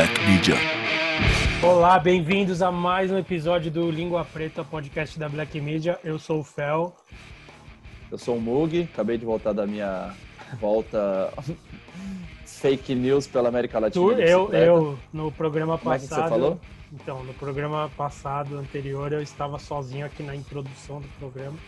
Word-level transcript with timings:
Black 0.00 0.18
Media. 0.24 0.54
Olá, 1.62 1.98
bem-vindos 1.98 2.62
a 2.62 2.72
mais 2.72 3.10
um 3.10 3.18
episódio 3.18 3.70
do 3.70 3.90
Língua 3.90 4.24
Preta, 4.24 4.64
podcast 4.64 5.18
da 5.18 5.28
Black 5.28 5.60
Media. 5.60 6.00
Eu 6.02 6.18
sou 6.18 6.40
o 6.40 6.42
Fel. 6.42 6.96
Eu 8.10 8.16
sou 8.16 8.38
o 8.38 8.40
Mug, 8.40 8.88
acabei 8.94 9.18
de 9.18 9.26
voltar 9.26 9.52
da 9.52 9.66
minha 9.66 10.14
volta 10.58 11.30
fake 12.46 12.94
news 12.94 13.26
pela 13.26 13.50
América 13.50 13.78
Latina. 13.78 14.14
Tu, 14.14 14.22
eu, 14.22 14.50
eu, 14.54 14.98
no 15.12 15.30
programa 15.30 15.76
Como 15.76 15.92
é 15.94 15.98
que 15.98 16.08
passado. 16.08 16.22
você 16.22 16.28
falou? 16.30 16.60
Então, 16.90 17.22
no 17.22 17.34
programa 17.34 17.90
passado, 17.94 18.56
anterior, 18.56 19.12
eu 19.12 19.20
estava 19.20 19.58
sozinho 19.58 20.06
aqui 20.06 20.22
na 20.22 20.34
introdução 20.34 21.02
do 21.02 21.08
programa 21.18 21.58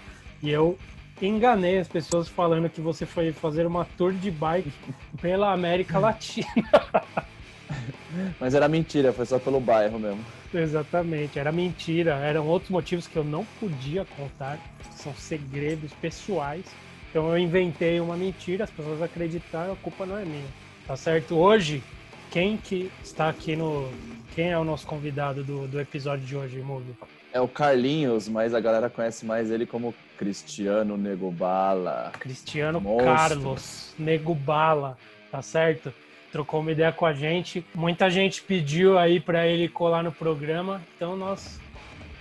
e 0.43 0.51
eu 0.51 0.79
enganei 1.21 1.79
as 1.79 1.87
pessoas 1.87 2.29
falando 2.29 2.71
que 2.71 2.81
você 2.81 3.05
foi 3.05 3.31
fazer 3.31 3.67
uma 3.67 3.85
tour 3.99 4.15
de 4.15 4.31
bike 4.31 4.73
pela 5.21 5.53
América 5.53 5.99
Latina. 5.99 6.47
Mas 8.39 8.55
era 8.55 8.69
mentira, 8.69 9.13
foi 9.13 9.27
só 9.27 9.39
pelo 9.39 9.61
bairro 9.61 9.99
mesmo. 9.99 10.25
Exatamente, 10.53 11.39
era 11.39 11.51
mentira. 11.51 12.15
Eram 12.17 12.47
outros 12.47 12.71
motivos 12.71 13.07
que 13.07 13.17
eu 13.17 13.25
não 13.25 13.45
podia 13.59 14.05
contar, 14.17 14.59
são 14.91 15.15
segredos 15.15 15.93
pessoais. 15.95 16.65
Então 17.11 17.29
eu 17.29 17.39
inventei 17.39 18.01
uma 18.01 18.17
mentira, 18.17 18.65
as 18.65 18.71
pessoas 18.71 19.03
acreditaram, 19.03 19.73
a 19.73 19.77
culpa 19.77 20.07
não 20.07 20.17
é 20.17 20.25
minha. 20.25 20.49
Tá 20.87 20.97
certo? 20.97 21.37
Hoje, 21.37 21.83
quem 22.31 22.57
que 22.57 22.91
está 23.05 23.29
aqui 23.29 23.55
no. 23.55 23.91
Quem 24.35 24.51
é 24.51 24.59
o 24.59 24.65
nosso 24.65 24.87
convidado 24.87 25.45
do, 25.45 25.69
do 25.69 25.81
episódio 25.81 26.25
de 26.25 26.35
hoje, 26.35 26.59
Mugo? 26.61 26.97
É 27.33 27.41
o 27.41 27.47
Carlinhos, 27.49 28.29
mas 28.29 28.55
a 28.55 28.61
galera 28.61 28.91
conhece 28.91 29.25
mais 29.25 29.51
ele 29.51 29.67
como 29.67 29.95
Cristiano 30.17 30.97
Negobala. 30.97 32.13
Cristiano 32.19 32.81
Monstro. 32.81 33.05
Carlos 33.05 33.95
Nego 33.99 34.35
Bala, 34.35 34.97
tá 35.31 35.43
certo? 35.43 35.93
Trocou 36.33 36.61
uma 36.61 36.73
ideia 36.73 36.91
com 36.91 37.05
a 37.05 37.13
gente. 37.13 37.65
Muita 37.75 38.09
gente 38.09 38.43
pediu 38.43 38.99
aí 38.99 39.21
para 39.21 39.47
ele 39.47 39.69
colar 39.69 40.03
no 40.03 40.11
programa, 40.11 40.83
então 40.97 41.15
nós 41.15 41.61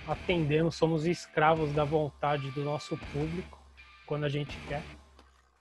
atendemos, 0.06 0.74
somos 0.74 1.06
escravos 1.06 1.72
da 1.72 1.82
vontade 1.82 2.50
do 2.50 2.62
nosso 2.62 2.96
público 3.12 3.58
quando 4.06 4.24
a 4.24 4.28
gente 4.28 4.56
quer. 4.68 4.82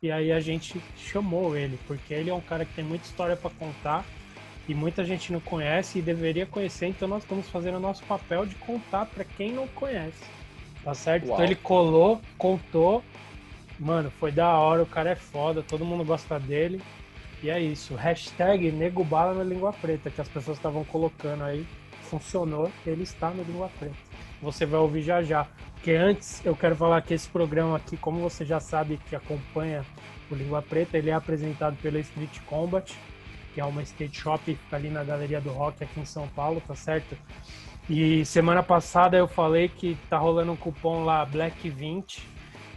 E 0.03 0.11
aí 0.11 0.31
a 0.31 0.39
gente 0.39 0.81
chamou 0.97 1.55
ele, 1.55 1.79
porque 1.87 2.13
ele 2.13 2.29
é 2.29 2.33
um 2.33 2.41
cara 2.41 2.65
que 2.65 2.73
tem 2.73 2.83
muita 2.83 3.05
história 3.05 3.37
para 3.37 3.49
contar 3.51 4.03
e 4.67 4.73
muita 4.73 5.05
gente 5.05 5.31
não 5.31 5.39
conhece 5.39 5.99
e 5.99 6.01
deveria 6.01 6.45
conhecer, 6.45 6.87
então 6.87 7.07
nós 7.07 7.23
estamos 7.23 7.47
fazendo 7.49 7.77
o 7.77 7.79
nosso 7.79 8.03
papel 8.03 8.45
de 8.45 8.55
contar 8.55 9.05
para 9.05 9.23
quem 9.23 9.53
não 9.53 9.67
conhece. 9.67 10.23
Tá 10.83 10.93
certo? 10.93 11.27
Uau. 11.27 11.35
Então 11.35 11.45
ele 11.45 11.55
colou, 11.55 12.21
contou. 12.37 13.03
Mano, 13.79 14.11
foi 14.19 14.31
da 14.31 14.49
hora, 14.57 14.83
o 14.83 14.85
cara 14.85 15.11
é 15.11 15.15
foda, 15.15 15.63
todo 15.63 15.85
mundo 15.85 16.03
gosta 16.03 16.39
dele. 16.39 16.81
E 17.43 17.49
é 17.49 17.59
isso. 17.59 17.95
Hashtag 17.95 18.71
Nego 18.71 19.03
Bala 19.03 19.33
na 19.33 19.43
Língua 19.43 19.73
Preta, 19.73 20.09
que 20.09 20.21
as 20.21 20.27
pessoas 20.27 20.57
estavam 20.57 20.83
colocando 20.83 21.43
aí. 21.43 21.65
Funcionou, 22.03 22.71
ele 22.85 23.03
está 23.03 23.29
no 23.29 23.43
Língua 23.43 23.69
Preta. 23.79 23.95
Você 24.41 24.65
vai 24.65 24.79
ouvir 24.79 25.01
já 25.01 25.23
já. 25.23 25.47
Porque 25.73 25.91
antes 25.91 26.45
eu 26.45 26.55
quero 26.55 26.75
falar 26.75 27.01
que 27.01 27.13
esse 27.13 27.27
programa 27.27 27.77
aqui, 27.77 27.97
como 27.97 28.19
você 28.19 28.45
já 28.45 28.59
sabe 28.59 28.99
que 29.09 29.15
acompanha 29.15 29.83
o 30.29 30.35
Língua 30.35 30.61
Preta, 30.61 30.97
ele 30.97 31.09
é 31.09 31.13
apresentado 31.13 31.75
pela 31.81 31.99
Street 31.99 32.39
Combat, 32.45 32.93
que 33.53 33.59
é 33.59 33.65
uma 33.65 33.81
skate 33.81 34.19
shop 34.19 34.43
que 34.43 34.55
fica 34.55 34.75
ali 34.75 34.89
na 34.89 35.03
Galeria 35.03 35.41
do 35.41 35.49
Rock 35.49 35.83
aqui 35.83 35.99
em 35.99 36.05
São 36.05 36.27
Paulo, 36.27 36.61
tá 36.67 36.75
certo? 36.75 37.17
E 37.89 38.23
semana 38.25 38.61
passada 38.61 39.17
eu 39.17 39.27
falei 39.27 39.67
que 39.67 39.97
tá 40.09 40.17
rolando 40.17 40.51
um 40.51 40.55
cupom 40.55 41.03
lá 41.03 41.25
Black20, 41.25 42.19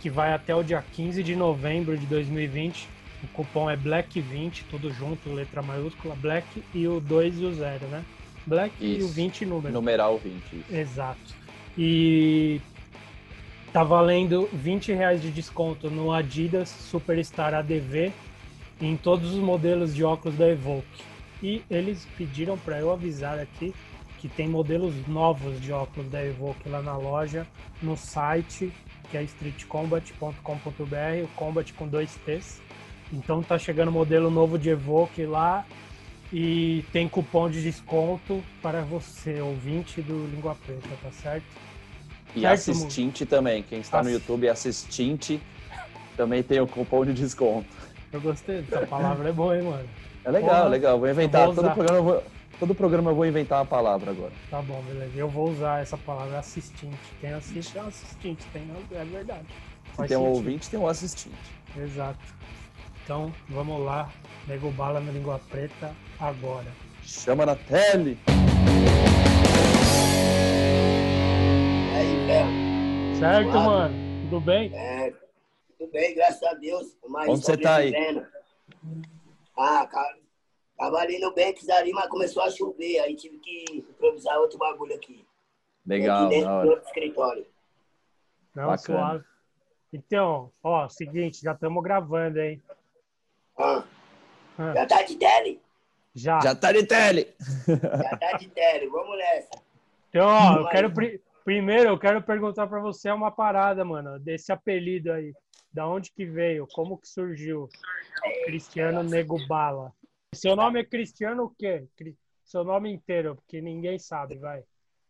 que 0.01 0.09
vai 0.09 0.33
até 0.33 0.55
o 0.55 0.63
dia 0.63 0.83
15 0.93 1.23
de 1.23 1.37
novembro 1.37 1.97
de 1.97 2.07
2020. 2.07 2.89
O 3.25 3.29
cupom 3.29 3.71
é 3.71 3.77
Black20, 3.77 4.65
tudo 4.71 4.93
junto, 4.93 5.33
letra 5.33 5.63
maiúscula, 5.63 6.15
Black 6.15 6.63
e 6.75 6.87
o 6.87 7.01
2 7.01 7.41
e 7.41 7.45
o 7.47 7.55
0, 7.55 7.87
né? 7.87 8.05
Black 8.47 8.75
e 8.79 8.97
o 8.97 8.99
Isso. 8.99 9.09
20 9.09 9.47
número. 9.47 9.73
Numeral 9.73 10.19
20. 10.19 10.37
isso. 10.37 10.75
Exato. 10.75 11.35
E 11.77 12.61
tá 13.73 13.83
valendo 13.83 14.49
20 14.53 14.93
reais 14.93 15.23
de 15.23 15.31
desconto 15.31 15.91
no 15.91 16.13
Adidas 16.13 16.69
Superstar 16.69 17.55
ADV 17.55 18.13
em 18.81 18.97
todos 18.97 19.33
os 19.33 19.41
modelos 19.41 19.95
de 19.95 20.05
óculos 20.05 20.37
da 20.37 20.49
Evoque. 20.49 21.03
E 21.43 21.63
eles 21.71 22.07
pediram 22.17 22.57
para 22.59 22.79
eu 22.79 22.93
avisar 22.93 23.39
aqui 23.39 23.75
que 24.19 24.29
tem 24.29 24.49
modelos 24.49 24.95
novos 25.07 25.61
de 25.61 25.73
óculos 25.73 26.11
da 26.11 26.25
Evoque 26.25 26.69
lá 26.69 26.81
na 26.81 26.97
loja, 26.97 27.47
no 27.83 27.97
site, 27.97 28.73
que 29.11 29.19
é 29.19 29.23
streetcombat.com.br, 29.23 31.25
o 31.25 31.29
combat 31.37 31.73
com 31.75 31.87
dois 31.87 32.15
T's. 32.25 32.63
Então 33.13 33.43
tá 33.43 33.59
chegando 33.59 33.93
modelo 33.93 34.31
novo 34.31 34.59
de 34.59 34.71
Evoque 34.71 35.25
lá 35.25 35.65
e 36.33 36.85
tem 36.93 37.09
cupom 37.09 37.49
de 37.49 37.63
desconto 37.63 38.43
para 38.61 38.81
você, 38.83 39.41
ouvinte 39.41 40.03
do 40.03 40.27
Língua 40.27 40.57
Preta, 40.67 40.89
tá 41.03 41.11
certo? 41.11 41.45
E 42.35 42.41
Certo, 42.41 42.53
assistinte 42.55 43.25
também. 43.25 43.63
Quem 43.63 43.81
está 43.81 44.03
no 44.03 44.09
Ass- 44.09 44.15
YouTube 44.15 44.49
assistinte 44.49 45.41
também 46.17 46.43
tem 46.43 46.61
o 46.61 46.67
cupom 46.67 47.05
de 47.05 47.13
desconto. 47.13 47.69
Eu 48.13 48.21
gostei 48.21 48.63
dessa 48.63 48.87
palavra, 48.87 49.29
é 49.29 49.33
boa, 49.33 49.57
hein, 49.57 49.63
mano? 49.63 49.89
É 50.25 50.31
legal, 50.31 50.57
Porra, 50.57 50.69
legal. 50.69 50.99
Vou 50.99 51.09
inventar. 51.09 51.47
vou 51.47 51.55
todo, 51.55 51.71
programa, 51.73 51.99
eu 51.99 52.05
vou, 52.05 52.23
todo 52.59 52.75
programa 52.75 53.11
eu 53.11 53.15
vou 53.15 53.27
inventar 53.27 53.59
uma 53.61 53.67
palavra 53.67 54.11
agora. 54.11 54.33
Tá 54.51 54.63
bom, 54.63 54.83
beleza. 54.83 55.13
Eu 55.17 55.29
vou 55.29 55.51
usar 55.51 55.83
essa 55.83 55.97
palavra 55.99 56.39
assistente. 56.39 56.97
Quem 57.21 57.33
assiste 57.33 57.77
é 57.79 57.83
um 57.83 57.89
assistente, 57.89 58.45
tem, 58.53 58.63
é 58.93 59.05
verdade. 59.05 59.47
Faz 59.95 60.09
tem 60.09 60.17
um 60.17 60.21
sentido. 60.23 60.37
ouvinte, 60.37 60.71
tem 60.71 60.81
um 60.81 60.89
assistinte. 60.89 61.37
Exato. 61.77 62.19
Então, 63.05 63.31
vamos 63.51 63.85
lá. 63.85 64.11
Nego 64.49 64.71
bala 64.71 64.99
na 64.99 65.13
língua 65.13 65.39
preta 65.51 65.95
agora. 66.19 66.73
Chama 67.03 67.45
na 67.45 67.55
tele! 67.55 68.19
E 71.93 71.97
aí, 71.97 72.27
Fel? 72.27 72.47
Certo, 73.19 73.51
Suave. 73.51 73.67
mano? 73.67 73.95
Tudo 74.23 74.41
bem? 74.41 74.75
É, 74.75 75.13
tudo 75.79 75.91
bem, 75.93 76.15
graças 76.15 76.43
a 76.45 76.55
Deus. 76.55 76.97
Mas 77.07 77.29
Onde 77.29 77.45
você 77.45 77.57
tá 77.59 77.77
aí? 77.77 77.93
sobrevivendo. 77.93 78.27
Ah, 79.57 79.87
cara, 79.87 80.17
tava 80.79 80.97
ali 80.99 81.19
no 81.19 81.35
Banks 81.35 81.69
ali, 81.69 81.93
mas 81.93 82.09
começou 82.09 82.43
a 82.43 82.51
chover, 82.51 83.01
aí 83.01 83.15
tive 83.15 83.39
que 83.39 83.65
improvisar 83.71 84.39
outro 84.39 84.59
bagulho 84.59 84.95
aqui. 84.95 85.25
Legal, 85.87 86.27
aqui 86.27 86.37
dentro 86.41 86.63
do 86.63 86.73
escritório. 86.87 87.47
Não, 88.55 88.67
Bacana. 88.69 88.79
suave. 88.79 89.25
Então, 89.93 90.51
ó, 90.63 90.89
seguinte, 90.89 91.43
já 91.43 91.53
estamos 91.53 91.83
gravando, 91.83 92.41
hein? 92.41 92.63
Ah, 93.59 93.85
Ah, 94.59 94.73
já 94.75 94.87
tá 94.87 95.03
de 95.03 95.17
tele? 95.17 95.61
Já. 96.15 96.41
Já 96.41 96.55
tá 96.55 96.73
de 96.73 96.87
tele! 96.87 97.35
Já 97.67 98.17
tá 98.19 98.33
de 98.39 98.49
tele, 98.49 98.87
vamos 98.89 99.17
nessa. 99.19 99.51
Então, 100.09 100.27
ó, 100.29 100.57
eu 100.59 100.69
quero 100.69 100.93
pri- 100.93 101.21
primeiro 101.45 101.89
eu 101.91 101.99
quero 101.99 102.23
perguntar 102.23 102.67
pra 102.69 102.81
você 102.81 103.11
uma 103.11 103.31
parada, 103.33 103.85
mano, 103.85 104.19
desse 104.19 104.53
apelido 104.53 105.13
aí. 105.13 105.33
Da 105.73 105.89
onde 105.89 106.13
que 106.13 106.25
veio? 106.25 106.69
Como 106.73 106.97
que 106.97 107.09
surgiu? 107.09 107.69
Cristiano 108.45 109.03
Nego 109.03 109.45
Bala. 109.49 109.93
Seu 110.33 110.55
nome 110.55 110.81
é 110.81 110.85
Cristiano 110.85 111.45
o 111.45 111.51
quê? 111.51 111.85
Cri- 111.97 112.17
Seu 112.45 112.63
nome 112.63 112.93
inteiro, 112.93 113.35
porque 113.35 113.61
ninguém 113.61 113.99
sabe, 113.99 114.37
vai. 114.37 114.63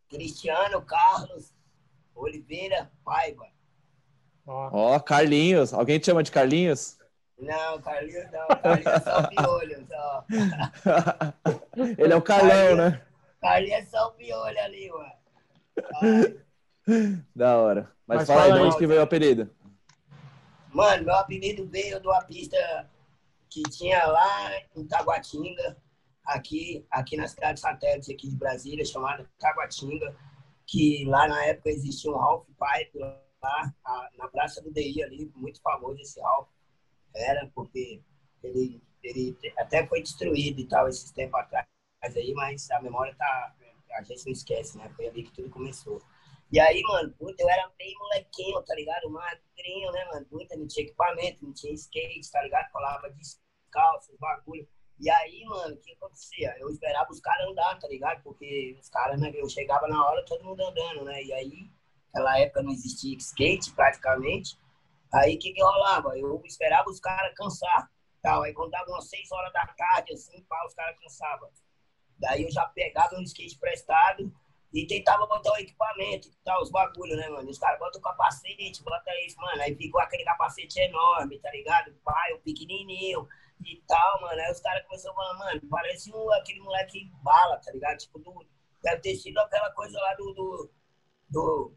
Cristiano 0.09 0.81
Carlos 0.81 1.53
Oliveira 2.15 2.91
Paiva. 3.05 3.47
Ó, 4.47 4.71
Ó, 4.95 5.01
Carlinhos. 5.01 5.75
Alguém 5.75 5.99
te 5.99 6.07
chama 6.07 6.23
de 6.23 6.31
Carlinhos? 6.33 6.97
Não, 7.39 7.81
Carlinhos 7.81 8.31
não, 8.31 8.47
Carlinhos 8.49 8.87
é 8.87 9.01
só 9.01 9.27
piolho, 9.29 9.87
só. 9.89 10.25
Ele 11.99 12.13
é 12.13 12.17
o 12.17 12.23
Carlão, 12.23 12.77
né? 12.77 13.03
Carlinhos 13.41 13.79
é 13.79 13.85
só 13.87 14.11
piolho 14.11 14.59
ali, 14.61 14.91
mano. 14.91 15.13
Ai. 16.89 17.25
Da 17.35 17.59
hora. 17.59 17.91
Mas, 18.07 18.19
Mas 18.19 18.29
fala 18.29 18.45
aí, 18.45 18.53
de 18.53 18.59
onde 18.61 18.77
que 18.77 18.87
veio 18.87 19.01
o 19.01 19.05
apelido? 19.05 19.51
Mano, 20.73 21.05
meu 21.05 21.15
apelido 21.15 21.67
veio 21.69 22.01
de 22.01 22.07
uma 22.07 22.23
pista 22.23 22.57
que 23.49 23.63
tinha 23.63 24.05
lá 24.07 24.51
em 24.77 24.85
Taguatinga, 24.87 25.77
aqui, 26.27 26.85
aqui 26.91 27.17
na 27.17 27.29
cidade 27.29 27.61
satélite 27.61 28.13
aqui 28.13 28.29
de 28.29 28.37
Brasília, 28.37 28.85
chamada 28.85 29.29
Taguatinga, 29.39 30.15
que 30.67 31.05
lá 31.07 31.29
na 31.29 31.45
época 31.47 31.71
existia 31.71 32.11
um 32.11 32.17
Ralph 32.17 32.47
Pipe 32.47 32.99
lá, 32.99 33.23
na 34.19 34.29
Praça 34.29 34.63
do 34.63 34.73
DI 34.73 35.03
ali, 35.03 35.31
muito 35.37 35.61
famoso 35.61 36.01
esse 36.01 36.21
Ralph. 36.21 36.49
Era, 37.15 37.51
porque 37.55 38.03
ele, 38.43 38.83
ele 39.03 39.37
até 39.59 39.87
foi 39.87 40.03
destruído 40.03 40.61
e 40.61 40.67
tal 40.67 40.89
esses 40.89 41.11
tempos 41.13 41.41
atrás 41.41 41.67
aí, 42.15 42.33
mas 42.35 42.71
a 42.71 42.83
memória 42.83 43.15
tá. 43.15 43.55
A 43.93 44.03
gente 44.03 44.27
não 44.27 44.33
esquece, 44.33 44.77
né? 44.77 44.91
Foi 44.97 45.07
ali 45.07 45.23
que 45.23 45.33
tudo 45.33 45.49
começou. 45.51 46.03
E 46.51 46.59
aí, 46.59 46.83
mano, 46.83 47.13
puta, 47.13 47.43
eu 47.43 47.49
era 47.49 47.71
bem 47.79 47.95
molequinho, 47.97 48.61
tá 48.63 48.75
ligado? 48.75 49.09
Magrinho, 49.09 49.91
né, 49.93 50.05
mano? 50.07 50.27
Puta, 50.27 50.57
não 50.57 50.67
tinha 50.67 50.85
equipamento, 50.85 51.45
não 51.45 51.53
tinha 51.53 51.73
skate, 51.73 52.31
tá 52.31 52.43
ligado? 52.43 52.71
Colava 52.73 53.09
descalço, 53.11 54.17
bagulho. 54.19 54.67
E 54.99 55.09
aí, 55.11 55.45
mano, 55.45 55.75
o 55.75 55.79
que 55.79 55.93
acontecia? 55.93 56.55
Eu 56.59 56.71
esperava 56.71 57.11
os 57.11 57.21
caras 57.21 57.49
andar, 57.49 57.79
tá 57.79 57.89
ligado? 57.89 58.23
Porque 58.23 58.77
os 58.81 58.89
caras, 58.89 59.21
né, 59.21 59.33
eu 59.35 59.49
chegava 59.49 59.87
na 59.89 60.05
hora, 60.05 60.25
todo 60.25 60.45
mundo 60.45 60.61
andando, 60.61 61.05
né? 61.05 61.23
E 61.23 61.33
aí, 61.33 61.71
naquela 62.07 62.39
época 62.39 62.63
não 62.63 62.73
existia 62.73 63.17
skate 63.17 63.73
praticamente. 63.73 64.59
Aí, 65.15 65.37
o 65.37 65.39
que 65.39 65.53
que 65.53 65.63
rolava? 65.63 66.19
Eu 66.19 66.43
esperava 66.45 66.91
os 66.91 66.99
caras 66.99 67.35
cansar, 67.37 67.91
tal. 68.21 68.43
Aí, 68.43 68.53
quando 68.53 68.71
dava 68.71 68.91
umas 68.91 69.09
6 69.09 69.31
horas 69.33 69.53
da 69.53 69.67
tarde, 69.67 70.13
assim, 70.13 70.43
pá, 70.45 70.65
os 70.67 70.75
caras 70.75 70.99
cansavam. 70.99 71.49
Daí 72.19 72.43
eu 72.43 72.51
já 72.51 72.67
pegava 72.67 73.17
um 73.17 73.23
skate 73.23 73.59
prestado 73.59 74.33
e 74.73 74.87
tentava 74.87 75.27
botar 75.27 75.53
o 75.53 75.57
equipamento 75.57 76.29
e 76.29 76.33
tal, 76.45 76.61
os 76.63 76.71
bagulhos, 76.71 77.17
né, 77.17 77.29
mano? 77.29 77.49
Os 77.49 77.59
caras 77.59 77.79
botam 77.79 78.01
o 78.01 78.03
capacete, 78.03 78.83
bota 78.83 79.11
isso, 79.25 79.37
mano. 79.41 79.63
Aí 79.63 79.75
ficou 79.77 80.01
aquele 80.01 80.25
capacete 80.25 80.81
enorme, 80.81 81.39
tá 81.39 81.51
ligado? 81.53 81.95
Pai, 82.05 82.33
o 82.33 82.41
pequenininho 82.41 83.29
e 83.65 83.83
tal, 83.87 84.21
mano. 84.21 84.41
Aí 84.41 84.51
os 84.51 84.61
caras 84.61 84.85
começaram 84.85 85.15
a 85.15 85.17
falar, 85.17 85.39
mano, 85.39 85.61
parece 85.71 86.13
um, 86.13 86.33
aquele 86.33 86.61
moleque 86.61 87.09
bala, 87.23 87.59
tá 87.59 87.71
ligado? 87.71 87.99
Tipo, 87.99 88.19
do, 88.19 88.47
deve 88.83 89.01
ter 89.01 89.15
sido 89.17 89.39
aquela 89.39 89.71
coisa 89.71 89.99
lá 90.01 90.15
do, 90.15 90.33
do, 90.33 90.71
do 91.29 91.75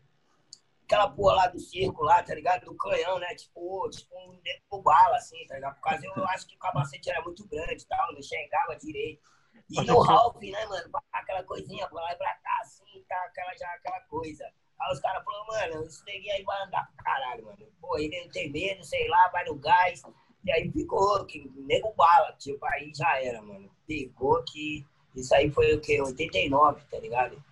aquela 0.87 1.09
porra 1.09 1.35
lá 1.35 1.47
do 1.47 1.59
circo 1.59 2.01
lá, 2.01 2.23
tá 2.23 2.33
ligado? 2.33 2.65
Do 2.65 2.75
canhão, 2.77 3.19
né? 3.19 3.35
Tipo, 3.35 3.89
tipo 3.89 4.15
um 4.17 4.39
dedo 4.39 4.81
bala, 4.81 5.17
assim, 5.17 5.45
tá 5.45 5.55
ligado? 5.55 5.75
Por 5.75 5.81
causa 5.81 6.05
eu 6.05 6.25
acho 6.29 6.47
que 6.47 6.55
o 6.55 6.59
capacete 6.59 7.09
era 7.09 7.21
muito 7.21 7.45
grande 7.47 7.83
e 7.83 7.87
tal, 7.87 8.11
não 8.13 8.19
enxergava 8.19 8.75
direito. 8.77 9.21
E 9.69 9.81
no 9.81 9.99
Ralph, 9.99 10.41
né, 10.41 10.65
mano? 10.65 10.89
Aquela 11.11 11.43
coisinha 11.43 11.87
pra 11.89 12.01
lá 12.01 12.13
e 12.13 12.15
pra 12.15 12.33
cá, 12.35 12.59
assim, 12.61 13.03
tá 13.07 13.21
aquela, 13.25 13.53
já 13.57 13.67
aquela 13.73 13.99
coisa. 14.01 14.45
Aí 14.79 14.93
os 14.93 14.99
caras 15.01 15.23
falaram, 15.25 15.47
mano, 15.47 15.85
esse 15.85 16.05
neguinho 16.05 16.33
aí 16.33 16.43
vai 16.43 16.63
andar 16.63 16.89
pra 16.95 17.03
caralho, 17.03 17.45
mano. 17.45 17.67
Pô, 17.81 17.97
ele 17.97 18.23
não 18.23 18.29
tem 18.29 18.49
medo, 18.49 18.83
sei 18.85 19.09
lá, 19.09 19.27
vai 19.29 19.43
no 19.43 19.55
gás. 19.55 20.01
E 20.45 20.51
aí 20.51 20.71
ficou, 20.71 21.25
que 21.25 21.51
nego 21.55 21.93
bala, 21.95 22.31
tipo, 22.33 22.65
aí 22.65 22.93
já 22.95 23.21
era, 23.21 23.41
mano. 23.41 23.69
Pegou 23.85 24.41
que. 24.45 24.85
Isso 25.13 25.35
aí 25.35 25.51
foi 25.51 25.73
o 25.73 25.81
quê? 25.81 25.99
89, 26.01 26.85
tá 26.85 26.99
ligado? 26.99 27.43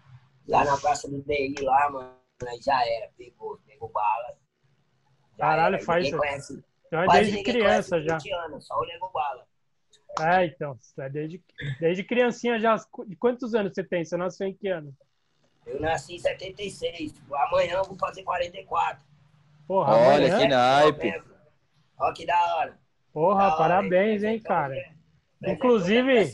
Lá 0.48 0.64
na 0.64 0.78
Praça 0.78 1.10
do 1.10 1.22
DI, 1.24 1.56
lá, 1.64 1.90
mano, 1.90 2.16
já 2.62 2.86
era, 2.88 3.12
pegou, 3.18 3.60
nego 3.68 3.88
bala. 3.90 4.38
Caralho, 5.38 5.84
faz. 5.84 6.08
Então 6.08 7.02
é 7.02 7.08
desde 7.08 7.44
criança 7.44 8.02
já. 8.02 8.18
Anos, 8.46 8.66
só 8.66 8.80
o 8.80 8.86
nego 8.86 9.10
bala. 9.10 9.46
É, 10.22 10.46
então, 10.46 10.80
é 11.00 11.10
desde, 11.10 11.44
desde 11.80 12.04
criancinha 12.04 12.60
já. 12.60 12.76
De 13.06 13.16
quantos 13.18 13.54
anos 13.54 13.74
você 13.74 13.84
tem? 13.84 14.06
Você 14.06 14.16
nasceu 14.16 14.48
em 14.48 14.54
que 14.54 14.70
ano? 14.70 14.96
Eu 15.66 15.82
nasci 15.82 16.16
em 16.16 16.20
76. 16.20 17.14
Amanhã 17.32 17.74
eu 17.76 17.84
vou 17.84 17.98
fazer 17.98 18.24
44. 18.24 19.04
Porra, 19.68 19.94
Olha 19.94 20.28
amanhã... 20.28 20.38
que 20.38 20.48
naipe. 20.48 21.24
Olha 21.98 22.14
que 22.14 22.26
da 22.26 22.56
hora. 22.56 22.80
Porra, 23.12 23.50
da 23.50 23.58
parabéns, 23.58 24.22
hora, 24.22 24.32
hein, 24.32 24.40
cara. 24.42 24.76
Inclusive, 25.44 26.34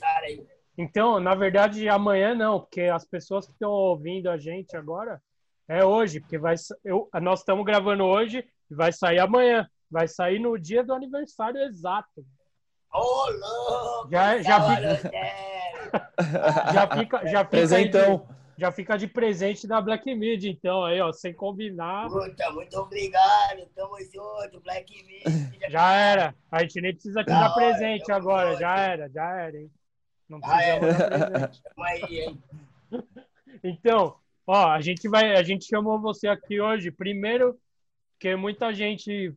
então, 0.77 1.19
na 1.19 1.33
verdade, 1.33 1.87
amanhã 1.89 2.35
não, 2.35 2.59
porque 2.59 2.81
as 2.81 3.05
pessoas 3.05 3.45
que 3.45 3.53
estão 3.53 3.71
ouvindo 3.71 4.29
a 4.29 4.37
gente 4.37 4.75
agora 4.75 5.21
é 5.67 5.85
hoje, 5.85 6.19
porque 6.19 6.37
vai, 6.37 6.55
eu, 6.83 7.09
nós 7.21 7.39
estamos 7.39 7.65
gravando 7.65 8.03
hoje 8.03 8.45
e 8.69 8.75
vai 8.75 8.91
sair 8.91 9.19
amanhã. 9.19 9.67
Vai 9.89 10.07
sair 10.07 10.39
no 10.39 10.57
dia 10.57 10.83
do 10.83 10.93
aniversário 10.93 11.59
exato. 11.61 12.25
Ô, 12.93 13.29
louco! 13.29 14.09
Já, 14.11 14.41
já, 14.41 14.75
fica, 14.75 15.11
já 16.73 16.87
fica. 16.87 17.27
Já 17.27 17.39
fica 17.39 17.45
Presentão. 17.45 18.17
De, 18.17 18.41
já 18.61 18.71
fica 18.71 18.97
de 18.97 19.07
presente 19.07 19.67
da 19.67 19.81
Black 19.81 20.13
Mid, 20.13 20.43
então, 20.43 20.85
aí, 20.85 21.01
ó, 21.01 21.11
sem 21.11 21.33
combinar. 21.33 22.07
Puta, 22.07 22.51
muito 22.51 22.77
obrigado, 22.77 23.65
tamo 23.73 23.97
junto, 23.99 24.61
Black 24.61 25.03
Mid. 25.03 25.59
Já 25.69 25.93
era. 25.93 26.35
A 26.51 26.61
gente 26.61 26.79
nem 26.79 26.93
precisa 26.93 27.23
te 27.23 27.27
dar 27.27 27.45
hora, 27.45 27.53
presente 27.53 28.11
agora, 28.11 28.49
junto. 28.49 28.59
já 28.59 28.79
era, 28.79 29.09
já 29.09 29.35
era, 29.35 29.57
hein? 29.57 29.71
Não 30.29 30.39
precisa 30.39 30.79
dar 30.79 31.29
presente. 31.29 31.61
aí, 31.79 32.19
hein? 32.19 32.43
Então, 33.63 34.15
ó, 34.45 34.67
a 34.69 34.81
gente 34.81 35.07
vai, 35.07 35.35
a 35.35 35.43
gente 35.43 35.65
chamou 35.65 35.99
você 35.99 36.27
aqui 36.27 36.59
hoje, 36.59 36.91
primeiro, 36.91 37.59
porque 38.13 38.35
muita 38.35 38.73
gente 38.73 39.33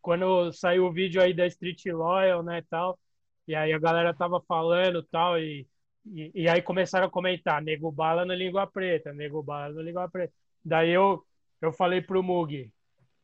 quando 0.00 0.52
saiu 0.52 0.86
o 0.86 0.92
vídeo 0.92 1.22
aí 1.22 1.32
da 1.32 1.46
Street 1.46 1.86
Loyal, 1.86 2.42
né, 2.42 2.62
tal, 2.68 2.98
e 3.46 3.54
aí 3.54 3.72
a 3.72 3.78
galera 3.78 4.12
tava 4.14 4.40
falando 4.42 5.02
tal, 5.04 5.38
e, 5.38 5.66
e, 6.06 6.30
e 6.34 6.48
aí 6.48 6.60
começaram 6.60 7.06
a 7.06 7.10
comentar, 7.10 7.62
nego 7.62 7.90
bala 7.90 8.24
no 8.24 8.34
língua 8.34 8.66
preta, 8.66 9.12
nego 9.12 9.42
bala 9.42 9.72
no 9.72 9.80
língua 9.80 10.08
preta. 10.08 10.32
Daí 10.64 10.90
eu, 10.90 11.24
eu 11.60 11.72
falei 11.72 12.02
pro 12.02 12.22
Mugi, 12.22 12.64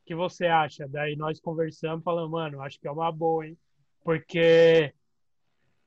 o 0.02 0.06
que 0.06 0.14
você 0.14 0.46
acha? 0.46 0.88
Daí 0.88 1.16
nós 1.16 1.40
conversamos, 1.40 2.04
falando, 2.04 2.30
mano, 2.30 2.62
acho 2.62 2.80
que 2.80 2.88
é 2.88 2.90
uma 2.90 3.10
boa, 3.12 3.46
hein? 3.46 3.56
Porque 4.02 4.92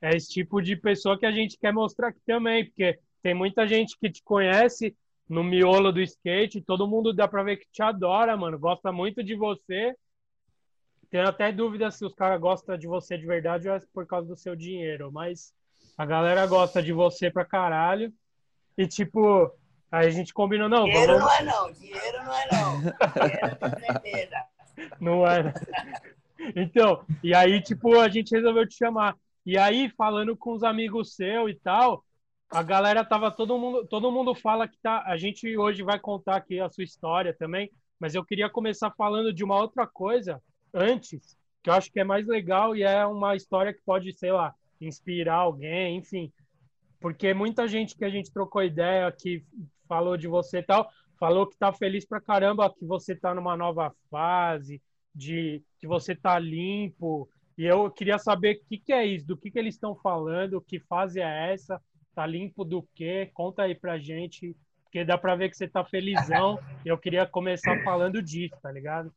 é 0.02 0.16
esse 0.16 0.30
tipo 0.30 0.62
de 0.62 0.76
pessoa 0.76 1.18
que 1.18 1.26
a 1.26 1.32
gente 1.32 1.58
quer 1.58 1.74
mostrar 1.74 2.10
aqui 2.10 2.22
também, 2.26 2.66
porque 2.66 3.00
tem 3.22 3.34
muita 3.34 3.68
gente 3.68 3.98
que 3.98 4.10
te 4.10 4.22
conhece 4.24 4.96
no 5.30 5.44
miolo 5.44 5.92
do 5.92 6.02
skate, 6.02 6.62
todo 6.62 6.88
mundo 6.88 7.14
dá 7.14 7.28
pra 7.28 7.44
ver 7.44 7.58
que 7.58 7.68
te 7.72 7.82
adora, 7.82 8.38
mano, 8.38 8.58
gosta 8.58 8.92
muito 8.92 9.24
de 9.24 9.36
você, 9.36 9.96
tenho 11.10 11.28
até 11.28 11.52
dúvida 11.52 11.90
se 11.90 12.06
os 12.06 12.14
caras 12.14 12.40
gostam 12.40 12.78
de 12.78 12.88
você 12.88 13.18
de 13.18 13.26
verdade 13.26 13.70
ou 13.70 13.76
é 13.76 13.82
por 13.94 14.06
causa 14.06 14.28
do 14.28 14.36
seu 14.36 14.56
dinheiro, 14.56 15.12
mas 15.12 15.54
a 15.98 16.06
galera 16.06 16.46
gosta 16.46 16.82
de 16.84 16.92
você 16.92 17.32
pra 17.32 17.46
caralho. 17.46 18.14
E 18.78 18.86
tipo, 18.86 19.52
aí 19.92 20.08
a 20.08 20.12
gente 20.12 20.34
combinou, 20.34 20.68
não. 20.68 20.84
Dinheiro 20.84 21.14
vamos... 21.14 21.26
não 21.26 21.32
é 21.32 21.44
não, 21.44 21.72
dinheiro 21.72 22.24
não 22.24 22.34
é 22.34 22.48
não. 22.52 22.80
Dinheiro 22.80 23.58
com 23.60 23.80
certeza. 23.80 24.44
Não 25.02 25.26
é. 25.26 25.52
Então, 26.56 27.04
e 27.24 27.34
aí, 27.34 27.60
tipo, 27.64 28.00
a 28.00 28.08
gente 28.08 28.36
resolveu 28.36 28.68
te 28.68 28.76
chamar. 28.76 29.16
E 29.44 29.58
aí, 29.58 29.90
falando 29.98 30.38
com 30.38 30.54
os 30.54 30.62
amigos 30.62 31.16
seus 31.16 31.50
e 31.50 31.56
tal, 31.56 32.06
a 32.50 32.64
galera 32.64 33.04
tava 33.04 33.30
todo 33.30 33.58
mundo, 33.58 33.86
todo 33.88 34.12
mundo 34.12 34.34
fala 34.34 34.68
que 34.68 34.78
tá, 34.78 35.04
a 35.06 35.18
gente 35.18 35.58
hoje 35.58 35.84
vai 35.84 36.00
contar 36.00 36.38
aqui 36.38 36.60
a 36.60 36.70
sua 36.70 36.84
história 36.84 37.34
também, 37.34 37.70
mas 38.00 38.16
eu 38.16 38.24
queria 38.24 38.50
começar 38.50 38.92
falando 38.92 39.34
de 39.34 39.44
uma 39.44 39.60
outra 39.60 39.86
coisa 39.86 40.42
antes, 40.74 41.38
que 41.62 41.70
eu 41.70 41.74
acho 41.74 41.92
que 41.92 42.00
é 42.00 42.04
mais 42.04 42.26
legal 42.26 42.76
e 42.76 42.84
é 42.84 43.06
uma 43.06 43.36
história 43.36 43.74
que 43.74 43.82
pode, 43.86 44.14
sei 44.14 44.32
lá, 44.32 44.54
inspirar 44.80 45.36
alguém, 45.36 45.98
enfim. 45.98 46.32
Porque 47.00 47.34
muita 47.34 47.68
gente 47.68 47.96
que 47.96 48.06
a 48.06 48.10
gente 48.10 48.32
trocou 48.32 48.64
ideia, 48.64 49.12
que 49.12 49.44
falou 49.88 50.16
de 50.16 50.28
você 50.28 50.60
e 50.60 50.64
tal, 50.64 50.90
falou 51.20 51.48
que 51.48 51.58
tá 51.58 51.74
feliz 51.74 52.06
pra 52.06 52.22
caramba, 52.22 52.74
que 52.74 52.86
você 52.86 53.16
tá 53.16 53.34
numa 53.34 53.58
nova 53.58 53.94
fase, 54.10 54.82
de 55.14 55.62
que 55.80 55.88
você 55.88 56.16
tá 56.16 56.40
limpo. 56.40 57.30
E 57.58 57.66
eu 57.66 57.90
queria 57.92 58.20
saber 58.20 58.58
o 58.58 58.68
que, 58.68 58.78
que 58.78 58.94
é 58.94 59.06
isso, 59.06 59.26
do 59.26 59.36
que, 59.36 59.50
que 59.50 59.58
eles 59.60 59.76
estão 59.76 59.96
falando, 59.96 60.62
que 60.62 60.80
fase 60.80 61.20
é 61.20 61.54
essa, 61.54 61.82
tá 62.18 62.26
limpo 62.26 62.66
do 62.66 62.82
quê? 62.96 63.30
Conta 63.32 63.62
aí 63.62 63.76
pra 63.76 64.00
gente, 64.00 64.58
porque 64.84 65.06
dá 65.06 65.20
pra 65.20 65.36
ver 65.36 65.52
que 65.52 65.56
você 65.56 65.68
tá 65.68 65.86
felizão. 65.86 66.60
eu 66.84 66.98
queria 66.98 67.28
começar 67.28 67.84
falando 67.84 68.24
disso, 68.24 68.56
tá 68.60 68.72
ligado? 68.72 69.14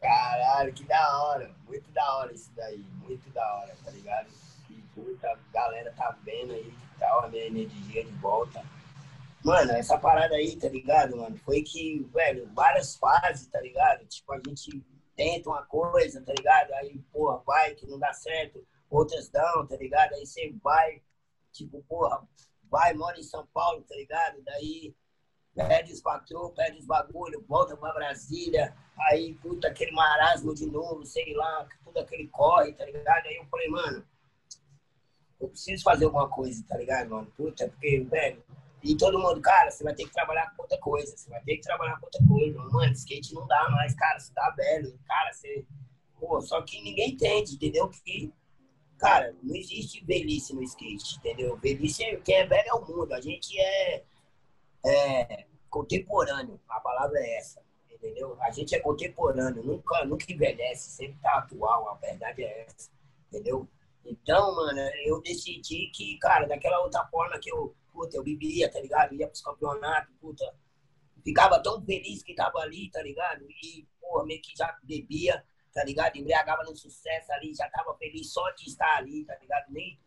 Caralho, 0.00 0.72
que 0.72 0.82
da 0.82 1.22
hora. 1.22 1.54
Muito 1.64 1.88
da 1.92 2.16
hora 2.16 2.32
isso 2.32 2.50
daí. 2.56 2.84
Muito 3.04 3.30
da 3.30 3.54
hora, 3.58 3.76
tá 3.84 3.92
ligado? 3.92 4.26
Que 4.66 4.82
puta, 4.92 5.38
galera 5.52 5.92
tá 5.96 6.16
vendo 6.24 6.52
aí 6.52 6.66
e 6.66 6.98
tal, 6.98 7.26
a 7.26 7.28
minha 7.28 7.46
energia 7.46 8.04
de 8.04 8.12
volta. 8.14 8.60
Mano, 9.44 9.70
essa 9.70 9.96
parada 9.96 10.34
aí, 10.34 10.56
tá 10.56 10.68
ligado, 10.68 11.16
mano? 11.16 11.36
Foi 11.36 11.62
que, 11.62 12.04
velho, 12.12 12.50
várias 12.52 12.96
fases, 12.96 13.46
tá 13.46 13.60
ligado? 13.60 14.04
Tipo, 14.06 14.32
a 14.32 14.40
gente 14.44 14.84
tenta 15.14 15.48
uma 15.48 15.62
coisa, 15.62 16.20
tá 16.22 16.32
ligado? 16.36 16.72
Aí, 16.72 16.98
porra, 17.12 17.40
vai 17.46 17.72
que 17.76 17.86
não 17.86 18.00
dá 18.00 18.12
certo. 18.12 18.66
Outras 18.90 19.28
dão, 19.28 19.64
tá 19.64 19.76
ligado? 19.76 20.12
Aí 20.14 20.26
você 20.26 20.52
vai, 20.60 21.00
tipo, 21.52 21.82
porra, 21.88 22.26
vai, 22.70 22.94
mora 22.94 23.18
em 23.18 23.22
São 23.22 23.46
Paulo, 23.52 23.82
tá 23.82 23.94
ligado? 23.94 24.40
Daí 24.42 24.94
pede 25.54 25.92
os 25.92 26.00
patrões, 26.00 26.54
pede 26.54 26.78
os 26.78 26.86
bagulho, 26.86 27.44
volta 27.46 27.76
pra 27.76 27.92
Brasília, 27.92 28.74
aí, 28.98 29.34
puta, 29.34 29.68
aquele 29.68 29.92
marasmo 29.92 30.54
de 30.54 30.66
novo, 30.66 31.04
sei 31.04 31.34
lá, 31.34 31.68
tudo 31.84 31.98
aquele 31.98 32.28
corre, 32.28 32.72
tá 32.72 32.84
ligado? 32.84 33.26
Aí 33.26 33.36
eu 33.36 33.44
falei, 33.46 33.68
mano, 33.68 34.04
eu 35.40 35.48
preciso 35.48 35.82
fazer 35.82 36.04
alguma 36.04 36.28
coisa, 36.28 36.64
tá 36.68 36.76
ligado, 36.76 37.10
mano? 37.10 37.26
Puta, 37.36 37.68
porque, 37.68 38.00
velho, 38.00 38.42
e 38.82 38.96
todo 38.96 39.18
mundo, 39.18 39.40
cara, 39.40 39.70
você 39.70 39.84
vai 39.84 39.94
ter 39.94 40.04
que 40.04 40.12
trabalhar 40.12 40.54
com 40.54 40.62
outra 40.62 40.78
coisa, 40.78 41.16
você 41.16 41.28
vai 41.28 41.42
ter 41.42 41.56
que 41.56 41.62
trabalhar 41.62 41.98
com 41.98 42.06
outra 42.06 42.26
coisa, 42.26 42.58
mano, 42.70 42.92
skate 42.92 43.34
não 43.34 43.46
dá 43.46 43.68
mais, 43.70 43.94
cara, 43.94 44.18
você 44.18 44.32
tá 44.32 44.50
velho, 44.50 44.98
cara, 45.06 45.32
você. 45.32 45.66
Pô, 46.18 46.40
só 46.42 46.60
que 46.60 46.82
ninguém 46.82 47.12
entende, 47.12 47.54
entendeu? 47.54 47.88
Que, 47.88 48.32
cara, 49.00 49.34
não 49.42 49.56
existe 49.56 50.04
velhice 50.04 50.54
no 50.54 50.62
skate, 50.62 51.16
entendeu? 51.16 51.56
Velhice, 51.56 52.04
é, 52.04 52.16
quem 52.16 52.36
é 52.36 52.46
velho 52.46 52.68
é 52.68 52.74
o 52.74 52.86
mundo, 52.86 53.12
a 53.12 53.20
gente 53.20 53.58
é 53.58 54.04
é, 54.84 55.46
contemporâneo, 55.70 56.60
a 56.68 56.80
palavra 56.80 57.18
é 57.18 57.38
essa, 57.38 57.62
entendeu? 57.90 58.36
A 58.42 58.50
gente 58.50 58.74
é 58.74 58.80
contemporâneo, 58.80 59.62
nunca, 59.62 60.04
nunca 60.04 60.30
envelhece, 60.30 60.90
sempre 60.90 61.18
tá 61.20 61.38
atual, 61.38 61.88
a 61.88 61.94
verdade 61.94 62.44
é 62.44 62.66
essa, 62.66 62.90
entendeu? 63.28 63.66
Então, 64.04 64.54
mano, 64.54 64.80
eu 65.04 65.20
decidi 65.22 65.90
que, 65.94 66.18
cara, 66.18 66.46
daquela 66.46 66.80
outra 66.80 67.04
forma 67.06 67.38
que 67.38 67.50
eu, 67.50 67.74
puta, 67.92 68.16
eu 68.16 68.22
bebia, 68.22 68.70
tá 68.70 68.80
ligado? 68.80 69.14
Ia 69.14 69.28
pros 69.28 69.42
campeonatos, 69.42 70.14
puta, 70.20 70.54
ficava 71.24 71.62
tão 71.62 71.82
feliz 71.84 72.22
que 72.22 72.34
tava 72.34 72.58
ali, 72.58 72.90
tá 72.90 73.02
ligado? 73.02 73.46
E, 73.48 73.86
porra, 74.00 74.24
meio 74.26 74.42
que 74.42 74.56
já 74.56 74.76
bebia, 74.82 75.44
tá 75.72 75.84
ligado? 75.84 76.16
Embriagava 76.16 76.62
no 76.64 76.76
sucesso 76.76 77.32
ali, 77.32 77.54
já 77.54 77.68
tava 77.70 77.94
feliz 77.96 78.32
só 78.32 78.50
de 78.52 78.68
estar 78.68 78.96
ali, 78.96 79.24
tá 79.24 79.36
ligado? 79.40 79.70
Nem, 79.70 79.98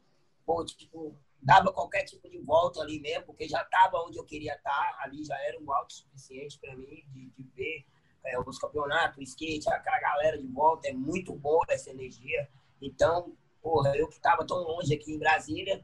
pô, 0.45 0.63
tipo, 0.65 1.15
dava 1.41 1.71
qualquer 1.71 2.03
tipo 2.03 2.29
de 2.29 2.39
volta 2.39 2.81
ali 2.81 2.99
mesmo, 2.99 3.25
porque 3.25 3.47
já 3.47 3.61
estava 3.61 3.97
onde 3.99 4.17
eu 4.17 4.23
queria 4.23 4.55
estar, 4.55 4.97
ali 5.01 5.23
já 5.23 5.39
era 5.41 5.59
um 5.59 5.71
alto 5.71 5.93
suficiente 5.93 6.59
para 6.59 6.75
mim 6.75 7.03
de, 7.09 7.29
de 7.29 7.43
ver 7.55 7.85
é, 8.25 8.39
os 8.39 8.57
campeonatos, 8.57 9.17
o 9.17 9.21
skate, 9.21 9.69
aquela 9.69 9.99
galera 9.99 10.37
de 10.37 10.47
volta, 10.47 10.87
é 10.87 10.93
muito 10.93 11.33
boa 11.33 11.65
essa 11.69 11.89
energia. 11.89 12.49
Então, 12.81 13.35
porra, 13.61 13.95
eu 13.95 14.07
que 14.07 14.15
estava 14.15 14.45
tão 14.45 14.57
longe 14.57 14.93
aqui 14.93 15.13
em 15.13 15.19
Brasília, 15.19 15.83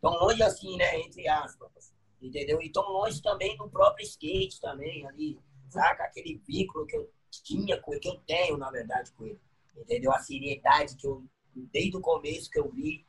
tão 0.00 0.12
longe 0.12 0.42
assim, 0.42 0.76
né? 0.76 0.98
Entre 1.00 1.28
aspas. 1.28 1.94
Entendeu? 2.20 2.60
E 2.60 2.70
tão 2.70 2.82
longe 2.90 3.22
também 3.22 3.56
do 3.56 3.68
próprio 3.68 4.04
skate 4.04 4.60
também, 4.60 5.06
ali. 5.06 5.38
Saca? 5.68 6.04
Aquele 6.04 6.40
vínculo 6.46 6.86
que 6.86 6.96
eu 6.96 7.10
tinha 7.30 7.80
com 7.80 7.92
ele, 7.92 8.00
que 8.00 8.08
eu 8.08 8.20
tenho, 8.26 8.56
na 8.56 8.70
verdade, 8.70 9.12
com 9.12 9.24
ele. 9.24 9.40
Entendeu? 9.76 10.12
A 10.12 10.18
seriedade 10.18 10.96
que 10.96 11.06
eu, 11.06 11.24
desde 11.54 11.96
o 11.96 12.00
começo 12.00 12.50
que 12.50 12.58
eu 12.58 12.70
vi, 12.70 13.04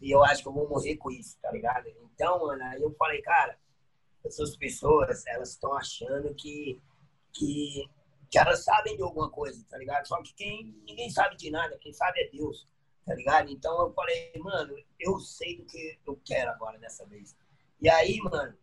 e 0.00 0.10
eu 0.10 0.22
acho 0.24 0.42
que 0.42 0.48
eu 0.48 0.52
vou 0.52 0.68
morrer 0.68 0.96
com 0.96 1.10
isso, 1.10 1.38
tá 1.40 1.50
ligado? 1.50 1.88
Então, 2.14 2.38
mano, 2.40 2.62
aí 2.64 2.80
eu 2.80 2.94
falei, 2.94 3.20
cara, 3.20 3.58
essas 4.24 4.56
pessoas, 4.56 5.26
elas 5.26 5.50
estão 5.50 5.72
achando 5.74 6.34
que, 6.34 6.80
que, 7.32 7.88
que 8.30 8.38
elas 8.38 8.64
sabem 8.64 8.96
de 8.96 9.02
alguma 9.02 9.30
coisa, 9.30 9.64
tá 9.68 9.76
ligado? 9.76 10.06
Só 10.06 10.22
que 10.22 10.34
quem, 10.34 10.74
ninguém 10.86 11.10
sabe 11.10 11.36
de 11.36 11.50
nada, 11.50 11.78
quem 11.78 11.92
sabe 11.92 12.20
é 12.20 12.28
Deus, 12.28 12.66
tá 13.04 13.14
ligado? 13.14 13.50
Então 13.50 13.86
eu 13.86 13.92
falei, 13.92 14.32
mano, 14.38 14.76
eu 15.00 15.18
sei 15.18 15.56
do 15.56 15.64
que 15.64 15.98
eu 16.06 16.20
quero 16.24 16.50
agora 16.50 16.78
dessa 16.78 17.04
vez. 17.06 17.36
E 17.80 17.88
aí, 17.88 18.18
mano, 18.18 18.56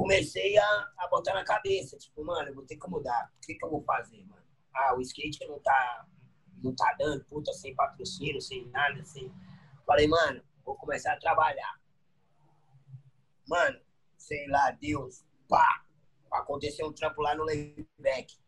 comecei 0.00 0.56
a, 0.56 0.92
a 0.96 1.08
botar 1.08 1.34
na 1.34 1.44
cabeça, 1.44 1.98
tipo, 1.98 2.24
mano, 2.24 2.48
eu 2.48 2.54
vou 2.54 2.64
ter 2.64 2.76
que 2.76 2.88
mudar. 2.88 3.30
O 3.36 3.40
que, 3.46 3.54
que 3.54 3.64
eu 3.64 3.70
vou 3.70 3.82
fazer, 3.82 4.24
mano? 4.24 4.42
Ah, 4.74 4.94
o 4.96 5.00
skate 5.02 5.46
não 5.46 5.60
tá, 5.60 6.06
não 6.62 6.74
tá 6.74 6.96
dando, 6.98 7.22
puta, 7.26 7.52
sem 7.52 7.74
patrocínio, 7.74 8.40
sem 8.40 8.66
nada, 8.68 9.04
sem. 9.04 9.30
Falei, 9.84 10.08
mano, 10.08 10.42
vou 10.64 10.74
começar 10.74 11.12
a 11.12 11.18
trabalhar. 11.18 11.78
Mano, 13.46 13.78
sei 14.16 14.46
lá, 14.48 14.70
Deus, 14.70 15.22
pá, 15.46 15.84
aconteceu 16.32 16.86
um 16.86 16.92
trampo 16.94 17.20
lá 17.20 17.34
no 17.34 17.44
Layback, 17.44 18.38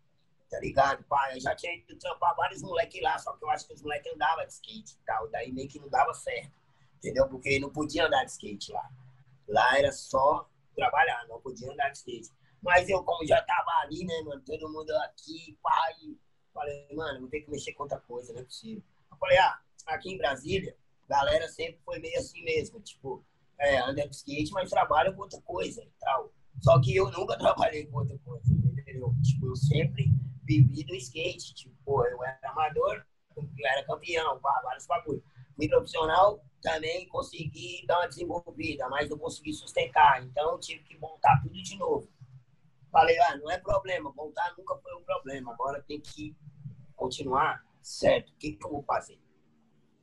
tá 0.49 0.59
ligado? 0.59 1.05
Pá, 1.05 1.35
eu 1.35 1.41
já 1.41 1.55
tinha 1.55 1.77
ido 1.77 1.99
trampar 1.99 2.35
vários 2.35 2.63
moleques 2.63 3.03
lá, 3.03 3.19
só 3.19 3.37
que 3.37 3.45
eu 3.45 3.51
acho 3.51 3.67
que 3.67 3.75
os 3.75 3.83
moleques 3.83 4.11
andavam 4.11 4.47
de 4.47 4.53
skate 4.55 4.95
e 4.95 5.05
tal, 5.05 5.29
daí 5.29 5.53
meio 5.53 5.69
que 5.69 5.79
não 5.79 5.91
dava 5.91 6.15
certo, 6.15 6.53
entendeu? 6.97 7.29
Porque 7.29 7.59
não 7.59 7.71
podia 7.71 8.07
andar 8.07 8.25
de 8.25 8.31
skate 8.31 8.73
lá. 8.73 8.89
Lá 9.47 9.77
era 9.77 9.93
só 9.93 10.49
trabalhar, 10.75 11.27
não 11.29 11.41
podia 11.41 11.71
andar 11.71 11.91
de 11.91 11.99
skate. 11.99 12.31
Mas 12.63 12.89
eu, 12.89 13.03
como 13.03 13.27
já 13.27 13.43
tava 13.43 13.71
ali, 13.83 14.05
né, 14.05 14.23
mano, 14.23 14.41
todo 14.43 14.73
mundo 14.73 14.91
aqui, 15.05 15.59
pai, 15.63 15.95
falei, 16.55 16.89
mano, 16.95 17.21
vou 17.21 17.29
ter 17.29 17.41
que 17.41 17.51
mexer 17.51 17.73
com 17.73 17.83
outra 17.83 17.99
coisa, 18.01 18.33
não 18.33 18.41
é 18.41 18.45
possível. 18.45 18.83
Eu 19.11 19.17
falei, 19.17 19.39
ah, 19.39 19.61
aqui 19.87 20.13
em 20.13 20.19
Brasília, 20.19 20.77
galera 21.09 21.49
sempre 21.49 21.81
foi 21.85 21.99
meio 21.99 22.19
assim 22.19 22.43
mesmo, 22.45 22.81
tipo, 22.81 23.25
é, 23.59 23.79
anda 23.79 24.07
de 24.09 24.15
skate, 24.15 24.53
mas 24.53 24.71
trabalha 24.71 25.13
com 25.13 25.23
outra 25.23 25.41
coisa 25.43 25.83
e 25.83 25.91
tal. 26.01 26.33
Só 26.61 26.81
que 26.81 26.95
eu 26.95 27.11
nunca 27.11 27.37
trabalhei 27.39 27.87
com 27.87 27.99
outra 27.99 28.19
coisa, 28.19 28.53
entendeu? 28.53 29.15
Tipo, 29.23 29.49
eu 29.49 29.57
sempre 29.57 30.13
vivi 30.45 30.85
do 30.85 30.95
skate, 30.95 31.55
tipo, 31.55 32.07
eu 32.07 32.23
era 32.25 32.39
amador, 32.51 33.05
eu 33.37 33.49
era 33.67 33.85
campeão, 33.85 34.39
vários 34.41 34.87
bagulhos. 34.87 35.23
Fui 35.63 35.69
profissional, 35.69 36.45
também 36.61 37.07
consegui 37.07 37.87
dar 37.87 38.01
uma 38.01 38.09
desenvolvida, 38.09 38.89
mas 38.89 39.09
não 39.09 39.17
consegui 39.17 39.53
sustentar. 39.53 40.21
Então, 40.25 40.59
tive 40.59 40.83
que 40.83 40.99
montar 40.99 41.41
tudo 41.41 41.55
de 41.55 41.79
novo. 41.79 42.11
Falei, 42.91 43.17
ah, 43.21 43.37
não 43.37 43.49
é 43.49 43.59
problema, 43.59 44.13
montar 44.13 44.53
nunca 44.59 44.77
foi 44.79 44.93
um 44.97 45.05
problema, 45.05 45.53
agora 45.53 45.81
tem 45.81 46.01
que 46.01 46.37
continuar 46.97 47.65
certo. 47.81 48.31
O 48.31 48.37
que, 48.39 48.55
que 48.55 48.67
eu 48.67 48.71
vou 48.73 48.83
fazer? 48.83 49.21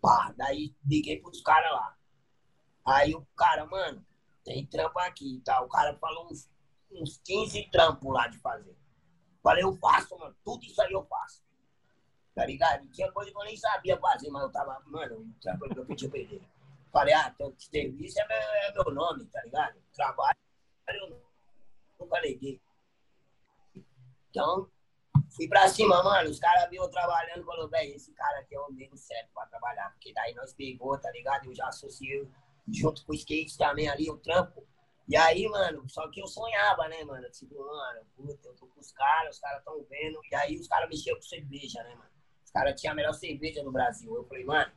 Pá, 0.02 0.34
daí 0.38 0.74
liguei 0.86 1.20
pros 1.20 1.42
caras 1.42 1.72
lá. 1.74 1.98
Aí 2.86 3.14
o 3.14 3.28
cara, 3.36 3.66
mano, 3.66 4.06
tem 4.46 4.66
trampo 4.66 4.98
aqui 5.00 5.36
e 5.36 5.42
tá? 5.42 5.62
O 5.62 5.68
cara 5.68 5.94
falou 5.98 6.30
uns, 6.32 6.50
uns 6.90 7.18
15 7.18 7.70
trampos 7.70 8.14
lá 8.14 8.30
de 8.30 8.40
fazer. 8.40 8.78
Falei, 9.44 9.66
eu 9.66 9.76
faço, 9.76 10.18
mano, 10.18 10.34
tudo 10.42 10.64
isso 10.64 10.82
aí 10.82 10.94
eu 10.94 11.06
faço 11.06 11.49
tá 12.40 12.46
ligado? 12.46 12.88
Tinha 12.88 13.12
coisa 13.12 13.30
que 13.30 13.38
eu 13.38 13.44
nem 13.44 13.58
sabia 13.58 13.98
fazer, 13.98 14.30
mas 14.30 14.44
eu 14.44 14.50
tava, 14.50 14.82
mano, 14.86 15.30
tinha 15.42 15.58
coisa 15.58 15.74
que 15.74 15.82
eu 15.82 15.86
podia 15.86 16.10
perder. 16.10 16.42
Falei, 16.90 17.14
ah, 17.14 17.30
teu 17.38 17.54
serviço 17.58 18.18
é 18.18 18.28
meu, 18.28 18.38
é 18.38 18.72
meu 18.72 18.94
nome, 18.96 19.26
tá 19.26 19.44
ligado? 19.44 19.76
Trabalho, 19.94 20.38
eu 20.88 21.22
nunca 22.00 22.22
neguei. 22.22 22.62
Então, 24.30 24.72
fui 25.36 25.50
pra 25.50 25.68
cima, 25.68 26.02
mano. 26.02 26.30
Os 26.30 26.40
caras 26.40 26.70
viram 26.70 26.90
trabalhando 26.90 27.44
falaram, 27.44 27.68
velho, 27.68 27.94
esse 27.94 28.14
cara 28.14 28.40
aqui 28.40 28.56
é 28.56 28.60
o 28.62 28.72
mesmo 28.72 28.96
certo 28.96 29.30
pra 29.34 29.46
trabalhar. 29.48 29.92
Porque 29.92 30.14
daí 30.14 30.34
nós 30.34 30.54
pegou, 30.54 30.98
tá 30.98 31.12
ligado? 31.12 31.46
Eu 31.46 31.54
já 31.54 31.68
associei 31.68 32.26
junto 32.72 33.04
com 33.06 33.12
o 33.12 33.16
skate 33.16 33.58
também 33.58 33.90
ali, 33.90 34.10
o 34.10 34.18
trampo. 34.18 34.66
E 35.10 35.18
aí, 35.18 35.46
mano, 35.50 35.90
só 35.90 36.08
que 36.08 36.22
eu 36.22 36.28
sonhava, 36.28 36.88
né, 36.88 37.04
mano? 37.04 37.30
Tipo, 37.32 37.58
mano, 37.58 38.06
puta, 38.16 38.48
eu 38.48 38.56
tô 38.56 38.66
com 38.68 38.80
os 38.80 38.94
caras, 38.94 39.36
os 39.36 39.42
caras 39.42 39.62
tão 39.66 39.84
vendo. 39.90 40.22
E 40.32 40.36
aí 40.36 40.58
os 40.58 40.70
caras 40.70 40.88
mexiam 40.88 41.18
com 41.18 41.22
cerveja, 41.22 41.84
né, 41.84 41.96
mano? 41.96 42.19
Os 42.50 42.52
caras 42.52 42.82
tinham 42.82 42.94
a 42.94 42.96
melhor 42.96 43.14
cerveja 43.14 43.62
no 43.62 43.72
Brasil. 43.72 44.12
Eu 44.16 44.26
falei, 44.26 44.44
mano, 44.44 44.72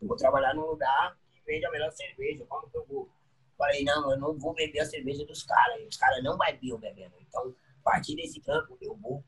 eu 0.00 0.06
vou 0.06 0.16
trabalhar 0.16 0.54
num 0.54 0.64
lugar 0.64 1.18
que 1.34 1.42
vende 1.44 1.66
a 1.66 1.70
melhor 1.72 1.90
cerveja. 1.90 2.46
Como 2.46 2.70
que 2.70 2.78
eu 2.78 2.86
vou? 2.86 3.10
Falei, 3.58 3.82
não, 3.82 4.12
eu 4.12 4.16
não 4.16 4.38
vou 4.38 4.54
beber 4.54 4.78
a 4.78 4.84
cerveja 4.84 5.26
dos 5.26 5.42
caras. 5.42 5.84
Os 5.88 5.96
caras 5.96 6.22
não 6.22 6.36
vai 6.36 6.56
ver 6.56 6.68
eu 6.68 6.78
bebendo. 6.78 7.16
Então, 7.20 7.52
a 7.80 7.90
partir 7.90 8.14
desse 8.14 8.40
campo, 8.40 8.78
eu 8.80 8.94
vou, 8.94 9.24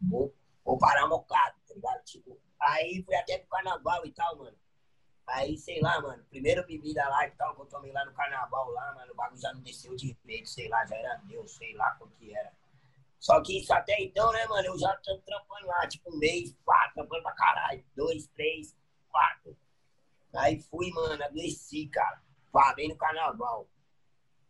vou, 0.00 0.34
vou 0.64 0.76
parar 0.76 1.06
mocado, 1.06 1.54
tá 1.68 1.74
ligado? 1.74 2.02
Tipo, 2.02 2.36
aí 2.60 3.00
fui 3.04 3.14
até 3.14 3.38
pro 3.38 3.46
carnaval 3.46 4.04
e 4.04 4.10
tal, 4.10 4.36
mano. 4.38 4.56
Aí, 5.28 5.56
sei 5.56 5.80
lá, 5.80 6.00
mano, 6.00 6.24
primeira 6.24 6.64
bebida 6.64 7.08
lá 7.08 7.28
e 7.28 7.30
tal, 7.30 7.54
que 7.54 7.62
eu 7.62 7.66
tomei 7.66 7.92
lá 7.92 8.04
no 8.04 8.12
carnaval 8.12 8.72
lá, 8.72 8.92
mano, 8.96 9.12
o 9.12 9.14
bagulho 9.14 9.40
já 9.40 9.54
não 9.54 9.60
desceu 9.60 9.94
direito, 9.94 10.48
sei 10.48 10.68
lá, 10.68 10.84
já 10.84 10.96
era 10.96 11.14
Deus, 11.28 11.52
sei 11.52 11.74
lá 11.74 11.94
como 11.94 12.10
que 12.16 12.34
era. 12.34 12.52
Só 13.18 13.40
que 13.42 13.58
isso 13.58 13.72
até 13.72 14.00
então, 14.00 14.30
né, 14.32 14.46
mano, 14.46 14.68
eu 14.68 14.78
já 14.78 14.94
tô 14.96 15.18
trampando 15.18 15.66
lá, 15.66 15.86
tipo, 15.88 16.14
um 16.14 16.18
mês, 16.18 16.54
quatro, 16.64 16.94
trampando 16.94 17.22
pra 17.22 17.32
caralho. 17.32 17.84
Dois, 17.96 18.26
três, 18.28 18.76
quatro. 19.08 19.56
Aí 20.34 20.60
fui, 20.60 20.90
mano, 20.90 21.22
adoeci, 21.24 21.88
cara. 21.88 22.22
Parei 22.52 22.88
no 22.88 22.96
carnaval. 22.96 23.68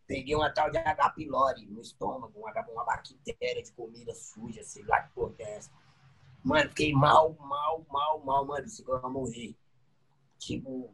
Peguei 0.05 0.35
uma 0.35 0.49
tal 0.49 0.69
de 0.69 0.77
H. 0.77 1.09
pylori 1.11 1.65
no 1.65 1.81
estômago, 1.81 2.39
uma, 2.39 2.51
uma 2.69 2.85
bactéria 2.85 3.61
de 3.61 3.71
comida 3.73 4.13
suja, 4.15 4.63
sei 4.63 4.83
lá 4.85 5.01
que 5.01 5.13
porra 5.13 5.35
é 5.39 5.55
essa. 5.55 5.71
Mano, 6.43 6.69
fiquei 6.69 6.93
mal, 6.93 7.33
mal, 7.39 7.85
mal, 7.89 8.19
mal, 8.19 8.45
mano. 8.45 8.67
Se 8.69 8.85
eu 8.87 9.09
morrer. 9.09 9.55
Tipo, 10.37 10.93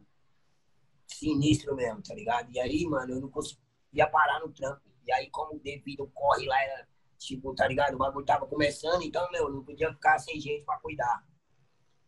sinistro 1.06 1.76
mesmo, 1.76 2.02
tá 2.02 2.14
ligado? 2.14 2.50
E 2.50 2.58
aí, 2.58 2.84
mano, 2.86 3.12
eu 3.12 3.20
não 3.20 3.28
conseguia 3.28 4.08
parar 4.10 4.40
no 4.40 4.52
trampo. 4.52 4.82
E 5.06 5.12
aí, 5.12 5.30
como 5.30 5.60
devido 5.60 6.10
corre 6.14 6.46
lá 6.46 6.60
era 6.62 6.88
Tipo, 7.18 7.54
tá 7.54 7.66
ligado? 7.66 7.94
O 7.94 7.98
bagulho 7.98 8.24
tava 8.24 8.46
começando, 8.46 9.02
então, 9.02 9.30
meu, 9.30 9.50
não 9.50 9.64
podia 9.64 9.92
ficar 9.92 10.18
sem 10.18 10.40
gente 10.40 10.64
pra 10.64 10.78
cuidar. 10.78 11.24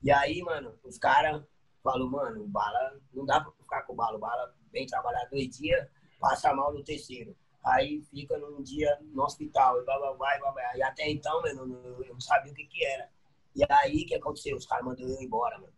E 0.02 0.10
aí, 0.10 0.42
mano, 0.42 0.78
os 0.84 0.98
caras 0.98 1.42
falaram, 1.82 2.10
mano, 2.10 2.44
o 2.44 2.48
bala, 2.48 3.00
não 3.12 3.25
dá 3.25 3.40
pra 3.40 3.52
ficar 3.52 3.82
com 3.82 3.92
o 3.92 3.96
bala. 3.96 4.16
O 4.16 4.20
bala 4.20 4.54
vem 4.72 4.86
trabalhar 4.86 5.25
dois 5.30 5.56
dias, 5.56 5.88
passa 6.20 6.52
mal 6.52 6.72
no 6.72 6.82
terceiro. 6.82 7.36
Aí 7.64 8.02
fica 8.10 8.38
num 8.38 8.62
dia 8.62 8.96
no 9.02 9.25
hospital, 9.25 9.80
e 9.80 9.84
blá, 9.84 9.98
blá, 9.98 10.14
blá, 10.14 10.38
blá, 10.38 10.52
blá. 10.52 10.76
E 10.76 10.82
até 10.82 11.10
então, 11.10 11.42
mano, 11.42 12.02
eu 12.04 12.12
não 12.12 12.20
sabia 12.20 12.52
o 12.52 12.54
que 12.54 12.66
que 12.66 12.84
era. 12.84 13.08
E 13.54 13.64
aí, 13.68 14.02
o 14.02 14.06
que 14.06 14.14
aconteceu? 14.14 14.56
Os 14.56 14.66
caras 14.66 14.84
mandaram 14.84 15.10
eu 15.10 15.20
embora, 15.20 15.58
mano. 15.58 15.72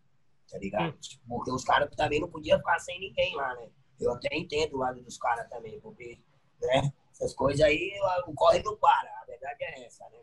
Tá 0.51 0.59
ligado? 0.59 0.95
Hum. 0.95 0.99
Tipo, 1.01 1.23
porque 1.29 1.51
os 1.53 1.65
caras 1.65 1.89
também 1.97 2.21
não 2.21 2.29
podiam 2.29 2.59
ficar 2.59 2.79
sem 2.81 2.99
ninguém 2.99 3.37
lá, 3.37 3.55
né? 3.55 3.69
Eu 4.01 4.13
até 4.13 4.29
entendo 4.37 4.75
o 4.75 4.79
lado 4.79 5.01
dos 5.03 5.19
caras 5.19 5.49
também, 5.49 5.81
porque, 5.81 6.19
né? 6.61 6.93
Essas 7.21 7.35
coisas 7.35 7.61
aí, 7.61 7.93
o 8.27 8.35
corre 8.35 8.63
não 8.63 8.77
para 8.77 9.19
verdade 9.29 9.65
é 9.65 9.87
essa, 9.87 10.09
né? 10.11 10.19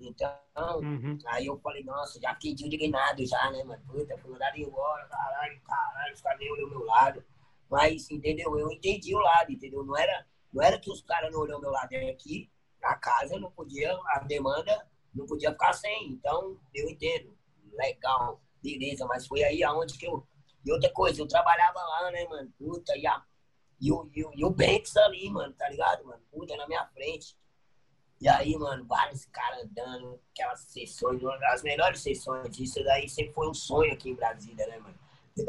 Então, 0.00 0.34
uhum. 0.80 1.16
aí 1.26 1.46
eu 1.46 1.58
falei, 1.60 1.84
nossa, 1.84 2.20
já 2.20 2.34
fiquei 2.34 2.50
indignado 2.52 3.24
já, 3.24 3.50
né, 3.52 3.62
mano? 3.62 3.82
Puta, 3.86 4.18
fui 4.18 4.32
mandado 4.32 4.58
embora, 4.58 5.06
caralho, 5.06 5.60
caralho, 5.60 6.14
os 6.14 6.20
caras 6.20 6.40
nem 6.40 6.50
olham 6.50 6.66
o 6.66 6.70
meu 6.70 6.84
lado. 6.84 7.24
Mas, 7.70 8.10
entendeu? 8.10 8.58
Eu 8.58 8.70
entendi 8.72 9.14
o 9.14 9.20
lado, 9.20 9.52
entendeu? 9.52 9.84
Não 9.84 9.96
era, 9.96 10.26
não 10.52 10.62
era 10.62 10.78
que 10.78 10.90
os 10.90 11.02
caras 11.02 11.32
não 11.32 11.40
olham 11.40 11.58
o 11.58 11.60
meu 11.60 11.70
lado, 11.70 11.92
é 11.92 12.12
que 12.14 12.50
a 12.82 12.96
casa 12.96 13.38
não 13.38 13.50
podia, 13.52 13.96
a 14.08 14.18
demanda 14.20 14.86
não 15.14 15.24
podia 15.24 15.52
ficar 15.52 15.72
sem. 15.72 16.08
Então, 16.08 16.58
eu 16.74 16.88
entendo. 16.90 17.36
Legal, 17.72 18.40
beleza, 18.62 19.06
mas 19.06 19.26
foi 19.26 19.44
aí 19.44 19.62
aonde 19.62 19.96
que 19.96 20.06
eu. 20.06 20.26
E 20.64 20.72
outra 20.72 20.92
coisa, 20.92 21.22
eu 21.22 21.28
trabalhava 21.28 21.80
lá, 21.80 22.10
né, 22.10 22.26
mano? 22.28 22.52
Puta, 22.58 22.96
e, 22.96 23.06
a, 23.06 23.22
e, 23.82 23.90
o, 23.90 24.08
e, 24.14 24.24
o, 24.24 24.30
e 24.36 24.44
o 24.44 24.50
Banks 24.50 24.96
ali, 24.96 25.28
mano, 25.28 25.52
tá 25.54 25.68
ligado, 25.68 26.04
mano? 26.04 26.22
Puta, 26.30 26.56
na 26.56 26.68
minha 26.68 26.86
frente. 26.86 27.36
E 28.20 28.28
aí, 28.28 28.56
mano, 28.56 28.84
vários 28.86 29.24
caras 29.24 29.68
dando 29.72 30.20
aquelas 30.32 30.60
sessões, 30.60 31.20
as 31.50 31.64
melhores 31.64 32.00
sessões. 32.00 32.56
Isso 32.56 32.82
daí 32.84 33.08
sempre 33.08 33.32
foi 33.32 33.50
um 33.50 33.54
sonho 33.54 33.92
aqui 33.92 34.10
em 34.10 34.14
Brasília, 34.14 34.64
né, 34.68 34.78
mano? 34.78 34.94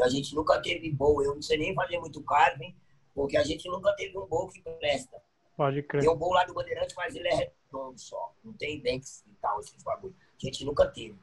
A 0.02 0.10
gente 0.10 0.34
nunca 0.34 0.60
teve 0.60 0.92
bowl. 0.92 1.22
Eu 1.22 1.36
não 1.36 1.42
sei 1.44 1.60
nem 1.60 1.76
fazer 1.76 2.00
muito 2.00 2.24
caro, 2.24 2.64
hein? 2.64 2.76
Porque 3.14 3.38
a 3.38 3.44
gente 3.44 3.70
nunca 3.70 3.94
teve 3.94 4.18
um 4.18 4.26
bowl 4.26 4.50
que 4.50 4.60
presta. 4.64 5.22
Pode 5.56 5.84
crer. 5.84 6.02
Tem 6.02 6.10
um 6.10 6.16
bowl 6.16 6.34
lá 6.34 6.44
do 6.44 6.56
Bandeirante, 6.56 6.96
mas 6.98 7.16
ele 7.16 7.28
é 7.28 7.36
redondo 7.36 8.00
só. 8.00 8.34
Não 8.44 8.54
tem 8.54 8.82
banks 8.82 9.24
e 9.28 9.36
tal, 9.36 9.60
esses 9.60 9.84
bagulho. 9.84 10.16
A 10.20 10.44
gente 10.44 10.66
nunca 10.66 10.88
teve. 10.88 11.16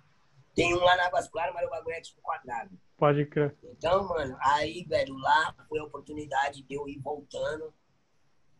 Tem 0.54 0.72
um 0.72 0.78
lá 0.78 0.96
na 0.96 1.06
Águas 1.06 1.28
Claras, 1.28 1.52
mas 1.52 1.66
o 1.66 1.70
bagulho 1.70 1.96
é 1.96 2.00
tipo 2.00 2.20
quadrado. 2.22 2.70
Pode 3.00 3.24
crer. 3.24 3.56
Então, 3.64 4.06
mano, 4.06 4.36
aí, 4.38 4.84
velho, 4.84 5.16
lá 5.16 5.56
foi 5.66 5.78
a 5.78 5.84
oportunidade 5.84 6.62
de 6.62 6.74
eu 6.74 6.86
ir 6.86 6.98
voltando 6.98 7.72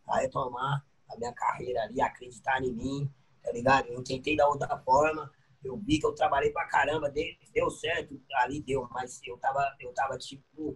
a 0.07 0.17
retomar 0.17 0.83
a 1.07 1.15
minha 1.15 1.31
carreira 1.31 1.83
ali, 1.83 2.01
acreditar 2.01 2.59
em 2.63 2.73
mim, 2.73 3.13
tá 3.43 3.51
ligado? 3.51 3.89
Eu 3.89 4.03
tentei 4.03 4.35
da 4.35 4.47
outra 4.47 4.75
forma, 4.79 5.31
eu 5.63 5.77
vi 5.77 5.99
que 5.99 6.07
eu 6.07 6.15
trabalhei 6.15 6.49
pra 6.49 6.65
caramba, 6.65 7.07
deu, 7.07 7.23
deu 7.53 7.69
certo, 7.69 8.19
ali 8.37 8.59
deu, 8.63 8.89
mas 8.89 9.21
eu 9.23 9.37
tava, 9.37 9.75
eu 9.79 9.93
tava 9.93 10.17
tipo. 10.17 10.75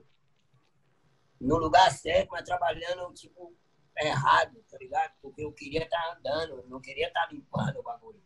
no 1.41 1.57
lugar 1.57 1.91
certo, 1.91 2.29
mas 2.33 2.43
trabalhando, 2.43 3.11
tipo, 3.15 3.51
errado, 3.97 4.63
tá 4.69 4.77
ligado? 4.77 5.11
Porque 5.23 5.43
eu 5.43 5.51
queria 5.51 5.85
estar 5.85 5.99
tá 5.99 6.15
andando, 6.19 6.63
não 6.69 6.79
queria 6.79 7.07
estar 7.07 7.25
tá 7.25 7.33
limpando 7.33 7.79
o 7.79 7.83
bagulho. 7.83 8.21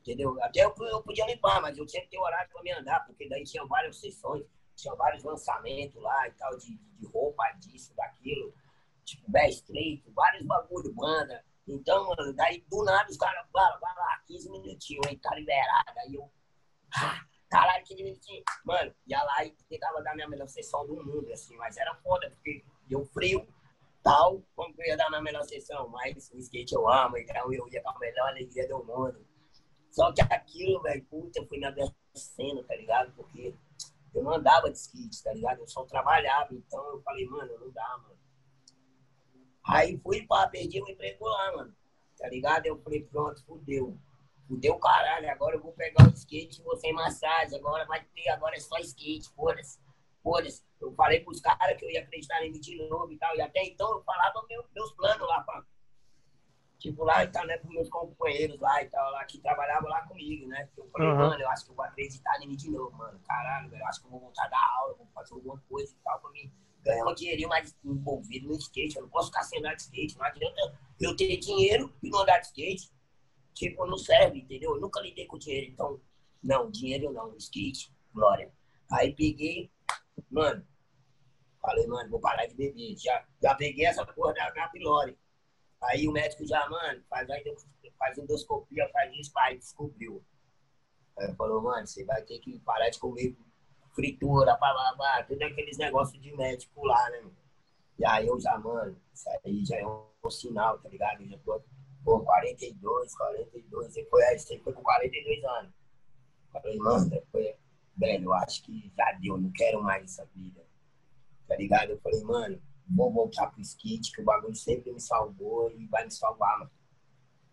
Entendeu? 0.00 0.42
Até 0.42 0.64
eu, 0.64 0.74
eu 0.86 1.02
podia 1.02 1.26
limpar, 1.26 1.60
mas 1.60 1.76
eu 1.76 1.84
tinha 1.84 2.02
que 2.02 2.08
ter 2.08 2.18
horário 2.18 2.50
para 2.50 2.62
me 2.62 2.72
andar, 2.72 3.04
porque 3.04 3.28
daí 3.28 3.44
tinha 3.44 3.66
várias 3.66 4.00
sessões, 4.00 4.42
tinha 4.80 4.94
vários 4.94 5.22
lançamentos 5.22 6.00
lá 6.02 6.28
e 6.28 6.32
tal, 6.32 6.56
de, 6.56 6.76
de 6.76 7.06
roupa, 7.06 7.44
disso, 7.58 7.94
daquilo, 7.94 8.54
tipo, 9.04 9.30
best 9.30 9.60
street, 9.60 10.02
vários 10.14 10.46
bagulho, 10.46 10.92
banda. 10.94 11.44
Então, 11.66 12.08
mano, 12.08 12.32
daí 12.34 12.64
do 12.68 12.84
nada 12.84 13.08
os 13.10 13.16
caras, 13.16 13.46
vai, 13.52 13.78
vai 13.78 13.94
lá, 13.94 14.22
15 14.26 14.50
minutinhos, 14.50 15.06
aí 15.06 15.16
tá 15.18 15.34
liberado. 15.34 15.98
Aí 15.98 16.14
eu, 16.14 16.30
ah, 16.94 17.20
caralho, 17.48 17.84
15 17.84 18.02
minutinhos. 18.02 18.44
Mano, 18.64 18.94
ia 19.06 19.22
lá 19.22 19.44
e 19.44 19.50
tentava 19.68 20.02
dar 20.02 20.14
minha 20.14 20.28
melhor 20.28 20.48
sessão 20.48 20.86
do 20.86 20.96
mundo, 20.96 21.30
assim, 21.32 21.56
mas 21.56 21.76
era 21.76 21.94
foda, 21.96 22.30
porque 22.30 22.64
deu 22.86 23.04
frio, 23.06 23.46
tal, 24.02 24.42
como 24.56 24.74
que 24.74 24.82
eu 24.82 24.86
ia 24.86 24.96
dar 24.96 25.08
minha 25.10 25.22
melhor 25.22 25.44
sessão, 25.44 25.88
mas 25.88 26.30
o 26.32 26.38
skate 26.38 26.74
eu 26.74 26.88
amo, 26.88 27.18
então 27.18 27.52
eu 27.52 27.68
ia 27.68 27.82
com 27.82 27.90
a 27.90 27.98
melhor 27.98 28.28
alegria 28.28 28.66
do 28.68 28.84
mundo. 28.84 29.24
Só 29.90 30.12
que 30.12 30.20
aquilo, 30.22 30.80
velho, 30.82 31.04
puta, 31.06 31.40
eu 31.40 31.46
fui 31.46 31.58
me 31.58 31.66
adoecendo, 31.66 32.62
tá 32.64 32.76
ligado? 32.76 33.12
Porque 33.14 33.54
eu 34.14 34.22
não 34.22 34.34
andava 34.34 34.70
de 34.70 34.76
skate, 34.76 35.22
tá 35.22 35.32
ligado? 35.32 35.60
Eu 35.60 35.68
só 35.68 35.84
trabalhava, 35.84 36.54
então 36.54 36.84
eu 36.90 37.02
falei, 37.02 37.26
mano, 37.26 37.58
não 37.58 37.70
dá, 37.70 37.98
mano. 38.02 38.18
Aí 39.64 39.98
fui, 39.98 40.26
pá, 40.26 40.48
perdi 40.48 40.80
o 40.80 40.88
emprego 40.88 41.26
lá, 41.26 41.56
mano, 41.56 41.76
tá 42.18 42.28
ligado? 42.28 42.66
Eu 42.66 42.80
falei, 42.82 43.02
pronto, 43.04 43.44
fudeu. 43.44 43.96
Fudeu 44.48 44.78
caralho, 44.78 45.30
agora 45.30 45.56
eu 45.56 45.62
vou 45.62 45.72
pegar 45.72 46.08
o 46.08 46.14
skate 46.14 46.60
e 46.60 46.64
vou 46.64 46.76
sem 46.76 46.92
massagem, 46.92 47.58
agora 47.58 47.86
vai 47.86 48.04
ter, 48.14 48.28
agora 48.30 48.56
é 48.56 48.60
só 48.60 48.78
skate, 48.78 49.30
foda-se. 49.30 49.78
Foda-se. 50.22 50.62
Eu 50.80 50.92
falei 50.94 51.20
pros 51.20 51.40
caras 51.40 51.78
que 51.78 51.84
eu 51.84 51.90
ia 51.90 52.00
acreditar 52.00 52.44
em 52.44 52.50
mim 52.50 52.60
de 52.60 52.76
novo 52.88 53.12
e 53.12 53.16
tal, 53.16 53.34
e 53.36 53.40
até 53.40 53.64
então 53.64 53.92
eu 53.92 54.02
falava 54.02 54.44
meu, 54.48 54.64
meus 54.74 54.92
planos 54.92 55.28
lá, 55.28 55.42
pá 55.42 55.64
tipo, 56.80 57.04
lá 57.04 57.22
e 57.22 57.28
tal, 57.28 57.46
né, 57.46 57.58
com 57.58 57.68
meus 57.68 57.88
companheiros 57.90 58.58
lá 58.58 58.82
e 58.82 58.88
tal, 58.88 59.12
lá, 59.12 59.24
que 59.26 59.38
trabalhavam 59.38 59.88
lá 59.88 60.00
comigo, 60.08 60.48
né? 60.48 60.68
Eu 60.76 60.88
falei, 60.90 61.08
uhum. 61.08 61.16
mano, 61.16 61.40
eu 61.40 61.48
acho 61.50 61.66
que 61.66 61.70
eu 61.70 61.74
vou 61.76 61.84
acreditar 61.84 62.42
em 62.42 62.48
mim 62.48 62.56
de 62.56 62.70
novo, 62.70 62.96
mano. 62.96 63.20
Caralho, 63.20 63.68
velho, 63.68 63.82
eu 63.82 63.86
acho 63.86 64.00
que 64.00 64.06
eu 64.06 64.10
vou 64.10 64.20
voltar 64.20 64.46
a 64.46 64.48
dar 64.48 64.76
aula, 64.78 64.94
vou 64.94 65.06
fazer 65.14 65.34
alguma 65.34 65.62
coisa 65.68 65.92
e 65.92 65.96
tal, 66.02 66.18
pra 66.18 66.30
mim 66.30 66.50
ganhar 66.82 67.06
um 67.06 67.14
dinheirinho 67.14 67.50
mais 67.50 67.76
envolvido 67.84 68.48
no 68.48 68.54
skate. 68.54 68.96
Eu 68.96 69.02
não 69.02 69.10
posso 69.10 69.28
ficar 69.28 69.42
sem 69.42 69.58
andar 69.58 69.74
de 69.74 69.82
skate, 69.82 70.16
não 70.16 70.24
adianta 70.24 70.78
eu 70.98 71.14
ter 71.14 71.36
dinheiro 71.36 71.94
e 72.02 72.08
não 72.08 72.20
andar 72.20 72.38
de 72.38 72.46
skate. 72.46 72.90
Tipo, 73.52 73.86
não 73.86 73.98
serve, 73.98 74.38
entendeu? 74.38 74.74
Eu 74.74 74.80
nunca 74.80 75.00
lidei 75.00 75.26
com 75.26 75.36
dinheiro, 75.36 75.70
então, 75.70 76.00
não, 76.42 76.70
dinheiro 76.70 77.12
não, 77.12 77.36
skate, 77.36 77.94
glória. 78.14 78.50
Aí 78.90 79.14
peguei, 79.14 79.70
mano, 80.30 80.66
falei, 81.60 81.86
mano, 81.86 82.08
vou 82.08 82.20
parar 82.20 82.46
de 82.46 82.54
beber. 82.54 82.96
Já, 82.96 83.22
já 83.42 83.54
peguei 83.54 83.84
essa 83.84 84.06
porra 84.06 84.32
da, 84.32 84.48
da. 84.48 84.70
Aí 85.82 86.06
o 86.06 86.12
médico 86.12 86.46
já, 86.46 86.68
mano, 86.68 87.02
faz, 87.08 87.26
faz 87.98 88.18
endoscopia, 88.18 88.88
faz 88.92 89.12
isso, 89.14 89.32
pai, 89.32 89.56
descobriu. 89.56 90.22
Aí 91.18 91.34
falou, 91.34 91.62
mano, 91.62 91.86
você 91.86 92.04
vai 92.04 92.22
ter 92.22 92.38
que 92.38 92.58
parar 92.60 92.90
de 92.90 92.98
comer 92.98 93.36
fritura, 93.94 94.56
blá, 94.56 94.72
blá, 94.72 94.94
blá, 94.96 95.24
tudo 95.24 95.42
aqueles 95.42 95.76
negócios 95.78 96.20
de 96.20 96.34
médico 96.36 96.84
lá, 96.84 97.10
né, 97.10 97.20
mano? 97.20 97.36
E 97.98 98.04
aí 98.04 98.26
eu 98.26 98.40
já, 98.40 98.58
mano, 98.58 98.96
isso 99.12 99.28
aí 99.44 99.64
já 99.64 99.76
é 99.76 99.86
um 99.86 100.30
sinal, 100.30 100.78
tá 100.78 100.88
ligado? 100.88 101.22
Eu 101.22 101.28
já 101.28 101.38
tô 101.38 101.62
com 102.04 102.20
42, 102.24 103.14
42, 103.14 103.86
você 103.92 104.04
foi, 104.06 104.38
você 104.38 104.58
foi 104.58 104.72
com 104.72 104.82
42 104.82 105.44
anos. 105.44 105.72
Falei, 106.52 106.78
mano, 106.78 107.10
depois, 107.10 107.54
velho, 107.96 108.24
eu 108.24 108.32
acho 108.34 108.62
que 108.62 108.90
já 108.96 109.12
deu, 109.20 109.36
não 109.36 109.52
quero 109.52 109.82
mais 109.82 110.04
essa 110.04 110.24
vida. 110.34 110.64
Tá 111.46 111.56
ligado? 111.56 111.90
Eu 111.90 112.00
falei, 112.00 112.22
mano, 112.22 112.62
vou 112.90 113.12
voltar 113.12 113.46
pro 113.48 113.60
skate, 113.60 114.12
que 114.12 114.20
o 114.20 114.24
bagulho 114.24 114.54
sempre 114.54 114.92
me 114.92 115.00
salvou 115.00 115.70
e 115.70 115.86
vai 115.86 116.04
me 116.04 116.10
salvar, 116.10 116.58
mano. 116.58 116.70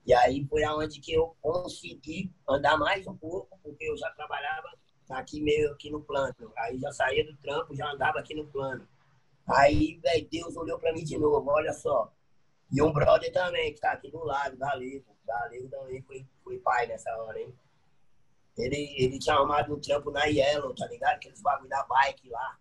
E 0.06 0.14
aí 0.14 0.46
foi 0.50 0.64
aonde 0.64 1.02
que 1.02 1.12
eu 1.12 1.36
consegui 1.42 2.34
andar 2.48 2.78
mais 2.78 3.06
um 3.06 3.16
pouco, 3.16 3.60
porque 3.62 3.84
eu 3.84 3.98
já 3.98 4.10
trabalhava 4.12 4.70
aqui 5.10 5.42
meio 5.42 5.72
aqui 5.72 5.90
no 5.90 6.02
plano. 6.02 6.34
Aí 6.58 6.80
já 6.80 6.92
saía 6.92 7.26
do 7.26 7.36
trampo, 7.38 7.76
já 7.76 7.92
andava 7.92 8.20
aqui 8.20 8.34
no 8.34 8.46
plano. 8.48 8.88
Aí, 9.46 10.00
velho, 10.02 10.28
Deus 10.30 10.56
olhou 10.56 10.80
pra 10.80 10.94
mim 10.94 11.04
de 11.04 11.18
novo, 11.18 11.50
olha 11.50 11.74
só. 11.74 12.12
E 12.72 12.82
um 12.82 12.92
brother 12.92 13.32
também, 13.32 13.74
que 13.74 13.80
tá 13.80 13.92
aqui 13.92 14.10
do 14.12 14.24
lado, 14.24 14.58
Galego. 14.58 15.06
Galego 15.26 15.70
também 15.70 16.02
foi, 16.02 16.26
foi 16.44 16.58
pai 16.60 16.88
nessa 16.88 17.16
hora, 17.18 17.40
hein? 17.40 17.54
Ele, 18.58 18.96
ele 18.98 19.20
tinha 19.20 19.36
arrumado 19.36 19.74
um 19.74 19.80
trampo 19.80 20.10
na 20.10 20.26
Yellow, 20.26 20.74
tá 20.74 20.88
ligado? 20.88 21.16
Aqueles 21.16 21.42
bagulho 21.42 21.70
da 21.70 21.84
bike 21.84 22.30
lá. 22.30 22.58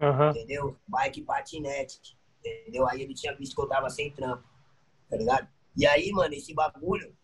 Uhum. 0.00 0.30
Entendeu? 0.30 0.76
Bike 0.88 1.22
patinete. 1.22 2.15
Entendeu? 2.46 2.88
Aí 2.88 3.02
ele 3.02 3.14
tinha 3.14 3.34
visto 3.34 3.54
que 3.54 3.60
eu 3.60 3.68
tava 3.68 3.88
sem 3.90 4.10
trampo. 4.12 4.44
Tá 5.08 5.16
ligado? 5.16 5.48
E 5.76 5.86
aí, 5.86 6.10
mano, 6.10 6.34
esse 6.34 6.54
bagulho, 6.54 7.16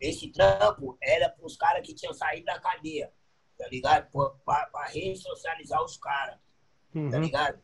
esse 0.00 0.28
trampo 0.28 0.96
era 1.00 1.28
pros 1.28 1.56
caras 1.56 1.86
que 1.86 1.94
tinham 1.94 2.12
saído 2.12 2.46
da 2.46 2.58
cadeia. 2.58 3.12
Tá 3.58 3.68
ligado? 3.68 4.10
Pra, 4.44 4.66
pra 4.66 4.86
ressocializar 4.86 5.82
os 5.84 5.96
caras. 5.96 6.36
Tá 6.36 6.98
uhum. 6.98 7.10
Tá 7.10 7.18
ligado? 7.18 7.58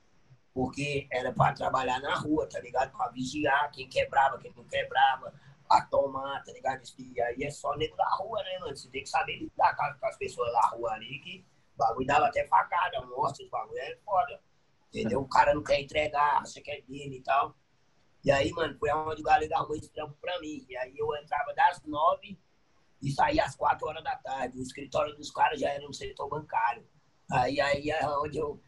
Porque 0.55 1.07
era 1.11 1.33
pra 1.33 1.53
trabalhar 1.53 2.01
na 2.01 2.15
rua, 2.15 2.49
tá 2.49 2.61
ligado? 2.61 2.91
Pra 2.97 3.09
vigiar 3.09 3.71
quem 3.73 3.89
quebrava, 3.89 4.39
quem 4.39 4.53
não 4.57 4.65
quebrava, 4.65 5.35
pra 5.67 5.83
tomar, 5.83 6.43
tá 6.45 6.53
ligado? 6.53 6.83
E 6.99 7.21
aí 7.21 7.43
é 7.43 7.51
só 7.51 7.77
nego 7.77 7.97
da 7.97 8.09
rua, 8.11 8.43
né, 8.43 8.59
mano? 8.61 8.77
Você 8.77 8.89
tem 8.89 9.03
que 9.03 9.09
saber 9.09 9.37
lidar 9.39 9.77
com 9.77 10.07
as 10.07 10.17
pessoas 10.17 10.51
da 10.53 10.69
rua 10.69 10.93
ali 10.93 11.19
que 11.19 11.45
o 11.75 11.79
bagulho 11.79 12.07
dava 12.07 12.27
até 12.27 12.47
facada, 12.47 13.05
mostra 13.07 13.45
os 13.45 13.51
bagulho, 13.51 13.79
é 13.79 13.97
foda. 14.05 14.41
Entendeu? 14.89 15.21
O 15.21 15.29
cara 15.29 15.55
não 15.55 15.63
quer 15.63 15.81
entregar, 15.81 16.41
acha 16.41 16.61
que 16.61 16.71
é 16.71 16.81
dele 16.83 17.17
e 17.17 17.23
tal. 17.23 17.55
E 18.25 18.31
aí, 18.31 18.51
mano, 18.53 18.77
foi 18.79 18.91
onde 18.91 19.21
o 19.21 19.25
galera 19.25 19.57
arrumou 19.57 19.77
esse 19.77 19.91
trampo 19.91 20.17
pra 20.21 20.41
mim. 20.41 20.65
E 20.69 20.77
aí 20.77 20.95
eu 20.97 21.15
entrava 21.17 21.55
das 21.55 21.83
nove 21.85 22.39
e 23.03 23.11
saía 23.11 23.45
às 23.45 23.55
quatro 23.55 23.87
horas 23.87 24.03
da 24.03 24.17
tarde. 24.17 24.59
O 24.59 24.63
escritório 24.63 25.15
dos 25.17 25.31
caras 25.31 25.61
já 25.61 25.71
era 25.71 25.85
no 25.85 25.93
setor 25.93 26.29
bancário. 26.29 26.87
Aí, 27.31 27.61
aí 27.61 27.91
é 27.91 28.09
onde 28.09 28.39
eu 28.39 28.61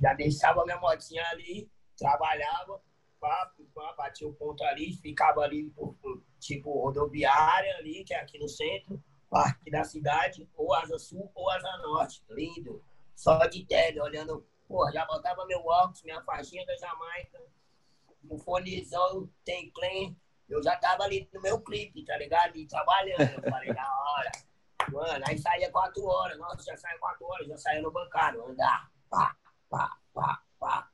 já 0.00 0.14
deixava 0.14 0.64
minha 0.64 0.78
motinha 0.78 1.24
ali, 1.30 1.70
trabalhava, 1.96 2.80
pá, 3.18 3.52
batia 3.96 4.28
o 4.28 4.34
ponto 4.34 4.62
ali, 4.64 4.92
ficava 4.92 5.40
ali, 5.40 5.70
por, 5.70 5.94
por, 5.94 6.22
tipo, 6.38 6.78
rodoviária 6.82 7.76
ali, 7.78 8.04
que 8.04 8.12
é 8.12 8.20
aqui 8.20 8.38
no 8.38 8.48
centro 8.48 9.02
parque 9.28 9.70
da 9.70 9.84
cidade, 9.84 10.48
ou 10.56 10.74
asa 10.74 10.98
sul 10.98 11.30
ou 11.34 11.50
asa 11.50 11.76
norte. 11.78 12.22
Lindo. 12.30 12.82
Só 13.14 13.38
de 13.46 13.64
tele, 13.64 14.00
olhando. 14.00 14.46
Pô, 14.68 14.90
já 14.90 15.04
botava 15.06 15.46
meu 15.46 15.64
óculos, 15.64 16.02
minha 16.02 16.22
faixinha 16.22 16.64
da 16.66 16.76
Jamaica, 16.76 17.40
o 18.28 18.38
fonezão 18.38 19.28
tem 19.44 19.70
clean. 19.70 20.14
Eu 20.48 20.62
já 20.62 20.76
tava 20.76 21.04
ali 21.04 21.28
no 21.32 21.40
meu 21.40 21.60
clipe, 21.60 22.04
tá 22.04 22.16
ligado? 22.16 22.56
E 22.56 22.66
trabalhando. 22.66 23.20
Eu 23.20 23.50
falei, 23.50 23.72
da 23.72 23.82
hora. 23.82 24.32
Mano, 24.90 25.24
aí 25.28 25.38
saía 25.38 25.70
quatro 25.70 26.04
horas. 26.04 26.38
Nossa, 26.38 26.62
já 26.62 26.76
saía 26.76 26.98
quatro 26.98 27.26
horas, 27.26 27.46
já 27.48 27.56
saía 27.56 27.82
no 27.82 27.90
bancário. 27.90 28.44
Andar. 28.44 28.90
Pá, 29.10 29.36
pá, 29.68 29.98
pá, 30.14 30.42
pá. 30.58 30.90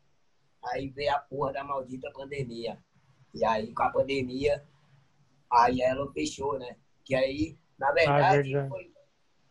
Aí 0.64 0.88
veio 0.88 1.14
a 1.14 1.18
porra 1.18 1.52
da 1.52 1.64
maldita 1.64 2.10
pandemia. 2.12 2.82
E 3.34 3.44
aí, 3.44 3.74
com 3.74 3.82
a 3.82 3.90
pandemia, 3.90 4.66
aí 5.50 5.82
ela 5.82 6.10
fechou, 6.12 6.58
né? 6.58 6.76
Que 7.04 7.14
aí 7.14 7.58
na 7.82 7.88
ah, 7.88 7.92
verdade, 7.92 8.56
ah, 8.56 8.68
foi, 8.68 8.92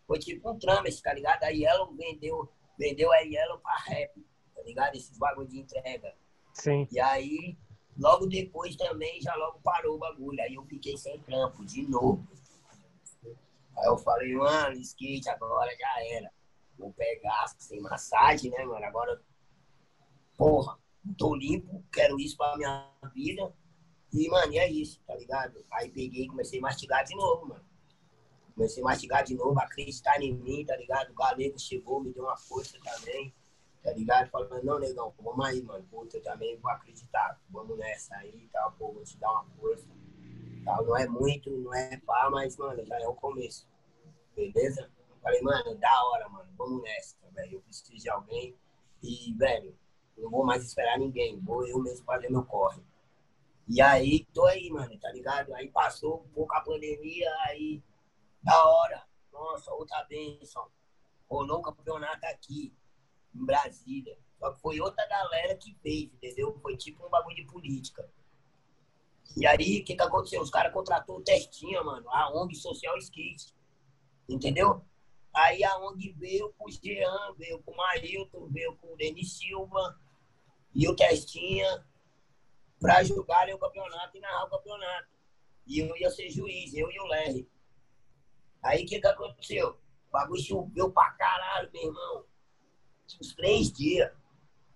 foi 0.07 0.19
tipo 0.19 0.49
um 0.49 0.57
trâmite, 0.57 1.01
tá 1.01 1.13
ligado? 1.13 1.43
A 1.43 1.49
Yellow 1.49 1.93
vendeu, 1.93 2.49
vendeu 2.81 3.11
a 3.11 3.19
Yellow 3.19 3.59
pra 3.59 3.75
rap, 3.85 4.25
tá 4.55 4.63
ligado? 4.63 4.95
Esses 4.95 5.17
bagulho 5.19 5.47
de 5.47 5.59
entrega. 5.59 6.15
Sim. 6.53 6.87
E 6.91 6.99
aí, 6.99 7.55
logo 7.97 8.25
depois 8.25 8.75
também, 8.75 9.21
já 9.21 9.35
logo 9.35 9.59
parou 9.61 9.95
o 9.95 9.99
bagulho. 9.99 10.41
Aí 10.41 10.55
eu 10.55 10.65
fiquei 10.65 10.97
sem 10.97 11.19
trampo 11.19 11.63
de 11.63 11.87
novo. 11.87 12.27
Aí 13.77 13.87
eu 13.87 13.97
falei, 13.99 14.33
mano, 14.33 14.75
skate 14.77 15.29
agora 15.29 15.71
já 15.77 16.05
era. 16.15 16.31
Vou 16.77 16.91
pegar 16.93 17.47
sem 17.59 17.79
massagem, 17.79 18.49
né, 18.49 18.65
mano? 18.65 18.83
Agora, 18.83 19.21
porra, 20.35 20.77
tô 21.17 21.35
limpo, 21.35 21.83
quero 21.91 22.19
isso 22.19 22.35
pra 22.35 22.57
minha 22.57 22.91
vida. 23.13 23.53
E, 24.11 24.27
mano, 24.27 24.51
e 24.53 24.57
é 24.57 24.69
isso, 24.69 24.99
tá 25.05 25.15
ligado? 25.15 25.63
Aí 25.71 25.89
peguei 25.89 26.23
e 26.23 26.27
comecei 26.27 26.59
a 26.59 26.63
mastigar 26.63 27.05
de 27.05 27.15
novo, 27.15 27.47
mano. 27.47 27.70
Comecei 28.53 28.83
a 28.83 28.85
mastigar 28.85 29.23
de 29.23 29.35
novo, 29.35 29.59
acreditar 29.59 30.21
em 30.21 30.33
mim, 30.33 30.65
tá 30.65 30.75
ligado? 30.75 31.11
O 31.11 31.15
galego 31.15 31.57
chegou, 31.59 32.01
me 32.01 32.11
deu 32.11 32.23
uma 32.23 32.37
força 32.37 32.77
também, 32.83 33.33
tá 33.83 33.91
ligado? 33.93 34.29
Falando, 34.29 34.63
não, 34.63 34.79
negão, 34.79 35.13
vamos 35.19 35.45
aí, 35.45 35.61
mano. 35.61 35.85
Puta, 35.89 36.17
eu 36.17 36.23
também 36.23 36.57
vou 36.57 36.71
acreditar. 36.71 37.39
Vamos 37.49 37.77
nessa 37.77 38.15
aí, 38.17 38.49
tal, 38.51 38.71
pô, 38.73 38.91
vou 38.91 39.03
te 39.03 39.17
dar 39.17 39.31
uma 39.31 39.45
força. 39.59 39.87
Tal. 40.65 40.85
Não 40.85 40.97
é 40.97 41.07
muito, 41.07 41.49
não 41.49 41.73
é 41.73 41.97
pá, 41.97 42.29
mas, 42.31 42.57
mano, 42.57 42.85
já 42.85 42.99
é 42.99 43.07
o 43.07 43.15
começo. 43.15 43.67
Beleza? 44.35 44.89
Falei, 45.21 45.41
mano, 45.41 45.75
da 45.75 46.05
hora, 46.05 46.29
mano. 46.29 46.49
Vamos 46.57 46.81
nessa, 46.83 47.15
velho. 47.31 47.55
Eu 47.55 47.61
preciso 47.61 47.95
de 47.95 48.09
alguém. 48.09 48.55
E, 49.01 49.33
velho, 49.33 49.75
não 50.17 50.29
vou 50.29 50.45
mais 50.45 50.63
esperar 50.63 50.99
ninguém. 50.99 51.39
Vou 51.39 51.67
eu 51.67 51.79
mesmo 51.79 52.05
fazer 52.05 52.29
meu 52.29 52.43
corre. 52.43 52.81
E 53.67 53.81
aí, 53.81 54.25
tô 54.33 54.45
aí, 54.45 54.69
mano, 54.69 54.97
tá 54.99 55.11
ligado? 55.11 55.53
Aí 55.53 55.69
passou 55.69 56.23
um 56.25 56.33
pouco 56.33 56.53
a 56.53 56.61
pandemia, 56.61 57.29
aí 57.45 57.81
da 58.43 58.65
hora. 58.65 59.03
Nossa, 59.31 59.71
outra 59.73 60.03
bênção. 60.03 60.67
Rolou 61.29 61.59
o 61.59 61.61
campeonato 61.61 62.25
aqui. 62.25 62.73
em 63.33 63.45
Brasília. 63.45 64.17
Só 64.39 64.51
que 64.51 64.59
foi 64.59 64.81
outra 64.81 65.05
galera 65.07 65.55
que 65.55 65.73
fez, 65.75 66.11
entendeu? 66.13 66.57
Foi 66.61 66.75
tipo 66.75 67.05
um 67.05 67.09
bagulho 67.09 67.35
de 67.35 67.45
política. 67.45 68.11
E 69.37 69.45
aí, 69.45 69.81
o 69.81 69.85
que, 69.85 69.95
que 69.95 70.01
aconteceu? 70.01 70.41
Os 70.41 70.49
caras 70.49 70.73
contratou 70.73 71.17
o 71.17 71.23
Testinha, 71.23 71.81
mano, 71.83 72.09
a 72.09 72.29
ONG 72.33 72.55
Social 72.55 72.97
Skate. 72.97 73.55
Entendeu? 74.27 74.83
Aí 75.33 75.63
a 75.63 75.77
ONG 75.77 76.11
veio 76.13 76.51
com 76.57 76.65
o 76.65 76.71
Jean, 76.71 77.33
veio 77.37 77.61
com 77.63 77.71
o 77.71 77.77
Mailton, 77.77 78.47
veio 78.49 78.75
com 78.77 78.93
o 78.93 78.97
Denis 78.97 79.37
Silva 79.37 79.97
e 80.75 80.87
o 80.89 80.95
Testinha 80.95 81.85
para 82.79 83.03
jogarem 83.03 83.53
o 83.53 83.59
campeonato 83.59 84.17
e 84.17 84.19
narrar 84.19 84.45
o 84.45 84.49
campeonato. 84.49 85.07
E 85.65 85.79
eu 85.79 85.95
ia 85.95 86.09
ser 86.09 86.29
juiz, 86.29 86.73
eu 86.73 86.91
e 86.91 86.99
o 86.99 87.05
Larry. 87.05 87.47
Aí 88.63 88.83
o 88.83 88.87
que, 88.87 88.99
que 88.99 89.07
aconteceu? 89.07 89.79
O 90.09 90.11
bagulho 90.11 90.41
choveu 90.41 90.91
pra 90.91 91.11
caralho, 91.11 91.69
meu 91.73 91.83
irmão. 91.83 92.25
Uns 93.19 93.35
três 93.35 93.71
dias. 93.71 94.11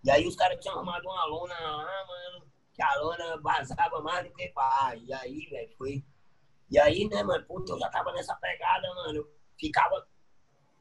E 0.03 0.09
aí 0.09 0.27
os 0.27 0.35
caras 0.35 0.59
tinham 0.59 0.75
arrumado 0.75 1.05
uma 1.05 1.25
lona 1.25 1.53
lá, 1.53 2.05
mano, 2.07 2.45
que 2.73 2.81
a 2.81 2.95
lona 2.99 3.41
vazava 3.41 4.01
mais 4.01 4.27
do 4.27 4.33
que 4.33 4.49
pá. 4.49 4.93
E 4.95 5.13
aí, 5.13 5.47
velho, 5.49 5.75
foi. 5.77 6.03
E 6.69 6.79
aí, 6.79 7.07
né, 7.07 7.23
mano, 7.23 7.45
puta, 7.45 7.73
eu 7.73 7.79
já 7.79 7.89
tava 7.89 8.11
nessa 8.13 8.35
pegada, 8.35 8.87
mano. 8.95 9.17
Eu 9.17 9.31
ficava 9.57 10.07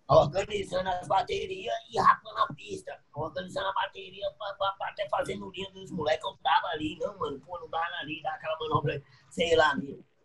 organizando 0.09 0.89
as 0.89 1.07
baterias 1.07 1.75
e 1.91 1.99
rapando 1.99 2.39
a 2.39 2.55
pista. 2.55 2.99
Organizando 3.15 3.69
a 3.69 3.73
bateria 3.73 4.31
pra, 4.39 4.55
pra, 4.55 4.73
pra 4.73 4.89
até 4.89 5.09
fazendo 5.09 5.51
linha 5.51 5.71
dos 5.73 5.91
moleques. 5.91 6.25
Eu 6.25 6.37
tava 6.43 6.69
ali, 6.69 6.99
não, 6.99 7.19
mano, 7.19 7.41
pô, 7.41 7.59
não 7.59 7.69
dá 7.69 7.83
ali, 8.01 8.23
dá 8.23 8.35
aquela 8.35 8.59
manobra, 8.59 9.03
sei 9.31 9.55
lá, 9.57 9.75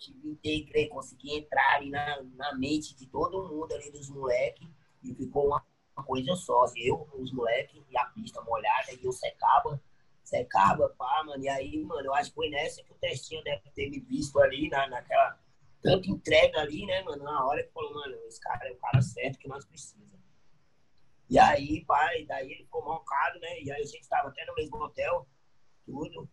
meu. 0.08 0.36
Tive 0.38 0.88
consegui 0.88 1.38
entrar 1.38 1.76
ali 1.76 1.90
na, 1.90 2.24
na 2.36 2.56
mente 2.56 2.96
de 2.96 3.06
todo 3.08 3.48
mundo 3.48 3.74
ali 3.74 3.92
dos 3.92 4.10
moleques 4.10 4.68
e 5.04 5.14
ficou 5.14 5.48
uma 5.48 5.64
coisa 6.06 6.36
só. 6.36 6.66
Eu, 6.76 7.08
os 7.14 7.32
moleques 7.34 7.84
e 7.90 7.98
a 7.98 8.06
pista 8.06 8.42
molhada 8.42 8.94
e 8.94 9.04
eu 9.04 9.12
secava, 9.12 9.82
secava, 10.24 10.90
pá, 10.98 11.24
mano. 11.26 11.44
E 11.44 11.50
aí, 11.50 11.84
mano, 11.84 12.08
eu 12.08 12.14
acho 12.14 12.30
que 12.30 12.36
foi 12.36 12.50
nessa 12.50 12.84
que 12.84 12.92
o 12.92 12.96
testinho 12.96 13.44
deve 13.44 13.70
ter 13.72 13.90
me 13.90 14.00
visto 14.00 14.40
ali, 14.40 14.70
na, 14.70 14.88
naquela 14.88 15.40
tanta 15.82 16.10
entrega 16.10 16.60
ali, 16.60 16.86
né, 16.86 17.02
mano, 17.04 17.24
na 17.24 17.46
hora 17.46 17.64
que 17.64 17.72
falou, 17.72 17.94
mano, 17.94 18.14
esse 18.28 18.40
cara 18.40 18.68
é 18.68 18.72
o 18.72 18.78
cara 18.78 19.02
certo 19.02 19.40
que 19.40 19.48
nós 19.48 19.64
precisamos. 19.66 20.10
E 21.30 21.38
aí, 21.38 21.86
pai, 21.86 22.26
daí 22.26 22.52
ele 22.52 22.64
ficou 22.64 22.84
mancado, 22.84 23.40
né? 23.40 23.62
E 23.62 23.72
aí 23.72 23.84
a 23.84 23.86
gente 23.86 24.10
tava 24.10 24.30
até 24.30 24.44
no 24.46 24.56
mesmo 24.56 24.78
hotel, 24.78 25.28
tudo. 25.86 26.28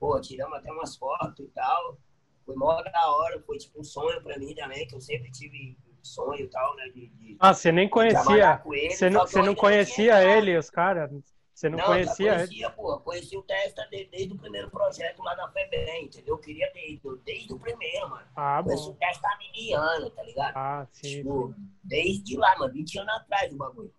Pô, 0.00 0.20
tiramos 0.20 0.58
até 0.58 0.70
umas 0.72 0.96
fotos 0.96 1.46
e 1.46 1.48
tal. 1.50 1.96
Foi 2.44 2.56
mó 2.56 2.82
da 2.82 3.10
hora, 3.10 3.40
foi 3.42 3.58
tipo 3.58 3.80
um 3.80 3.84
sonho 3.84 4.22
pra 4.22 4.38
mim 4.38 4.54
também, 4.54 4.86
que 4.86 4.94
eu 4.94 5.00
sempre 5.00 5.30
tive 5.30 5.76
sonho 6.02 6.44
e 6.44 6.48
tal, 6.48 6.74
né? 6.76 6.88
De, 6.88 7.06
de 7.08 7.36
ah, 7.38 7.54
você 7.54 7.70
nem 7.70 7.88
conhecia. 7.88 8.62
Ele, 8.66 8.90
você 8.90 9.10
não, 9.10 9.20
você 9.20 9.42
não 9.42 9.54
conhecia 9.54 10.22
ele, 10.24 10.56
os 10.56 10.68
caras? 10.68 11.10
Você 11.54 11.68
não, 11.68 11.78
não 11.78 11.84
conhecia? 11.84 12.34
conhecia, 12.34 12.70
pô. 12.70 12.98
Conheci 12.98 13.36
o 13.36 13.42
Testa 13.42 13.86
desde, 13.88 14.10
desde, 14.10 14.34
o 14.34 14.38
primeiro 14.38 14.68
projeto 14.70 15.22
lá 15.22 15.34
da 15.34 15.48
FEBEM, 15.50 16.06
entendeu? 16.06 16.34
Eu 16.34 16.38
queria 16.38 16.68
ter 16.72 16.94
ido 16.94 17.16
desde 17.24 17.52
o 17.52 17.58
primeiro, 17.58 18.10
mano. 18.10 18.26
Ah, 18.34 18.60
conheci 18.64 18.88
o 18.88 18.94
Testa 18.94 19.28
miliano, 19.38 20.10
tá 20.10 20.22
ligado? 20.24 20.56
Ah, 20.56 20.86
sim, 20.90 21.18
tipo, 21.18 21.54
sim. 21.54 21.68
Desde 21.84 22.36
lá, 22.36 22.58
mano, 22.58 22.72
20 22.72 22.98
anos 22.98 23.14
atrás 23.14 23.52
o 23.52 23.56
bagulho. 23.56 23.94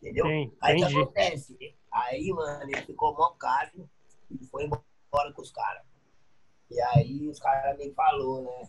Entendeu? 0.00 0.26
Sim, 0.26 0.52
Aí 0.62 0.74
o 0.74 0.86
que 0.86 0.96
acontece? 0.96 1.76
Aí, 1.92 2.30
mano, 2.30 2.62
ele 2.62 2.82
ficou 2.82 3.14
mocado 3.14 3.88
e 4.30 4.46
foi 4.46 4.64
embora 4.64 5.32
com 5.34 5.42
os 5.42 5.52
caras. 5.52 5.82
E 6.72 6.80
aí 6.80 7.28
os 7.28 7.38
caras 7.38 7.76
me 7.76 7.92
falou, 7.92 8.42
né? 8.42 8.68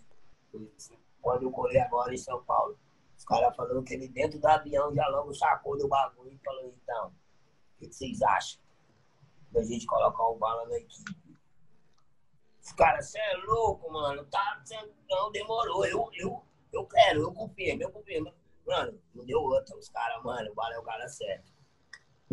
Quando 1.22 1.44
eu 1.44 1.52
colei 1.52 1.80
agora 1.80 2.14
em 2.14 2.18
São 2.18 2.44
Paulo, 2.44 2.78
os 3.18 3.24
caras 3.24 3.56
falaram 3.56 3.82
que 3.82 3.94
ele 3.94 4.10
dentro 4.10 4.38
do 4.38 4.46
avião 4.46 4.94
já 4.94 5.08
logo 5.08 5.34
sacou 5.34 5.78
do 5.78 5.88
bagulho 5.88 6.34
e 6.34 6.38
falou, 6.44 6.74
então, 6.84 7.08
o 7.08 7.80
que 7.80 7.94
vocês 7.94 8.22
acham? 8.22 8.62
Da 9.52 9.64
gente 9.64 9.86
colocar 9.86 10.24
o 10.24 10.36
bala 10.36 10.68
na 10.68 10.78
equipe. 10.78 11.16
Os 12.62 12.74
caras, 12.74 13.10
você 13.10 13.20
é 13.20 13.38
louco, 13.46 13.90
mano. 13.90 14.26
Tá, 14.26 14.62
cê, 14.66 14.76
não, 15.10 15.32
demorou. 15.32 15.86
Eu, 15.86 16.10
eu, 16.14 16.44
eu 16.74 16.86
quero, 16.86 17.22
eu 17.22 17.34
confio, 17.34 17.82
eu 17.82 17.92
confio. 17.92 18.34
Mano, 18.66 19.00
não 19.14 19.26
deu 19.26 19.40
outra. 19.40 19.78
Os 19.78 19.88
caras, 19.88 20.22
mano, 20.24 20.52
o 20.52 20.56
bala 20.56 20.74
é 20.74 20.80
o 20.80 20.84
cara 20.84 21.08
certo. 21.08 21.54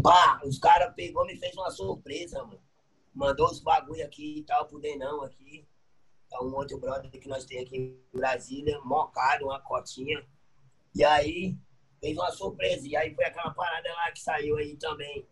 Pá, 0.02 0.40
os 0.44 0.58
caras 0.58 0.94
pegou 0.94 1.24
me 1.26 1.36
fez 1.36 1.54
uma 1.56 1.70
surpresa, 1.70 2.42
mano. 2.42 2.69
Mandou 3.14 3.46
os 3.46 3.60
bagulho 3.60 4.04
aqui 4.04 4.38
e 4.38 4.42
tal, 4.44 4.66
pro 4.66 4.78
Denão 4.78 5.22
aqui. 5.22 5.66
É 6.32 6.40
um 6.40 6.54
outro 6.54 6.78
brother 6.78 7.10
que 7.10 7.28
nós 7.28 7.44
temos 7.44 7.66
aqui 7.66 7.76
em 7.76 8.00
Brasília, 8.12 8.80
mocado, 8.82 9.46
uma 9.46 9.60
cotinha. 9.60 10.24
E 10.94 11.04
aí, 11.04 11.56
fez 12.00 12.16
uma 12.16 12.30
surpresa. 12.30 12.86
E 12.86 12.96
aí 12.96 13.14
foi 13.14 13.24
aquela 13.24 13.50
parada 13.50 13.92
lá 13.94 14.10
que 14.10 14.20
saiu 14.20 14.56
aí 14.56 14.76
também. 14.76 15.26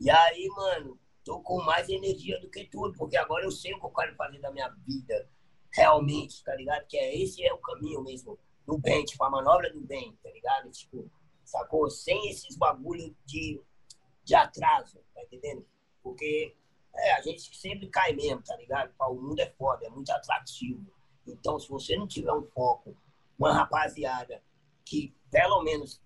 E 0.00 0.10
aí, 0.10 0.48
mano, 0.48 0.98
tô 1.24 1.40
com 1.40 1.62
mais 1.62 1.88
energia 1.88 2.40
do 2.40 2.48
que 2.48 2.64
tudo, 2.64 2.96
porque 2.96 3.16
agora 3.16 3.44
eu 3.44 3.50
sei 3.50 3.72
o 3.74 3.80
que 3.80 3.86
eu 3.86 3.90
quero 3.90 4.14
fazer 4.16 4.38
da 4.38 4.50
minha 4.50 4.68
vida. 4.86 5.28
Realmente, 5.72 6.42
tá 6.42 6.54
ligado? 6.54 6.86
Que 6.86 6.96
é 6.96 7.16
esse 7.22 7.44
é 7.44 7.52
o 7.52 7.58
caminho 7.58 8.02
mesmo. 8.02 8.38
Do 8.66 8.78
bem, 8.78 9.04
tipo, 9.04 9.22
a 9.22 9.30
manobra 9.30 9.72
do 9.72 9.80
bem, 9.80 10.16
tá 10.22 10.30
ligado? 10.30 10.70
Tipo, 10.70 11.10
sacou? 11.44 11.88
Sem 11.90 12.30
esses 12.30 12.56
bagulho 12.56 13.14
de, 13.24 13.60
de 14.24 14.34
atraso, 14.34 14.98
tá 15.14 15.22
entendendo? 15.22 15.66
Porque 16.02 16.54
é, 16.98 17.12
a 17.14 17.22
gente 17.22 17.54
sempre 17.56 17.88
cai 17.88 18.12
mesmo, 18.12 18.42
tá 18.42 18.56
ligado? 18.56 18.92
O 19.00 19.14
mundo 19.14 19.40
é 19.40 19.50
foda, 19.58 19.86
é 19.86 19.90
muito 19.90 20.10
atrativo. 20.10 20.84
Então, 21.26 21.58
se 21.58 21.68
você 21.68 21.96
não 21.96 22.06
tiver 22.06 22.32
um 22.32 22.46
foco, 22.46 22.96
uma 23.38 23.52
rapaziada 23.52 24.42
que 24.84 25.14
pelo 25.30 25.62
menos 25.62 26.00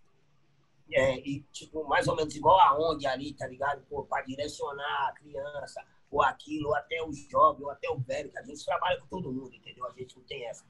é, 0.92 1.18
e, 1.18 1.42
tipo, 1.52 1.86
mais 1.86 2.08
ou 2.08 2.16
menos 2.16 2.34
igual 2.34 2.58
a 2.58 2.76
ONG 2.76 3.06
ali, 3.06 3.32
tá 3.32 3.46
ligado? 3.46 3.82
Pô, 3.88 4.04
pra 4.04 4.22
direcionar 4.22 5.08
a 5.08 5.12
criança, 5.12 5.84
ou 6.10 6.20
aquilo, 6.22 6.68
ou 6.68 6.74
até 6.74 7.00
o 7.02 7.12
jovem, 7.12 7.64
ou 7.64 7.70
até 7.70 7.88
o 7.88 7.98
velho, 7.98 8.30
que 8.30 8.38
a 8.38 8.42
gente 8.42 8.64
trabalha 8.64 8.98
com 9.00 9.06
todo 9.06 9.32
mundo, 9.32 9.54
entendeu? 9.54 9.86
A 9.86 9.92
gente 9.92 10.16
não 10.16 10.24
tem 10.24 10.46
essa. 10.46 10.64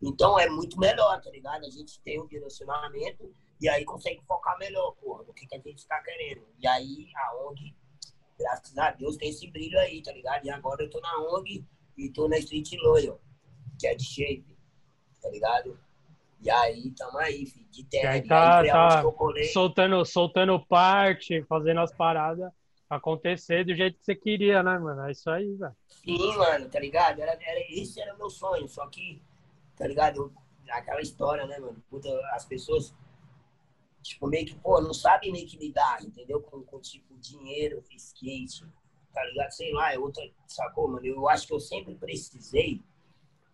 Então 0.00 0.38
é 0.38 0.48
muito 0.48 0.78
melhor, 0.78 1.20
tá 1.20 1.30
ligado? 1.30 1.66
A 1.66 1.70
gente 1.70 2.00
tem 2.00 2.20
um 2.20 2.26
direcionamento 2.26 3.30
e 3.60 3.68
aí 3.68 3.84
consegue 3.84 4.22
focar 4.26 4.56
melhor, 4.58 4.92
porra, 4.92 5.24
no 5.24 5.34
que, 5.34 5.46
que 5.46 5.56
a 5.56 5.60
gente 5.60 5.86
tá 5.86 6.00
querendo. 6.00 6.46
E 6.58 6.66
aí 6.66 7.10
a 7.14 7.36
ONG, 7.44 7.74
graças 8.38 8.76
a 8.78 8.90
Deus, 8.92 9.16
tem 9.16 9.30
esse 9.30 9.50
brilho 9.50 9.78
aí, 9.78 10.02
tá 10.02 10.12
ligado? 10.12 10.44
E 10.44 10.50
agora 10.50 10.82
eu 10.82 10.90
tô 10.90 11.00
na 11.00 11.16
ONG 11.22 11.64
e 11.96 12.08
tô 12.10 12.28
na 12.28 12.38
Street 12.38 12.72
Loyal, 12.82 13.20
que 13.78 13.86
é 13.86 13.94
de 13.94 14.04
shape, 14.04 14.56
tá 15.20 15.28
ligado? 15.30 15.78
E 16.40 16.48
aí, 16.48 16.92
tamo 16.92 17.18
aí, 17.18 17.46
filho, 17.46 17.66
de 17.68 17.84
terra. 17.84 18.16
E 18.16 18.20
aí 18.20 18.28
tá, 18.28 18.60
aí, 18.60 18.68
tá 18.68 19.02
soltando, 19.52 20.04
soltando 20.04 20.66
parte, 20.66 21.42
fazendo 21.42 21.80
as 21.80 21.92
paradas 21.92 22.52
acontecer 22.88 23.64
do 23.64 23.74
jeito 23.74 23.98
que 23.98 24.04
você 24.04 24.14
queria, 24.14 24.62
né, 24.62 24.78
mano? 24.78 25.02
É 25.02 25.12
isso 25.12 25.28
aí, 25.28 25.54
velho. 25.54 25.76
Sim, 25.88 26.36
mano, 26.36 26.68
tá 26.68 26.80
ligado? 26.80 27.20
Era, 27.20 27.32
era, 27.32 27.60
esse 27.68 28.00
era 28.00 28.14
o 28.14 28.18
meu 28.18 28.30
sonho, 28.30 28.66
só 28.68 28.86
que, 28.86 29.20
tá 29.76 29.86
ligado? 29.86 30.16
Eu, 30.16 30.32
aquela 30.70 31.00
história, 31.00 31.46
né, 31.46 31.58
mano? 31.58 31.76
Puta, 31.90 32.08
as 32.32 32.46
pessoas, 32.46 32.94
tipo, 34.08 34.26
meio 34.26 34.46
que, 34.46 34.54
pô, 34.54 34.80
não 34.80 34.94
sabem 34.94 35.32
meio 35.32 35.46
que 35.46 35.56
lidar, 35.56 36.02
entendeu? 36.02 36.40
Com, 36.40 36.62
com 36.62 36.80
tipo, 36.80 37.16
dinheiro, 37.18 37.82
skate, 37.90 38.64
tá 39.12 39.24
ligado? 39.24 39.50
Sei 39.50 39.72
lá, 39.72 39.92
é 39.92 39.98
outra, 39.98 40.22
sacou, 40.46 40.88
mano? 40.88 41.06
Eu 41.06 41.28
acho 41.28 41.46
que 41.46 41.52
eu 41.52 41.60
sempre 41.60 41.94
precisei 41.94 42.82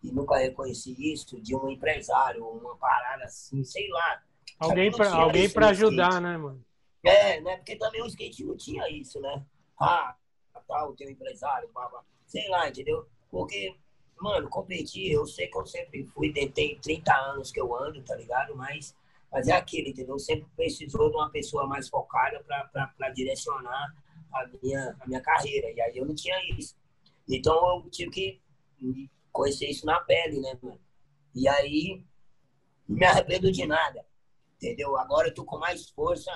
e 0.03 0.11
nunca 0.11 0.37
reconheci 0.37 0.95
isso 1.11 1.41
de 1.41 1.55
um 1.55 1.69
empresário, 1.69 2.45
uma 2.45 2.75
parada 2.77 3.25
assim, 3.25 3.63
sei 3.63 3.89
lá. 3.89 4.23
Alguém 4.59 4.91
para 4.91 5.13
alguém 5.13 5.49
para 5.49 5.69
ajudar, 5.69 6.21
né, 6.21 6.37
mano? 6.37 6.63
É, 7.03 7.39
né? 7.41 7.57
Porque 7.57 7.75
também 7.75 8.01
o 8.01 8.07
skate 8.07 8.43
não 8.43 8.55
tinha 8.55 8.89
isso, 8.89 9.19
né? 9.19 9.45
Ah, 9.79 10.15
tal, 10.67 10.91
tá, 10.91 10.95
teu 10.97 11.09
empresário, 11.09 11.69
blá, 11.73 12.03
sei 12.25 12.47
lá, 12.49 12.69
entendeu? 12.69 13.07
Porque, 13.29 13.75
mano, 14.19 14.49
competir, 14.49 15.11
eu 15.11 15.25
sei 15.25 15.47
que 15.47 15.57
eu 15.57 15.65
sempre 15.65 16.05
fui, 16.13 16.31
tem 16.31 16.79
30 16.79 17.13
anos 17.13 17.51
que 17.51 17.59
eu 17.59 17.75
ando, 17.75 18.01
tá 18.01 18.15
ligado? 18.15 18.55
Mas, 18.55 18.95
mas 19.35 19.49
é 19.49 19.51
aquilo, 19.51 19.89
entendeu? 19.89 20.17
Sempre 20.17 20.47
precisou 20.55 21.09
de 21.09 21.17
uma 21.17 21.29
pessoa 21.29 21.67
mais 21.67 21.89
focada 21.89 22.41
para 22.71 23.09
direcionar 23.09 23.93
a 24.31 24.49
minha, 24.63 24.95
a 24.97 25.05
minha 25.05 25.19
carreira. 25.19 25.69
E 25.71 25.81
aí 25.81 25.97
eu 25.97 26.05
não 26.05 26.15
tinha 26.15 26.37
isso. 26.57 26.73
Então 27.27 27.83
eu 27.83 27.89
tive 27.89 28.11
que 28.11 28.41
conhecer 29.33 29.67
isso 29.67 29.85
na 29.85 29.99
pele, 29.99 30.39
né, 30.39 30.57
mano? 30.63 30.79
E 31.35 31.49
aí, 31.49 32.01
não 32.87 32.95
me 32.95 33.05
arrependo 33.05 33.51
de 33.51 33.67
nada, 33.67 34.05
entendeu? 34.55 34.95
Agora 34.95 35.27
eu 35.27 35.33
tô 35.33 35.43
com 35.43 35.57
mais 35.57 35.89
força 35.89 36.31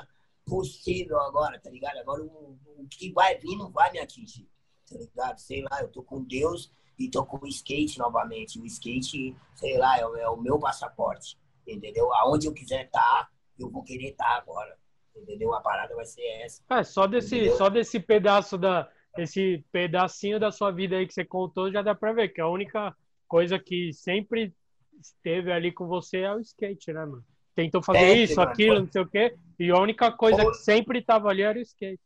possível 0.45 1.21
agora, 1.21 1.57
tá 1.57 1.69
ligado? 1.69 1.99
Agora 1.99 2.21
o, 2.21 2.59
o 2.79 2.87
que 2.89 3.13
vai 3.13 3.37
vir 3.37 3.55
não 3.55 3.71
vai 3.71 3.93
me 3.93 3.99
atingir, 3.99 4.45
tá 4.85 4.97
ligado? 4.97 5.37
Sei 5.37 5.61
lá, 5.61 5.79
eu 5.79 5.87
tô 5.87 6.03
com 6.03 6.21
Deus 6.21 6.69
e 6.97 7.09
tô 7.09 7.25
com 7.25 7.37
o 7.45 7.47
skate 7.47 7.97
novamente. 7.97 8.59
O 8.59 8.65
skate, 8.65 9.33
sei 9.55 9.77
lá, 9.77 9.97
é, 9.97 10.01
é 10.01 10.29
o 10.29 10.35
meu 10.35 10.59
passaporte, 10.59 11.37
entendeu? 11.73 12.13
Aonde 12.15 12.47
eu 12.47 12.53
quiser 12.53 12.85
estar, 12.85 12.99
tá, 12.99 13.29
eu 13.59 13.69
vou 13.69 13.83
querer 13.83 14.11
estar 14.11 14.25
tá 14.25 14.37
agora, 14.37 14.77
entendeu? 15.15 15.53
A 15.53 15.61
parada 15.61 15.95
vai 15.95 16.05
ser 16.05 16.25
essa. 16.41 16.61
É, 16.69 16.83
só 16.83 17.07
desse, 17.07 17.49
só 17.51 17.69
desse 17.69 17.99
pedaço 17.99 18.57
da 18.57 18.89
esse 19.17 19.65
pedacinho 19.71 20.39
da 20.39 20.51
sua 20.51 20.71
vida 20.71 20.95
aí 20.95 21.05
que 21.05 21.13
você 21.13 21.25
contou, 21.25 21.71
já 21.71 21.81
dá 21.81 21.93
pra 21.93 22.13
ver 22.13 22.29
que 22.29 22.39
a 22.39 22.47
única 22.47 22.95
coisa 23.27 23.59
que 23.59 23.91
sempre 23.91 24.53
esteve 25.01 25.51
ali 25.51 25.73
com 25.73 25.87
você 25.87 26.19
é 26.19 26.33
o 26.33 26.39
skate, 26.39 26.93
né, 26.93 27.05
mano? 27.05 27.25
tentou 27.59 27.81
fazer 27.83 28.15
isso, 28.15 28.37
mano. 28.37 28.49
aquilo, 28.49 28.79
não 28.79 28.91
sei 28.91 29.01
o 29.01 29.07
quê. 29.07 29.35
E 29.59 29.69
a 29.69 29.77
única 29.77 30.11
coisa 30.11 30.45
que 30.45 30.53
sempre 30.55 31.01
tava 31.01 31.29
ali 31.29 31.41
era 31.41 31.59
o 31.59 31.61
skate. 31.61 31.99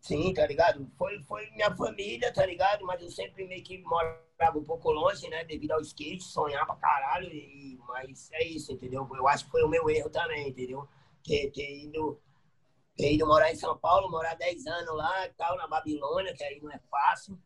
Sim, 0.00 0.32
tá 0.32 0.46
ligado? 0.46 0.90
Foi, 0.96 1.20
foi 1.22 1.50
minha 1.50 1.74
família, 1.76 2.32
tá 2.32 2.44
ligado? 2.46 2.86
Mas 2.86 3.02
eu 3.02 3.10
sempre 3.10 3.46
meio 3.46 3.62
que 3.62 3.78
morava 3.82 4.58
um 4.58 4.64
pouco 4.64 4.90
longe, 4.90 5.28
né? 5.28 5.44
Devido 5.44 5.72
ao 5.72 5.80
skate, 5.82 6.24
sonhar 6.24 6.64
pra 6.64 6.74
caralho. 6.76 7.28
E, 7.28 7.78
mas 7.86 8.30
é 8.32 8.42
isso, 8.42 8.72
entendeu? 8.72 9.08
Eu 9.14 9.28
acho 9.28 9.44
que 9.44 9.50
foi 9.50 9.62
o 9.62 9.68
meu 9.68 9.88
erro 9.90 10.08
também, 10.08 10.48
entendeu? 10.48 10.88
Ter, 11.22 11.50
ter, 11.50 11.84
ido, 11.84 12.18
ter 12.96 13.12
ido 13.12 13.26
morar 13.26 13.52
em 13.52 13.56
São 13.56 13.76
Paulo, 13.76 14.10
morar 14.10 14.34
10 14.34 14.66
anos 14.66 14.96
lá 14.96 15.26
e 15.26 15.30
tal, 15.34 15.56
na 15.56 15.68
Babilônia, 15.68 16.34
que 16.34 16.42
aí 16.42 16.58
não 16.62 16.72
é 16.72 16.80
fácil. 16.90 17.38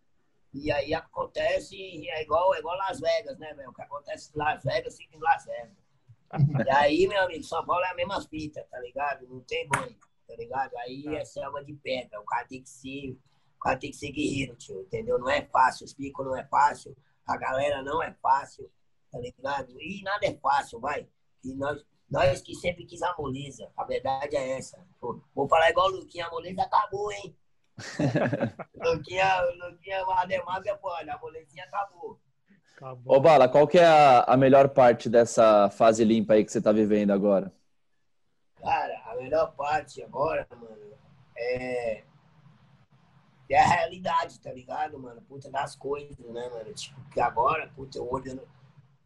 E 0.52 0.70
aí 0.70 0.94
acontece, 0.94 1.76
é 2.08 2.22
igual, 2.22 2.54
é 2.54 2.60
igual 2.60 2.76
Las 2.76 3.00
Vegas, 3.00 3.36
né, 3.38 3.52
velho? 3.54 3.70
O 3.70 3.74
que 3.74 3.82
acontece 3.82 4.30
em 4.32 4.38
Las 4.38 4.62
Vegas 4.62 4.96
fica 4.96 5.16
em 5.16 5.20
Las 5.20 5.44
Vegas. 5.44 5.84
E 6.64 6.70
aí, 6.70 7.08
meu 7.08 7.20
amigo, 7.20 7.42
São 7.42 7.64
Paulo 7.66 7.84
é 7.84 7.90
a 7.90 7.94
mesma 7.94 8.20
fita, 8.22 8.64
tá 8.70 8.78
ligado? 8.78 9.26
Não 9.28 9.40
tem 9.40 9.68
banho, 9.68 9.96
tá 10.34 10.42
ligado? 10.42 10.76
Aí 10.78 11.04
é 11.16 11.24
selva 11.24 11.64
de 11.64 11.72
pedra. 11.74 12.20
O 12.20 12.24
cara 12.24 12.46
tem 12.46 12.60
que 12.62 12.68
ser, 12.68 13.16
o 13.56 13.60
cara 13.60 13.78
tem 13.78 13.90
que 13.90 13.96
ser 13.96 14.10
guerreiro, 14.10 14.56
tio, 14.56 14.80
entendeu? 14.80 15.18
Não 15.18 15.30
é 15.30 15.42
fácil, 15.42 15.86
os 15.86 15.94
picos 15.94 16.26
não 16.26 16.36
é 16.36 16.44
fácil, 16.44 16.96
a 17.26 17.36
galera 17.36 17.82
não 17.82 18.02
é 18.02 18.12
fácil, 18.22 18.70
tá 19.10 19.18
ligado? 19.18 19.80
E 19.80 20.02
nada 20.02 20.26
é 20.26 20.34
fácil, 20.34 20.80
vai. 20.80 21.06
E 21.44 21.54
nós, 21.54 21.84
nós 22.10 22.42
que 22.42 22.54
sempre 22.54 22.84
quis 22.84 23.02
a 23.02 23.14
moleza, 23.16 23.70
a 23.76 23.84
verdade 23.84 24.36
é 24.36 24.58
essa. 24.58 24.84
Pô, 25.00 25.20
vou 25.34 25.48
falar 25.48 25.70
igual 25.70 25.88
o 25.88 25.96
Luquinha, 25.96 26.26
a 26.26 26.30
moleza 26.30 26.62
acabou, 26.62 27.12
hein? 27.12 27.36
Luquinha, 28.74 29.40
Luquinha, 29.42 30.04
a 30.08 30.24
Demásia, 30.26 30.76
pô, 30.76 30.90
a 30.90 31.18
molezinha 31.18 31.64
acabou. 31.64 32.18
Acabou. 32.76 33.16
Ô, 33.16 33.20
Bala, 33.20 33.48
qual 33.48 33.68
que 33.68 33.78
é 33.78 33.86
a, 33.86 34.24
a 34.24 34.36
melhor 34.36 34.68
parte 34.68 35.08
dessa 35.08 35.70
fase 35.70 36.04
limpa 36.04 36.34
aí 36.34 36.44
que 36.44 36.50
você 36.50 36.60
tá 36.60 36.72
vivendo 36.72 37.12
agora? 37.12 37.52
Cara, 38.64 38.98
a 39.04 39.16
melhor 39.16 39.54
parte 39.54 40.02
agora, 40.02 40.48
mano, 40.50 40.96
é. 41.36 42.02
É 43.50 43.58
a 43.60 43.66
realidade, 43.66 44.40
tá 44.40 44.50
ligado, 44.50 44.98
mano? 44.98 45.20
Puta 45.28 45.50
das 45.50 45.76
coisas, 45.76 46.18
né, 46.18 46.48
mano? 46.48 46.72
Tipo, 46.72 46.98
que 47.10 47.20
agora, 47.20 47.70
puta, 47.76 47.98
eu 47.98 48.10
olho. 48.10 48.40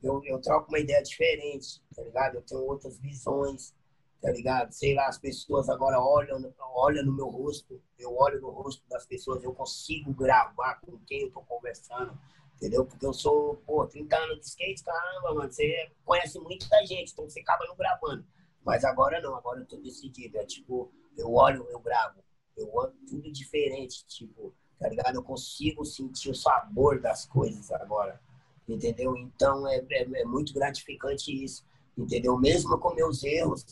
Eu, 0.00 0.22
eu 0.24 0.40
troco 0.40 0.68
uma 0.68 0.78
ideia 0.78 1.02
diferente, 1.02 1.82
tá 1.92 2.02
ligado? 2.02 2.36
Eu 2.36 2.42
tenho 2.42 2.60
outras 2.62 3.00
visões, 3.00 3.74
tá 4.22 4.30
ligado? 4.30 4.70
Sei 4.70 4.94
lá, 4.94 5.08
as 5.08 5.18
pessoas 5.18 5.68
agora 5.68 6.00
olham, 6.00 6.54
olham 6.76 7.04
no 7.04 7.12
meu 7.12 7.28
rosto, 7.28 7.82
eu 7.98 8.16
olho 8.16 8.40
no 8.40 8.50
rosto 8.50 8.80
das 8.88 9.04
pessoas, 9.06 9.42
eu 9.42 9.52
consigo 9.52 10.14
gravar 10.14 10.76
com 10.76 10.96
quem 10.98 11.22
eu 11.22 11.32
tô 11.32 11.40
conversando, 11.40 12.16
entendeu? 12.54 12.86
Porque 12.86 13.04
eu 13.04 13.12
sou, 13.12 13.56
pô, 13.66 13.84
30 13.88 14.16
anos 14.16 14.38
de 14.38 14.46
skate, 14.46 14.84
caramba, 14.84 15.34
mano, 15.34 15.50
você 15.50 15.90
conhece 16.04 16.38
muita 16.38 16.86
gente, 16.86 17.10
então 17.10 17.28
você 17.28 17.40
acaba 17.40 17.66
não 17.66 17.74
gravando. 17.74 18.24
Mas 18.68 18.84
agora 18.84 19.18
não, 19.22 19.34
agora 19.34 19.60
eu 19.60 19.66
tô 19.66 19.78
decidido. 19.78 20.36
É 20.36 20.44
tipo, 20.44 20.92
eu 21.16 21.32
olho, 21.32 21.66
eu 21.70 21.80
gravo. 21.80 22.22
Eu 22.54 22.70
olho 22.74 22.92
tudo 23.08 23.32
diferente, 23.32 24.04
tipo, 24.06 24.54
tá 24.78 24.86
ligado? 24.90 25.14
Eu 25.14 25.22
consigo 25.22 25.86
sentir 25.86 26.28
o 26.28 26.34
sabor 26.34 27.00
das 27.00 27.24
coisas 27.24 27.70
agora, 27.70 28.20
entendeu? 28.68 29.16
Então 29.16 29.66
é, 29.66 29.78
é, 29.90 30.02
é 30.02 30.24
muito 30.26 30.52
gratificante 30.52 31.32
isso, 31.32 31.64
entendeu? 31.96 32.38
Mesmo 32.38 32.78
com 32.78 32.92
meus 32.92 33.24
erros, 33.24 33.64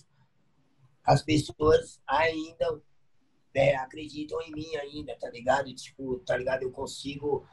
as 1.04 1.22
pessoas 1.22 2.00
ainda 2.06 2.80
é, 3.52 3.76
acreditam 3.76 4.40
em 4.40 4.52
mim 4.52 4.76
ainda, 4.76 5.14
tá 5.18 5.28
ligado? 5.28 5.74
Tipo, 5.74 6.20
tá 6.20 6.38
ligado? 6.38 6.62
Eu 6.62 6.72
consigo, 6.72 7.46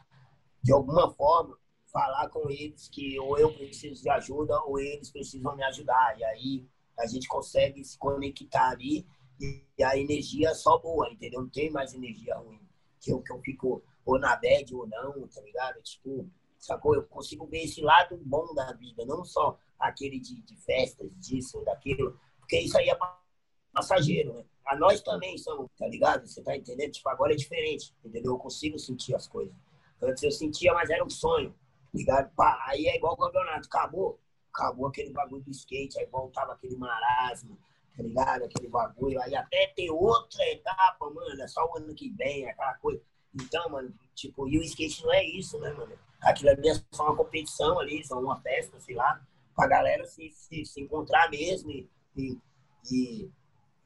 de 0.62 0.72
alguma 0.72 1.12
forma, 1.14 1.58
falar 1.92 2.30
com 2.30 2.50
eles 2.50 2.88
que 2.88 3.20
ou 3.20 3.38
eu 3.38 3.54
preciso 3.54 4.02
de 4.02 4.10
ajuda 4.10 4.58
ou 4.64 4.80
eles 4.80 5.12
precisam 5.12 5.54
me 5.58 5.64
ajudar. 5.66 6.18
E 6.18 6.24
aí 6.24 6.73
a 6.98 7.06
gente 7.06 7.28
consegue 7.28 7.84
se 7.84 7.98
conectar 7.98 8.70
ali 8.70 9.06
e 9.40 9.84
a 9.84 9.98
energia 9.98 10.50
é 10.50 10.54
só 10.54 10.78
boa, 10.78 11.10
entendeu? 11.12 11.42
Não 11.42 11.50
tem 11.50 11.72
mais 11.72 11.94
energia 11.94 12.36
ruim. 12.36 12.62
Que 13.00 13.12
eu, 13.12 13.22
que 13.22 13.32
eu 13.32 13.40
fico 13.42 13.84
ou 14.06 14.20
na 14.20 14.36
bad 14.36 14.74
ou 14.76 14.88
não, 14.88 15.28
tá 15.28 15.42
ligado? 15.42 15.82
Tipo, 15.82 16.30
sacou? 16.58 16.96
Eu 16.96 17.04
consigo 17.04 17.46
ver 17.46 17.64
esse 17.64 17.82
lado 17.82 18.18
bom 18.24 18.54
da 18.54 18.72
vida, 18.74 19.06
não 19.06 19.24
só 19.26 19.58
aquele 19.80 20.20
de, 20.20 20.42
de 20.42 20.56
festas, 20.58 21.10
disso 21.18 21.58
ou 21.58 21.66
daquilo, 21.66 22.18
porque 22.40 22.60
isso 22.60 22.78
aí 22.78 22.90
é 22.90 22.98
passageiro, 23.74 24.34
né? 24.34 24.46
A 24.66 24.78
nós 24.78 25.02
também 25.02 25.38
somos, 25.38 25.70
tá 25.78 25.88
ligado? 25.88 26.26
Você 26.26 26.42
tá 26.42 26.56
entendendo? 26.56 26.92
Tipo, 26.92 27.10
agora 27.10 27.34
é 27.34 27.36
diferente, 27.36 27.94
entendeu? 28.04 28.34
Eu 28.34 28.38
consigo 28.38 28.80
sentir 28.80 29.14
as 29.14 29.28
coisas. 29.28 29.54
Antes 30.02 30.24
eu 30.24 30.32
sentia, 30.32 30.74
mas 30.74 30.90
era 30.90 31.04
um 31.04 31.10
sonho, 31.10 31.54
ligado? 31.94 32.34
Pá, 32.36 32.64
aí 32.68 32.88
é 32.88 32.96
igual 32.96 33.14
o 33.14 33.18
campeonato, 33.18 33.68
acabou. 33.68 34.20
Acabou 34.54 34.88
aquele 34.88 35.12
bagulho 35.12 35.42
do 35.44 35.52
skate, 35.52 36.00
aí 36.00 36.06
voltava 36.06 36.54
aquele 36.54 36.76
marasmo, 36.78 37.58
tá 37.98 38.04
ligado? 38.04 38.44
Aquele 38.44 38.68
bagulho. 38.68 39.20
Aí 39.22 39.36
até 39.36 39.68
ter 39.76 39.90
outra 39.90 40.44
etapa, 40.50 41.10
mano, 41.10 41.42
é 41.42 41.48
só 41.48 41.66
o 41.66 41.78
ano 41.78 41.94
que 41.96 42.10
vem, 42.12 42.50
aquela 42.50 42.76
coisa. 42.76 43.02
Então, 43.34 43.68
mano, 43.70 43.94
tipo, 44.14 44.48
e 44.48 44.60
o 44.60 44.64
skate 44.64 45.04
não 45.04 45.14
é 45.14 45.24
isso, 45.26 45.60
né, 45.60 45.72
mano? 45.72 45.98
Aquilo 46.22 46.52
ali 46.52 46.70
é 46.70 46.74
só 46.92 47.04
uma 47.06 47.16
competição 47.16 47.80
ali, 47.80 48.06
só 48.06 48.20
uma 48.20 48.40
festa, 48.42 48.80
sei 48.80 48.96
lá, 48.96 49.22
pra 49.56 49.68
galera 49.68 50.06
se, 50.06 50.30
se, 50.32 50.66
se 50.66 50.82
encontrar 50.82 51.30
mesmo 51.30 51.72
e, 51.72 51.90
e, 52.16 52.40
e, 52.92 53.30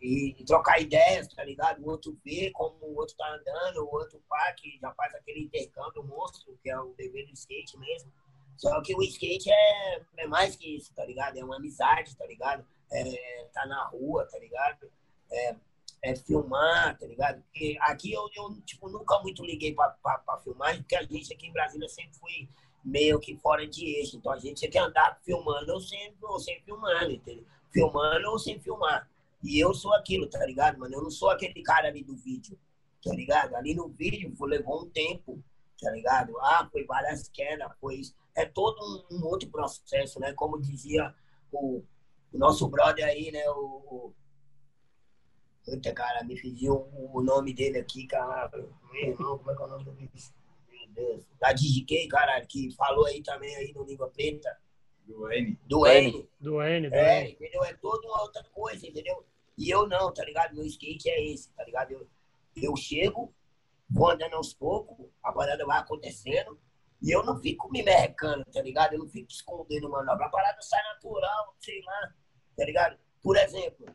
e 0.01 0.45
trocar 0.45 0.80
ideias, 0.80 1.27
tá 1.30 1.43
ligado? 1.43 1.82
O 1.82 1.89
outro 1.89 2.17
ver 2.23 2.51
como 2.51 2.77
o 2.82 2.95
outro 2.97 3.15
tá 3.15 3.27
andando, 3.34 3.84
o 3.84 3.95
outro 3.95 4.21
pá, 4.27 4.53
que 4.53 4.77
já 4.80 4.91
faz 4.93 5.15
aquele 5.15 5.41
intercâmbio 5.41 6.03
monstro, 6.03 6.58
que 6.62 6.69
é 6.69 6.80
o 6.80 6.93
dever 6.97 7.25
do 7.25 7.34
skate 7.34 7.77
mesmo. 7.77 8.12
Só 8.58 8.82
que 8.82 8.96
o 8.96 9.04
skate 9.04 9.50
é, 9.52 10.02
é 10.17 10.28
mais 10.28 10.56
que 10.56 10.76
isso, 10.76 10.93
tá 10.93 11.06
ligado? 11.06 11.38
É 11.38 11.43
uma 11.43 11.58
amizade, 11.58 12.15
tá 12.15 12.26
ligado? 12.26 12.65
É, 12.91 13.48
tá 13.54 13.65
na 13.65 13.86
rua, 13.86 14.26
tá 14.26 14.39
ligado? 14.39 14.89
É, 15.32 15.56
é 16.02 16.15
filmar, 16.15 16.98
tá 16.98 17.06
ligado? 17.06 17.41
Porque 17.43 17.78
aqui 17.82 18.12
eu, 18.12 18.28
eu 18.36 18.60
tipo, 18.62 18.89
nunca 18.89 19.20
muito 19.20 19.46
liguei 19.46 19.74
pra, 19.74 19.89
pra, 19.89 20.17
pra 20.20 20.38
filmar, 20.39 20.76
porque 20.78 20.96
a 20.96 21.04
gente 21.04 21.34
aqui 21.34 21.48
em 21.48 21.54
Brasília 21.54 21.88
sempre 21.88 22.17
foi 22.17 22.50
meio 22.84 23.20
que 23.20 23.36
fora 23.38 23.67
de 23.67 23.86
eixo. 24.00 24.17
Então 24.17 24.32
a 24.32 24.39
gente 24.39 24.58
tinha 24.60 24.72
que 24.72 24.78
andar 24.78 25.20
filmando 25.24 25.74
ou 25.74 25.80
sem, 25.80 26.13
ou 26.22 26.39
sem 26.39 26.60
filmando, 26.62 27.12
entendeu? 27.12 27.46
Filmando 27.72 28.30
ou 28.30 28.39
sem 28.39 28.60
filmar. 28.60 29.08
E 29.43 29.60
eu 29.60 29.74
sou 29.74 29.93
aquilo, 29.93 30.28
tá 30.28 30.43
ligado, 30.46 30.80
mano? 30.80 30.96
Eu 30.96 31.04
não 31.04 31.12
sou 31.12 31.30
aquele 31.30 31.62
cara 31.62 31.89
ali 31.89 32.04
do 32.04 32.15
vídeo, 32.15 32.58
tá 33.04 33.13
ligado? 33.13 33.56
Ali 33.56 33.76
no 33.76 33.88
vídeo 33.88 34.34
levou 34.41 34.84
um 34.84 34.89
tempo, 34.89 35.43
tá 35.81 35.91
ligado? 35.91 36.37
Ah, 36.39 36.67
foi 36.71 36.83
várias 36.85 37.27
quedas, 37.29 37.71
foi 37.79 37.95
isso. 37.95 38.15
É 38.35 38.45
todo 38.45 38.79
um, 39.11 39.17
um 39.17 39.25
outro 39.25 39.49
processo, 39.49 40.19
né? 40.19 40.33
Como 40.33 40.61
dizia 40.61 41.13
o, 41.51 41.83
o 42.31 42.37
nosso 42.37 42.67
brother 42.67 43.05
aí, 43.05 43.31
né? 43.31 43.49
O, 43.49 43.55
o... 43.55 44.13
Eita, 45.67 45.93
cara, 45.93 46.23
me 46.23 46.39
pediu 46.39 46.73
o, 46.75 47.17
o 47.17 47.21
nome 47.21 47.53
dele 47.53 47.79
aqui, 47.79 48.07
cara. 48.07 48.49
Meu 48.91 49.11
irmão, 49.11 49.37
como 49.37 49.51
é 49.51 49.55
que 49.55 49.61
é 49.61 49.65
o 49.65 49.67
nome 49.67 49.83
do 49.83 49.91
bicho? 49.91 50.33
Meu 50.69 50.87
Deus. 50.89 51.25
Da 51.39 51.51
DigiK, 51.51 52.07
cara, 52.07 52.39
que 52.45 52.71
falou 52.75 53.05
aí 53.05 53.21
também 53.21 53.55
aí 53.55 53.73
no 53.73 53.83
Língua 53.83 54.09
Preta. 54.09 54.57
Do 55.05 55.31
N. 55.31 55.57
Do 55.65 55.87
N. 55.87 56.29
Do 56.39 56.61
N, 56.61 56.89
do 56.89 56.95
É, 56.95 57.21
N. 57.23 57.31
entendeu? 57.31 57.63
É 57.63 57.73
toda 57.73 58.07
uma 58.07 58.21
outra 58.21 58.43
coisa, 58.53 58.85
entendeu? 58.85 59.25
E 59.57 59.69
eu 59.69 59.87
não, 59.87 60.13
tá 60.13 60.23
ligado? 60.23 60.53
Meu 60.55 60.65
skate 60.65 61.09
é 61.09 61.25
esse, 61.31 61.49
tá 61.53 61.63
ligado? 61.63 61.91
Eu, 61.91 62.07
eu 62.55 62.75
chego, 62.75 63.33
vou 63.89 64.12
andando 64.12 64.36
aos 64.36 64.54
poucos, 64.54 65.10
a 65.23 65.32
parada 65.32 65.65
vai 65.65 65.80
acontecendo, 65.80 66.60
e 67.02 67.12
eu 67.12 67.23
não 67.23 67.39
fico 67.39 67.69
me 67.71 67.84
merrecando, 67.84 68.43
tá 68.45 68.62
ligado? 68.62 68.93
Eu 68.93 69.00
não 69.00 69.08
fico 69.08 69.32
escondendo 69.32 69.89
manobra. 69.89 70.26
A 70.26 70.30
parada 70.30 70.62
sai 70.62 70.82
natural, 70.93 71.56
sei 71.60 71.82
lá, 71.84 72.13
tá 72.56 72.65
ligado? 72.65 72.97
Por 73.21 73.38
exemplo, 73.38 73.86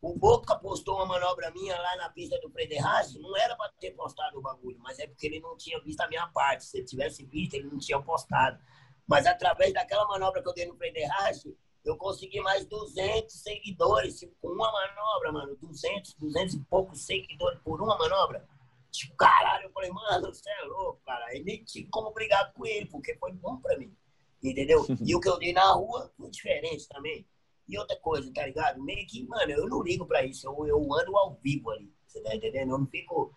o 0.00 0.18
Boca 0.18 0.56
postou 0.56 0.96
uma 0.96 1.06
manobra 1.06 1.50
minha 1.52 1.78
lá 1.80 1.96
na 1.96 2.08
pista 2.08 2.36
do 2.40 2.50
Frederich, 2.50 3.18
não 3.20 3.36
era 3.36 3.54
pra 3.54 3.70
ter 3.78 3.92
postado 3.92 4.38
o 4.38 4.42
bagulho, 4.42 4.78
mas 4.80 4.98
é 4.98 5.06
porque 5.06 5.26
ele 5.26 5.38
não 5.38 5.56
tinha 5.56 5.80
visto 5.80 6.00
a 6.00 6.08
minha 6.08 6.26
parte. 6.28 6.64
Se 6.64 6.78
ele 6.78 6.86
tivesse 6.86 7.24
visto, 7.24 7.54
ele 7.54 7.68
não 7.68 7.78
tinha 7.78 8.00
postado. 8.00 8.58
Mas 9.06 9.26
através 9.26 9.72
daquela 9.72 10.06
manobra 10.08 10.42
que 10.42 10.48
eu 10.48 10.54
dei 10.54 10.66
no 10.66 10.76
Frederich, 10.76 11.56
eu 11.84 11.96
consegui 11.96 12.40
mais 12.40 12.64
200 12.66 13.34
seguidores, 13.34 14.18
tipo, 14.18 14.34
com 14.40 14.48
uma 14.48 14.72
manobra, 14.72 15.32
mano. 15.32 15.56
200, 15.56 16.14
200 16.14 16.54
e 16.54 16.60
poucos 16.64 17.04
seguidores 17.04 17.60
por 17.60 17.80
uma 17.80 17.96
manobra. 17.96 18.48
Tipo, 18.92 19.16
caralho, 19.16 19.64
eu 19.64 19.72
falei, 19.72 19.90
mano, 19.90 20.32
você 20.32 20.50
é 20.50 20.64
louco, 20.64 21.00
cara. 21.06 21.34
Eu 21.34 21.42
nem 21.44 21.64
tive 21.64 21.88
como 21.88 22.12
brigar 22.12 22.52
com 22.52 22.66
ele, 22.66 22.86
porque 22.86 23.16
foi 23.16 23.32
bom 23.32 23.56
pra 23.56 23.76
mim. 23.78 23.96
Entendeu? 24.42 24.84
E 25.04 25.16
o 25.16 25.20
que 25.20 25.28
eu 25.28 25.38
dei 25.38 25.52
na 25.52 25.72
rua 25.72 26.12
foi 26.16 26.30
diferente 26.30 26.86
também. 26.88 27.26
E 27.66 27.78
outra 27.78 27.96
coisa, 27.96 28.30
tá 28.34 28.44
ligado? 28.44 28.82
Meio 28.82 29.06
que, 29.06 29.26
mano, 29.26 29.50
eu 29.50 29.66
não 29.66 29.82
ligo 29.82 30.04
pra 30.06 30.24
isso. 30.24 30.46
Eu, 30.46 30.66
eu 30.66 30.94
ando 30.94 31.16
ao 31.16 31.34
vivo 31.42 31.70
ali. 31.70 31.90
Você 32.06 32.20
tá 32.22 32.34
entendendo? 32.34 32.72
Eu 32.72 32.78
não 32.78 32.86
fico. 32.86 33.34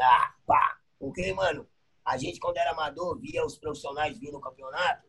Ah, 0.00 0.34
pá. 0.46 0.78
Porque, 0.98 1.34
mano, 1.34 1.68
a 2.02 2.16
gente, 2.16 2.40
quando 2.40 2.56
era 2.56 2.70
amador, 2.70 3.18
via 3.20 3.44
os 3.44 3.58
profissionais 3.58 4.18
vindo 4.18 4.32
no 4.32 4.40
campeonato, 4.40 5.06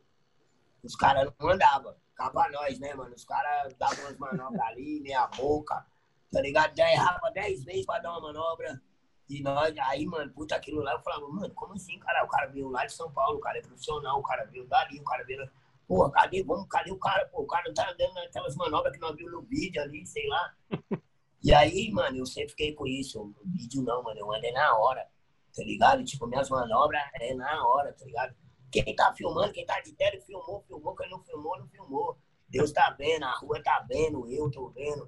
os 0.84 0.96
caras 0.96 1.32
não 1.40 1.50
andavam. 1.50 1.96
Acaba 2.14 2.50
nós, 2.50 2.80
né, 2.80 2.94
mano? 2.94 3.16
Os 3.16 3.24
caras 3.24 3.74
davam 3.76 4.06
umas 4.06 4.18
manobras 4.18 4.62
ali, 4.68 5.00
meia 5.02 5.26
boca, 5.28 5.86
tá 6.32 6.42
ligado? 6.42 6.76
Já 6.78 6.92
errava 6.92 7.32
dez 7.32 7.64
vezes 7.64 7.86
pra 7.86 8.00
dar 8.00 8.12
uma 8.12 8.22
manobra. 8.22 8.82
E 9.28 9.42
nós, 9.42 9.76
aí, 9.80 10.06
mano, 10.06 10.32
puta, 10.32 10.56
aquilo 10.56 10.82
lá, 10.82 10.94
eu 10.94 11.02
falava, 11.02 11.28
mano, 11.28 11.54
como 11.56 11.74
assim, 11.74 11.98
cara? 12.00 12.24
O 12.24 12.28
cara 12.28 12.48
veio 12.48 12.70
lá 12.70 12.86
de 12.86 12.94
São 12.94 13.12
Paulo, 13.12 13.38
o 13.38 13.42
cara 13.42 13.58
é 13.58 13.62
profissional, 13.62 14.20
o 14.20 14.24
cara 14.24 14.46
veio 14.46 14.68
dali, 14.68 15.00
o 15.00 15.04
cara 15.04 15.24
veio. 15.24 15.50
Pô, 15.88 16.10
cadê, 16.10 16.44
vamos, 16.44 16.68
cadê 16.68 16.92
o 16.92 16.98
cara? 16.98 17.26
Pô, 17.28 17.42
o 17.42 17.48
cara 17.48 17.74
tá 17.74 17.92
dando 17.94 18.18
aquelas 18.20 18.56
manobras 18.56 18.94
que 18.94 19.00
nós 19.00 19.16
vimos 19.16 19.32
no 19.32 19.42
vídeo 19.42 19.82
ali, 19.82 20.06
sei 20.06 20.28
lá. 20.28 20.54
E 21.44 21.54
aí, 21.54 21.92
mano, 21.92 22.18
eu 22.18 22.26
sempre 22.26 22.50
fiquei 22.50 22.74
com 22.74 22.88
isso. 22.88 23.24
No 23.24 23.52
vídeo 23.52 23.84
não, 23.84 24.02
mano, 24.02 24.20
eu 24.20 24.34
andei 24.34 24.52
na 24.52 24.76
hora, 24.76 25.08
tá 25.56 25.64
ligado? 25.64 26.04
Tipo, 26.04 26.26
minhas 26.26 26.50
manobras 26.50 27.00
é 27.22 27.36
na 27.36 27.68
hora, 27.68 27.94
tá 27.94 28.04
ligado? 28.04 28.36
Quem 28.72 28.96
tá 28.96 29.14
filmando, 29.16 29.54
quem 29.54 29.64
tá 29.64 29.80
de 29.80 29.94
tele 29.94 30.20
filmou, 30.22 30.64
filmou, 30.68 30.96
quem 30.96 31.08
não 31.08 31.24
filmou, 31.24 31.60
não 31.60 31.68
filmou. 31.68 32.18
Deus 32.50 32.72
tá 32.72 32.96
vendo, 32.98 33.26
a 33.26 33.32
rua 33.34 33.62
tá 33.62 33.86
vendo, 33.88 34.28
eu 34.28 34.50
tô 34.50 34.70
vendo. 34.70 35.08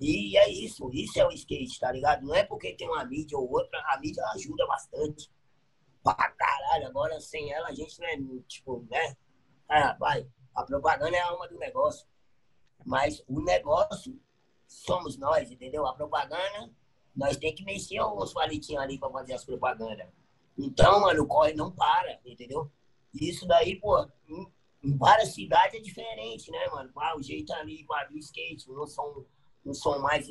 E 0.00 0.36
é 0.36 0.50
isso, 0.50 0.90
isso 0.92 1.18
é 1.20 1.26
o 1.26 1.30
skate, 1.30 1.78
tá 1.78 1.92
ligado? 1.92 2.26
Não 2.26 2.34
é 2.34 2.44
porque 2.44 2.74
tem 2.74 2.88
uma 2.88 3.04
mídia 3.04 3.38
ou 3.38 3.50
outra, 3.50 3.80
a 3.88 3.98
mídia 4.00 4.22
ajuda 4.34 4.66
bastante. 4.66 5.30
Pra 6.02 6.14
caralho, 6.14 6.86
agora 6.86 7.20
sem 7.20 7.52
ela 7.52 7.68
a 7.68 7.74
gente 7.74 7.98
não 8.00 8.06
é, 8.06 8.42
tipo, 8.46 8.86
né? 8.90 9.16
Ah, 9.68 9.96
vai, 9.98 10.28
a 10.54 10.64
propaganda 10.64 11.16
é 11.16 11.20
a 11.20 11.28
alma 11.28 11.48
do 11.48 11.58
negócio. 11.58 12.06
Mas 12.84 13.22
o 13.26 13.40
negócio 13.40 14.20
somos 14.66 15.16
nós, 15.16 15.50
entendeu? 15.50 15.86
A 15.86 15.94
propaganda, 15.94 16.70
nós 17.14 17.36
tem 17.36 17.54
que 17.54 17.64
mexer 17.64 18.02
uns 18.02 18.32
palitinhos 18.32 18.82
ali 18.82 18.98
pra 18.98 19.10
fazer 19.10 19.34
as 19.34 19.44
propagandas. 19.44 20.08
Então, 20.58 21.00
mano, 21.00 21.22
o 21.22 21.26
corre 21.26 21.54
não 21.54 21.70
para, 21.70 22.20
entendeu? 22.24 22.70
Isso 23.12 23.46
daí, 23.46 23.76
pô, 23.80 24.06
em, 24.28 24.96
várias 24.96 25.34
cidades 25.34 25.78
é 25.78 25.80
diferente, 25.82 26.50
né, 26.50 26.66
mano? 26.68 26.90
Ah, 26.96 27.16
o 27.16 27.22
jeito 27.22 27.52
ali, 27.54 27.86
do 28.10 28.18
skate, 28.18 28.68
não 28.70 28.86
são, 28.86 29.24
não 29.64 29.74
são 29.74 29.98
mais 30.00 30.28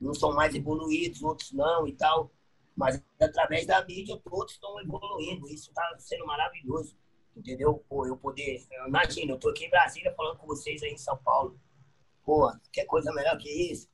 não 0.00 0.14
são 0.14 0.32
mais 0.32 0.54
evoluídos, 0.54 1.22
outros 1.22 1.52
não 1.52 1.86
e 1.86 1.92
tal. 1.92 2.30
Mas 2.74 3.02
através 3.20 3.66
da 3.66 3.84
mídia, 3.84 4.18
todos 4.24 4.54
estão 4.54 4.80
evoluindo. 4.80 5.46
Isso 5.48 5.68
está 5.68 5.94
sendo 5.98 6.26
maravilhoso. 6.26 6.96
Entendeu? 7.36 7.84
Pô, 7.88 8.06
eu 8.06 8.16
poder. 8.16 8.66
Imagina, 8.86 9.32
eu 9.32 9.38
tô 9.38 9.50
aqui 9.50 9.66
em 9.66 9.70
Brasília 9.70 10.14
falando 10.14 10.38
com 10.38 10.46
vocês 10.46 10.82
aí 10.82 10.92
em 10.92 10.98
São 10.98 11.16
Paulo. 11.18 11.60
Pô, 12.24 12.50
quer 12.72 12.86
coisa 12.86 13.12
melhor 13.12 13.36
que 13.36 13.50
isso? 13.50 13.88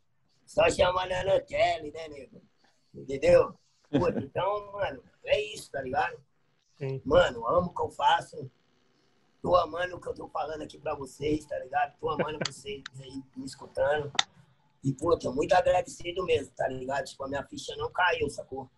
Só 0.47 0.71
chamar 0.71 1.09
na 1.09 1.25
Nutella, 1.25 1.91
né, 1.91 2.09
nego? 2.09 2.41
Entendeu? 2.95 3.59
Pô, 3.91 4.09
então, 4.19 4.73
mano, 4.73 5.03
é 5.25 5.41
isso, 5.53 5.71
tá 5.71 5.83
ligado? 5.83 6.17
Sim. 6.77 7.01
Mano, 7.05 7.47
amo 7.49 7.71
o 7.71 7.75
que 7.75 7.83
eu 7.83 7.91
faço. 7.91 8.51
Tô 9.43 9.57
amando 9.57 9.97
o 9.97 10.01
que 10.01 10.09
eu 10.09 10.15
tô 10.15 10.29
falando 10.29 10.63
aqui 10.63 10.79
pra 10.79 10.95
vocês, 10.95 11.45
tá 11.47 11.59
ligado? 11.59 11.97
Tô 11.99 12.11
amando 12.11 12.39
vocês 12.47 12.83
aí 13.01 13.23
me 13.37 13.45
escutando. 13.45 14.13
E, 14.87 14.93
pô, 14.93 15.19
tô 15.19 15.33
muito 15.33 15.53
agradecido 15.53 16.25
mesmo, 16.25 16.53
tá 16.55 16.69
ligado? 16.69 17.07
Tipo, 17.07 17.25
a 17.25 17.29
minha 17.29 17.45
ficha 17.45 17.75
não 17.75 17.91
caiu, 17.91 18.31
sacou? 18.31 18.71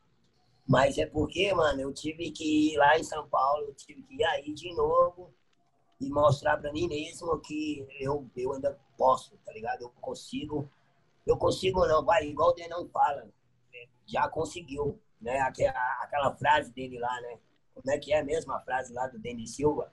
Mas 0.66 0.96
é 0.96 1.04
porque, 1.04 1.52
mano, 1.52 1.82
eu 1.82 1.92
tive 1.92 2.30
que 2.30 2.72
ir 2.72 2.78
lá 2.78 2.98
em 2.98 3.04
São 3.04 3.28
Paulo, 3.28 3.66
eu 3.66 3.74
tive 3.74 4.02
que 4.02 4.14
ir 4.14 4.24
aí 4.24 4.54
de 4.54 4.74
novo 4.74 5.34
e 6.00 6.08
mostrar 6.08 6.56
pra 6.56 6.72
mim 6.72 6.88
mesmo 6.88 7.38
que 7.40 7.86
eu, 8.00 8.26
eu 8.34 8.54
ainda 8.54 8.78
posso, 8.96 9.36
tá 9.44 9.52
ligado? 9.52 9.82
Eu 9.82 9.90
consigo. 10.00 10.66
Eu 11.26 11.36
consigo 11.36 11.86
não, 11.86 12.02
vai, 12.02 12.26
igual 12.26 12.52
o 12.52 12.54
Denão 12.54 12.88
fala, 12.88 13.28
já 14.06 14.26
conseguiu, 14.30 14.98
né? 15.20 15.40
Aquela, 15.40 15.78
aquela 16.00 16.34
frase 16.36 16.72
dele 16.72 16.98
lá, 16.98 17.20
né? 17.20 17.38
Como 17.74 17.90
é 17.90 17.98
que 17.98 18.14
é 18.14 18.22
mesmo 18.22 18.50
a 18.54 18.60
frase 18.60 18.94
lá 18.94 19.06
do 19.08 19.18
Denis 19.18 19.54
Silva? 19.54 19.92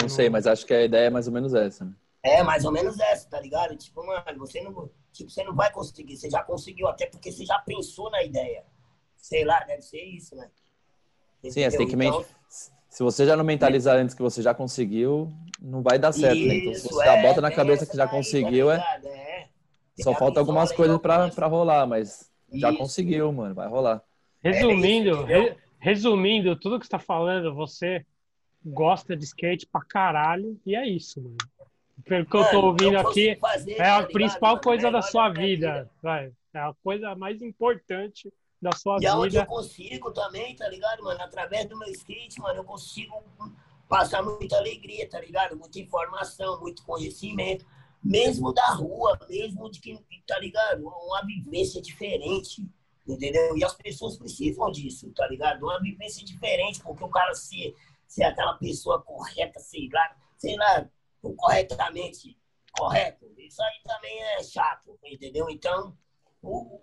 Não 0.00 0.08
sei, 0.08 0.30
mas 0.30 0.46
acho 0.46 0.64
que 0.64 0.72
a 0.72 0.84
ideia 0.84 1.06
é 1.08 1.10
mais 1.10 1.26
ou 1.26 1.32
menos 1.32 1.52
essa, 1.52 1.84
né? 1.84 1.96
É, 2.22 2.42
mais 2.42 2.64
ou 2.64 2.70
menos 2.70 2.98
essa, 3.00 3.28
tá 3.28 3.40
ligado? 3.40 3.76
Tipo, 3.76 4.06
mano, 4.06 4.38
você 4.38 4.60
não, 4.60 4.88
tipo, 5.12 5.28
você 5.28 5.42
não 5.42 5.54
vai 5.54 5.72
conseguir, 5.72 6.16
você 6.16 6.30
já 6.30 6.42
conseguiu, 6.42 6.86
até 6.86 7.06
porque 7.06 7.32
você 7.32 7.44
já 7.44 7.58
pensou 7.58 8.10
na 8.10 8.22
ideia. 8.22 8.64
Sei 9.16 9.44
lá, 9.44 9.60
deve 9.60 9.82
ser 9.82 10.02
isso, 10.02 10.36
né? 10.36 10.48
Entendeu? 11.38 11.52
Sim, 11.52 11.70
você 11.70 11.78
tem 11.78 11.88
que 11.88 11.94
então... 11.96 12.24
Se 12.88 13.02
você 13.02 13.24
já 13.24 13.34
não 13.34 13.42
mentalizar 13.42 13.96
antes 13.96 14.14
que 14.14 14.20
você 14.20 14.42
já 14.42 14.52
conseguiu, 14.52 15.32
não 15.60 15.82
vai 15.82 15.98
dar 15.98 16.12
certo, 16.12 16.36
isso, 16.36 16.46
né? 16.46 16.54
Então, 16.56 16.74
se 16.74 16.88
você 16.88 17.02
é, 17.02 17.06
já 17.06 17.22
bota 17.22 17.40
na 17.40 17.50
cabeça 17.50 17.86
que 17.86 17.96
já 17.96 18.06
conseguiu, 18.06 18.70
é... 18.70 18.76
é. 19.04 19.48
Só 20.00 20.14
falta 20.14 20.38
algumas 20.38 20.72
coisas 20.72 20.98
para 21.00 21.46
rolar, 21.46 21.86
mas 21.86 22.30
isso. 22.50 22.60
já 22.60 22.76
conseguiu, 22.76 23.32
mano. 23.32 23.54
Vai 23.54 23.68
rolar. 23.68 24.02
Resumindo, 24.42 25.24
re, 25.24 25.56
resumindo, 25.78 26.54
tudo 26.56 26.78
que 26.78 26.86
você 26.86 26.90
tá 26.90 26.98
falando, 26.98 27.54
você 27.54 28.04
gosta 28.64 29.16
de 29.16 29.24
skate 29.24 29.66
pra 29.66 29.80
caralho, 29.80 30.60
e 30.66 30.76
é 30.76 30.86
isso, 30.86 31.22
mano. 31.22 31.36
Pelo 32.04 32.26
que 32.26 32.36
eu 32.36 32.50
tô 32.50 32.60
ouvindo 32.66 32.94
eu 32.94 33.08
aqui, 33.08 33.36
fazer, 33.36 33.72
é 33.72 33.88
a 33.88 34.02
tá 34.02 34.08
principal 34.08 34.60
coisa 34.60 34.90
da 34.90 35.02
sua 35.02 35.28
vida, 35.28 35.90
vai. 36.02 36.32
É 36.54 36.58
a 36.58 36.74
coisa 36.82 37.14
mais 37.14 37.40
importante 37.40 38.32
da 38.60 38.72
sua 38.72 38.96
e 38.96 39.00
vida. 39.00 39.10
E 39.10 39.12
aonde 39.12 39.36
eu 39.36 39.46
consigo 39.46 40.10
também, 40.12 40.54
tá 40.56 40.68
ligado, 40.68 41.02
mano? 41.02 41.20
Através 41.20 41.66
do 41.68 41.78
meu 41.78 41.88
skate, 41.90 42.40
mano, 42.40 42.60
eu 42.60 42.64
consigo 42.64 43.22
passar 43.88 44.22
muita 44.22 44.56
alegria, 44.56 45.08
tá 45.08 45.20
ligado? 45.20 45.56
Muita 45.56 45.78
informação, 45.78 46.60
muito 46.60 46.84
conhecimento. 46.84 47.66
Mesmo 48.02 48.52
da 48.52 48.66
rua, 48.74 49.18
mesmo 49.28 49.70
de 49.70 49.80
quem, 49.80 50.04
tá 50.26 50.38
ligado? 50.38 50.86
Uma 50.86 51.24
vivência 51.24 51.80
diferente, 51.80 52.66
entendeu? 53.06 53.56
E 53.56 53.64
as 53.64 53.74
pessoas 53.74 54.16
precisam 54.16 54.70
disso, 54.72 55.10
tá 55.14 55.26
ligado? 55.28 55.62
Uma 55.62 55.80
vivência 55.80 56.24
diferente, 56.24 56.80
porque 56.82 57.04
o 57.04 57.08
cara 57.08 57.34
ser, 57.34 57.74
ser 58.06 58.24
aquela 58.24 58.54
pessoa 58.54 59.00
correta, 59.02 59.60
sei 59.60 59.88
lá, 59.92 60.16
sei 60.36 60.56
lá, 60.56 60.88
corretamente 61.36 62.38
correto, 62.72 63.30
isso 63.38 63.62
aí 63.62 63.82
também 63.84 64.22
é 64.22 64.42
chato, 64.42 64.98
entendeu? 65.04 65.48
Então, 65.50 65.96
o, 66.42 66.80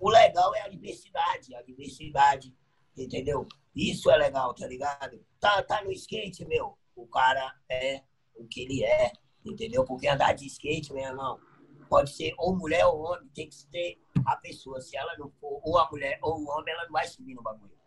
o 0.00 0.10
legal 0.10 0.54
é 0.54 0.62
a 0.62 0.68
diversidade, 0.68 1.54
a 1.54 1.62
diversidade, 1.62 2.54
entendeu? 2.96 3.46
Isso 3.74 4.10
é 4.10 4.16
legal, 4.16 4.54
tá 4.54 4.66
ligado? 4.66 5.24
Tá, 5.38 5.62
tá 5.62 5.82
no 5.84 5.92
skate, 5.92 6.44
meu, 6.44 6.76
o 6.96 7.06
cara 7.06 7.54
é 7.68 8.02
o 8.34 8.46
que 8.46 8.62
ele 8.62 8.84
é, 8.84 9.12
entendeu? 9.44 9.84
Porque 9.84 10.08
andar 10.08 10.32
de 10.32 10.46
skate, 10.46 10.92
meu 10.92 11.04
irmão, 11.04 11.40
pode 11.88 12.10
ser 12.10 12.34
ou 12.38 12.56
mulher 12.56 12.84
ou 12.86 13.00
homem, 13.00 13.28
tem 13.28 13.48
que 13.48 13.54
ser 13.54 13.98
a 14.26 14.36
pessoa. 14.36 14.80
Se 14.80 14.96
ela 14.96 15.16
não 15.16 15.30
for 15.40 15.60
ou 15.64 15.78
a 15.78 15.88
mulher 15.90 16.18
ou 16.22 16.40
o 16.40 16.48
homem, 16.48 16.74
ela 16.74 16.84
não 16.84 16.92
vai 16.92 17.06
subir 17.06 17.34
no 17.34 17.42
bagulho, 17.42 17.78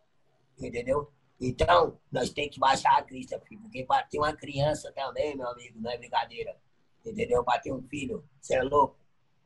entendeu? 0.58 1.12
Então, 1.41 1.97
nós 2.12 2.30
temos 2.30 2.54
que 2.54 2.60
baixar 2.60 2.95
a 2.99 3.01
crista, 3.01 3.39
porque 3.39 3.84
para 3.84 4.04
ter 4.04 4.19
uma 4.19 4.32
criança 4.32 4.91
também, 4.91 5.36
meu 5.36 5.49
amigo, 5.49 5.80
não 5.82 5.89
é 5.89 5.97
brincadeira, 5.97 6.56
entendeu? 7.04 7.43
Para 7.43 7.60
ter 7.60 7.73
um 7.73 7.82
filho, 7.82 8.23
você 8.39 8.58
é 8.58 8.62
louco? 8.62 8.95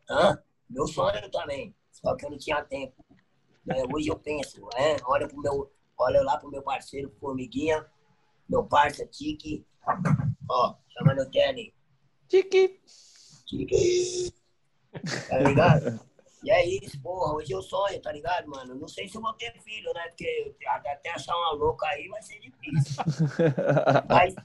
Hã? 0.09 0.37
Meu 0.69 0.85
sonho 0.87 1.31
também. 1.31 1.73
Só 1.93 2.13
que 2.17 2.25
eu 2.25 2.31
não 2.31 2.37
tinha 2.37 2.61
tempo. 2.65 2.93
É, 3.69 3.83
hoje 3.93 4.09
eu 4.09 4.19
penso, 4.19 4.67
é, 4.75 4.97
olha, 5.05 5.25
pro 5.25 5.39
meu, 5.39 5.71
olha 5.97 6.21
lá 6.21 6.37
pro 6.37 6.51
meu 6.51 6.61
parceiro, 6.61 7.09
Formiguinha, 7.17 7.85
meu 8.49 8.65
parceiro, 8.65 9.09
Tiki. 9.09 9.65
Ó, 10.49 10.75
chamando 10.89 11.21
o 11.21 11.29
Kelly. 11.29 11.73
Tiki. 12.27 12.77
Tiki. 13.45 14.33
Tá 15.29 15.39
ligado? 15.39 15.99
E 16.45 16.51
é 16.51 16.63
isso, 16.63 17.01
porra. 17.01 17.33
Hoje 17.33 17.51
eu 17.51 17.61
sonho, 17.63 17.99
tá 17.99 18.11
ligado, 18.11 18.47
mano? 18.47 18.75
Não 18.75 18.87
sei 18.87 19.09
se 19.09 19.17
eu 19.17 19.21
vou 19.21 19.33
ter 19.33 19.51
filho, 19.63 19.91
né? 19.95 20.07
Porque 20.09 20.55
até 20.67 21.09
achar 21.09 21.35
uma 21.35 21.53
louca 21.53 21.87
aí 21.87 22.07
vai 22.07 22.21
ser 22.21 22.39
difícil. 22.39 23.03
mas, 24.07 24.35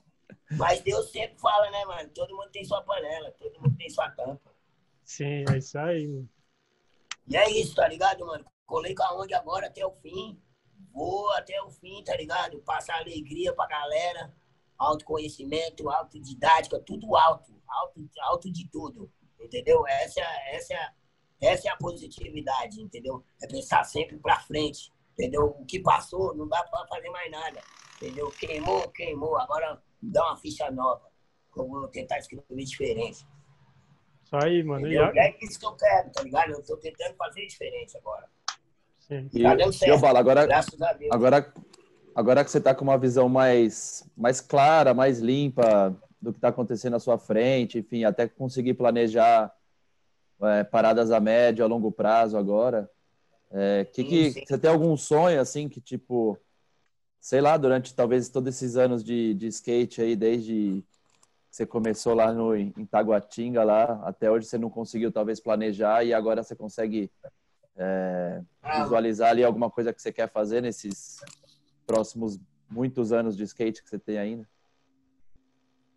mas 0.56 0.80
Deus 0.80 1.10
sempre 1.10 1.38
fala, 1.38 1.70
né, 1.70 1.84
mano? 1.84 2.08
Todo 2.08 2.34
mundo 2.34 2.48
tem 2.50 2.64
sua 2.64 2.80
panela, 2.82 3.30
todo 3.32 3.60
mundo 3.60 3.76
tem 3.76 3.90
sua 3.90 4.10
tampa. 4.12 4.50
Sim, 5.04 5.44
é 5.52 5.58
isso 5.58 5.78
aí, 5.78 6.08
mano. 6.08 6.28
E 7.28 7.36
é 7.36 7.50
isso, 7.50 7.74
tá 7.74 7.86
ligado, 7.86 8.24
mano? 8.24 8.46
Colei 8.64 8.94
com 8.94 9.02
a 9.02 9.20
onde 9.20 9.34
agora 9.34 9.66
até 9.66 9.84
o 9.84 9.92
fim. 9.92 10.40
Vou 10.94 11.30
até 11.34 11.60
o 11.60 11.70
fim, 11.70 12.02
tá 12.02 12.16
ligado? 12.16 12.62
Passar 12.62 12.96
alegria 12.96 13.52
pra 13.52 13.66
galera. 13.66 14.34
Autoconhecimento, 14.78 15.90
autodidática, 15.90 16.80
tudo 16.80 17.14
alto. 17.14 17.60
Alto, 17.68 18.08
alto 18.22 18.50
de 18.50 18.66
tudo. 18.70 19.12
Entendeu? 19.38 19.86
Essa, 19.86 20.22
essa, 20.46 20.94
essa 21.40 21.68
é 21.68 21.70
a 21.70 21.76
positividade, 21.76 22.80
entendeu? 22.80 23.24
É 23.42 23.46
pensar 23.46 23.82
sempre 23.84 24.18
pra 24.18 24.40
frente. 24.40 24.92
Entendeu? 25.12 25.56
O 25.58 25.64
que 25.64 25.80
passou, 25.80 26.34
não 26.34 26.48
dá 26.48 26.62
pra 26.64 26.86
fazer 26.86 27.10
mais 27.10 27.30
nada. 27.30 27.60
Entendeu? 27.96 28.30
Queimou, 28.30 28.88
queimou. 28.90 29.36
Agora 29.38 29.80
dá 30.00 30.24
uma 30.26 30.36
ficha 30.36 30.70
nova. 30.70 31.10
Eu 31.56 31.66
vou 31.66 31.88
tentar 31.88 32.18
escrever 32.18 32.44
diferente. 32.64 33.26
Isso 34.24 34.36
aí, 34.36 34.62
mano. 34.62 34.86
E 34.86 34.96
é 34.96 35.36
isso 35.42 35.58
que 35.58 35.66
eu 35.66 35.72
quero, 35.72 36.10
tá 36.10 36.22
ligado? 36.22 36.52
Eu 36.52 36.62
tô 36.62 36.76
tentando 36.76 37.14
fazer 37.16 37.46
diferente 37.46 37.96
agora. 37.98 38.26
Sim. 39.00 39.28
E, 39.34 39.42
tá 39.42 39.54
dando 39.54 39.72
certo. 39.72 39.90
Eu 39.90 39.98
falo, 39.98 40.18
agora, 40.18 40.46
Graças 40.46 40.80
a 40.80 40.92
Deus. 40.92 41.10
Agora, 41.12 41.52
agora 42.14 42.44
que 42.44 42.50
você 42.50 42.60
tá 42.60 42.74
com 42.74 42.84
uma 42.84 42.96
visão 42.96 43.28
mais, 43.28 44.08
mais 44.16 44.40
clara, 44.40 44.94
mais 44.94 45.18
limpa 45.18 45.94
do 46.20 46.32
que 46.32 46.40
tá 46.40 46.48
acontecendo 46.48 46.96
à 46.96 47.00
sua 47.00 47.18
frente, 47.18 47.78
enfim, 47.78 48.04
até 48.04 48.28
conseguir 48.28 48.74
planejar 48.74 49.52
é, 50.42 50.64
paradas 50.64 51.10
a 51.10 51.20
médio, 51.20 51.64
a 51.64 51.68
longo 51.68 51.90
prazo 51.92 52.36
agora. 52.36 52.90
É, 53.50 53.84
que, 53.84 54.04
que 54.04 54.30
sim. 54.30 54.44
você 54.46 54.58
tem 54.58 54.70
algum 54.70 54.96
sonho 54.96 55.40
assim 55.40 55.68
que 55.68 55.80
tipo, 55.80 56.38
sei 57.20 57.40
lá, 57.40 57.56
durante 57.56 57.94
talvez 57.94 58.28
todos 58.28 58.54
esses 58.54 58.76
anos 58.76 59.02
de, 59.02 59.34
de 59.34 59.48
skate 59.48 60.00
aí, 60.00 60.14
desde 60.14 60.84
você 61.50 61.66
começou 61.66 62.14
lá 62.14 62.32
no, 62.32 62.54
em 62.54 62.86
Taguatinga, 62.86 63.64
lá, 63.64 64.00
até 64.04 64.30
hoje 64.30 64.46
você 64.46 64.56
não 64.56 64.70
conseguiu 64.70 65.10
talvez 65.10 65.40
planejar 65.40 66.04
e 66.04 66.14
agora 66.14 66.44
você 66.44 66.54
consegue 66.54 67.10
é, 67.76 68.40
visualizar 68.82 69.30
ali 69.30 69.42
alguma 69.42 69.68
coisa 69.68 69.92
que 69.92 70.00
você 70.00 70.12
quer 70.12 70.30
fazer 70.30 70.60
nesses 70.60 71.16
próximos 71.84 72.38
muitos 72.68 73.12
anos 73.12 73.36
de 73.36 73.42
skate 73.42 73.82
que 73.82 73.90
você 73.90 73.98
tem 73.98 74.16
ainda? 74.16 74.48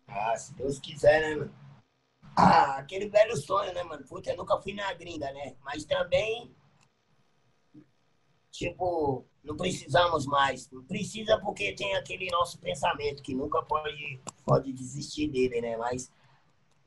Ah, 0.08 0.36
se 0.36 0.52
Deus 0.54 0.80
quiser, 0.80 1.20
né, 1.20 1.36
mano? 1.36 1.63
Ah, 2.36 2.78
aquele 2.78 3.08
velho 3.08 3.36
sonho, 3.36 3.72
né, 3.72 3.82
mano? 3.84 4.04
Puta, 4.06 4.30
eu 4.30 4.36
nunca 4.36 4.60
fui 4.60 4.74
na 4.74 4.92
gringa, 4.92 5.30
né? 5.32 5.54
Mas 5.62 5.84
também, 5.84 6.52
tipo, 8.50 9.24
não 9.42 9.56
precisamos 9.56 10.26
mais. 10.26 10.68
Não 10.70 10.82
precisa 10.84 11.38
porque 11.38 11.74
tem 11.74 11.94
aquele 11.94 12.28
nosso 12.30 12.58
pensamento 12.58 13.22
que 13.22 13.34
nunca 13.34 13.62
pode, 13.62 14.20
pode 14.44 14.72
desistir 14.72 15.28
dele, 15.28 15.60
né? 15.60 15.76
Mas, 15.76 16.10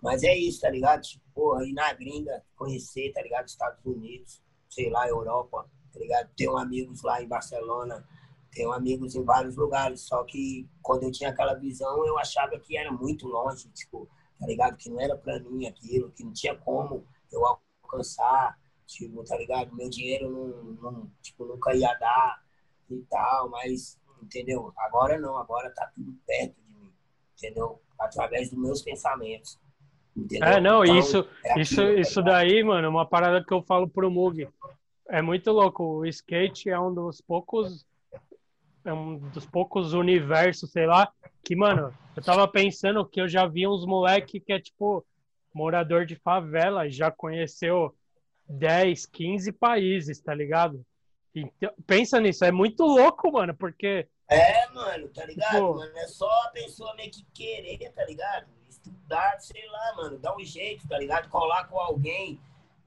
mas 0.01 0.23
é 0.23 0.35
isso, 0.35 0.61
tá 0.61 0.69
ligado? 0.69 1.01
Tipo, 1.03 1.23
porra, 1.33 1.65
ir 1.65 1.73
na 1.73 1.93
gringa, 1.93 2.43
conhecer, 2.55 3.13
tá 3.13 3.21
ligado? 3.21 3.47
Estados 3.47 3.85
Unidos, 3.85 4.41
sei 4.69 4.89
lá, 4.89 5.07
Europa, 5.07 5.69
tá 5.93 5.99
ligado? 5.99 6.29
Tenho 6.35 6.57
amigos 6.57 7.03
lá 7.03 7.21
em 7.21 7.27
Barcelona, 7.27 8.05
tenho 8.51 8.73
amigos 8.73 9.15
em 9.15 9.23
vários 9.23 9.55
lugares, 9.55 10.01
só 10.01 10.23
que 10.23 10.67
quando 10.81 11.03
eu 11.03 11.11
tinha 11.11 11.29
aquela 11.29 11.53
visão, 11.53 12.05
eu 12.05 12.17
achava 12.17 12.59
que 12.59 12.75
era 12.75 12.91
muito 12.91 13.27
longe, 13.27 13.69
tipo, 13.69 14.09
tá 14.39 14.45
ligado? 14.45 14.77
Que 14.77 14.89
não 14.89 14.99
era 14.99 15.15
para 15.15 15.39
mim 15.39 15.65
aquilo, 15.67 16.11
que 16.11 16.23
não 16.23 16.33
tinha 16.33 16.55
como 16.55 17.05
eu 17.31 17.41
alcançar, 17.45 18.57
tipo, 18.85 19.23
tá 19.23 19.38
ligado? 19.38 19.75
Meu 19.75 19.89
dinheiro 19.89 20.29
não, 20.29 20.91
não, 20.91 21.11
tipo, 21.21 21.45
nunca 21.45 21.75
ia 21.75 21.93
dar 21.95 22.41
e 22.89 23.01
tal, 23.09 23.49
mas, 23.49 23.99
entendeu? 24.21 24.73
Agora 24.77 25.19
não, 25.19 25.38
agora 25.38 25.69
tá 25.71 25.91
tudo 25.93 26.15
perto 26.25 26.55
de 26.55 26.79
mim, 26.79 26.91
entendeu? 27.35 27.81
Através 27.99 28.49
dos 28.49 28.59
meus 28.59 28.81
pensamentos. 28.81 29.59
Entendeu? 30.15 30.47
É, 30.47 30.59
não, 30.59 30.83
então, 30.83 30.97
isso, 30.97 31.29
é 31.43 31.59
isso, 31.61 31.81
aquilo, 31.81 31.99
isso 31.99 32.23
tá 32.23 32.31
daí, 32.31 32.63
mano, 32.63 32.89
uma 32.89 33.07
parada 33.07 33.43
que 33.43 33.53
eu 33.53 33.61
falo 33.61 33.88
pro 33.88 34.09
Mug. 34.09 34.47
É 35.09 35.21
muito 35.21 35.51
louco. 35.51 35.83
O 35.83 36.05
skate 36.05 36.69
é 36.69 36.79
um 36.79 36.93
dos 36.93 37.21
poucos 37.21 37.85
é 38.83 38.93
um 38.93 39.17
dos 39.17 39.45
poucos 39.45 39.93
universos, 39.93 40.71
sei 40.71 40.85
lá, 40.85 41.11
que, 41.47 41.55
mano, 41.55 41.97
eu 42.13 42.21
tava 42.21 42.45
pensando 42.45 43.07
que 43.07 43.21
eu 43.21 43.27
já 43.29 43.47
vi 43.47 43.65
uns 43.65 43.85
moleque 43.85 44.37
que 44.37 44.51
é 44.51 44.59
tipo 44.59 45.05
morador 45.53 46.05
de 46.05 46.17
favela, 46.17 46.89
já 46.89 47.09
conheceu 47.09 47.95
10, 48.49 49.05
15 49.05 49.53
países, 49.53 50.19
tá 50.19 50.33
ligado? 50.35 50.85
Então, 51.33 51.73
pensa 51.85 52.19
nisso, 52.19 52.43
é 52.43 52.51
muito 52.51 52.83
louco, 52.83 53.31
mano, 53.31 53.55
porque. 53.55 54.09
É, 54.27 54.67
mano, 54.71 55.07
tá 55.07 55.25
ligado? 55.25 55.53
Tipo... 55.53 55.75
Mano, 55.75 55.97
é 55.97 56.07
só 56.07 56.29
a 56.43 56.49
pessoa 56.49 56.93
meio 56.95 57.11
que 57.11 57.25
querer, 57.33 57.93
tá 57.93 58.03
ligado? 58.03 58.47
Estudar, 58.67 59.39
sei 59.39 59.65
lá, 59.67 59.95
mano, 59.95 60.19
dá 60.19 60.35
um 60.35 60.43
jeito, 60.43 60.85
tá 60.85 60.97
ligado? 60.99 61.29
Colar 61.29 61.69
com 61.69 61.79
alguém 61.79 62.41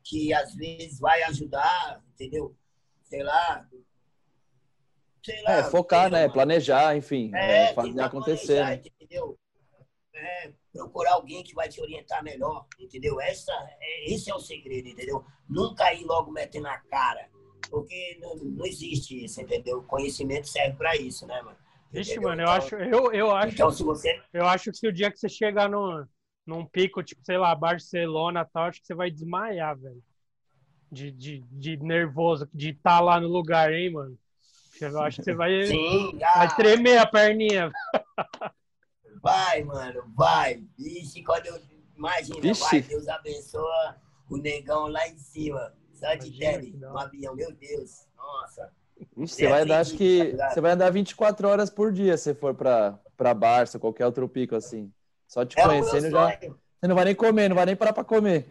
que 0.04 0.34
às 0.34 0.54
vezes 0.54 1.00
vai 1.00 1.22
ajudar, 1.22 2.02
entendeu? 2.12 2.54
Sei 3.04 3.22
lá, 3.22 3.66
sei 5.22 5.42
lá. 5.42 5.52
É, 5.52 5.64
focar, 5.64 6.10
né? 6.10 6.28
Planejar, 6.28 6.96
enfim. 6.96 7.30
É, 7.34 7.70
é 7.70 7.74
fazer 7.74 8.00
acontecer. 8.00 8.56
Planejar, 8.56 8.82
né? 8.82 8.82
Entendeu? 9.00 9.38
É, 10.14 10.52
procurar 10.72 11.14
alguém 11.14 11.42
que 11.42 11.54
vai 11.54 11.68
te 11.68 11.80
orientar 11.80 12.22
melhor, 12.22 12.66
entendeu? 12.78 13.20
Essa, 13.20 13.52
é, 13.80 14.12
esse 14.12 14.30
é 14.30 14.34
o 14.34 14.40
segredo, 14.40 14.88
entendeu? 14.88 15.24
Nunca 15.48 15.92
ir 15.94 16.04
logo 16.04 16.30
meter 16.30 16.60
na 16.60 16.78
cara, 16.78 17.28
porque 17.70 18.18
não, 18.20 18.36
não 18.36 18.66
existe 18.66 19.24
isso, 19.24 19.40
entendeu? 19.40 19.82
Conhecimento 19.82 20.48
serve 20.48 20.76
para 20.76 20.96
isso, 20.96 21.26
né, 21.26 21.40
mano? 21.42 21.56
Vixe, 21.92 22.20
mano, 22.20 22.42
eu 22.42 22.44
então, 22.44 22.54
acho, 22.54 22.74
eu, 22.76 23.12
eu 23.12 23.30
acho, 23.32 23.54
então, 23.54 23.70
se 23.70 23.82
você... 23.82 24.22
eu 24.32 24.46
acho 24.46 24.70
que 24.70 24.76
se 24.76 24.86
o 24.86 24.92
dia 24.92 25.10
que 25.10 25.18
você 25.18 25.28
chegar 25.28 25.68
no, 25.68 26.06
num 26.46 26.64
pico, 26.64 27.02
tipo, 27.02 27.20
sei 27.24 27.36
lá, 27.36 27.52
Barcelona 27.54 28.44
tal, 28.44 28.64
acho 28.64 28.80
que 28.80 28.86
você 28.86 28.94
vai 28.94 29.10
desmaiar, 29.10 29.76
velho. 29.76 30.02
De, 30.92 31.12
de, 31.12 31.40
de 31.50 31.76
nervoso, 31.76 32.48
de 32.52 32.70
estar 32.70 32.98
tá 32.98 33.00
lá 33.00 33.20
no 33.20 33.28
lugar, 33.28 33.72
hein, 33.72 33.92
mano? 33.92 34.18
Eu 34.84 35.00
acho 35.02 35.18
que 35.18 35.24
você 35.24 35.34
vai, 35.34 35.66
Sim, 35.66 36.18
ah. 36.22 36.38
vai 36.38 36.56
tremer 36.56 36.98
a 36.98 37.06
perninha. 37.06 37.70
Vai, 39.22 39.62
mano, 39.62 40.02
vai. 40.16 40.62
Vixe, 40.78 41.22
quando 41.22 41.46
eu. 41.46 41.60
Imagina, 41.96 42.40
Vixe. 42.40 42.62
vai, 42.62 42.80
Deus 42.80 43.08
abençoa 43.08 43.96
o 44.30 44.36
negão 44.38 44.86
lá 44.86 45.06
em 45.06 45.18
cima. 45.18 45.74
Só 45.92 46.14
de 46.14 46.38
tele, 46.38 46.74
no 46.78 46.98
avião, 46.98 47.34
meu 47.34 47.52
Deus. 47.52 48.06
Nossa. 48.16 48.72
você 49.14 49.46
vai 49.46 49.62
andar, 49.62 49.80
acho 49.80 49.96
que. 49.96 50.34
Tá 50.34 50.50
você 50.50 50.60
vai 50.60 50.72
andar 50.72 50.90
24 50.90 51.46
horas 51.46 51.68
por 51.68 51.92
dia 51.92 52.16
se 52.16 52.34
for 52.34 52.54
pra, 52.54 52.98
pra 53.16 53.34
Barça, 53.34 53.78
qualquer 53.78 54.06
outro 54.06 54.26
pico 54.26 54.54
assim. 54.54 54.90
Só 55.28 55.44
te 55.44 55.58
é 55.60 55.62
conhecendo 55.62 56.10
já. 56.10 56.38
Você 56.38 56.88
não 56.88 56.94
vai 56.94 57.04
nem 57.04 57.14
comer, 57.14 57.48
não 57.48 57.56
vai 57.56 57.66
nem 57.66 57.76
parar 57.76 57.92
pra 57.92 58.02
comer. 58.02 58.48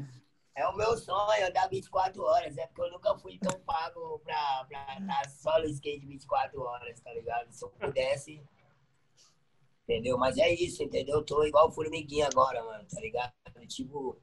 É 0.59 0.67
o 0.67 0.75
meu 0.75 0.97
sonho 0.97 1.47
andar 1.47 1.69
24 1.69 2.21
horas. 2.21 2.57
É 2.57 2.67
porque 2.67 2.81
eu 2.81 2.91
nunca 2.91 3.17
fui 3.17 3.37
tão 3.37 3.57
pago 3.61 4.19
pra, 4.19 4.65
pra 4.65 4.97
andar 4.97 5.29
só 5.29 5.57
no 5.57 5.65
skate 5.67 6.05
24 6.05 6.61
horas, 6.61 6.99
tá 6.99 7.13
ligado? 7.13 7.49
Se 7.49 7.63
eu 7.63 7.69
pudesse. 7.69 8.43
Entendeu? 9.85 10.17
Mas 10.17 10.37
é 10.37 10.53
isso, 10.53 10.83
entendeu? 10.83 11.19
Eu 11.19 11.23
tô 11.23 11.45
igual 11.45 11.69
o 11.69 11.71
Formiguinha 11.71 12.27
agora, 12.27 12.61
mano, 12.61 12.85
tá 12.89 12.99
ligado? 12.99 13.31
Tipo, 13.69 14.21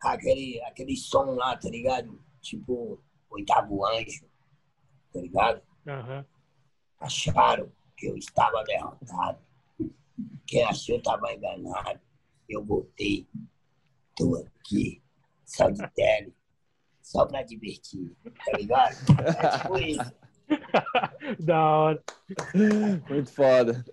aquele, 0.00 0.62
aquele 0.62 0.96
som 0.96 1.34
lá, 1.34 1.56
tá 1.56 1.68
ligado? 1.68 2.16
Tipo, 2.40 3.02
oitavo 3.28 3.84
anjo, 3.84 4.24
tá 5.12 5.20
ligado? 5.20 5.62
Uhum. 5.84 6.24
Acharam 7.00 7.72
que 7.96 8.06
eu 8.06 8.16
estava 8.16 8.62
derrotado. 8.62 9.40
Quem 10.46 10.62
achou 10.62 10.96
estava 10.96 11.32
enganado. 11.32 12.00
Eu 12.48 12.64
voltei. 12.64 13.26
Tô 14.14 14.36
aqui 14.36 15.01
só 15.52 15.68
de 15.68 15.86
tele, 15.90 16.34
só 17.02 17.26
pra 17.26 17.42
divertir, 17.42 18.16
tá 18.46 18.56
ligado? 18.56 18.96
É 19.26 19.58
tipo 19.58 19.78
isso. 19.78 20.12
da 21.44 21.60
hora. 21.60 22.02
Muito 23.08 23.30
foda. 23.30 23.84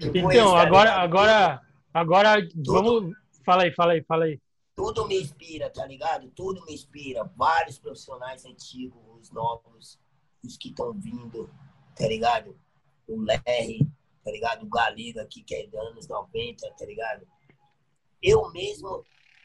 Tipo 0.00 0.18
então, 0.18 0.30
isso, 0.30 0.56
agora, 0.56 0.92
agora, 0.94 1.62
agora, 1.92 2.48
tudo, 2.48 2.72
vamos. 2.72 3.16
Fala 3.44 3.62
aí, 3.62 3.72
fala 3.72 3.92
aí, 3.92 4.02
fala 4.02 4.24
aí. 4.24 4.40
Tudo 4.74 5.06
me 5.06 5.20
inspira, 5.20 5.70
tá 5.70 5.86
ligado? 5.86 6.28
Tudo 6.30 6.64
me 6.66 6.74
inspira. 6.74 7.24
Vários 7.36 7.78
profissionais 7.78 8.44
antigos, 8.44 9.00
os 9.20 9.30
novos, 9.30 10.00
os 10.44 10.56
que 10.56 10.70
estão 10.70 10.92
vindo, 10.94 11.48
tá 11.94 12.08
ligado? 12.08 12.58
O 13.06 13.20
Lerry, 13.20 13.86
tá 14.24 14.32
ligado? 14.32 14.64
O 14.64 14.68
Galiga 14.68 15.22
aqui, 15.22 15.44
que 15.44 15.54
é 15.54 15.66
dos 15.66 15.74
anos 15.74 16.08
90, 16.08 16.68
tá 16.72 16.84
ligado? 16.84 17.24
Eu 18.20 18.50
mesmo 18.50 19.04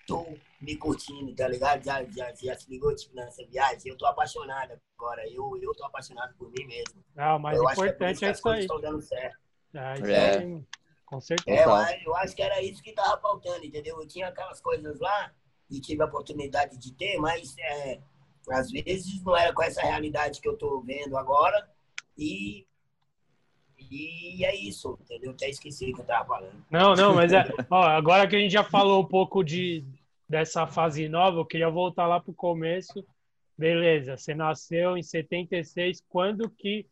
tô 0.10 0.26
me 0.60 0.76
curtindo, 0.76 1.34
tá 1.36 1.48
ligado? 1.48 1.84
Já, 1.84 2.04
já, 2.04 2.34
já 2.34 2.56
se 2.56 2.70
ligou 2.70 2.94
tipo, 2.96 3.16
nessa 3.16 3.46
viagem? 3.46 3.92
Eu 3.92 3.98
tô 3.98 4.06
apaixonado 4.06 4.74
agora. 4.98 5.22
Eu, 5.30 5.58
eu 5.62 5.74
tô 5.76 5.86
apaixonado 5.86 6.34
por 6.36 6.50
mim 6.52 6.66
mesmo. 6.66 7.04
Ah, 7.16 7.36
o 7.36 7.40
mais 7.40 7.58
eu 7.58 7.64
importante 7.64 8.26
é, 8.26 8.28
é 8.28 8.32
isso 8.32 8.50
aí. 8.50 8.62
Estão 8.62 8.82
dando 8.82 9.02
certo. 9.02 9.38
Ah, 9.76 9.94
isso 9.94 10.06
é. 10.06 10.38
aí, 10.38 10.64
com 11.06 11.22
certeza. 11.22 11.60
É, 11.60 11.64
eu, 11.64 12.08
eu 12.08 12.16
acho 12.16 12.36
que 12.36 12.42
era 12.42 12.62
isso 12.62 12.82
que 12.82 12.92
tava 12.92 13.22
faltando, 13.22 13.64
entendeu? 13.64 14.02
Eu 14.02 14.08
tinha 14.08 14.28
aquelas 14.28 14.60
coisas 14.60 15.00
lá 15.00 15.32
e 15.70 15.80
tive 15.80 16.02
a 16.02 16.06
oportunidade 16.06 16.78
de 16.78 16.92
ter, 16.94 17.18
mas 17.20 17.56
é, 17.60 18.00
às 18.50 18.72
vezes 18.72 19.24
não 19.24 19.38
era 19.38 19.54
com 19.54 19.62
essa 19.62 19.82
realidade 19.82 20.42
que 20.42 20.50
eu 20.50 20.58
tô 20.58 20.82
vendo 20.82 21.16
agora. 21.16 21.70
E 22.18 22.66
e 23.92 24.44
é 24.46 24.56
isso, 24.56 24.98
entendeu? 25.02 25.32
Até 25.32 25.50
esqueci 25.50 25.90
o 25.90 25.96
que 25.96 26.02
eu 26.02 26.06
tava 26.06 26.26
falando. 26.26 26.64
Não, 26.70 26.94
não, 26.94 27.16
mas 27.16 27.32
é. 27.32 27.44
Ó, 27.72 27.82
agora 27.82 28.28
que 28.28 28.36
a 28.36 28.40
gente 28.40 28.52
já 28.52 28.64
falou 28.64 29.02
um 29.02 29.06
pouco 29.06 29.44
de, 29.44 29.84
dessa 30.30 30.68
fase 30.68 31.10
nova, 31.10 31.40
eu 31.40 31.46
queria 31.46 31.70
voltar 31.70 32.06
lá 32.06 32.20
para 32.20 32.32
o 32.32 32.36
começo. 32.36 33.04
Beleza, 33.58 34.16
você 34.16 34.36
nasceu 34.36 34.96
em 34.96 35.02
76. 35.02 36.02
Quando 36.08 36.50
que 36.50 36.86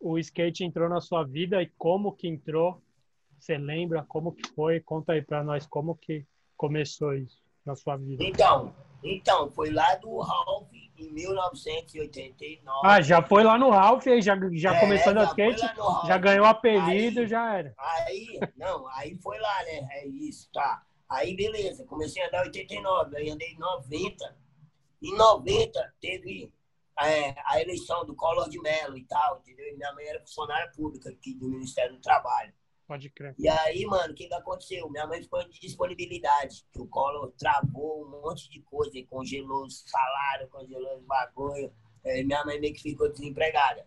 o 0.00 0.18
skate 0.18 0.64
entrou 0.64 0.88
na 0.88 1.00
sua 1.00 1.22
vida 1.22 1.62
e 1.62 1.70
como 1.76 2.12
que 2.12 2.26
entrou? 2.26 2.82
Você 3.38 3.58
lembra 3.58 4.04
como 4.08 4.32
que 4.32 4.48
foi? 4.54 4.80
Conta 4.80 5.12
aí 5.12 5.22
para 5.22 5.44
nós 5.44 5.66
como 5.66 5.94
que 5.94 6.24
começou 6.56 7.14
isso 7.14 7.42
na 7.64 7.76
sua 7.76 7.96
vida. 7.96 8.24
Então, 8.24 8.74
então 9.04 9.50
foi 9.50 9.70
lá 9.70 9.94
do 9.96 10.18
Ralph 10.18 10.72
em 10.72 11.12
1989. 11.12 12.80
Ah, 12.84 13.00
já 13.00 13.22
foi 13.22 13.44
lá 13.44 13.58
no 13.58 13.70
Ralph 13.70 14.04
já, 14.20 14.36
já 14.52 14.74
é, 14.74 14.80
começou 14.80 15.14
no 15.14 15.22
skate, 15.24 15.60
já 16.06 16.18
ganhou 16.18 16.46
apelido, 16.46 17.20
aí, 17.20 17.28
já 17.28 17.56
era. 17.56 17.74
Aí, 17.78 18.40
não, 18.56 18.86
aí 18.88 19.16
foi 19.16 19.38
lá, 19.38 19.62
né? 19.64 19.88
É 19.92 20.06
isso, 20.06 20.50
tá. 20.52 20.82
Aí, 21.10 21.34
beleza, 21.34 21.84
comecei 21.86 22.22
a 22.22 22.28
andar 22.28 22.44
em 22.44 22.48
89, 22.48 23.16
aí 23.16 23.30
andei 23.30 23.48
em 23.48 23.58
90. 23.58 24.38
Em 25.02 25.16
90, 25.16 25.94
teve 26.00 26.52
é, 27.00 27.34
a 27.46 27.60
eleição 27.60 28.06
do 28.06 28.14
Collor 28.14 28.48
de 28.48 28.60
Mello 28.60 28.96
e 28.96 29.04
tal, 29.04 29.40
entendeu? 29.40 29.76
Minha 29.76 29.92
mãe 29.92 30.06
era 30.06 30.20
funcionária 30.20 30.70
pública 30.70 31.10
aqui 31.10 31.34
do 31.34 31.48
Ministério 31.48 31.96
do 31.96 32.00
Trabalho. 32.00 32.54
Pode 32.86 33.10
crer. 33.10 33.34
E 33.38 33.48
aí, 33.48 33.84
mano, 33.86 34.12
o 34.12 34.14
que, 34.14 34.28
que 34.28 34.34
aconteceu? 34.34 34.88
Minha 34.88 35.06
mãe 35.06 35.20
ficou 35.20 35.42
de 35.48 35.60
disponibilidade, 35.60 36.64
que 36.72 36.80
o 36.80 36.86
Collor 36.86 37.32
travou 37.32 38.04
um 38.04 38.22
monte 38.22 38.48
de 38.48 38.60
coisa, 38.62 38.92
congelou 39.08 39.64
o 39.64 39.70
salário, 39.70 40.48
congelou 40.48 40.96
os 40.96 41.04
bagulho. 41.04 41.72
É, 42.04 42.22
minha 42.22 42.44
mãe 42.44 42.60
meio 42.60 42.74
que 42.74 42.82
ficou 42.82 43.10
desempregada. 43.10 43.84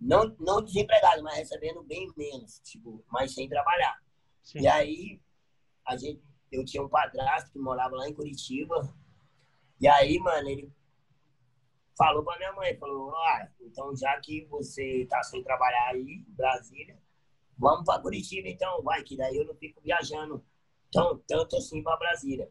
Não, 0.00 0.34
não 0.40 0.60
desempregada, 0.62 1.22
mas 1.22 1.36
recebendo 1.36 1.82
bem 1.84 2.10
menos, 2.16 2.60
tipo, 2.64 3.04
mas 3.08 3.34
sem 3.34 3.48
trabalhar. 3.48 4.00
Sim. 4.42 4.60
E 4.60 4.68
aí, 4.68 5.20
a 5.84 5.96
gente 5.96 6.20
eu 6.56 6.64
tinha 6.64 6.82
um 6.82 6.88
padrasto 6.88 7.50
que 7.50 7.58
morava 7.58 7.96
lá 7.96 8.08
em 8.08 8.14
Curitiba. 8.14 8.94
E 9.80 9.86
aí, 9.86 10.18
mano, 10.18 10.48
ele 10.48 10.72
falou 11.96 12.22
pra 12.22 12.36
minha 12.36 12.52
mãe, 12.52 12.76
falou, 12.76 13.14
ah, 13.14 13.48
então 13.60 13.94
já 13.96 14.18
que 14.20 14.44
você 14.46 15.06
tá 15.08 15.22
sem 15.22 15.42
trabalhar 15.42 15.88
aí 15.88 16.24
Brasília, 16.28 16.98
vamos 17.58 17.84
pra 17.84 18.00
Curitiba 18.00 18.48
então, 18.48 18.82
vai, 18.82 19.02
que 19.02 19.16
daí 19.16 19.36
eu 19.36 19.46
não 19.46 19.54
fico 19.54 19.80
viajando 19.80 20.44
tão, 20.92 21.18
tanto 21.26 21.56
assim 21.56 21.82
pra 21.82 21.96
Brasília. 21.96 22.50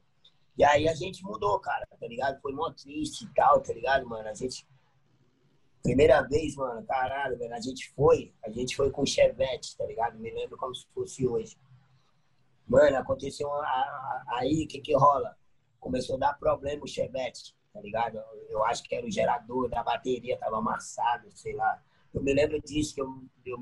E 0.57 0.63
aí 0.63 0.87
a 0.87 0.95
gente 0.95 1.23
mudou, 1.23 1.59
cara, 1.59 1.85
tá 1.99 2.07
ligado? 2.07 2.39
Foi 2.41 2.53
mó 2.53 2.71
triste 2.71 3.25
e 3.25 3.33
tal, 3.33 3.61
tá 3.61 3.73
ligado, 3.73 4.07
mano? 4.07 4.27
A 4.27 4.33
gente. 4.33 4.65
Primeira 5.83 6.21
vez, 6.21 6.55
mano, 6.55 6.83
caralho, 6.87 7.37
velho, 7.37 7.53
a 7.53 7.59
gente 7.59 7.93
foi, 7.93 8.33
a 8.43 8.49
gente 8.49 8.75
foi 8.75 8.89
com 8.89 9.05
Chevette, 9.05 9.77
tá 9.77 9.85
ligado? 9.85 10.17
Me 10.17 10.31
lembro 10.31 10.57
como 10.57 10.73
se 10.73 10.87
fosse 10.95 11.27
hoje. 11.27 11.55
Mano, 12.67 12.97
aconteceu 12.97 13.49
aí, 14.27 14.63
o 14.63 14.67
que 14.67 14.79
que 14.79 14.95
rola? 14.95 15.35
Começou 15.79 16.15
a 16.15 16.19
dar 16.19 16.33
problema 16.33 16.83
o 16.83 16.87
Chevette, 16.87 17.55
tá 17.71 17.79
ligado? 17.79 18.19
Eu 18.49 18.63
acho 18.65 18.83
que 18.83 18.95
era 18.95 19.05
o 19.05 19.11
gerador 19.11 19.69
da 19.69 19.83
bateria, 19.83 20.37
tava 20.37 20.57
amassado, 20.57 21.29
sei 21.35 21.53
lá. 21.53 21.79
Eu 22.13 22.23
me 22.23 22.33
lembro 22.33 22.59
disso, 22.61 22.95
que 22.95 23.01
eu, 23.01 23.23
eu 23.45 23.57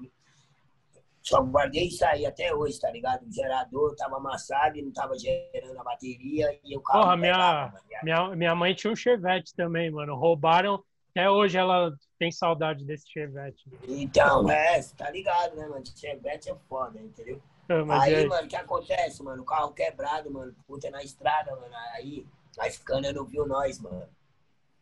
só 1.21 1.41
guardei 1.41 1.87
isso 1.87 2.05
aí 2.05 2.25
até 2.25 2.53
hoje, 2.53 2.79
tá 2.79 2.91
ligado? 2.91 3.25
O 3.25 3.31
gerador 3.31 3.95
tava 3.95 4.17
amassado 4.17 4.77
e 4.77 4.81
não 4.81 4.91
tava 4.91 5.17
gerando 5.17 5.79
a 5.79 5.83
bateria 5.83 6.59
e 6.63 6.77
o 6.77 6.81
carro. 6.81 7.03
Porra, 7.03 7.17
minha, 7.17 7.73
minha, 8.03 8.35
minha 8.35 8.55
mãe 8.55 8.75
tinha 8.75 8.91
um 8.91 8.95
Chevette 8.95 9.55
também, 9.55 9.89
mano. 9.89 10.15
Roubaram. 10.15 10.83
Até 11.11 11.29
hoje 11.29 11.57
ela 11.57 11.95
tem 12.17 12.31
saudade 12.31 12.83
desse 12.83 13.09
Chevette. 13.09 13.63
Então, 13.87 14.49
é, 14.49 14.81
você 14.81 14.95
tá 14.95 15.09
ligado, 15.11 15.55
né, 15.55 15.67
mano? 15.67 15.83
Chevette 15.85 16.49
é 16.49 16.55
foda, 16.67 16.99
entendeu? 16.99 17.41
É, 17.69 17.75
aí, 17.93 18.15
aí, 18.15 18.27
mano, 18.27 18.45
o 18.45 18.49
que 18.49 18.55
acontece, 18.55 19.23
mano? 19.23 19.43
O 19.43 19.45
carro 19.45 19.73
quebrado, 19.73 20.31
mano. 20.31 20.53
Puta 20.67 20.89
na 20.89 21.03
estrada, 21.03 21.55
mano. 21.55 21.73
Aí, 21.93 22.27
a 22.59 22.69
Scania 22.69 23.13
não 23.13 23.25
viu 23.25 23.47
nós, 23.47 23.79
mano. 23.79 24.07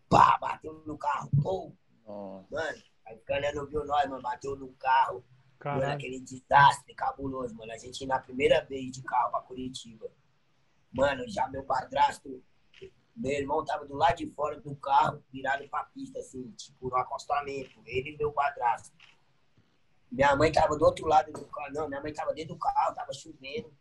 Pá, 0.10 0.38
bateu 0.40 0.74
no 0.86 0.98
carro. 0.98 1.30
Pô. 1.42 1.72
Oh. 2.06 2.44
Mano, 2.50 2.78
a 3.06 3.16
Scania 3.16 3.54
não 3.54 3.66
viu 3.66 3.86
nós, 3.86 4.10
mano. 4.10 4.22
Bateu 4.22 4.56
no 4.56 4.70
carro. 4.74 5.24
Caralho. 5.60 5.82
Mano, 5.82 5.94
aquele 5.94 6.20
desastre 6.20 6.94
cabuloso, 6.96 7.56
mano. 7.56 7.72
A 7.72 7.78
gente 7.78 8.06
na 8.06 8.20
primeira 8.20 8.66
vez 8.66 8.92
de 8.92 9.04
carro 9.04 9.32
pra 9.32 9.42
Curitiba. 9.42 10.10
Mano, 10.92 11.24
já 11.30 11.48
meu 11.48 11.64
padrasto, 11.64 12.44
meu 13.16 13.32
irmão 13.32 13.64
tava 13.64 13.86
do 13.86 13.96
lado 13.96 14.18
de 14.18 14.28
fora 14.28 14.60
do 14.60 14.76
carro, 14.76 15.24
virado 15.32 15.68
pra 15.70 15.84
pista, 15.86 16.20
assim, 16.20 16.50
tipo, 16.52 16.90
no 16.90 16.98
acostamento. 16.98 17.80
Ele 17.86 18.12
e 18.12 18.18
meu 18.18 18.32
padrasto. 18.32 18.92
Minha 20.12 20.36
mãe 20.36 20.51
tava 20.51 20.78
do 20.78 20.84
outro 20.86 21.07
lado 21.07 21.32
do 21.32 21.45
carro. 21.47 21.74
Não, 21.74 21.88
minha 21.88 22.01
mãe 22.01 22.14
tava 22.14 22.34
dentro 22.34 22.53
do 22.55 22.59
carro, 22.59 22.93
tava 22.93 23.14
chovendo. 23.14 23.74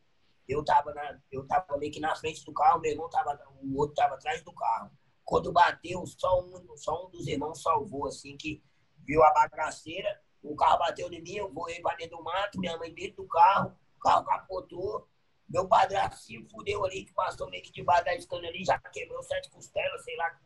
Eu 0.48 0.64
tava, 0.64 0.92
na, 0.92 1.18
eu 1.30 1.46
tava 1.46 1.76
meio 1.78 1.92
que 1.92 2.00
na 2.00 2.14
frente 2.16 2.44
do 2.44 2.52
carro, 2.52 2.80
meu 2.80 2.90
irmão 2.90 3.08
tava, 3.08 3.38
o 3.62 3.78
outro 3.78 3.94
tava 3.94 4.14
atrás 4.14 4.42
do 4.42 4.52
carro. 4.52 4.90
Quando 5.24 5.52
bateu, 5.52 6.04
só 6.06 6.40
um, 6.42 6.76
só 6.76 7.06
um 7.06 7.10
dos 7.10 7.26
irmãos 7.26 7.62
salvou, 7.62 8.06
assim, 8.06 8.36
que 8.36 8.62
viu 9.06 9.22
a 9.22 9.32
bagaceira 9.32 10.20
o 10.42 10.56
carro 10.56 10.78
bateu 10.78 11.12
em 11.12 11.22
mim, 11.22 11.34
eu 11.34 11.52
voei 11.52 11.80
para 11.80 11.96
dentro 11.96 12.16
do 12.16 12.24
mato, 12.24 12.58
minha 12.58 12.76
mãe 12.78 12.92
dentro 12.92 13.22
do 13.22 13.28
carro, 13.28 13.76
o 13.96 14.00
carro 14.00 14.24
capotou. 14.24 15.08
Meu 15.48 15.66
padrasto 15.66 16.16
se 16.20 16.48
fudeu 16.48 16.84
ali, 16.84 17.04
que 17.04 17.12
passou 17.12 17.50
meio 17.50 17.62
que 17.62 17.72
debaixo 17.72 18.04
da 18.04 18.14
escana 18.14 18.46
ali, 18.46 18.64
já 18.64 18.78
quebrou 18.78 19.20
sete 19.22 19.50
costelas, 19.50 20.04
sei 20.04 20.16
lá, 20.16 20.30
que 20.30 20.38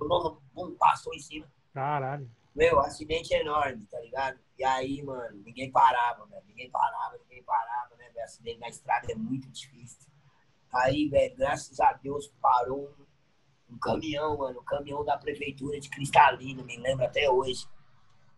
bum, 0.00 0.40
bum, 0.52 0.74
passou 0.76 1.14
em 1.14 1.20
cima. 1.20 1.50
Caralho. 1.72 2.28
Meu, 2.58 2.80
acidente 2.80 3.32
enorme, 3.34 3.86
tá 3.86 4.00
ligado? 4.00 4.36
E 4.58 4.64
aí, 4.64 5.00
mano, 5.00 5.40
ninguém 5.44 5.70
parava, 5.70 6.26
velho. 6.26 6.44
Ninguém 6.44 6.68
parava, 6.68 7.16
ninguém 7.18 7.40
parava, 7.44 7.94
né? 7.94 8.10
Acidente 8.24 8.58
na 8.58 8.68
estrada 8.68 9.12
é 9.12 9.14
muito 9.14 9.48
difícil. 9.48 10.10
Aí, 10.74 11.08
velho, 11.08 11.36
graças 11.36 11.78
a 11.78 11.92
Deus 11.92 12.26
parou 12.42 12.88
um, 13.68 13.74
um 13.74 13.78
caminhão, 13.78 14.36
mano, 14.36 14.58
um 14.58 14.64
caminhão 14.64 15.04
da 15.04 15.16
prefeitura 15.16 15.78
de 15.78 15.88
Cristalina, 15.88 16.64
me 16.64 16.76
lembro 16.78 17.04
até 17.04 17.30
hoje. 17.30 17.64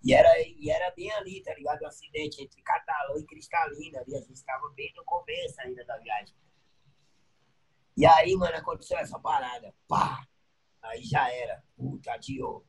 E 0.05 0.13
era, 0.13 0.29
e 0.39 0.69
era 0.69 0.91
bem 0.95 1.11
ali, 1.13 1.43
tá 1.43 1.55
ligado? 1.55 1.81
O 1.81 1.87
acidente 1.87 2.43
entre 2.43 2.61
Catalão 2.61 3.19
e 3.19 3.25
Cristalina 3.25 4.01
ali. 4.01 4.17
A 4.17 4.21
gente 4.21 4.35
estava 4.35 4.69
bem 4.77 4.93
no 4.95 5.05
começo 5.07 5.59
ainda 5.63 5.83
da 5.87 5.97
viagem. 5.97 6.37
E 7.97 8.05
aí, 8.05 8.37
mano, 8.37 8.55
aconteceu 8.55 8.99
essa 8.99 9.19
parada. 9.19 9.75
Pá! 9.89 10.23
Aí 10.83 11.03
já 11.05 11.33
era. 11.33 11.65
Puta, 11.75 12.13
adiou. 12.13 12.67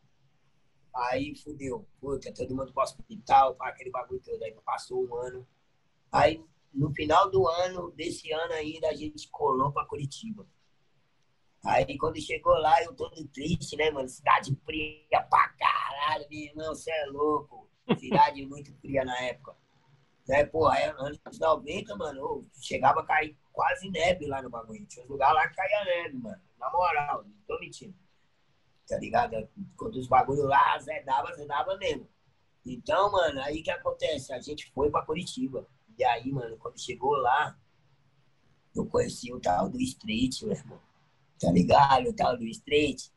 Aí 0.93 1.35
fudeu. 1.35 1.87
Puta, 1.99 2.33
todo 2.33 2.55
mundo 2.55 2.73
pro 2.73 2.83
hospital, 2.83 3.55
aquele 3.59 3.91
bagulho 3.91 4.21
todo. 4.21 4.43
Aí 4.43 4.53
passou 4.65 5.07
um 5.07 5.15
ano. 5.15 5.47
Aí, 6.11 6.43
no 6.73 6.93
final 6.93 7.29
do 7.29 7.47
ano, 7.47 7.91
desse 7.91 8.31
ano 8.31 8.53
ainda, 8.53 8.89
a 8.89 8.93
gente 8.93 9.29
colou 9.29 9.71
pra 9.71 9.85
Curitiba. 9.85 10.45
Aí 11.63 11.97
quando 11.97 12.19
chegou 12.19 12.53
lá, 12.53 12.83
eu 12.83 12.93
todo 12.93 13.27
triste, 13.27 13.77
né, 13.77 13.91
mano? 13.91 14.09
Cidade 14.09 14.55
fria 14.65 15.21
pra 15.29 15.49
caralho, 15.49 16.25
meu 16.29 16.39
irmão, 16.39 16.75
você 16.75 16.91
é 16.91 17.05
louco. 17.05 17.69
Cidade 17.99 18.45
muito 18.47 18.73
fria 18.79 19.05
na 19.05 19.17
época. 19.21 19.55
Né, 20.27 20.45
porra, 20.45 20.77
anos 20.97 21.19
90, 21.39 21.95
mano, 21.95 22.41
chegava 22.61 23.01
a 23.01 23.05
cair 23.05 23.37
quase 23.51 23.89
neve 23.89 24.25
lá 24.25 24.41
no 24.41 24.49
bagulho. 24.49 24.85
Tinha 24.85 25.05
um 25.05 25.09
lugar 25.09 25.33
lá 25.33 25.47
que 25.47 25.55
caía 25.55 25.85
neve, 25.85 26.17
mano. 26.17 26.41
Na 26.57 26.71
moral, 26.71 27.23
não 27.23 27.33
tô 27.47 27.59
mentindo. 27.59 27.95
Tá 28.91 28.99
ligado? 28.99 29.49
Quando 29.77 29.95
os 29.95 30.07
bagulhos 30.07 30.45
lá 30.45 30.75
azedava, 30.75 31.29
azedava 31.29 31.77
mesmo. 31.77 32.07
Então, 32.65 33.11
mano, 33.11 33.41
aí 33.41 33.63
que 33.63 33.71
acontece? 33.71 34.33
A 34.33 34.41
gente 34.41 34.71
foi 34.71 34.91
pra 34.91 35.05
Curitiba. 35.05 35.65
E 35.97 36.03
aí, 36.03 36.31
mano, 36.31 36.57
quando 36.57 36.79
chegou 36.79 37.15
lá, 37.15 37.57
eu 38.75 38.85
conheci 38.85 39.33
o 39.33 39.39
tal 39.39 39.69
do 39.69 39.79
Street, 39.79 40.41
meu 40.43 40.51
irmão 40.51 40.79
tá 41.41 41.51
ligado? 41.51 42.09
O 42.09 42.13
tal 42.13 42.37
do 42.37 42.45
street. 42.45 43.07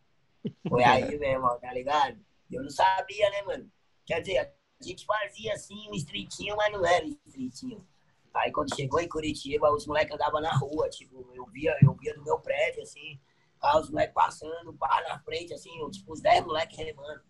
Foi 0.69 0.83
aí, 0.83 1.17
meu 1.19 1.31
irmão, 1.31 1.59
tá 1.61 1.73
ligado? 1.73 2.19
Eu 2.51 2.63
não 2.63 2.71
sabia, 2.71 3.31
né, 3.31 3.43
mano? 3.43 3.71
Quer 4.07 4.21
dizer, 4.21 4.39
a 4.39 4.85
gente 4.85 5.05
fazia 5.05 5.53
assim 5.53 5.89
um 5.91 5.95
streetinho, 5.95 6.57
mas 6.57 6.73
não 6.73 6.85
era 6.85 7.05
streetinho. 7.27 7.87
Aí 8.33 8.51
quando 8.51 8.75
chegou 8.75 9.01
em 9.01 9.09
Curitiba, 9.09 9.71
os 9.71 9.87
moleques 9.87 10.15
andavam 10.15 10.41
na 10.41 10.53
rua, 10.57 10.89
tipo, 10.89 11.25
eu 11.35 11.47
via, 11.47 11.77
eu 11.83 11.95
via 11.95 12.15
do 12.15 12.25
meu 12.25 12.39
prédio, 12.41 12.83
assim, 12.83 13.21
aí 13.67 13.81
os 13.81 13.91
moleques 13.91 14.15
passando, 14.15 14.73
pá, 14.75 15.03
na 15.09 15.19
frente, 15.21 15.55
assim, 15.55 15.71
tipo, 15.91 16.13
os 16.13 16.21
10 16.21 16.45
moleques 16.45 16.77
remando. 16.77 17.23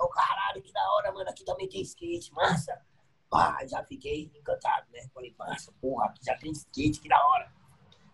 Oh, 0.00 0.08
caralho, 0.08 0.62
que 0.62 0.72
da 0.72 0.92
hora, 0.94 1.12
mano, 1.12 1.28
aqui 1.28 1.44
também 1.44 1.68
tem 1.68 1.82
skate, 1.82 2.32
massa. 2.32 2.80
Pá, 3.28 3.58
já 3.66 3.84
fiquei 3.84 4.30
encantado, 4.34 4.86
né? 4.90 5.08
Falei, 5.12 5.34
massa, 5.38 5.72
porra, 5.80 6.06
aqui 6.06 6.24
já 6.24 6.36
tem 6.38 6.52
skate, 6.52 7.00
que 7.00 7.08
da 7.08 7.22
hora. 7.26 7.52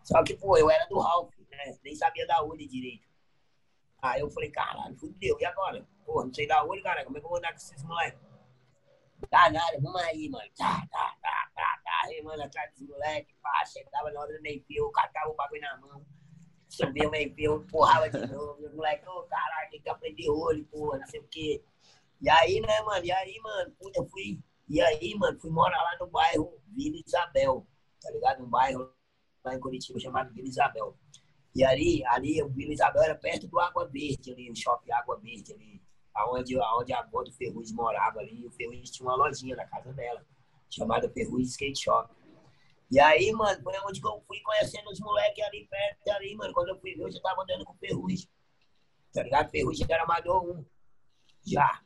Só 0.03 0.22
que, 0.22 0.35
pô, 0.35 0.57
eu 0.57 0.70
era 0.70 0.87
do 0.87 0.99
Ralph, 0.99 1.32
né? 1.51 1.78
Nem 1.82 1.95
sabia 1.95 2.26
da 2.26 2.43
onde 2.43 2.66
direito. 2.66 3.07
Aí 4.01 4.20
eu 4.20 4.30
falei, 4.30 4.51
caralho, 4.51 4.95
fudeu, 4.97 5.39
e 5.41 5.45
agora? 5.45 5.87
Pô, 6.05 6.24
não 6.24 6.32
sei 6.32 6.47
da 6.47 6.62
onde, 6.62 6.82
cara, 6.82 7.05
como 7.05 7.16
é 7.16 7.20
que 7.20 7.26
eu 7.26 7.30
vou 7.30 7.39
andar 7.39 7.51
com 7.51 7.57
esses 7.57 7.82
moleques? 7.82 8.20
Tá 9.30 9.51
nada, 9.51 9.80
vamos 9.80 10.01
aí, 10.03 10.28
mano. 10.28 10.51
Tá, 10.57 10.87
tá, 10.91 11.16
tá, 11.22 11.51
tá, 11.55 11.80
tá, 11.82 12.09
remando 12.09 12.43
atrás 12.43 12.70
dos 12.74 12.87
moleques, 12.87 13.35
pá, 13.43 13.64
chegava 13.64 14.11
na 14.11 14.20
hora 14.20 14.37
do 14.37 14.43
meio-fio, 14.43 14.91
catava 14.91 15.30
o 15.30 15.35
bagulho 15.35 15.62
na 15.62 15.78
mão, 15.78 16.05
subia 16.69 17.09
o 17.09 17.11
meio-fio, 17.11 17.62
empurrava 17.62 18.09
de 18.11 18.27
novo, 18.27 18.65
os 18.65 18.75
moleques, 18.75 19.07
ô, 19.07 19.21
oh, 19.21 19.23
caralho, 19.25 19.71
tem 19.71 19.81
que 19.81 19.89
aprender 19.89 20.31
olho, 20.31 20.65
porra, 20.67 20.99
não 20.99 21.07
sei 21.07 21.21
o 21.21 21.29
quê. 21.29 21.62
E 22.21 22.29
aí, 22.29 22.61
né, 22.61 22.81
mano, 22.83 23.05
e 23.05 23.12
aí, 23.12 23.39
mano, 23.43 23.73
eu 23.95 24.07
fui, 24.07 24.41
e 24.69 24.81
aí, 24.81 25.15
mano, 25.17 25.39
fui 25.41 25.51
morar 25.51 25.83
lá 25.83 25.97
no 26.01 26.07
bairro 26.07 26.59
Vila 26.69 26.97
Isabel, 27.07 27.67
tá 28.01 28.11
ligado? 28.11 28.43
Um 28.43 28.49
bairro 28.49 28.91
lá 29.45 29.55
em 29.55 29.61
Curitiba 29.61 29.99
chamado 30.01 30.33
Vila 30.33 30.49
Isabel. 30.49 30.97
E 31.55 31.62
ali, 31.62 32.05
ali 32.07 32.43
o 32.43 32.49
Vila 32.49 32.73
Isabel 32.73 33.03
era 33.03 33.15
perto 33.15 33.47
do 33.47 33.61
Água 33.61 33.87
Verde, 33.87 34.33
ali, 34.33 34.51
o 34.51 34.57
shopping 34.57 34.91
Água 34.93 35.19
Verde, 35.21 35.53
ali, 35.53 35.83
aonde, 36.15 36.59
aonde 36.59 36.93
a 36.93 37.01
avó 37.01 37.23
do 37.23 37.33
Ferrugem 37.33 37.75
morava 37.75 38.21
ali. 38.21 38.47
O 38.47 38.51
Ferrugem 38.51 38.83
tinha 38.83 39.09
uma 39.09 39.17
lojinha 39.17 39.55
na 39.55 39.67
casa 39.67 39.93
dela, 39.93 40.25
chamada 40.69 41.09
Ferrugem 41.11 41.47
Skate 41.47 41.81
Shop. 41.85 42.11
E 42.95 43.01
aí, 43.01 43.32
mano, 43.32 43.61
foi 43.61 43.74
onde 43.84 44.01
eu 44.01 44.22
fui 44.24 44.38
conhecendo 44.38 44.88
os 44.88 45.01
moleques 45.01 45.45
ali 45.45 45.66
perto, 45.68 46.09
ali, 46.11 46.36
mano. 46.36 46.55
Quando 46.55 46.68
eu 46.68 46.78
fui 46.78 46.95
ver, 46.95 47.03
eu 47.03 47.11
já 47.11 47.20
tava 47.20 47.42
andando 47.42 47.64
com 47.64 47.72
o 47.72 47.76
Ferrugem. 47.76 48.28
Tá 49.12 49.24
ligado? 49.24 49.51
Ferrugem 49.51 49.84
era 49.90 50.05
amador 50.05 50.49
1. 50.49 50.64
Já. 51.45 51.82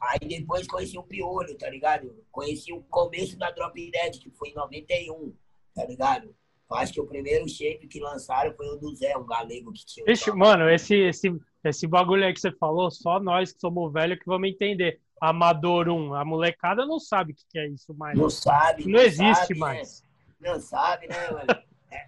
Aí 0.00 0.20
depois 0.20 0.64
conheci 0.68 0.96
o 0.96 1.02
Piolho, 1.02 1.58
tá 1.58 1.68
ligado? 1.68 2.24
Conheci 2.30 2.72
o 2.72 2.84
começo 2.84 3.36
da 3.36 3.50
Drop 3.50 3.74
Dead, 3.74 4.20
que 4.20 4.30
foi 4.30 4.50
em 4.50 4.54
91, 4.54 5.34
tá 5.74 5.84
ligado? 5.84 6.32
Acho 6.70 6.92
que 6.92 7.00
o 7.00 7.06
primeiro 7.08 7.48
shape 7.48 7.88
que 7.88 7.98
lançaram 7.98 8.54
foi 8.54 8.68
o 8.68 8.76
do 8.76 8.94
Zé, 8.94 9.16
um 9.16 9.26
galego 9.26 9.72
que 9.72 9.84
tinha. 9.84 10.08
Ixi, 10.08 10.30
mano, 10.30 10.70
esse, 10.70 10.94
esse, 10.94 11.36
esse 11.64 11.84
bagulho 11.88 12.24
aí 12.24 12.32
que 12.32 12.40
você 12.40 12.52
falou, 12.52 12.92
só 12.92 13.18
nós 13.18 13.52
que 13.52 13.58
somos 13.58 13.92
velhos 13.92 14.20
que 14.20 14.26
vamos 14.26 14.48
entender. 14.48 15.00
Amador 15.20 15.88
1, 15.88 16.14
a 16.14 16.24
molecada 16.24 16.84
não 16.84 16.98
sabe 16.98 17.32
o 17.32 17.36
que 17.36 17.58
é 17.58 17.66
isso 17.68 17.94
mais. 17.94 18.18
Não 18.18 18.30
sabe. 18.30 18.84
Não, 18.84 18.92
não 18.92 19.00
existe 19.00 19.34
sabe, 19.34 19.58
mais. 19.58 20.02
Né? 20.40 20.50
Não 20.50 20.60
sabe, 20.60 21.08
né, 21.08 21.30
mano? 21.30 21.46
É. 21.88 22.04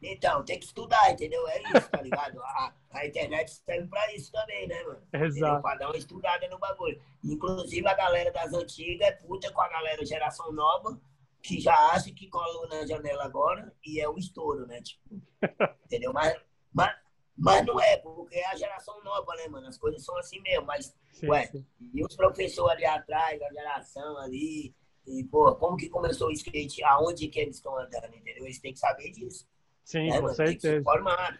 Então, 0.00 0.44
tem 0.44 0.60
que 0.60 0.66
estudar, 0.66 1.10
entendeu? 1.10 1.46
É 1.48 1.60
isso, 1.60 1.90
tá 1.90 2.00
ligado? 2.00 2.40
A, 2.40 2.72
a 2.92 3.04
internet 3.04 3.50
serve 3.50 3.88
pra 3.88 4.14
isso 4.14 4.30
também, 4.30 4.68
né, 4.68 4.80
mano? 4.84 5.02
Exato. 5.12 5.60
Pra 5.60 5.74
dar 5.74 5.88
uma 5.88 5.96
estudada 5.96 6.46
no 6.48 6.56
bagulho. 6.56 7.02
Inclusive, 7.24 7.86
a 7.86 7.94
galera 7.94 8.30
das 8.30 8.52
antigas 8.52 9.08
é 9.08 9.10
puta 9.10 9.50
com 9.50 9.60
a 9.60 9.68
galera 9.68 10.06
geração 10.06 10.52
nova 10.52 11.00
que 11.42 11.60
já 11.60 11.74
acha 11.92 12.12
que 12.12 12.28
colou 12.28 12.68
na 12.68 12.86
janela 12.86 13.24
agora 13.24 13.72
e 13.84 14.00
é 14.00 14.08
um 14.08 14.18
estouro, 14.18 14.66
né? 14.66 14.80
Tipo, 14.82 15.20
entendeu? 15.84 16.12
Mas, 16.12 16.36
mas, 16.72 16.96
mas 17.38 17.64
não 17.64 17.80
é, 17.80 17.96
porque 17.98 18.34
é 18.34 18.46
a 18.48 18.56
geração 18.56 19.02
nova, 19.04 19.32
né, 19.36 19.46
mano? 19.46 19.68
As 19.68 19.78
coisas 19.78 20.04
são 20.04 20.16
assim 20.18 20.40
mesmo, 20.40 20.66
mas, 20.66 20.92
sim, 21.12 21.28
ué, 21.28 21.46
sim. 21.46 21.64
e 21.94 22.04
os 22.04 22.16
professores 22.16 22.72
ali 22.72 22.84
atrás, 22.84 23.40
a 23.40 23.52
geração 23.52 24.18
ali, 24.18 24.74
E, 25.06 25.24
pô, 25.24 25.54
como 25.54 25.76
que 25.76 25.88
começou 25.88 26.28
o 26.28 26.32
skate? 26.32 26.84
Aonde 26.84 27.28
que 27.28 27.40
eles 27.40 27.56
estão 27.56 27.78
andando, 27.78 28.14
entendeu? 28.14 28.44
Eles 28.44 28.58
têm 28.58 28.72
que 28.72 28.78
saber 28.78 29.10
disso. 29.10 29.46
Sim, 29.84 30.10
né, 30.10 30.20
com 30.20 30.28
certeza. 30.28 30.44
Tem 30.44 30.56
que 30.56 30.68
se 30.68 30.76
informar, 30.80 31.38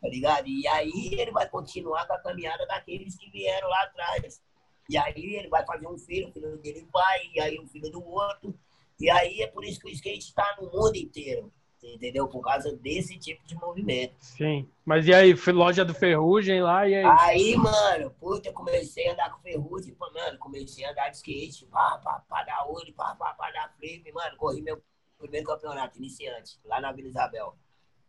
tá 0.00 0.08
ligado? 0.08 0.46
E 0.46 0.68
aí 0.68 1.14
ele 1.18 1.32
vai 1.32 1.48
continuar 1.48 2.06
com 2.06 2.12
a 2.12 2.18
caminhada 2.20 2.64
daqueles 2.66 3.16
que 3.16 3.28
vieram 3.30 3.68
lá 3.68 3.82
atrás. 3.82 4.40
E 4.88 4.96
aí 4.96 5.36
ele 5.36 5.48
vai 5.48 5.64
fazer 5.64 5.88
um 5.88 5.98
filho, 5.98 6.28
o 6.28 6.32
filho 6.32 6.56
dele 6.58 6.86
vai, 6.92 7.20
e 7.34 7.40
aí 7.40 7.58
o 7.58 7.66
filho 7.66 7.90
do 7.90 8.04
outro. 8.04 8.54
E 9.00 9.10
aí 9.10 9.40
é 9.40 9.46
por 9.48 9.64
isso 9.64 9.80
que 9.80 9.88
o 9.88 9.90
skate 9.90 10.28
está 10.28 10.56
no 10.60 10.70
mundo 10.70 10.94
inteiro 10.96 11.52
entendeu? 11.92 12.26
Por 12.28 12.40
causa 12.40 12.74
desse 12.76 13.18
tipo 13.18 13.44
de 13.46 13.54
movimento. 13.54 14.14
Sim. 14.20 14.68
Mas 14.84 15.06
e 15.06 15.14
aí, 15.14 15.34
loja 15.52 15.84
do 15.84 15.94
Ferrugem 15.94 16.62
lá, 16.62 16.88
e 16.88 16.94
aí? 16.94 17.04
Aí, 17.04 17.56
mano, 17.56 18.10
puta, 18.18 18.48
eu 18.48 18.52
comecei 18.52 19.08
a 19.08 19.12
andar 19.12 19.30
com 19.32 19.42
Ferrugem, 19.42 19.96
mano, 19.98 20.38
comecei 20.38 20.84
a 20.84 20.90
andar 20.90 21.10
de 21.10 21.16
skate, 21.16 21.66
pá, 21.66 22.00
pá, 22.02 22.24
pá, 22.28 22.44
dar 22.44 22.66
olho, 22.68 22.92
pá, 22.94 23.14
pá, 23.14 23.34
pá, 23.34 23.50
dar 23.50 23.74
flip, 23.76 24.10
mano, 24.12 24.36
corri 24.36 24.62
meu 24.62 24.82
primeiro 25.18 25.46
campeonato 25.46 25.98
iniciante, 25.98 26.58
lá 26.64 26.80
na 26.80 26.92
Vila 26.92 27.08
Isabel. 27.08 27.56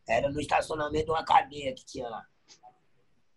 Era 0.08 0.30
no 0.30 0.40
estacionamento 0.40 1.06
de 1.06 1.12
uma 1.12 1.26
cadeia 1.26 1.74
que 1.74 1.86
tinha 1.86 2.08
lá. 2.08 2.26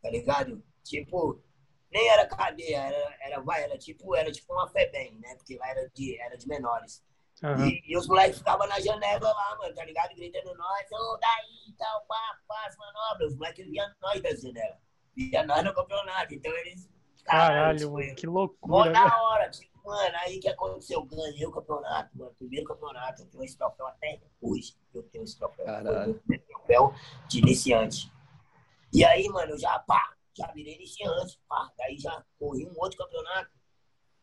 Tá 0.03 0.11
ligado? 0.11 0.63
Tipo, 0.83 1.43
nem 1.91 2.09
era 2.09 2.27
cadeia, 2.27 2.79
era, 2.79 3.17
era, 3.21 3.41
vai, 3.41 3.63
era 3.63 3.79
tipo, 3.79 4.15
era 4.15 4.31
tipo 4.31 4.53
uma 4.53 4.69
FEBEM, 4.69 5.19
né? 5.19 5.35
Porque 5.37 5.57
lá 5.57 5.69
era 5.69 5.89
de, 5.95 6.19
era 6.21 6.37
de 6.37 6.47
menores. 6.47 7.03
Uhum. 7.43 7.67
E, 7.67 7.83
e, 7.87 7.97
os 7.97 8.09
moleques 8.09 8.39
ficavam 8.39 8.67
na 8.67 8.81
janela 8.81 9.33
lá, 9.33 9.57
mano, 9.59 9.75
tá 9.75 9.85
ligado? 9.85 10.15
Gritando 10.15 10.55
nós, 10.57 10.87
ô, 10.91 10.97
oh, 10.97 11.19
daí, 11.19 11.73
tal, 11.77 12.05
pá, 12.07 12.39
faz 12.49 12.77
manobra. 12.77 13.27
Os 13.27 13.37
moleques 13.37 13.67
viam 13.71 13.87
nós 14.03 14.21
da 14.21 14.35
janela. 14.35 14.79
Via 15.15 15.45
nós 15.45 15.65
no 15.65 15.73
campeonato. 15.73 16.35
Então 16.35 16.53
eles. 16.53 16.89
Caralho, 17.25 17.93
mano, 17.93 18.15
que 18.15 18.27
loucura. 18.27 18.73
Mó 18.73 18.85
da 18.85 19.05
né? 19.05 19.17
hora, 19.17 19.51
tipo, 19.51 19.79
mano, 19.85 20.17
aí 20.23 20.41
que 20.41 20.49
aconteceu? 20.49 21.05
Ganhei 21.05 21.47
o 21.47 21.53
campeonato, 21.53 22.17
mano. 22.19 22.35
Primeiro 22.39 22.67
campeonato, 22.67 23.23
eu 23.23 23.27
tenho 23.27 23.45
esse 23.45 23.57
troféu 23.57 23.87
até 23.87 24.21
hoje. 24.41 24.75
Eu 24.93 25.03
tenho 25.05 25.25
esse 25.25 25.39
troféu. 25.39 25.65
Caralho. 25.65 26.21
Troféu 26.49 26.93
de 27.29 27.39
iniciante. 27.39 28.13
E 28.93 29.05
aí, 29.05 29.29
mano, 29.29 29.53
eu 29.53 29.59
já, 29.59 29.79
pá, 29.81 30.15
já 30.37 30.51
virei 30.53 30.75
iniciante, 30.75 31.39
pá. 31.49 31.71
Daí 31.79 31.99
já 31.99 32.25
corri 32.39 32.67
um 32.67 32.75
outro 32.79 32.99
campeonato. 32.99 33.51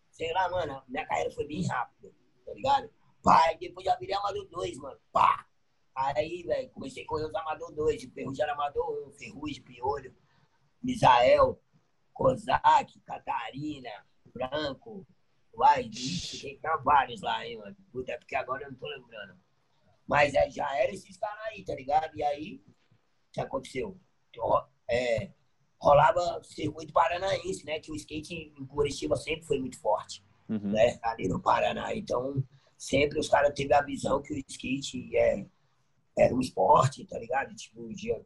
Sei 0.10 0.34
lá, 0.34 0.50
mano, 0.50 0.82
minha 0.88 1.06
carreira 1.06 1.32
foi 1.32 1.46
bem 1.46 1.66
rápida, 1.66 2.12
tá 2.46 2.54
ligado? 2.54 2.90
Pai, 3.26 3.58
depois 3.58 3.84
já 3.84 3.96
virei 3.96 4.16
Amador 4.16 4.46
2, 4.46 4.78
mano. 4.78 5.00
Pá! 5.12 5.48
Aí, 5.96 6.44
velho, 6.44 6.70
comecei 6.70 7.04
a 7.04 7.08
correr 7.08 7.26
os 7.26 7.34
Amador 7.34 7.74
2. 7.74 8.04
O 8.04 8.12
Ferrugem 8.12 8.44
era 8.44 8.54
Amador 8.54 9.08
1, 9.08 9.14
Ferrugem, 9.14 9.64
Piolho, 9.64 10.16
Misael, 10.84 11.60
Kozak, 12.14 13.00
Catarina, 13.00 13.90
Branco, 14.32 15.08
vai, 15.56 15.90
tem 15.90 16.60
vários 16.84 17.22
lá, 17.22 17.44
hein, 17.48 17.58
mano. 17.58 17.76
Puta, 17.92 18.12
é 18.12 18.18
porque 18.18 18.36
agora 18.36 18.64
eu 18.64 18.72
não 18.72 18.78
tô 18.78 18.88
lembrando. 18.88 19.36
Mas 20.06 20.36
é, 20.36 20.48
já 20.52 20.78
era 20.78 20.94
esses 20.94 21.18
caras 21.18 21.46
aí, 21.46 21.66
tá 21.66 21.74
ligado? 21.74 22.16
E 22.16 22.22
aí, 22.22 22.62
o 22.68 23.32
que 23.34 23.42
aconteceu? 23.42 24.00
É, 24.88 25.32
rolava 25.80 26.44
circuito 26.44 26.94
paranaense, 26.94 27.66
né? 27.66 27.80
Que 27.80 27.92
o 27.92 27.96
skate 27.96 28.54
em 28.56 28.66
Curitiba 28.68 29.16
sempre 29.16 29.48
foi 29.48 29.60
muito 29.60 29.80
forte, 29.80 30.24
uhum. 30.48 30.74
né? 30.74 31.00
Ali 31.02 31.28
no 31.28 31.42
Paraná. 31.42 31.96
Então, 31.96 32.44
sempre 32.86 33.20
os 33.20 33.28
caras 33.28 33.52
teve 33.56 33.74
a 33.74 33.82
visão 33.82 34.22
que 34.22 34.32
o 34.32 34.38
skate 34.48 35.18
é, 35.18 35.44
era 36.16 36.36
um 36.36 36.40
esporte, 36.40 37.04
tá 37.06 37.18
ligado? 37.18 37.56
Tipo, 37.56 37.92
dia, 37.94 38.24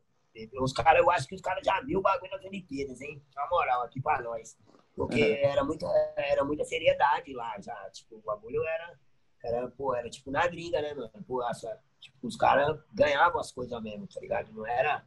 os 0.59 0.73
caras, 0.73 1.01
eu 1.01 1.09
acho 1.09 1.27
que 1.27 1.35
os 1.35 1.41
caras 1.41 1.65
já 1.65 1.79
viram 1.81 2.01
o 2.01 2.03
bagulho 2.03 2.31
nas 2.31 2.43
Olimpíadas, 2.43 2.99
hein? 2.99 3.23
Na 3.33 3.47
moral, 3.49 3.83
aqui 3.83 4.01
pra 4.01 4.21
nós. 4.21 4.57
Porque 4.95 5.21
uhum. 5.21 5.49
era, 5.49 5.63
muita, 5.63 5.87
era 6.17 6.43
muita 6.43 6.65
seriedade 6.65 7.33
lá 7.33 7.57
já. 7.61 7.89
Tipo, 7.91 8.17
o 8.17 8.21
bagulho 8.21 8.61
era, 8.67 8.99
era, 9.45 9.69
pô, 9.69 9.95
era 9.95 10.09
tipo 10.09 10.29
na 10.29 10.45
gringa, 10.45 10.81
né, 10.81 10.93
mano? 10.93 11.09
Pô, 11.25 11.41
essa, 11.41 11.79
tipo, 12.01 12.27
os 12.27 12.35
caras 12.35 12.77
ganhavam 12.93 13.39
as 13.39 13.53
coisas 13.53 13.81
mesmo, 13.81 14.07
tá 14.07 14.19
ligado? 14.19 14.51
Não 14.51 14.67
era. 14.67 15.05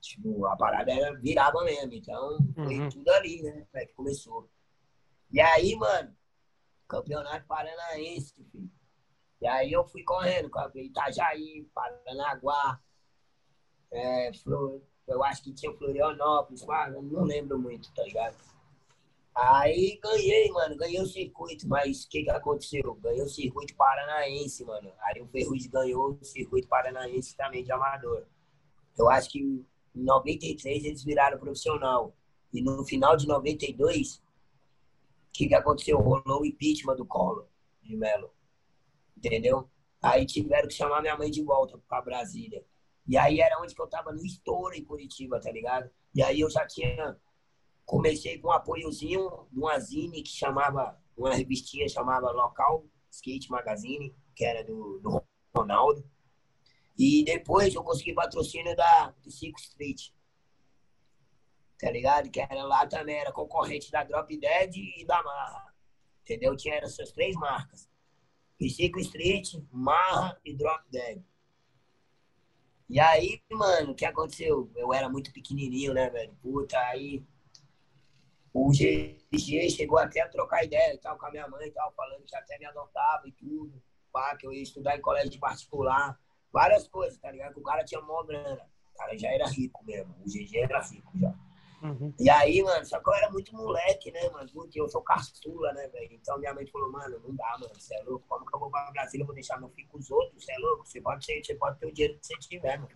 Tipo, 0.00 0.46
a 0.46 0.56
parada 0.56 0.90
era, 0.90 1.14
virava 1.20 1.62
mesmo. 1.62 1.92
Então, 1.92 2.38
foi 2.54 2.80
uhum. 2.80 2.88
tudo 2.88 3.10
ali, 3.10 3.42
né? 3.42 3.66
Que 3.86 3.92
começou. 3.92 4.48
E 5.30 5.40
aí, 5.40 5.76
mano, 5.76 6.16
Campeonato 6.92 7.46
Paranaense, 7.46 8.34
filho. 8.52 8.70
E 9.40 9.46
aí 9.46 9.72
eu 9.72 9.82
fui 9.84 10.04
correndo, 10.04 10.50
Itajaí, 10.74 11.66
Paranaguá, 11.74 12.78
é, 13.90 14.30
eu 15.08 15.24
acho 15.24 15.42
que 15.42 15.52
tinha 15.52 15.72
Florianópolis, 15.72 16.64
não 17.02 17.24
lembro 17.24 17.58
muito, 17.58 17.92
tá 17.94 18.02
ligado? 18.04 18.36
Aí 19.34 19.98
ganhei, 20.02 20.50
mano, 20.50 20.76
ganhei 20.76 21.00
o 21.00 21.06
circuito, 21.06 21.66
mas 21.66 22.04
o 22.04 22.08
que 22.10 22.24
que 22.24 22.30
aconteceu? 22.30 22.94
Ganhei 23.02 23.22
o 23.22 23.28
circuito 23.28 23.74
paranaense, 23.74 24.62
mano. 24.64 24.92
Aí 25.00 25.22
o 25.22 25.26
Ferrugem 25.26 25.70
ganhou 25.70 26.18
o 26.20 26.24
circuito 26.24 26.68
paranaense 26.68 27.34
também 27.34 27.64
de 27.64 27.72
amador. 27.72 28.26
Eu 28.96 29.08
acho 29.08 29.30
que 29.30 29.40
em 29.40 29.64
93 29.94 30.84
eles 30.84 31.02
viraram 31.02 31.38
profissional. 31.38 32.14
E 32.52 32.60
no 32.60 32.84
final 32.84 33.16
de 33.16 33.26
92, 33.26 34.16
o 34.16 34.31
que, 35.32 35.48
que 35.48 35.54
aconteceu? 35.54 35.98
Rolou 35.98 36.42
o 36.42 36.46
impeachment 36.46 36.96
do 36.96 37.06
Collor 37.06 37.48
de 37.82 37.96
Mello. 37.96 38.30
Entendeu? 39.16 39.68
Aí 40.00 40.26
tiveram 40.26 40.68
que 40.68 40.74
chamar 40.74 41.00
minha 41.00 41.16
mãe 41.16 41.30
de 41.30 41.42
volta 41.42 41.78
para 41.88 42.02
Brasília. 42.02 42.64
E 43.06 43.16
aí 43.16 43.40
era 43.40 43.60
onde 43.60 43.74
que 43.74 43.80
eu 43.80 43.86
tava 43.86 44.12
no 44.12 44.24
estouro 44.24 44.74
em 44.74 44.84
Curitiba, 44.84 45.40
tá 45.40 45.50
ligado? 45.50 45.90
E 46.14 46.22
aí 46.22 46.40
eu 46.40 46.50
já 46.50 46.66
tinha. 46.66 47.16
Comecei 47.84 48.38
com 48.38 48.48
um 48.48 48.52
apoiozinho 48.52 49.28
de 49.50 49.58
uma 49.58 49.78
zine 49.78 50.22
que 50.22 50.30
chamava, 50.30 50.96
uma 51.16 51.34
revistinha 51.34 51.88
chamava 51.88 52.30
Local 52.30 52.86
Skate 53.10 53.50
Magazine, 53.50 54.14
que 54.34 54.44
era 54.44 54.62
do, 54.64 55.00
do 55.00 55.22
Ronaldo. 55.54 56.08
E 56.96 57.24
depois 57.24 57.74
eu 57.74 57.82
consegui 57.82 58.14
patrocínio 58.14 58.76
da 58.76 59.14
Cico 59.28 59.58
Street 59.58 60.10
tá 61.82 61.90
ligado? 61.90 62.30
Que 62.30 62.40
era 62.40 62.62
lá 62.62 62.86
também, 62.86 63.18
era 63.18 63.32
concorrente 63.32 63.90
da 63.90 64.04
Drop 64.04 64.34
Dead 64.38 64.76
e 64.76 65.04
da 65.04 65.20
Marra. 65.20 65.74
Entendeu? 66.22 66.56
Tinha 66.56 66.76
essas 66.76 67.10
três 67.10 67.34
marcas. 67.34 67.90
Psico 68.56 69.00
Street, 69.00 69.54
Marra 69.72 70.40
e 70.44 70.54
Drop 70.54 70.84
Dead. 70.88 71.20
E 72.88 73.00
aí, 73.00 73.42
mano, 73.50 73.92
o 73.92 73.94
que 73.96 74.04
aconteceu? 74.04 74.70
Eu 74.76 74.94
era 74.94 75.08
muito 75.08 75.32
pequenininho, 75.32 75.92
né, 75.92 76.08
velho? 76.08 76.32
Puta, 76.40 76.78
aí 76.78 77.24
o 78.54 78.70
GG 78.70 79.70
chegou 79.70 79.98
até 79.98 80.20
a 80.20 80.28
trocar 80.28 80.62
ideia 80.62 80.94
e 80.94 80.98
tal 80.98 81.18
com 81.18 81.26
a 81.26 81.30
minha 81.32 81.48
mãe 81.48 81.66
e 81.66 81.70
tal, 81.72 81.92
falando 81.94 82.24
que 82.24 82.36
até 82.36 82.58
me 82.58 82.66
adotava 82.66 83.26
e 83.26 83.32
tudo. 83.32 83.82
Pá, 84.12 84.36
que 84.36 84.46
eu 84.46 84.52
ia 84.52 84.62
estudar 84.62 84.96
em 84.96 85.00
colégio 85.00 85.40
particular. 85.40 86.16
Várias 86.52 86.86
coisas, 86.86 87.18
tá 87.18 87.32
ligado? 87.32 87.54
Que 87.54 87.60
o 87.60 87.64
cara 87.64 87.82
tinha 87.82 88.00
mó 88.02 88.22
grana. 88.22 88.70
O 88.94 88.98
cara 88.98 89.18
já 89.18 89.30
era 89.30 89.48
rico 89.48 89.84
mesmo. 89.84 90.14
O 90.20 90.28
GG 90.28 90.58
era 90.58 90.80
rico 90.80 91.10
já. 91.18 91.34
Uhum. 91.82 92.14
E 92.18 92.30
aí, 92.30 92.62
mano, 92.62 92.86
só 92.86 93.00
que 93.00 93.08
eu 93.08 93.14
era 93.14 93.28
muito 93.30 93.52
moleque, 93.56 94.12
né, 94.12 94.30
mano? 94.30 94.48
Porque 94.52 94.80
eu 94.80 94.88
sou 94.88 95.02
caçula, 95.02 95.72
né, 95.72 95.88
velho? 95.88 96.12
Então 96.12 96.38
minha 96.38 96.54
mãe 96.54 96.64
falou, 96.66 96.92
mano, 96.92 97.20
não 97.26 97.34
dá, 97.34 97.56
mano, 97.58 97.74
você 97.74 97.94
é 97.96 98.02
louco. 98.04 98.24
Como 98.28 98.46
que 98.46 98.54
eu 98.54 98.60
vou 98.60 98.70
pra 98.70 98.90
Brasília? 98.92 99.22
Eu 99.22 99.26
vou 99.26 99.34
deixar 99.34 99.58
meu 99.58 99.68
filho 99.70 99.88
com 99.88 99.98
os 99.98 100.10
outros? 100.10 100.44
Você 100.44 100.52
é 100.52 100.58
louco? 100.58 100.86
Você 100.86 101.00
pode, 101.00 101.24
ser, 101.24 101.44
você 101.44 101.54
pode 101.56 101.78
ter 101.80 101.86
o 101.86 101.92
dinheiro 101.92 102.18
que 102.18 102.26
você 102.26 102.38
tiver, 102.38 102.78
mano. 102.78 102.92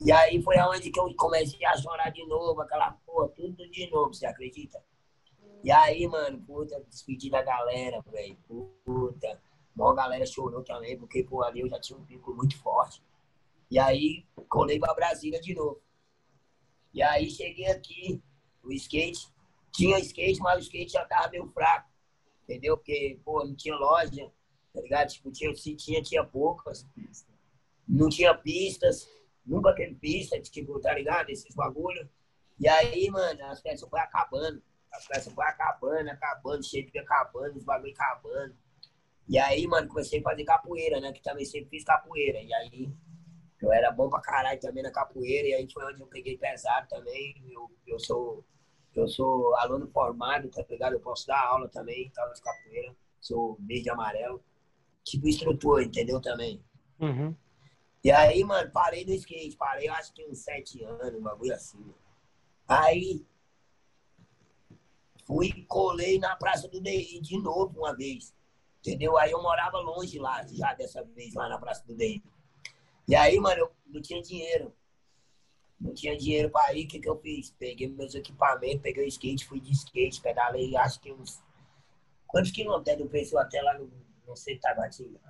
E 0.00 0.10
aí 0.12 0.42
foi 0.42 0.58
aonde 0.58 0.90
que 0.90 0.98
eu 0.98 1.14
comecei 1.16 1.64
a 1.64 1.76
chorar 1.76 2.10
de 2.10 2.26
novo, 2.26 2.60
aquela 2.60 2.90
porra, 3.06 3.28
tudo 3.28 3.70
de 3.70 3.88
novo, 3.88 4.12
você 4.12 4.26
acredita? 4.26 4.82
E 5.62 5.70
aí, 5.70 6.06
mano, 6.06 6.38
puta, 6.40 6.80
despedi 6.88 7.30
da 7.30 7.42
galera, 7.42 8.02
velho. 8.10 8.36
Puta. 8.84 9.40
A 9.78 9.94
galera 9.94 10.26
chorou 10.26 10.62
também, 10.62 10.98
porque, 10.98 11.22
pô, 11.22 11.42
ali 11.42 11.60
eu 11.60 11.68
já 11.68 11.78
tinha 11.80 11.98
um 11.98 12.04
pico 12.04 12.34
muito 12.34 12.58
forte. 12.58 13.02
E 13.70 13.78
aí, 13.78 14.24
colei 14.48 14.78
pra 14.78 14.94
Brasília 14.94 15.40
de 15.40 15.54
novo. 15.54 15.80
E 16.96 17.02
aí 17.02 17.28
cheguei 17.28 17.66
aqui, 17.66 18.22
o 18.64 18.72
skate, 18.72 19.28
tinha 19.70 19.98
skate, 19.98 20.40
mas 20.40 20.56
o 20.56 20.62
skate 20.62 20.92
já 20.92 21.04
tava 21.04 21.28
meio 21.28 21.46
fraco, 21.48 21.90
entendeu? 22.44 22.78
Porque, 22.78 23.20
pô, 23.22 23.44
não 23.44 23.54
tinha 23.54 23.76
loja, 23.76 24.32
tá 24.72 24.80
ligado? 24.80 25.08
Tipo, 25.10 25.30
tinha, 25.30 25.54
se 25.54 25.76
tinha, 25.76 26.02
tinha 26.02 26.24
poucas. 26.24 26.86
Não 27.86 28.08
tinha 28.08 28.34
pistas, 28.34 29.06
nunca 29.44 29.74
teve 29.74 29.94
pista, 29.96 30.40
tipo, 30.40 30.80
tá 30.80 30.94
ligado? 30.94 31.28
Esses 31.28 31.54
bagulho. 31.54 32.08
E 32.58 32.66
aí, 32.66 33.10
mano, 33.10 33.44
as 33.44 33.60
peças 33.60 33.86
foi 33.86 34.00
acabando. 34.00 34.62
As 34.90 35.06
peças 35.06 35.30
foi 35.34 35.44
acabando, 35.44 36.08
acabando, 36.08 36.64
sempre 36.64 36.98
acabando, 36.98 37.58
os 37.58 37.64
bagulho 37.64 37.92
acabando. 37.92 38.56
E 39.28 39.38
aí, 39.38 39.66
mano, 39.66 39.86
comecei 39.86 40.20
a 40.20 40.22
fazer 40.22 40.44
capoeira, 40.44 40.98
né? 40.98 41.12
Que 41.12 41.22
também 41.22 41.44
sempre 41.44 41.68
fiz 41.68 41.84
capoeira. 41.84 42.40
E 42.40 42.54
aí 42.54 42.90
eu 43.60 43.72
era 43.72 43.90
bom 43.90 44.08
pra 44.08 44.20
caralho 44.20 44.60
também 44.60 44.82
na 44.82 44.90
capoeira, 44.90 45.48
e 45.48 45.54
aí 45.54 45.68
foi 45.72 45.84
onde 45.84 46.00
eu 46.00 46.06
peguei 46.06 46.36
pesado 46.36 46.88
também. 46.88 47.34
Eu, 47.50 47.70
eu 47.86 47.98
sou 47.98 48.44
eu 48.96 49.06
sou 49.06 49.54
aluno 49.56 49.86
formado, 49.88 50.48
tá 50.48 50.64
ligado? 50.68 50.94
Eu 50.94 51.00
posso 51.00 51.26
dar 51.26 51.38
aula 51.38 51.68
também, 51.68 52.10
tal, 52.14 52.32
de 52.32 52.40
capoeira. 52.40 52.96
Sou 53.20 53.58
verde 53.60 53.88
e 53.88 53.90
amarelo. 53.90 54.42
Tipo 55.04 55.28
instrutor, 55.28 55.82
entendeu? 55.82 56.18
Também. 56.18 56.64
Uhum. 56.98 57.36
E 58.02 58.10
aí, 58.10 58.42
mano, 58.42 58.70
parei 58.70 59.04
no 59.04 59.12
skate. 59.12 59.54
Parei, 59.56 59.88
acho 59.88 60.14
que 60.14 60.24
uns 60.24 60.38
sete 60.38 60.82
anos, 60.82 61.14
um 61.14 61.22
bagulho 61.22 61.54
assim. 61.54 61.92
Aí, 62.66 63.26
fui 65.26 65.64
colei 65.68 66.18
na 66.18 66.34
Praça 66.34 66.66
do 66.66 66.80
DI 66.80 67.20
de 67.20 67.38
novo 67.38 67.80
uma 67.80 67.94
vez. 67.94 68.34
Entendeu? 68.80 69.18
Aí 69.18 69.30
eu 69.30 69.42
morava 69.42 69.78
longe 69.78 70.18
lá, 70.18 70.46
já 70.46 70.72
dessa 70.72 71.04
vez, 71.04 71.34
lá 71.34 71.48
na 71.48 71.58
Praça 71.58 71.84
do 71.86 71.94
Dei. 71.94 72.22
E 73.08 73.14
aí, 73.14 73.38
mano, 73.38 73.60
eu 73.60 73.72
não 73.86 74.02
tinha 74.02 74.20
dinheiro. 74.20 74.74
Não 75.80 75.92
tinha 75.92 76.16
dinheiro 76.16 76.50
pra 76.50 76.72
ir, 76.74 76.86
o 76.86 76.88
que, 76.88 76.98
que 76.98 77.08
eu 77.08 77.18
fiz? 77.20 77.50
Peguei 77.50 77.88
meus 77.88 78.14
equipamentos, 78.14 78.80
peguei 78.82 79.04
o 79.04 79.08
skate, 79.08 79.46
fui 79.46 79.60
de 79.60 79.72
skate, 79.72 80.20
pedalei, 80.20 80.76
acho 80.76 81.00
que 81.00 81.12
uns. 81.12 81.42
Quantos 82.26 82.50
quilômetros 82.50 82.96
do 82.96 83.08
Pessoa 83.08 83.42
até 83.42 83.60
lá 83.62 83.74
no. 83.78 83.90
Não 84.26 84.34
sei, 84.34 84.58
Tabatinga? 84.58 85.20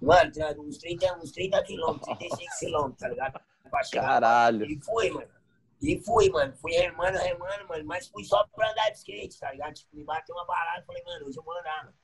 Mano, 0.00 0.30
uns 0.58 0.78
30, 0.78 1.18
uns 1.18 1.32
30 1.32 1.62
quilômetros, 1.62 2.18
35 2.18 2.58
quilômetros, 2.58 2.98
tá 2.98 3.08
ligado? 3.08 3.40
Caralho. 3.92 4.70
E 4.70 4.80
fui, 4.80 5.10
mano. 5.10 5.30
E 5.80 5.98
fui, 5.98 6.28
mano. 6.28 6.54
Fui 6.56 6.72
remando, 6.72 7.18
remando, 7.18 7.68
mano. 7.68 7.84
Mas 7.84 8.08
fui 8.08 8.24
só 8.24 8.46
pra 8.48 8.70
andar 8.70 8.90
de 8.90 8.98
skate, 8.98 9.38
tá 9.38 9.50
ligado? 9.50 9.74
Tipo, 9.74 9.96
me 9.96 10.04
bateu 10.04 10.34
uma 10.34 10.46
parada, 10.46 10.84
falei, 10.84 11.02
mano, 11.04 11.26
hoje 11.26 11.38
eu 11.38 11.42
vou 11.42 11.58
andar, 11.58 11.84
mano. 11.84 11.96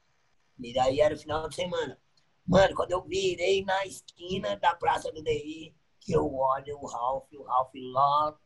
E 0.61 0.73
daí 0.73 1.01
era 1.01 1.15
o 1.15 1.19
final 1.19 1.49
de 1.49 1.55
semana. 1.55 2.01
Mano, 2.49 2.75
quando 2.75 2.93
eu 2.93 3.03
virei 3.03 3.63
na 3.63 3.85
esquina 3.85 4.57
da 4.57 4.75
Praça 4.75 5.13
do 5.13 5.23
DI, 5.23 5.77
que 6.01 6.15
eu 6.15 6.35
olho 6.35 6.79
o 6.81 6.87
Ralph, 6.87 7.31
o 7.35 7.43
Ralph 7.43 7.71
lotado. 7.75 8.39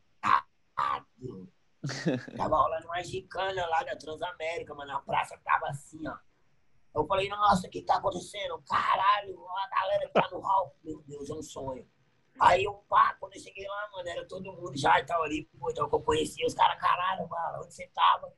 tava 2.36 2.56
rolando 2.56 2.86
uma 2.86 3.02
gicana 3.04 3.64
lá 3.66 3.84
da 3.84 3.96
Transamérica, 3.96 4.74
mano. 4.74 4.96
A 4.96 5.00
praça 5.00 5.38
tava 5.44 5.68
assim, 5.68 6.00
ó. 6.08 6.16
Eu 6.94 7.06
falei, 7.06 7.28
nossa, 7.28 7.68
o 7.68 7.70
que 7.70 7.82
tá 7.82 7.96
acontecendo? 7.96 8.60
Caralho, 8.68 9.38
a 9.48 9.68
galera 9.68 10.06
que 10.08 10.12
tá 10.12 10.28
no 10.32 10.40
Ralph, 10.40 10.72
meu 10.82 11.00
Deus, 11.06 11.30
é 11.30 11.34
um 11.34 11.42
sonho. 11.42 11.88
Aí 12.40 12.64
eu, 12.64 12.74
pá, 12.88 13.16
quando 13.20 13.34
eu 13.34 13.40
cheguei 13.40 13.66
lá, 13.68 13.88
mano, 13.92 14.08
era 14.08 14.26
todo 14.26 14.52
mundo 14.52 14.76
já 14.76 14.98
e 14.98 15.06
tal 15.06 15.22
ali, 15.22 15.44
pô, 15.44 15.70
então 15.70 15.88
que 15.88 15.94
eu 15.94 16.00
conhecia 16.00 16.46
os 16.46 16.54
caras, 16.54 16.80
caralho, 16.80 17.28
mano, 17.28 17.62
onde 17.62 17.72
você 17.72 17.86
tava? 17.88 18.34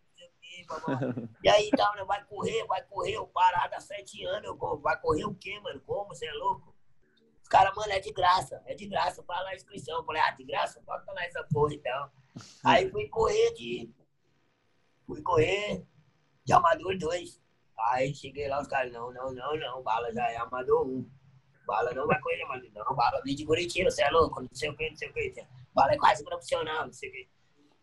E 1.43 1.49
aí, 1.49 1.71
tal, 1.71 1.95
né, 1.97 2.05
vai 2.05 2.25
correr, 2.25 2.65
vai 2.67 2.83
correr, 2.85 3.13
eu 3.13 3.27
parado 3.27 3.75
há 3.75 3.81
sete 3.81 4.25
anos, 4.25 4.45
eu, 4.45 4.81
vai 4.81 4.99
correr 5.01 5.25
o 5.25 5.35
quê, 5.35 5.59
mano? 5.61 5.81
Como? 5.81 6.09
Você 6.09 6.27
é 6.27 6.33
louco? 6.33 6.75
Os 7.43 7.49
caras, 7.49 7.75
mano, 7.75 7.93
é 7.93 8.01
de 8.01 8.13
graça, 8.13 8.63
é 8.65 8.75
de 8.75 8.87
graça, 8.87 9.23
fala 9.23 9.51
a 9.51 9.55
inscrição. 9.55 9.99
Eu 9.99 10.05
falei, 10.05 10.23
ah, 10.23 10.31
de 10.31 10.45
graça? 10.45 10.81
Bota 10.87 11.13
lá 11.13 11.25
essa 11.25 11.45
porra, 11.53 11.75
então. 11.75 12.11
Aí 12.65 12.91
fui 12.91 13.09
correr 13.09 13.53
de. 13.53 13.93
Fui 15.07 15.21
correr 15.21 15.85
de 16.45 16.53
Amador 16.53 16.97
2. 16.97 17.43
Aí 17.79 18.15
cheguei 18.15 18.49
lá, 18.49 18.61
os 18.61 18.69
caras, 18.69 18.93
não, 18.93 19.13
não, 19.13 19.33
não, 19.33 19.57
não, 19.59 19.83
bala 19.83 20.11
já 20.13 20.27
é 20.31 20.37
Amador 20.37 20.87
1. 20.87 21.11
Bala 21.67 21.93
não 21.93 22.07
vai 22.07 22.19
correr, 22.21 22.45
mano. 22.47 22.65
Não, 22.73 22.95
bala 22.95 23.21
vem 23.23 23.35
de 23.35 23.45
Curitiba, 23.45 23.91
você 23.91 24.03
é 24.03 24.11
louco, 24.11 24.41
não 24.41 24.49
sei 24.53 24.71
o 24.71 24.77
que, 24.77 24.89
não 24.89 24.97
sei 24.97 25.11
o 25.11 25.13
que. 25.13 25.47
Bala 25.75 25.93
é 25.93 25.99
quase 25.99 26.25
profissional, 26.25 26.87
não 26.87 26.93
sei 26.93 27.11
o 27.11 27.13
que. 27.13 27.29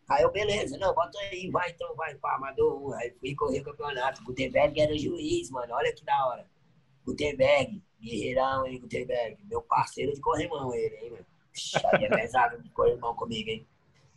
Aí 0.08 0.22
eu, 0.22 0.30
beleza, 0.30 0.76
não, 0.78 0.94
bota 0.94 1.18
aí, 1.18 1.50
vai 1.50 1.70
então, 1.70 1.94
vai, 1.94 2.14
pá, 2.16 2.34
Amador 2.34 2.90
1. 2.90 2.94
Aí 2.94 3.10
fui 3.12 3.34
correr 3.34 3.60
o 3.60 3.64
campeonato. 3.64 4.22
Gutenberg 4.24 4.80
era 4.80 4.98
juiz, 4.98 5.50
mano, 5.50 5.74
olha 5.74 5.94
que 5.94 6.04
da 6.04 6.26
hora. 6.26 6.46
Gutenberg, 7.04 7.82
guerreirão, 8.00 8.66
hein, 8.66 8.80
Gutenberg. 8.80 9.38
Meu 9.44 9.62
parceiro 9.62 10.12
de 10.12 10.20
corrimão, 10.20 10.74
ele, 10.74 10.96
hein, 10.96 11.10
mano. 11.10 11.26
Aí 11.92 12.04
é 12.04 12.08
pesado 12.08 12.60
de 12.62 12.70
corrimão 12.70 13.14
comigo, 13.14 13.50
hein. 13.50 13.66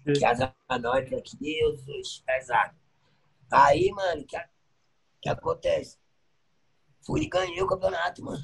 Que 0.05 0.23
asa 0.23 0.53
nós, 0.81 1.09
que 1.09 1.37
Deus, 1.37 2.23
pesado. 2.25 2.75
Aí, 3.51 3.91
mano, 3.91 4.23
que, 4.25 4.37
que 5.21 5.29
acontece? 5.29 5.97
Fui 7.05 7.21
e 7.21 7.27
ganhei 7.27 7.61
o 7.61 7.67
campeonato, 7.67 8.23
mano. 8.23 8.43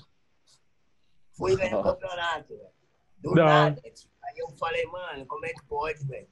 Fui 1.33 1.53
e 1.53 1.55
ganhei 1.55 1.75
o 1.75 1.83
campeonato, 1.83 2.55
velho. 2.57 2.71
Do 3.17 3.35
Não. 3.35 3.45
nada. 3.45 3.81
Tipo, 3.81 4.11
aí 4.23 4.37
eu 4.37 4.49
falei, 4.57 4.85
mano, 4.85 5.25
como 5.25 5.45
é 5.45 5.49
que 5.49 5.63
pode, 5.65 6.05
velho? 6.07 6.27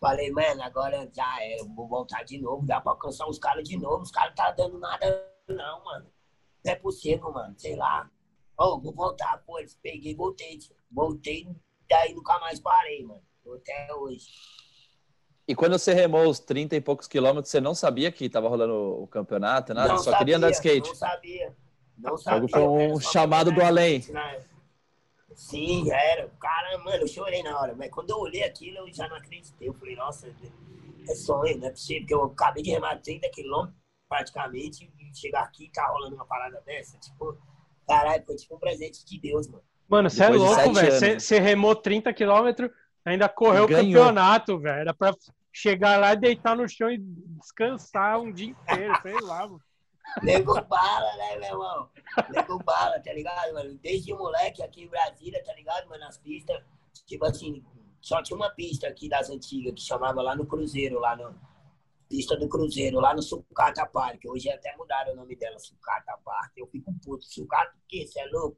Falei, 0.00 0.30
mano, 0.30 0.62
agora 0.62 1.10
já 1.12 1.42
é, 1.42 1.56
vou 1.74 1.88
voltar 1.88 2.22
de 2.22 2.38
novo, 2.40 2.64
dá 2.64 2.80
pra 2.80 2.92
alcançar 2.92 3.28
os 3.28 3.38
caras 3.38 3.68
de 3.68 3.76
novo. 3.76 4.02
Os 4.02 4.10
caras 4.10 4.30
não 4.30 4.36
tá 4.36 4.50
dando 4.52 4.78
nada, 4.78 5.26
não, 5.48 5.84
mano. 5.84 6.06
Não 6.64 6.72
é 6.72 6.76
possível, 6.76 7.32
mano, 7.32 7.54
sei 7.58 7.74
lá. 7.74 8.08
Oh, 8.56 8.78
vou 8.78 8.92
voltar, 8.92 9.42
pô, 9.44 9.58
eles 9.58 9.76
peguei, 9.82 10.14
voltei. 10.14 10.58
Voltei, 10.90 11.48
daí 11.88 12.14
nunca 12.14 12.38
mais 12.38 12.60
parei, 12.60 13.04
mano. 13.04 13.22
Até 13.54 13.94
hoje. 13.94 14.26
E 15.48 15.54
quando 15.54 15.78
você 15.78 15.94
remou 15.94 16.28
os 16.28 16.38
30 16.38 16.76
e 16.76 16.80
poucos 16.80 17.08
quilômetros, 17.08 17.50
você 17.50 17.60
não 17.60 17.74
sabia 17.74 18.12
que 18.12 18.28
tava 18.28 18.48
rolando 18.48 19.02
o 19.02 19.06
campeonato, 19.06 19.72
nada? 19.72 19.88
Não 19.88 19.96
Só 19.96 20.10
sabia, 20.10 20.18
queria 20.18 20.36
andar 20.36 20.50
de 20.50 20.56
skate? 20.56 20.88
Não 20.88 20.94
sabia. 20.94 21.56
Não 21.96 22.18
sabia. 22.18 22.48
Foi 22.50 22.62
um 22.62 23.00
chamado 23.00 23.50
do 23.50 23.62
além. 23.62 24.04
Sim, 25.38 25.88
era. 25.92 26.28
Cara, 26.40 26.76
mano, 26.78 27.04
eu 27.04 27.06
chorei 27.06 27.44
na 27.44 27.58
hora. 27.60 27.72
Mas 27.72 27.92
quando 27.92 28.10
eu 28.10 28.18
olhei 28.18 28.42
aquilo, 28.42 28.78
eu 28.78 28.92
já 28.92 29.08
não 29.08 29.16
acreditei. 29.16 29.68
Eu 29.68 29.74
falei, 29.74 29.94
nossa, 29.94 30.34
é 31.08 31.14
sonho, 31.14 31.58
não 31.58 31.68
é 31.68 31.70
possível. 31.70 32.00
Porque 32.02 32.14
eu 32.14 32.24
acabei 32.24 32.62
de 32.64 32.70
remar 32.70 33.00
30 33.00 33.30
quilômetros, 33.30 33.78
praticamente, 34.08 34.92
e 34.98 35.16
chegar 35.16 35.44
aqui 35.44 35.66
e 35.66 35.70
tá 35.70 35.86
rolando 35.86 36.16
uma 36.16 36.26
parada 36.26 36.60
dessa. 36.66 36.98
Tipo, 36.98 37.38
caralho, 37.86 38.24
foi 38.26 38.34
tipo 38.34 38.56
um 38.56 38.58
presente 38.58 39.04
de 39.06 39.20
Deus, 39.20 39.46
mano. 39.46 39.62
Mano, 39.88 40.10
você 40.10 40.24
é 40.24 40.28
louco, 40.28 40.72
velho. 40.74 41.20
Você 41.20 41.38
remou 41.38 41.76
30 41.76 42.12
quilômetros, 42.12 42.70
ainda 43.04 43.28
correu 43.28 43.64
o 43.64 43.68
campeonato, 43.68 44.58
velho. 44.58 44.80
Era 44.80 44.92
pra 44.92 45.14
chegar 45.52 46.00
lá 46.00 46.14
e 46.14 46.16
deitar 46.16 46.56
no 46.56 46.68
chão 46.68 46.90
e 46.90 46.98
descansar 46.98 48.18
um 48.20 48.32
dia 48.32 48.48
inteiro, 48.50 48.92
sei 49.02 49.20
lá, 49.20 49.46
mano. 49.46 49.62
Nego 50.22 50.60
bala, 50.62 51.16
né, 51.16 51.36
meu 51.36 51.50
irmão? 51.50 51.90
Nego 52.30 52.58
bala, 52.64 53.00
tá 53.00 53.12
ligado, 53.12 53.52
mano? 53.54 53.74
Desde 53.82 54.12
moleque 54.14 54.62
aqui 54.62 54.82
em 54.82 54.88
Brasília, 54.88 55.42
tá 55.44 55.54
ligado, 55.54 55.88
mano? 55.88 56.04
Nas 56.04 56.18
pistas, 56.18 56.62
tipo 57.06 57.24
assim, 57.24 57.64
só 58.00 58.22
tinha 58.22 58.36
uma 58.36 58.50
pista 58.50 58.88
aqui 58.88 59.08
das 59.08 59.30
antigas 59.30 59.74
que 59.74 59.80
chamava 59.80 60.22
lá 60.22 60.34
no 60.34 60.46
Cruzeiro, 60.46 60.98
lá 60.98 61.16
no. 61.16 61.34
Pista 62.08 62.34
do 62.38 62.48
Cruzeiro, 62.48 63.00
lá 63.00 63.14
no 63.14 63.20
Sucata 63.20 63.84
Park. 63.84 64.22
Hoje 64.26 64.48
até 64.50 64.74
mudaram 64.78 65.12
o 65.12 65.16
nome 65.16 65.36
dela, 65.36 65.58
Sucata 65.58 66.18
Park. 66.24 66.52
Eu 66.56 66.66
fico 66.66 66.90
puto. 67.04 67.22
Sucata 67.26 67.76
o 67.76 67.80
quê? 67.86 68.06
Você 68.06 68.20
é 68.20 68.26
louco? 68.32 68.56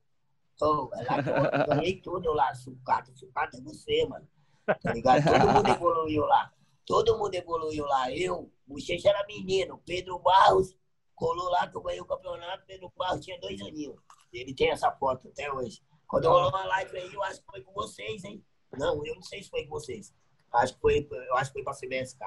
Oh, 0.62 0.88
é 0.94 1.02
lá 1.02 1.20
que 1.20 1.30
eu 1.30 1.66
ganhei 1.66 2.00
tudo 2.00 2.32
lá, 2.32 2.54
Sucata. 2.54 3.10
Sucata 3.16 3.56
é 3.56 3.60
você, 3.60 4.06
mano. 4.06 4.28
Tá 4.64 4.92
ligado? 4.92 5.24
Todo 5.24 5.52
mundo 5.52 5.68
evoluiu 5.68 6.26
lá. 6.26 6.52
Todo 6.86 7.18
mundo 7.18 7.34
evoluiu 7.34 7.84
lá. 7.86 8.12
Eu, 8.12 8.52
Bochecha 8.64 9.08
era 9.08 9.26
menino. 9.26 9.82
Pedro 9.84 10.20
Barros 10.20 10.76
colou 11.20 11.50
lá 11.50 11.68
que 11.68 11.76
eu 11.76 11.82
ganhei 11.82 12.00
o 12.00 12.06
campeonato, 12.06 12.64
Pedro 12.66 12.90
Barros 12.96 13.22
tinha 13.22 13.38
dois 13.38 13.60
aninhos. 13.60 13.94
Ele 14.32 14.54
tem 14.54 14.70
essa 14.70 14.90
foto 14.90 15.28
até 15.28 15.52
hoje. 15.52 15.82
Quando 16.06 16.26
rolou 16.26 16.48
uma 16.48 16.64
live 16.64 16.96
aí, 16.96 17.12
eu 17.12 17.22
acho 17.22 17.40
que 17.40 17.46
foi 17.46 17.60
com 17.60 17.74
vocês, 17.74 18.24
hein? 18.24 18.42
Não, 18.72 19.04
eu 19.04 19.14
não 19.14 19.22
sei 19.22 19.42
se 19.42 19.50
foi 19.50 19.64
com 19.64 19.70
vocês. 19.70 20.14
Acho 20.50 20.74
que 20.74 20.80
foi, 20.80 21.06
eu 21.10 21.36
acho 21.36 21.52
que 21.52 21.62
foi 21.62 21.62
pra 21.62 21.74
CBSK. 21.74 22.20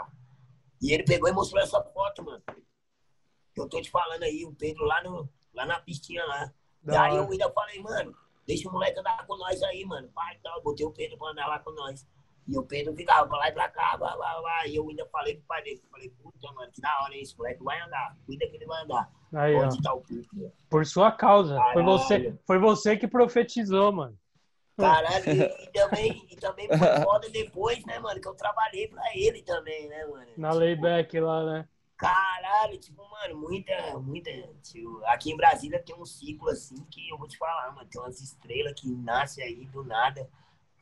E 0.79 0.93
ele 0.93 1.03
pegou 1.03 1.27
e 1.27 1.31
mostrou 1.31 1.61
essa 1.61 1.81
foto, 1.81 2.23
mano. 2.23 2.43
Eu 3.55 3.67
tô 3.67 3.81
te 3.81 3.89
falando 3.89 4.21
aí, 4.21 4.45
o 4.45 4.53
Pedro 4.53 4.85
lá, 4.85 5.01
no, 5.01 5.27
lá 5.53 5.65
na 5.65 5.79
pistinha 5.79 6.23
lá. 6.25 6.53
e 6.87 6.95
aí 6.95 7.15
eu 7.15 7.29
ainda 7.29 7.51
falei, 7.51 7.81
mano, 7.81 8.15
deixa 8.45 8.69
o 8.69 8.71
moleque 8.71 8.99
andar 8.99 9.25
com 9.25 9.35
nós 9.37 9.61
aí, 9.63 9.83
mano. 9.85 10.07
Pai, 10.09 10.37
então, 10.39 10.61
botei 10.61 10.85
o 10.85 10.91
Pedro 10.91 11.17
pra 11.17 11.31
andar 11.31 11.47
lá 11.47 11.57
com 11.57 11.71
nós. 11.71 12.05
E 12.47 12.57
o 12.57 12.63
Pedro 12.63 12.93
ficava 12.93 13.27
pra 13.27 13.37
lá 13.37 13.49
e 13.49 13.51
pra 13.53 13.69
cá, 13.69 13.95
blá, 13.97 14.15
blá, 14.15 14.39
blá. 14.41 14.67
E 14.67 14.75
eu 14.75 14.87
ainda 14.89 15.05
falei 15.07 15.35
pro 15.35 15.45
pai 15.45 15.63
dele, 15.63 15.81
falei, 15.89 16.09
puta, 16.21 16.51
mano, 16.51 16.71
que 16.71 16.81
da 16.81 17.01
hora 17.01 17.15
esse 17.15 17.37
moleque 17.37 17.63
vai 17.63 17.79
andar. 17.81 18.17
Cuida 18.25 18.47
que 18.47 18.55
ele 18.55 18.65
vai 18.65 18.83
andar. 18.83 19.09
Aí, 19.33 19.55
Onde 19.55 19.77
ó. 19.79 19.81
tá 19.81 19.93
o 19.93 20.01
Pedro? 20.01 20.51
Por 20.69 20.85
sua 20.85 21.11
causa. 21.11 21.57
Foi 21.71 21.83
você, 21.83 22.37
foi 22.45 22.59
você 22.59 22.97
que 22.97 23.07
profetizou, 23.07 23.91
mano. 23.91 24.17
Caralho, 24.77 25.23
e, 25.29 25.39
e, 25.69 25.71
também, 25.71 26.27
e 26.29 26.35
também 26.35 26.67
foi 26.67 27.03
foda 27.03 27.29
depois, 27.29 27.85
né, 27.85 27.99
mano? 27.99 28.19
Que 28.19 28.27
eu 28.27 28.35
trabalhei 28.35 28.87
pra 28.87 29.03
ele 29.15 29.41
também, 29.43 29.87
né, 29.87 30.05
mano? 30.05 30.27
Na 30.35 30.51
layback 30.51 31.19
lá, 31.19 31.45
né? 31.45 31.67
Caralho, 31.95 32.77
tipo, 32.77 33.01
mano, 33.09 33.37
muita, 33.39 33.97
muita. 33.99 34.29
Tipo, 34.61 35.01
aqui 35.05 35.31
em 35.31 35.37
Brasília 35.37 35.81
tem 35.81 35.95
um 35.95 36.05
ciclo 36.05 36.49
assim 36.49 36.75
que 36.91 37.07
eu 37.09 37.17
vou 37.17 37.27
te 37.27 37.37
falar, 37.37 37.71
mano. 37.71 37.87
Tem 37.89 38.01
umas 38.01 38.19
estrelas 38.19 38.73
que 38.73 38.89
nascem 38.89 39.43
aí 39.43 39.65
do 39.67 39.83
nada. 39.83 40.27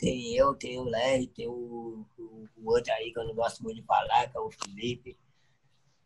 Tem 0.02 0.36
eu, 0.36 0.56
tem 0.56 0.80
o 0.80 0.84
Larry, 0.84 1.28
tem 1.28 1.48
o, 1.48 2.04
o, 2.18 2.48
o, 2.58 2.72
outro 2.72 2.92
aí 2.94 3.14
que 3.14 3.20
eu 3.20 3.24
não 3.24 3.36
gosto 3.36 3.62
muito 3.62 3.76
de 3.76 3.84
falar, 3.84 4.28
que 4.28 4.36
é 4.36 4.40
o 4.42 4.50
Felipe. 4.50 5.16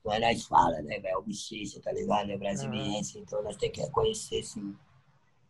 Mas 0.03 0.19
nós 0.19 0.45
fala, 0.45 0.81
né, 0.81 0.99
velho? 0.99 1.19
O 1.19 1.21
bichice, 1.21 1.81
tá 1.81 1.93
ligado? 1.93 2.29
É 2.29 2.37
brasiliense, 2.37 3.17
ah. 3.17 3.21
então 3.21 3.41
nós 3.41 3.55
temos 3.55 3.73
que 3.73 3.81
reconhecer, 3.81 4.43
sim. 4.43 4.75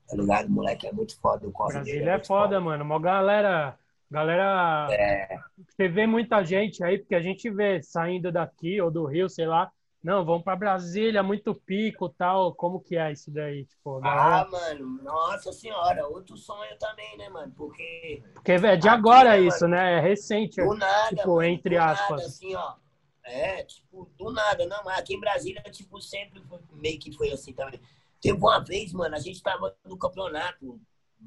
Tá 0.08 0.16
ligado? 0.16 0.48
O 0.48 0.52
moleque 0.52 0.86
é 0.86 0.94
muito 0.94 1.20
foda. 1.20 1.48
O 1.48 1.52
Brasília 1.52 2.12
é, 2.12 2.16
é 2.16 2.24
foda, 2.24 2.26
foda, 2.26 2.62
mano. 2.62 2.84
Uma 2.84 3.02
galera. 3.02 3.80
Galera. 4.12 4.94
É. 4.94 5.40
Você 5.68 5.88
vê 5.88 6.06
muita 6.06 6.44
gente 6.44 6.84
aí, 6.84 7.00
porque 7.00 7.16
a 7.16 7.22
gente 7.22 7.50
vê 7.50 7.82
saindo 7.82 8.32
daqui 8.32 8.80
ou 8.80 8.92
do 8.92 9.06
Rio, 9.06 9.28
sei 9.28 9.48
lá, 9.48 9.72
não, 10.06 10.24
vamos 10.24 10.44
para 10.44 10.56
Brasília, 10.56 11.24
muito 11.24 11.56
pico 11.56 12.08
tal. 12.10 12.54
Como 12.54 12.80
que 12.80 12.96
é 12.96 13.12
isso 13.12 13.32
daí? 13.32 13.66
Tipo, 13.66 14.00
galera... 14.00 14.42
Ah, 14.42 14.48
mano, 14.52 15.02
nossa 15.02 15.52
senhora, 15.52 16.08
outro 16.08 16.38
sonho 16.38 16.78
também, 16.78 17.18
né, 17.18 17.28
mano? 17.28 17.52
Porque. 17.58 18.22
Porque 18.36 18.52
é 18.52 18.76
de 18.76 18.88
agora 18.88 19.34
aqui, 19.34 19.48
isso, 19.48 19.62
mano, 19.62 19.78
né? 19.78 19.98
É 19.98 20.00
recente. 20.00 20.64
Do 20.64 20.76
nada. 20.76 21.16
Tipo, 21.16 21.38
mano, 21.38 21.44
entre 21.44 21.76
aspas. 21.76 22.18
Nada, 22.18 22.24
assim, 22.24 22.56
ó. 22.56 22.76
É, 23.24 23.64
tipo, 23.64 24.08
do 24.16 24.32
nada, 24.32 24.68
não, 24.68 24.84
mas 24.84 25.00
aqui 25.00 25.16
em 25.16 25.20
Brasília, 25.20 25.64
tipo, 25.72 26.00
sempre 26.00 26.40
foi, 26.44 26.60
meio 26.74 27.00
que 27.00 27.12
foi 27.12 27.32
assim 27.32 27.54
também. 27.54 27.82
Teve 28.22 28.38
uma 28.38 28.60
vez, 28.60 28.94
mano, 28.94 29.16
a 29.16 29.20
gente 29.20 29.42
tava 29.42 29.76
no 29.84 29.98
campeonato 29.98 30.80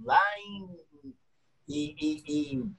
lá 0.04 0.22
em, 0.38 0.86
em, 1.68 2.22
em, 2.28 2.76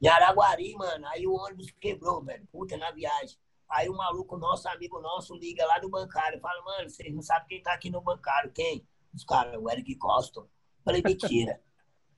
em 0.00 0.08
Araguari, 0.08 0.74
mano. 0.76 1.06
Aí 1.08 1.26
o 1.26 1.34
ônibus 1.34 1.70
quebrou, 1.78 2.22
velho. 2.22 2.48
Puta, 2.50 2.78
na 2.78 2.90
viagem. 2.90 3.36
Aí 3.70 3.88
o 3.88 3.96
maluco, 3.96 4.36
nosso 4.36 4.68
amigo 4.68 5.00
nosso, 5.00 5.34
liga 5.34 5.64
lá 5.66 5.78
do 5.78 5.88
bancário. 5.88 6.40
Fala, 6.40 6.62
mano, 6.62 6.90
vocês 6.90 7.14
não 7.14 7.22
sabem 7.22 7.48
quem 7.48 7.62
tá 7.62 7.72
aqui 7.72 7.90
no 7.90 8.00
bancário. 8.00 8.50
Quem? 8.52 8.86
Os 9.14 9.24
caras, 9.24 9.60
o 9.60 9.70
Eric 9.70 9.94
Costa. 9.96 10.44
Falei, 10.84 11.02
mentira. 11.04 11.60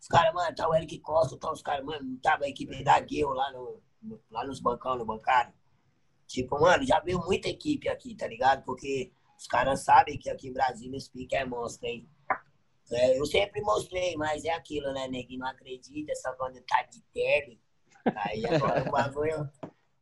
Os 0.00 0.08
caras, 0.08 0.34
mano, 0.34 0.54
tá 0.54 0.68
o 0.68 0.74
Eric 0.74 0.98
Costa, 1.00 1.36
tá 1.36 1.52
os 1.52 1.62
caras, 1.62 1.84
mano, 1.84 2.04
não 2.04 2.16
tava 2.18 2.44
a 2.44 2.48
equipe 2.48 2.82
da 2.82 2.98
Guil 2.98 3.28
lá, 3.30 3.52
no, 3.52 3.80
no, 4.02 4.20
lá 4.30 4.44
nos 4.44 4.60
bancão, 4.60 4.96
no 4.96 5.04
bancário. 5.04 5.52
Tipo, 6.26 6.58
mano, 6.58 6.84
já 6.84 6.98
veio 7.00 7.20
muita 7.20 7.48
equipe 7.48 7.88
aqui, 7.88 8.14
tá 8.16 8.26
ligado? 8.26 8.64
Porque 8.64 9.12
os 9.38 9.46
caras 9.46 9.84
sabem 9.84 10.18
que 10.18 10.30
aqui 10.30 10.48
em 10.48 10.52
Brasília 10.52 10.96
o 10.96 11.00
Speak 11.00 11.34
é 11.36 11.44
monstro, 11.44 11.86
hein? 11.86 12.08
É, 12.90 13.18
eu 13.18 13.24
sempre 13.26 13.60
mostrei, 13.60 14.16
mas 14.16 14.44
é 14.44 14.50
aquilo, 14.50 14.92
né, 14.92 15.06
neguinho? 15.08 15.40
Não 15.40 15.48
acredita, 15.48 16.14
só 16.16 16.32
quando 16.32 16.60
tá 16.62 16.82
de 16.82 17.00
tele. 17.12 17.60
Aí 18.16 18.44
agora 18.46 18.88
o 18.88 18.90
bagulho. 18.90 19.50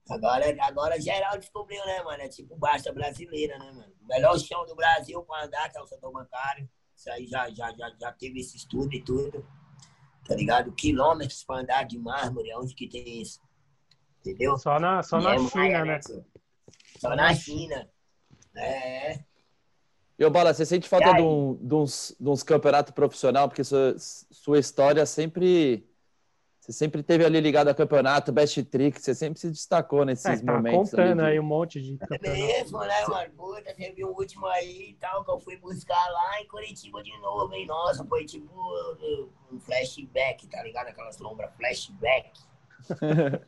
Agora, 0.08 0.44
agora 0.60 1.00
geral 1.00 1.38
descobriu, 1.38 1.84
né, 1.86 2.02
mano? 2.02 2.22
É 2.22 2.28
tipo 2.28 2.56
baixa 2.56 2.92
brasileira, 2.92 3.58
né, 3.58 3.70
mano? 3.72 3.92
O 4.02 4.06
melhor 4.06 4.38
chão 4.38 4.64
do 4.66 4.74
Brasil 4.74 5.22
pra 5.22 5.44
andar, 5.44 5.70
que 5.70 5.78
é 5.78 5.82
o 5.82 5.86
setor 5.86 6.12
bancário. 6.12 6.68
Isso 6.96 7.10
aí 7.10 7.26
já, 7.26 7.48
já, 7.50 7.72
já, 7.76 7.90
já 8.00 8.12
teve 8.12 8.40
esse 8.40 8.56
estudo 8.56 8.92
e 8.94 9.02
tudo. 9.02 9.46
Tá 10.26 10.34
ligado? 10.34 10.72
Quilômetros 10.72 11.44
pra 11.44 11.56
andar 11.56 11.84
de 11.84 11.98
mármore, 11.98 12.54
onde 12.56 12.74
que 12.74 12.88
tem 12.88 13.22
isso? 13.22 13.40
Entendeu? 14.20 14.56
Só 14.58 14.78
na, 14.78 15.02
só 15.02 15.20
na 15.20 15.34
é 15.34 15.38
China, 15.38 15.50
maia, 15.54 15.84
né? 15.84 16.00
né? 16.08 16.24
Só 16.98 17.16
na 17.16 17.34
China. 17.34 17.88
É. 18.54 19.20
E, 20.18 20.24
ô, 20.24 20.30
Bala, 20.30 20.52
você 20.52 20.66
sente 20.66 20.88
falta 20.88 21.14
de, 21.14 21.22
um, 21.22 21.54
de, 21.54 21.74
uns, 21.74 22.14
de 22.20 22.28
uns 22.28 22.42
campeonatos 22.42 22.92
profissional? 22.92 23.48
Porque 23.48 23.64
sua, 23.64 23.96
sua 23.98 24.58
história 24.58 25.06
sempre 25.06 25.89
você 26.70 26.72
sempre 26.72 27.02
teve 27.02 27.24
ali 27.24 27.40
ligado 27.40 27.68
a 27.68 27.74
campeonato, 27.74 28.32
best 28.32 28.62
trick, 28.64 29.00
você 29.00 29.14
sempre 29.14 29.40
se 29.40 29.50
destacou 29.50 30.04
nesses 30.04 30.24
é, 30.24 30.44
tá 30.44 30.52
momentos. 30.52 30.90
contando 30.90 31.22
aí 31.22 31.38
um 31.38 31.44
monte 31.44 31.80
de. 31.80 31.98
É 32.00 32.18
mesmo, 32.18 32.78
né, 32.80 33.06
mano? 33.06 33.32
Puta, 33.32 33.74
teve 33.74 34.04
um 34.04 34.10
último 34.10 34.46
aí 34.46 34.90
e 34.90 34.94
tal, 34.94 35.24
que 35.24 35.30
eu 35.30 35.40
fui 35.40 35.56
buscar 35.56 36.08
lá 36.10 36.40
em 36.40 36.46
Curitiba 36.46 37.02
de 37.02 37.16
novo, 37.18 37.52
hein? 37.54 37.66
Nossa, 37.66 38.04
foi 38.04 38.24
tipo 38.24 38.52
um 39.50 39.58
flashback, 39.58 40.46
tá 40.46 40.62
ligado? 40.62 40.88
Aquelas 40.88 41.18
lombras 41.18 41.50
flashback. 41.56 42.30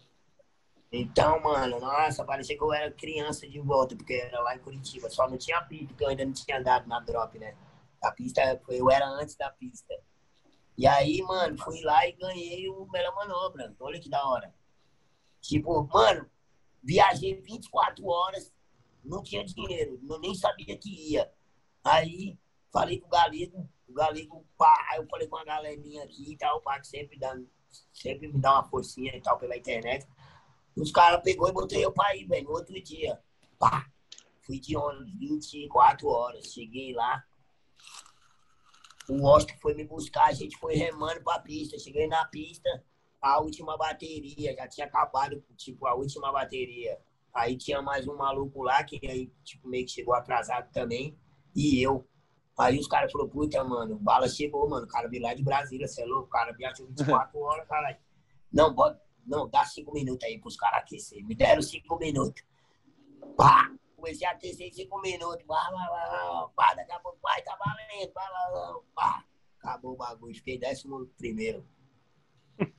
então, 0.90 1.40
mano, 1.40 1.78
nossa, 1.78 2.24
parecia 2.24 2.56
que 2.56 2.62
eu 2.62 2.72
era 2.72 2.90
criança 2.90 3.48
de 3.48 3.60
volta, 3.60 3.94
porque 3.94 4.14
era 4.14 4.40
lá 4.40 4.56
em 4.56 4.58
Curitiba. 4.58 5.08
Só 5.08 5.28
não 5.28 5.38
tinha 5.38 5.62
pista, 5.62 5.86
porque 5.88 6.04
eu 6.04 6.08
ainda 6.08 6.24
não 6.24 6.32
tinha 6.32 6.58
andado 6.58 6.88
na 6.88 6.98
drop, 6.98 7.38
né? 7.38 7.54
A 8.02 8.10
pista, 8.10 8.60
eu 8.68 8.90
era 8.90 9.06
antes 9.06 9.36
da 9.36 9.48
pista. 9.50 9.94
E 10.76 10.86
aí, 10.86 11.20
mano, 11.22 11.58
fui 11.58 11.80
lá 11.82 12.06
e 12.06 12.12
ganhei 12.12 12.68
o 12.68 12.86
melhor 12.90 13.14
manobra. 13.14 13.74
Olha 13.78 14.00
que 14.00 14.08
da 14.08 14.26
hora. 14.26 14.54
Tipo, 15.40 15.86
mano, 15.92 16.28
viajei 16.82 17.40
24 17.40 18.06
horas, 18.06 18.52
não 19.04 19.22
tinha 19.22 19.44
dinheiro, 19.44 19.98
nem 20.20 20.34
sabia 20.34 20.76
que 20.76 21.12
ia. 21.12 21.30
Aí 21.84 22.38
falei 22.72 23.00
com 23.00 23.08
o 23.08 23.10
Galego, 23.10 23.68
o 23.88 23.92
Galego, 23.92 24.46
pá, 24.56 24.88
aí 24.90 24.98
eu 24.98 25.06
falei 25.06 25.28
com 25.28 25.36
a 25.36 25.44
galerinha 25.44 26.04
aqui 26.04 26.32
e 26.32 26.36
tal, 26.36 26.60
pá, 26.60 26.80
que 26.80 26.86
sempre, 26.86 27.18
dá, 27.18 27.36
sempre 27.92 28.28
me 28.28 28.40
dá 28.40 28.54
uma 28.54 28.68
forcinha 28.68 29.14
e 29.14 29.20
tal 29.20 29.38
pela 29.38 29.56
internet. 29.56 30.06
Os 30.76 30.90
caras 30.90 31.22
pegou 31.22 31.48
e 31.48 31.52
botei 31.52 31.84
eu 31.84 31.92
pra 31.92 32.16
ir, 32.16 32.24
velho, 32.26 32.44
no 32.44 32.52
outro 32.52 32.80
dia. 32.82 33.20
Pá, 33.58 33.86
fui 34.42 34.58
de 34.58 34.76
ônibus 34.76 35.12
24 35.50 36.08
horas, 36.08 36.46
cheguei 36.52 36.94
lá, 36.94 37.22
o 39.08 39.24
Oscar 39.24 39.56
foi 39.58 39.74
me 39.74 39.84
buscar, 39.84 40.26
a 40.26 40.32
gente 40.32 40.56
foi 40.58 40.74
remando 40.74 41.22
pra 41.22 41.38
pista. 41.38 41.78
Cheguei 41.78 42.06
na 42.06 42.24
pista, 42.26 42.68
a 43.20 43.40
última 43.40 43.76
bateria, 43.76 44.54
já 44.54 44.68
tinha 44.68 44.86
acabado, 44.86 45.42
tipo, 45.56 45.86
a 45.86 45.94
última 45.94 46.32
bateria. 46.32 46.98
Aí 47.32 47.56
tinha 47.56 47.80
mais 47.80 48.06
um 48.06 48.16
maluco 48.16 48.62
lá, 48.62 48.82
que 48.84 49.00
aí, 49.06 49.32
tipo, 49.42 49.68
meio 49.68 49.86
que 49.86 49.92
chegou 49.92 50.14
atrasado 50.14 50.70
também, 50.72 51.16
e 51.54 51.80
eu. 51.82 52.06
Aí 52.58 52.78
os 52.78 52.86
caras 52.86 53.10
falaram, 53.10 53.30
puta, 53.30 53.64
mano, 53.64 53.96
bala 53.98 54.28
chegou, 54.28 54.68
mano, 54.68 54.84
o 54.84 54.88
cara 54.88 55.08
veio 55.08 55.22
lá 55.22 55.32
de 55.32 55.42
Brasília, 55.42 55.88
você 55.88 56.02
é 56.02 56.04
louco, 56.04 56.26
o 56.26 56.30
cara 56.30 56.52
viajou 56.52 56.86
24 56.94 57.38
horas, 57.40 57.66
caralho. 57.66 57.96
Não, 58.52 58.74
pode, 58.74 58.98
não, 59.26 59.48
dá 59.48 59.64
cinco 59.64 59.92
minutos 59.92 60.24
aí 60.24 60.38
pros 60.38 60.56
caras 60.56 60.80
aquecer. 60.80 61.24
Me 61.24 61.34
deram 61.34 61.62
cinco 61.62 61.96
minutos. 61.96 62.44
Pá! 63.36 63.72
Comecei 64.02 64.26
a 64.26 64.34
ter 64.34 64.52
cinco 64.72 65.00
minutos. 65.00 65.44
Pá, 65.46 65.70
pá, 65.70 65.86
pá, 65.86 66.50
pá, 66.56 66.74
daqui 66.74 66.92
a 66.92 66.98
pouco, 66.98 67.18
pai, 67.22 67.40
tá 67.42 67.56
valendo, 67.56 68.12
pá, 68.12 68.28
pá, 68.94 69.24
Acabou 69.60 69.92
o 69.92 69.96
bagulho, 69.96 70.34
fiquei 70.34 70.58
décimo 70.58 71.06
primeiro. 71.16 71.64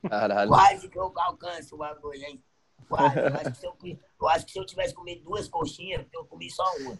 Caralho. 0.06 0.50
Quase 0.50 0.88
que 0.88 0.98
eu 0.98 1.12
alcanço 1.16 1.74
o 1.74 1.78
bagulho, 1.78 2.22
hein? 2.22 2.44
Quase. 2.86 3.18
Eu 3.18 3.34
acho, 3.34 3.52
que 3.52 3.56
se 3.56 3.66
eu, 3.66 3.76
eu 4.20 4.28
acho 4.28 4.46
que 4.46 4.52
se 4.52 4.58
eu 4.58 4.66
tivesse 4.66 4.94
comido 4.94 5.24
duas 5.24 5.48
coxinhas, 5.48 6.06
eu 6.12 6.26
comi 6.26 6.50
só 6.50 6.62
uma. 6.80 6.98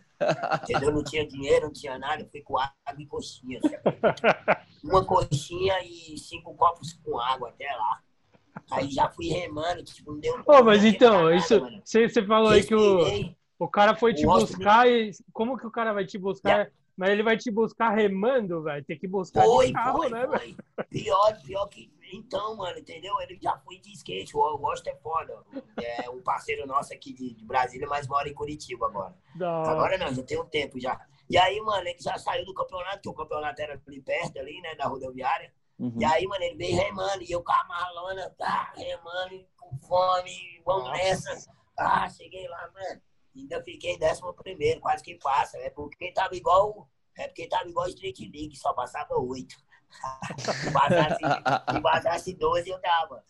Entendeu? 0.62 0.91
Não 0.91 1.05
tinha 1.05 1.27
dinheiro, 1.27 1.66
não 1.66 1.72
tinha 1.72 1.99
nada, 1.99 2.22
eu 2.22 2.29
fui 2.31 2.41
com 2.41 2.59
água 2.59 2.72
e 2.99 3.07
coxinha. 3.07 3.61
Uma 4.83 5.05
coxinha 5.05 5.75
e 5.85 6.16
cinco 6.16 6.55
copos 6.55 6.95
com 6.95 7.18
água 7.18 7.51
até 7.51 7.70
lá. 7.77 8.03
Aí 8.70 8.91
já 8.91 9.11
fui 9.11 9.29
remando, 9.29 9.85
tipo, 9.85 10.12
não 10.12 10.20
deu. 10.20 10.43
Oh, 10.47 10.64
mas 10.64 10.83
então, 10.83 11.31
isso. 11.31 11.61
Você 11.85 12.25
falou 12.25 12.49
aí 12.49 12.64
que 12.64 12.75
o. 12.75 13.35
O 13.59 13.69
cara 13.69 13.95
foi 13.95 14.15
te 14.15 14.27
buscar 14.27 14.89
e. 14.89 15.13
Como 15.33 15.57
que 15.57 15.67
o 15.67 15.71
cara 15.71 15.93
vai 15.93 16.05
te 16.05 16.19
buscar? 16.19 16.51
Yeah. 16.51 16.71
Mas 16.97 17.11
ele 17.11 17.23
vai 17.25 17.37
te 17.37 17.51
buscar 17.51 17.91
remando, 17.91 18.63
velho. 18.63 18.85
Tem 18.85 18.99
que 18.99 19.09
buscar 19.09 19.45
foi, 19.45 19.67
de 19.67 19.73
carro, 19.73 19.99
foi, 19.99 20.11
né, 20.11 20.27
velho? 20.27 20.57
Pior, 20.91 21.43
pior 21.43 21.67
que. 21.67 21.93
Então, 22.13 22.57
mano, 22.57 22.79
entendeu? 22.79 23.21
Ele 23.21 23.39
já 23.43 23.59
foi 23.59 23.79
de 23.79 23.93
skate. 23.93 24.37
O 24.37 24.59
Gosto 24.59 24.87
é 24.87 24.95
foda. 24.97 25.37
É 25.77 26.09
um 26.11 26.23
parceiro 26.23 26.67
nosso 26.67 26.93
aqui 26.93 27.13
de, 27.13 27.35
de 27.35 27.45
Brasília, 27.45 27.89
mas 27.89 28.07
mora 28.07 28.29
em 28.29 28.35
Curitiba 28.35 28.87
agora. 28.87 29.15
Não. 29.35 29.65
Agora 29.65 29.99
não, 29.99 30.15
já 30.15 30.23
tem 30.23 30.41
um 30.41 30.47
tempo 30.47 30.79
já. 30.79 31.01
E 31.29 31.37
aí, 31.37 31.61
mano, 31.61 31.89
ele 31.89 31.99
já 31.99 32.17
saiu 32.17 32.45
do 32.45 32.55
campeonato, 32.55 33.01
que 33.01 33.09
o 33.09 33.15
campeonato 33.15 33.61
era 33.61 33.81
ali 33.87 34.01
perto, 34.01 34.39
ali, 34.39 34.61
né, 34.61 34.77
da 34.77 34.87
rodoviária. 34.87 35.53
Uhum. 35.79 35.97
E 35.99 36.05
aí, 36.05 36.25
mano, 36.27 36.45
ele 36.45 36.57
veio 36.57 36.77
remando. 36.77 37.23
E 37.23 37.33
eu 37.33 37.43
com 37.43 37.53
a 37.53 37.65
malona, 37.65 38.31
tá, 38.39 38.73
remando, 38.77 39.45
com 39.57 39.77
fome, 39.79 40.63
vamos 40.65 40.85
Nossa. 40.85 41.03
nessa. 41.03 41.53
Ah, 41.77 42.09
cheguei 42.09 42.47
lá, 42.47 42.71
mano 42.73 43.01
ainda 43.41 43.62
fiquei 43.62 43.99
décimo 43.99 44.32
primeiro, 44.32 44.80
quase 44.80 45.03
que 45.03 45.16
passa. 45.16 45.59
É 45.59 45.70
porque 45.70 46.12
tava 46.12 46.35
igual. 46.35 46.89
É 47.16 47.28
porque 47.28 47.49
tava 47.49 47.68
igual 47.68 47.89
Street 47.89 48.18
League, 48.20 48.57
só 48.57 48.72
passava 48.72 49.14
oito. 49.18 49.57
se, 50.39 50.72
passasse, 50.72 51.20
se 51.70 51.80
passasse 51.80 52.35
12, 52.35 52.70
eu 52.70 52.80
tava. 52.80 53.24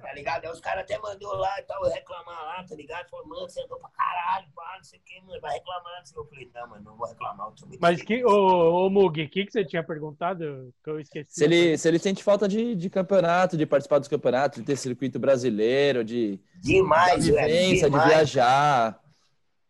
Tá 0.00 0.12
ligado? 0.12 0.44
Aí 0.44 0.50
os 0.50 0.60
caras 0.60 0.84
até 0.84 0.98
mandou 0.98 1.34
lá 1.34 1.58
e 1.58 1.62
tal, 1.62 1.82
reclamar 1.84 2.44
lá, 2.44 2.64
tá 2.64 2.74
ligado? 2.74 3.08
Falou, 3.08 3.26
mano, 3.26 3.48
você 3.48 3.62
andou 3.62 3.78
pra 3.78 3.90
caralho, 3.90 4.46
pá, 4.54 4.74
não 4.76 4.84
sei 4.84 4.98
o 4.98 5.02
que, 5.02 5.20
mano, 5.22 5.40
vai 5.40 5.54
reclamar. 5.54 6.02
Eu 6.16 6.24
falei, 6.24 6.50
não, 6.54 6.68
mano, 6.68 6.84
não 6.84 6.96
vou 6.96 7.08
reclamar. 7.08 7.48
Eu 7.48 7.78
Mas 7.80 8.02
que, 8.02 8.24
ô, 8.24 8.86
ô 8.86 8.90
Mug, 8.90 9.22
o 9.22 9.28
que, 9.28 9.44
que 9.44 9.52
você 9.52 9.64
tinha 9.64 9.82
perguntado 9.82 10.72
que 10.82 10.90
eu 10.90 11.00
esqueci? 11.00 11.34
Se 11.34 11.44
ele, 11.44 11.78
se 11.78 11.88
ele 11.88 11.98
sente 11.98 12.22
falta 12.22 12.48
de, 12.48 12.74
de 12.74 12.90
campeonato, 12.90 13.56
de 13.56 13.66
participar 13.66 13.98
dos 13.98 14.08
campeonatos, 14.08 14.60
de 14.60 14.64
ter 14.64 14.76
circuito 14.76 15.18
brasileiro, 15.18 16.04
de. 16.04 16.40
Demais, 16.60 17.24
de 17.24 17.32
vivência, 17.32 17.90
de 17.90 17.98
viajar. 17.98 19.00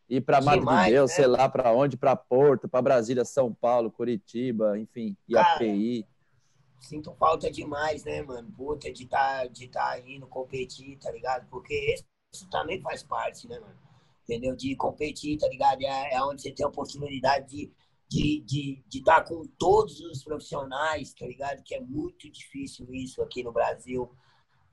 Ir 0.08 0.22
para 0.22 0.40
Madrid, 0.40 0.94
né? 0.94 1.06
sei 1.06 1.26
lá 1.28 1.48
para 1.48 1.72
onde, 1.72 1.96
para 1.96 2.16
Porto, 2.16 2.68
para 2.68 2.82
Brasília, 2.82 3.24
São 3.24 3.54
Paulo, 3.54 3.92
Curitiba, 3.92 4.76
enfim, 4.76 5.16
IAPI. 5.28 6.02
Cara, 6.02 6.19
sinto 6.80 7.14
falta 7.14 7.50
demais, 7.50 8.04
né, 8.04 8.22
mano? 8.22 8.50
Puta, 8.52 8.92
de 8.92 9.06
tá, 9.06 9.46
de 9.46 9.68
tá 9.68 10.00
indo 10.00 10.26
competir, 10.26 10.98
tá 10.98 11.10
ligado? 11.10 11.48
Porque 11.48 11.94
isso 12.32 12.48
também 12.50 12.80
faz 12.80 13.02
parte, 13.02 13.46
né, 13.48 13.58
mano? 13.58 13.78
Entendeu? 14.24 14.56
De 14.56 14.74
competir, 14.76 15.38
tá 15.38 15.48
ligado? 15.48 15.82
É, 15.82 16.14
é 16.14 16.22
onde 16.22 16.42
você 16.42 16.52
tem 16.52 16.64
a 16.64 16.68
oportunidade 16.68 17.46
de 17.48 17.72
de, 18.10 18.40
de, 18.40 18.84
de 18.88 18.98
estar 18.98 19.22
com 19.22 19.46
todos 19.56 20.00
os 20.00 20.24
profissionais, 20.24 21.14
tá 21.14 21.24
ligado? 21.24 21.62
Que 21.62 21.76
é 21.76 21.80
muito 21.80 22.28
difícil 22.28 22.92
isso 22.92 23.22
aqui 23.22 23.44
no 23.44 23.52
Brasil, 23.52 24.10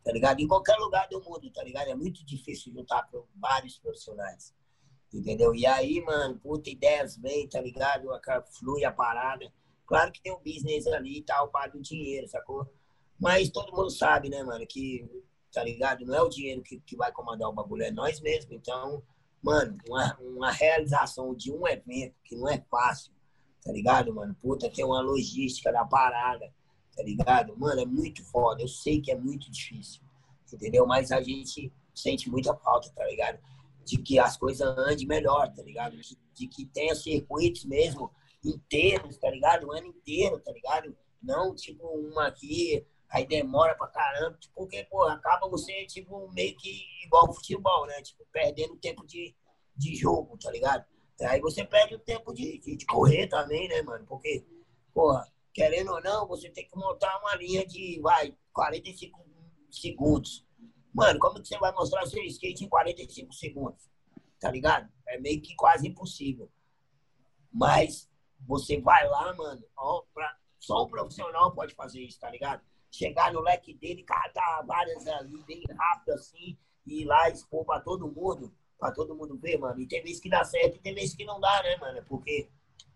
tá 0.04 0.12
ligado? 0.12 0.40
Em 0.40 0.48
qualquer 0.48 0.76
lugar 0.78 1.08
do 1.08 1.22
mundo, 1.22 1.48
tá 1.52 1.64
ligado? 1.64 1.88
É 1.88 1.96
muito 1.96 2.26
difícil 2.26 2.74
juntar 2.74 3.08
vários 3.36 3.78
profissionais, 3.78 4.56
entendeu? 5.14 5.54
E 5.54 5.68
aí, 5.68 6.02
mano, 6.02 6.40
puta, 6.40 6.72
ideias 6.72 7.16
vêm, 7.16 7.48
tá 7.48 7.62
ligado? 7.62 8.08
Flui 8.58 8.84
a 8.84 8.92
parada. 8.92 9.54
Claro 9.88 10.12
que 10.12 10.22
tem 10.22 10.34
um 10.34 10.44
business 10.44 10.86
ali 10.88 11.20
e 11.20 11.24
tal, 11.24 11.48
paga 11.48 11.78
o 11.78 11.82
dinheiro, 11.82 12.28
sacou? 12.28 12.70
Mas 13.18 13.50
todo 13.50 13.76
mundo 13.76 13.90
sabe, 13.90 14.30
né, 14.30 14.44
mano, 14.44 14.68
que, 14.68 15.10
tá 15.52 15.64
ligado? 15.64 16.06
Não 16.06 16.14
é 16.14 16.22
o 16.22 16.30
dinheiro 16.30 16.62
que, 16.62 16.80
que 16.82 16.96
vai 16.96 17.12
comandar 17.12 17.50
o 17.50 17.54
bagulho, 17.54 17.84
é 17.84 17.90
nós 17.90 18.20
mesmos. 18.20 18.52
Então, 18.52 19.02
mano, 19.42 19.78
uma, 19.88 20.18
uma 20.20 20.52
realização 20.52 21.34
de 21.34 21.52
um 21.52 21.66
evento 21.66 22.16
que 22.24 22.36
não 22.36 22.50
é 22.50 22.62
fácil, 22.70 23.14
tá 23.64 23.72
ligado, 23.72 24.14
mano? 24.14 24.36
Puta, 24.42 24.70
tem 24.70 24.84
uma 24.84 25.02
logística 25.02 25.72
da 25.72 25.86
parada, 25.86 26.54
tá 26.96 27.02
ligado? 27.02 27.58
Mano, 27.58 27.80
é 27.80 27.86
muito 27.86 28.24
foda. 28.26 28.62
Eu 28.62 28.68
sei 28.68 29.00
que 29.00 29.10
é 29.10 29.16
muito 29.16 29.50
difícil, 29.50 30.02
entendeu? 30.52 30.86
Mas 30.86 31.14
a 31.14 31.22
gente 31.22 31.72
sente 31.96 32.30
muita 32.30 32.54
falta, 32.54 32.90
tá 32.90 33.06
ligado? 33.06 33.40
De 33.86 33.98
que 33.98 34.20
as 34.20 34.36
coisas 34.36 34.68
andem 34.78 35.08
melhor, 35.08 35.52
tá 35.54 35.64
ligado? 35.64 35.96
De, 35.96 36.18
de 36.34 36.48
que 36.48 36.66
tenha 36.66 36.94
circuitos 36.94 37.64
mesmo 37.64 38.12
inteiros, 38.48 39.18
tá 39.18 39.30
ligado? 39.30 39.68
Um 39.68 39.74
ano 39.74 39.88
inteiro, 39.88 40.40
tá 40.40 40.52
ligado? 40.52 40.96
Não, 41.22 41.54
tipo, 41.54 41.88
uma 41.88 42.28
aqui, 42.28 42.86
aí 43.10 43.26
demora 43.26 43.76
pra 43.76 43.88
caramba, 43.88 44.38
tipo, 44.38 44.56
porque, 44.56 44.84
pô, 44.86 45.04
acaba 45.04 45.50
você, 45.50 45.86
tipo, 45.86 46.32
meio 46.34 46.56
que 46.58 46.84
igual 47.06 47.34
futebol, 47.34 47.86
né? 47.86 48.02
Tipo, 48.02 48.26
perdendo 48.32 48.78
tempo 48.78 49.06
de, 49.06 49.36
de 49.76 49.96
jogo, 49.96 50.38
tá 50.38 50.52
ligado? 50.52 50.86
Aí 51.22 51.42
você 51.42 51.66
perde 51.66 51.96
o 51.96 52.00
tempo 52.00 52.34
de, 52.34 52.60
de, 52.60 52.76
de 52.76 52.86
correr 52.86 53.28
também, 53.28 53.68
né, 53.68 53.82
mano? 53.82 54.06
Porque, 54.06 54.46
porra, 54.94 55.28
querendo 55.54 55.92
ou 55.92 56.02
não, 56.02 56.28
você 56.28 56.50
tem 56.50 56.68
que 56.68 56.78
montar 56.78 57.20
uma 57.20 57.36
linha 57.36 57.66
de, 57.66 58.00
vai, 58.02 58.36
45 58.54 59.26
segundos. 59.72 60.46
Mano, 60.94 61.20
como 61.20 61.42
que 61.42 61.48
você 61.48 61.58
vai 61.58 61.72
mostrar 61.74 62.06
seu 62.06 62.24
skate 62.24 62.64
em 62.64 62.70
45 62.70 63.34
segundos? 63.34 63.90
Tá 64.40 64.52
ligado? 64.52 64.92
É 65.08 65.20
meio 65.20 65.42
que 65.42 65.56
quase 65.56 65.88
impossível. 65.88 66.50
Mas 67.52 68.10
você 68.46 68.80
vai 68.80 69.08
lá, 69.08 69.34
mano, 69.34 69.64
ó, 69.76 70.04
pra, 70.14 70.38
só 70.60 70.84
um 70.84 70.88
profissional 70.88 71.52
pode 71.54 71.74
fazer 71.76 72.02
isso, 72.02 72.20
tá 72.20 72.30
ligado? 72.30 72.62
Chegar 72.92 73.34
no 73.34 73.42
leque 73.42 73.74
dele, 73.74 74.04
catar 74.04 74.64
várias 74.66 75.06
ali 75.08 75.44
bem 75.44 75.64
rápido 75.78 76.14
assim, 76.14 76.58
e 76.86 77.02
ir 77.02 77.06
lá 77.06 77.30
expor 77.30 77.66
pra 77.66 77.80
todo 77.80 78.08
mundo, 78.08 78.54
pra 78.80 78.92
todo 78.92 79.16
mundo 79.16 79.38
ver, 79.38 79.58
mano. 79.58 79.80
E 79.80 79.88
tem 79.88 80.02
vezes 80.02 80.20
que 80.22 80.30
dá 80.30 80.44
certo 80.44 80.78
e 80.78 80.80
tem 80.80 80.94
vezes 80.94 81.16
que 81.16 81.26
não 81.26 81.40
dá, 81.40 81.64
né, 81.64 81.76
mano? 81.78 82.04
Porque, 82.08 82.50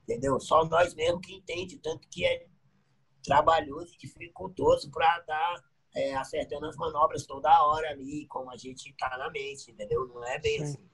entendeu? 0.03 0.39
Só 0.39 0.63
nós 0.65 0.93
mesmo 0.93 1.19
que 1.19 1.33
entende, 1.33 1.77
tanto 1.77 2.07
que 2.09 2.25
é 2.25 2.47
trabalhoso 3.23 3.93
e 3.93 3.97
dificultoso 3.97 4.89
pra 4.89 5.19
dar 5.21 5.63
é, 5.93 6.15
acertando 6.15 6.65
as 6.67 6.77
manobras 6.77 7.25
toda 7.25 7.63
hora 7.65 7.89
ali, 7.89 8.25
como 8.27 8.49
a 8.49 8.57
gente 8.57 8.93
tá 8.97 9.17
na 9.17 9.29
mente, 9.29 9.71
entendeu? 9.71 10.07
Não 10.07 10.23
é 10.23 10.39
bem 10.39 10.57
Sim. 10.59 10.63
assim. 10.63 10.90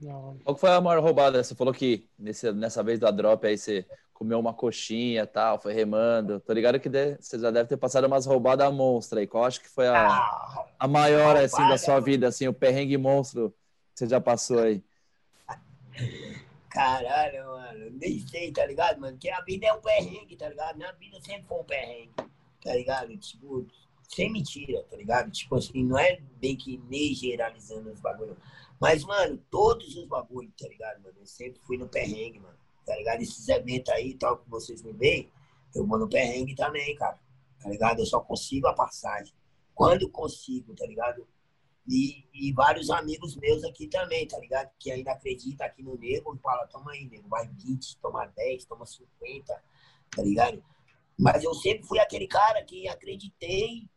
Não. 0.00 0.38
Qual 0.44 0.56
foi 0.56 0.70
a 0.70 0.80
maior 0.80 1.02
roubada? 1.02 1.42
Você 1.42 1.54
falou 1.54 1.74
que 1.74 2.08
nesse, 2.18 2.50
nessa 2.52 2.82
vez 2.82 2.98
da 2.98 3.10
drop 3.10 3.46
aí 3.46 3.58
você 3.58 3.86
comeu 4.14 4.38
uma 4.38 4.52
coxinha 4.52 5.26
tal, 5.26 5.58
foi 5.58 5.72
remando. 5.72 6.40
Tô 6.40 6.52
ligado 6.52 6.78
que 6.78 6.88
de, 6.88 7.16
você 7.16 7.38
já 7.38 7.50
deve 7.50 7.68
ter 7.68 7.76
passado 7.76 8.06
umas 8.06 8.26
roubadas 8.26 8.72
monstra 8.72 9.20
aí. 9.20 9.26
Qual 9.26 9.44
acho 9.44 9.60
que 9.60 9.68
foi 9.68 9.88
a, 9.88 10.08
ah, 10.08 10.66
a 10.78 10.88
maior 10.88 11.36
assim 11.36 11.66
da 11.68 11.78
sua 11.78 12.00
vida, 12.00 12.28
assim, 12.28 12.46
o 12.46 12.52
perrengue 12.52 12.96
monstro 12.98 13.50
que 13.94 14.00
você 14.00 14.06
já 14.06 14.20
passou 14.20 14.58
aí? 14.60 14.82
Caralho, 16.70 17.46
mano, 17.46 17.90
nem 18.00 18.20
sei, 18.26 18.52
tá 18.52 18.64
ligado, 18.64 19.00
mano? 19.00 19.18
Que 19.18 19.28
a 19.28 19.40
vida 19.40 19.66
é 19.66 19.72
um 19.72 19.80
perrengue, 19.80 20.36
tá 20.36 20.48
ligado? 20.48 20.76
Minha 20.76 20.92
vida 20.92 21.20
sempre 21.20 21.44
foi 21.48 21.58
um 21.58 21.64
perrengue, 21.64 22.12
tá 22.62 22.74
ligado? 22.74 23.16
Tipo, 23.16 23.66
sem 24.08 24.30
mentira, 24.30 24.84
tá 24.90 24.96
ligado? 24.96 25.30
Tipo 25.30 25.56
assim, 25.56 25.84
não 25.84 25.98
é 25.98 26.18
bem 26.40 26.56
que 26.56 26.80
nem 26.88 27.14
generalizando 27.14 27.90
os 27.90 28.00
bagulhos. 28.00 28.36
Mas, 28.80 29.04
mano, 29.04 29.36
todos 29.50 29.94
os 29.94 30.06
bagulhos, 30.06 30.54
tá 30.58 30.66
ligado, 30.66 31.02
mano? 31.02 31.16
Eu 31.18 31.26
sempre 31.26 31.60
fui 31.66 31.76
no 31.76 31.86
perrengue, 31.86 32.40
mano. 32.40 32.58
Tá 32.86 32.96
ligado? 32.96 33.20
Esses 33.20 33.46
eventos 33.48 33.92
aí, 33.92 34.14
tal, 34.14 34.38
que 34.38 34.48
vocês 34.48 34.82
me 34.82 34.92
veem, 34.92 35.30
eu 35.74 35.86
vou 35.86 35.98
no 35.98 36.08
perrengue 36.08 36.54
também, 36.54 36.94
cara. 36.96 37.18
Tá 37.60 37.68
ligado? 37.68 38.00
Eu 38.00 38.06
só 38.06 38.20
consigo 38.20 38.66
a 38.66 38.72
passagem. 38.72 39.34
Quando 39.74 40.08
consigo, 40.08 40.74
tá 40.74 40.86
ligado? 40.86 41.26
E, 41.86 42.24
e 42.32 42.52
vários 42.52 42.88
amigos 42.90 43.36
meus 43.36 43.64
aqui 43.64 43.86
também, 43.86 44.26
tá 44.26 44.38
ligado? 44.38 44.70
Que 44.78 44.90
ainda 44.90 45.12
acreditam 45.12 45.66
aqui 45.66 45.82
no 45.82 45.98
nego 45.98 46.34
e 46.34 46.38
fala, 46.38 46.66
toma 46.66 46.92
aí, 46.92 47.06
nego, 47.06 47.28
vai 47.28 47.46
20, 47.48 47.98
toma 47.98 48.26
10, 48.26 48.64
toma 48.64 48.86
50, 48.86 49.62
tá 50.10 50.22
ligado? 50.22 50.62
Mas 51.18 51.44
eu 51.44 51.52
sempre 51.52 51.86
fui 51.86 51.98
aquele 51.98 52.26
cara 52.26 52.62
que 52.64 52.88
acreditei 52.88 53.88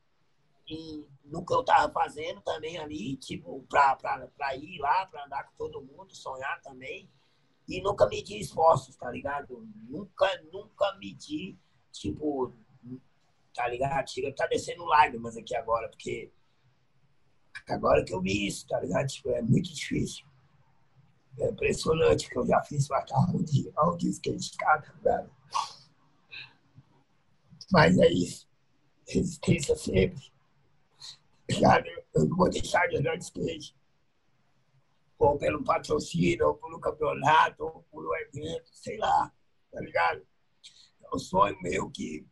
em, 0.74 1.08
no 1.26 1.46
que 1.46 1.54
eu 1.54 1.64
tava 1.64 1.92
fazendo 1.92 2.42
também 2.42 2.78
ali, 2.78 3.16
tipo, 3.18 3.64
pra, 3.70 3.96
pra, 3.96 4.28
pra 4.28 4.56
ir 4.56 4.78
lá, 4.80 5.06
pra 5.06 5.26
andar 5.26 5.44
com 5.46 5.56
todo 5.58 5.82
mundo, 5.82 6.16
sonhar 6.16 6.62
também. 6.62 7.10
E 7.68 7.82
nunca 7.82 8.08
medi 8.08 8.40
esforços, 8.40 8.96
tá 8.96 9.10
ligado? 9.10 9.66
Nunca, 9.88 10.28
nunca 10.52 10.96
medi, 10.98 11.58
tipo, 11.92 12.54
tá 13.54 13.68
ligado? 13.68 14.06
Tá 14.36 14.48
descendo 14.48 14.84
lágrimas 14.86 15.38
aqui 15.38 15.56
agora, 15.56 15.88
porque 15.88 16.32
agora 17.68 18.04
que 18.04 18.14
eu 18.14 18.22
vi 18.22 18.48
isso, 18.48 18.68
tá 18.68 18.80
ligado? 18.82 19.08
Tipo, 19.08 19.30
é 19.30 19.42
muito 19.42 19.74
difícil. 19.74 20.26
É 21.40 21.50
impressionante 21.50 22.30
que 22.30 22.38
eu 22.38 22.46
já 22.46 22.62
fiz 22.64 22.88
pra 22.88 23.06
carro 23.06 23.44
de 23.44 23.72
alto 23.76 24.06
skate, 24.08 24.58
cara, 24.58 24.94
velho. 25.02 25.32
Mas 27.72 27.98
é 27.98 28.08
isso. 28.12 28.48
Resistência 29.08 29.76
sempre 29.76 30.33
ligado? 31.54 31.86
Eu 32.14 32.26
não 32.26 32.38
vou 32.38 32.50
deixar 32.50 32.88
de 32.88 32.98
andar 32.98 33.16
de 33.16 33.24
skate. 33.24 33.76
Ou 35.18 35.38
pelo 35.38 35.64
patrocínio, 35.64 36.48
ou 36.48 36.56
pelo 36.56 36.80
campeonato, 36.80 37.64
ou 37.64 37.84
pelo 37.92 38.16
evento, 38.16 38.70
sei 38.74 38.98
lá, 38.98 39.32
tá 39.72 39.80
ligado? 39.80 40.22
É 41.04 41.16
um 41.16 41.20
sonho 41.20 41.58
meu 41.62 41.90
que, 41.90 42.26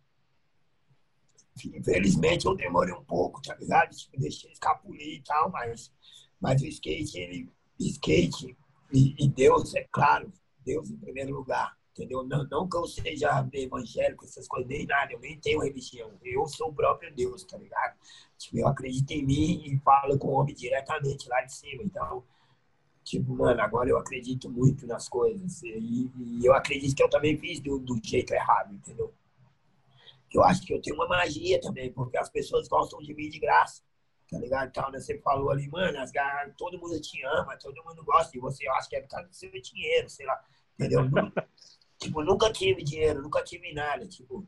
infelizmente, 1.65 2.45
eu 2.45 2.55
demorei 2.55 2.93
um 2.93 3.03
pouco, 3.03 3.41
tá 3.41 3.55
ligado? 3.55 3.95
Tipo, 3.95 4.19
deixei 4.19 4.51
escapulir 4.51 5.19
e 5.19 5.24
tal, 5.24 5.49
mas, 5.51 5.91
mas 6.39 6.61
o 6.61 6.65
skate, 6.67 7.17
ele, 7.17 7.49
skate 7.80 8.57
e, 8.91 9.15
e 9.24 9.30
Deus, 9.30 9.74
é 9.76 9.88
claro, 9.91 10.32
Deus 10.65 10.89
em 10.89 10.97
primeiro 10.97 11.34
lugar 11.34 11.80
entendeu? 12.02 12.24
Não, 12.24 12.43
não 12.45 12.68
que 12.68 12.76
eu 12.76 12.86
seja 12.88 13.47
evangélico, 13.54 14.26
essas 14.26 14.47
coisas, 14.47 14.68
nem 14.68 14.86
nada, 14.86 15.14
eu 15.14 15.20
nem 15.20 15.38
tenho 15.39 15.62
religião. 15.62 16.12
Eu 16.24 16.47
sou 16.47 16.70
o 16.70 16.74
próprio 16.74 17.14
Deus, 17.14 17.43
tá 17.43 17.58
ligado? 17.58 17.95
Tipo, 18.38 18.58
eu 18.58 18.68
acredito 18.68 19.12
em 19.12 19.24
mim 19.24 19.64
e 19.66 19.78
falo 19.80 20.18
com 20.18 20.30
o 20.30 20.32
homem 20.32 20.56
diretamente 20.56 21.30
lá 21.30 21.41
de 21.41 21.54
cima. 21.54 21.84
Então, 21.84 22.24
tipo, 23.04 23.36
mano, 23.36 23.62
agora 23.62 23.89
eu 23.89 23.97
acredito 23.97 24.49
muito 24.49 24.88
nas 24.88 25.08
coisas. 25.08 25.62
E, 25.64 26.12
e 26.18 26.45
eu 26.45 26.54
acredito 26.54 26.95
que 26.95 27.04
eu 27.04 27.10
também 27.10 27.38
fiz 27.38 27.60
do, 27.60 27.78
do 27.78 27.99
jeito 28.04 28.34
errado, 28.34 28.74
entendeu? 28.74 29.14
Eu 30.34 30.43
acho 30.43 30.66
que 30.66 30.74
eu 30.74 30.82
tenho 30.82 30.95
uma 30.95 31.08
magia 31.08 31.60
também, 31.62 31.91
porque 31.91 32.18
as 32.18 32.30
pessoas 32.30 32.68
gostam 32.68 32.99
de 33.02 33.14
mim 33.14 33.30
de 33.30 33.39
graça 33.39 33.84
tá 34.32 34.39
ligado? 34.39 34.70
Então, 34.70 34.89
né, 34.89 34.97
você 34.97 35.18
falou 35.20 35.52
ali, 35.52 35.68
mano, 35.68 35.99
as, 35.99 36.10
todo 36.58 36.80
mundo 36.80 36.99
te 37.02 37.22
ama, 37.26 37.58
todo 37.58 37.84
mundo 37.84 38.02
gosta 38.02 38.32
de 38.32 38.39
você, 38.39 38.66
eu 38.66 38.74
acho 38.76 38.88
que 38.88 38.95
é 38.95 39.02
por 39.02 39.10
causa 39.10 39.28
do 39.28 39.36
seu 39.36 39.52
dinheiro, 39.52 40.10
sei 40.10 40.26
lá, 40.26 40.41
entendeu? 40.80 41.02
Tipo, 42.02 42.24
nunca 42.24 42.52
tive 42.52 42.84
dinheiro, 42.84 43.22
nunca 43.22 43.43
tive 43.43 43.72
nada, 43.74 44.08
tipo. 44.08 44.43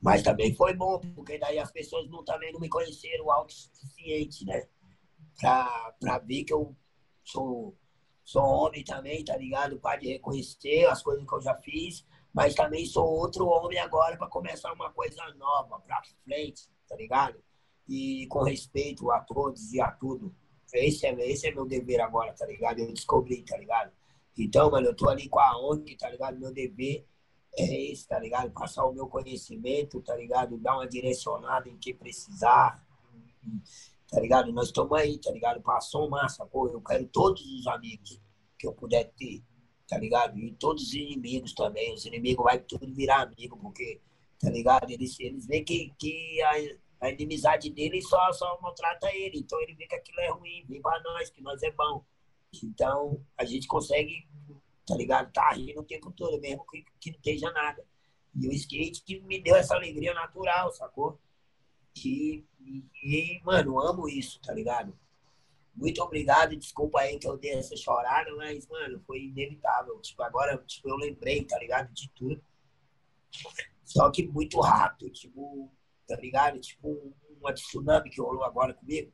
Mas 0.00 0.22
também 0.22 0.54
foi 0.54 0.72
bom, 0.72 0.98
porque 1.14 1.38
daí 1.38 1.58
as 1.58 1.70
pessoas 1.70 2.08
não, 2.08 2.24
também 2.24 2.50
não 2.52 2.58
me 2.58 2.70
conheceram 2.70 3.30
autossuficiente, 3.30 4.46
né? 4.46 4.66
Pra, 5.38 5.94
pra 6.00 6.18
ver 6.18 6.44
que 6.44 6.54
eu 6.54 6.74
sou, 7.22 7.76
sou 8.24 8.42
homem 8.42 8.82
também, 8.82 9.22
tá 9.22 9.36
ligado? 9.36 9.78
Pode 9.78 10.08
reconhecer 10.08 10.86
as 10.86 11.02
coisas 11.02 11.26
que 11.26 11.34
eu 11.34 11.42
já 11.42 11.54
fiz, 11.56 12.06
mas 12.32 12.54
também 12.54 12.86
sou 12.86 13.06
outro 13.06 13.46
homem 13.46 13.78
agora 13.78 14.16
para 14.16 14.26
começar 14.26 14.72
uma 14.72 14.90
coisa 14.92 15.22
nova, 15.34 15.78
pra 15.80 16.00
frente, 16.24 16.66
tá 16.88 16.96
ligado? 16.96 17.38
E 17.86 18.26
com 18.28 18.42
respeito 18.42 19.10
a 19.10 19.20
todos 19.20 19.70
e 19.74 19.82
a 19.82 19.90
tudo. 19.90 20.34
Esse 20.72 21.06
é, 21.06 21.12
esse 21.28 21.46
é 21.46 21.52
meu 21.52 21.66
dever 21.66 22.00
agora, 22.00 22.32
tá 22.32 22.46
ligado? 22.46 22.78
Eu 22.78 22.92
descobri, 22.92 23.42
tá 23.42 23.58
ligado? 23.58 23.92
Então, 24.38 24.70
mano, 24.70 24.88
eu 24.88 24.94
tô 24.94 25.08
ali 25.08 25.28
com 25.28 25.40
a 25.40 25.58
ONG, 25.58 25.96
tá 25.96 26.10
ligado? 26.10 26.38
Meu 26.38 26.52
dever 26.52 27.06
é 27.58 27.90
esse, 27.90 28.06
tá 28.06 28.18
ligado? 28.18 28.50
Passar 28.52 28.84
o 28.84 28.92
meu 28.92 29.06
conhecimento, 29.06 30.00
tá 30.02 30.14
ligado? 30.14 30.58
Dar 30.58 30.76
uma 30.76 30.86
direcionada 30.86 31.68
em 31.68 31.78
que 31.78 31.94
precisar, 31.94 32.84
tá 34.10 34.20
ligado? 34.20 34.52
Nós 34.52 34.66
estamos 34.66 34.92
aí, 34.98 35.18
tá 35.18 35.30
ligado? 35.30 35.62
Passou 35.62 36.10
massa, 36.10 36.44
pô. 36.44 36.68
Eu 36.68 36.82
quero 36.82 37.06
todos 37.06 37.42
os 37.42 37.66
amigos 37.66 38.20
que 38.58 38.66
eu 38.66 38.74
puder 38.74 39.04
ter, 39.16 39.42
tá 39.88 39.98
ligado? 39.98 40.38
E 40.38 40.52
todos 40.52 40.82
os 40.82 40.94
inimigos 40.94 41.54
também. 41.54 41.94
Os 41.94 42.04
inimigos 42.04 42.44
vai 42.44 42.58
tudo 42.58 42.92
virar 42.94 43.22
amigo, 43.22 43.56
porque, 43.56 44.02
tá 44.38 44.50
ligado? 44.50 44.90
Eles, 44.90 45.18
eles 45.18 45.46
veem 45.46 45.64
que, 45.64 45.94
que 45.98 46.42
a, 46.42 47.06
a 47.06 47.10
inimizade 47.10 47.70
dele 47.70 48.02
só, 48.02 48.32
só 48.32 48.58
maltrata 48.60 49.08
ele. 49.14 49.38
Então 49.38 49.58
ele 49.62 49.74
vê 49.74 49.86
que 49.86 49.94
aquilo 49.94 50.20
é 50.20 50.30
ruim, 50.30 50.64
vem 50.68 50.82
pra 50.82 51.00
nós, 51.02 51.30
que 51.30 51.40
nós 51.40 51.62
é 51.62 51.70
bom. 51.70 52.04
Então, 52.64 53.20
a 53.36 53.44
gente 53.44 53.66
consegue, 53.66 54.26
tá 54.86 54.96
ligado? 54.96 55.32
Tá 55.32 55.50
rindo 55.52 55.80
o 55.80 55.84
tempo 55.84 56.10
todo, 56.12 56.40
mesmo 56.40 56.64
que, 56.66 56.84
que 57.00 57.10
não 57.10 57.16
esteja 57.16 57.50
nada. 57.52 57.84
E 58.34 58.46
o 58.46 58.52
skate 58.52 59.02
que 59.02 59.20
me 59.20 59.42
deu 59.42 59.56
essa 59.56 59.74
alegria 59.74 60.14
natural, 60.14 60.70
sacou? 60.70 61.18
E, 62.04 62.44
e, 63.02 63.40
mano, 63.42 63.80
amo 63.80 64.08
isso, 64.08 64.40
tá 64.40 64.52
ligado? 64.52 64.96
Muito 65.74 66.02
obrigado, 66.02 66.56
desculpa 66.56 67.00
aí 67.00 67.18
que 67.18 67.26
eu 67.26 67.36
dei 67.36 67.52
essa 67.54 67.76
chorada, 67.76 68.34
mas, 68.36 68.66
mano, 68.68 69.00
foi 69.06 69.24
inevitável. 69.24 69.98
Tipo, 70.00 70.22
agora, 70.22 70.56
tipo, 70.66 70.88
eu 70.88 70.96
lembrei, 70.96 71.44
tá 71.44 71.58
ligado? 71.58 71.92
De 71.92 72.08
tudo. 72.10 72.42
Só 73.84 74.10
que 74.10 74.26
muito 74.26 74.60
rápido, 74.60 75.10
tipo, 75.10 75.70
tá 76.06 76.16
ligado? 76.16 76.60
Tipo, 76.60 77.14
uma 77.40 77.52
tsunami 77.52 78.10
que 78.10 78.20
rolou 78.20 78.44
agora 78.44 78.72
comigo 78.72 79.12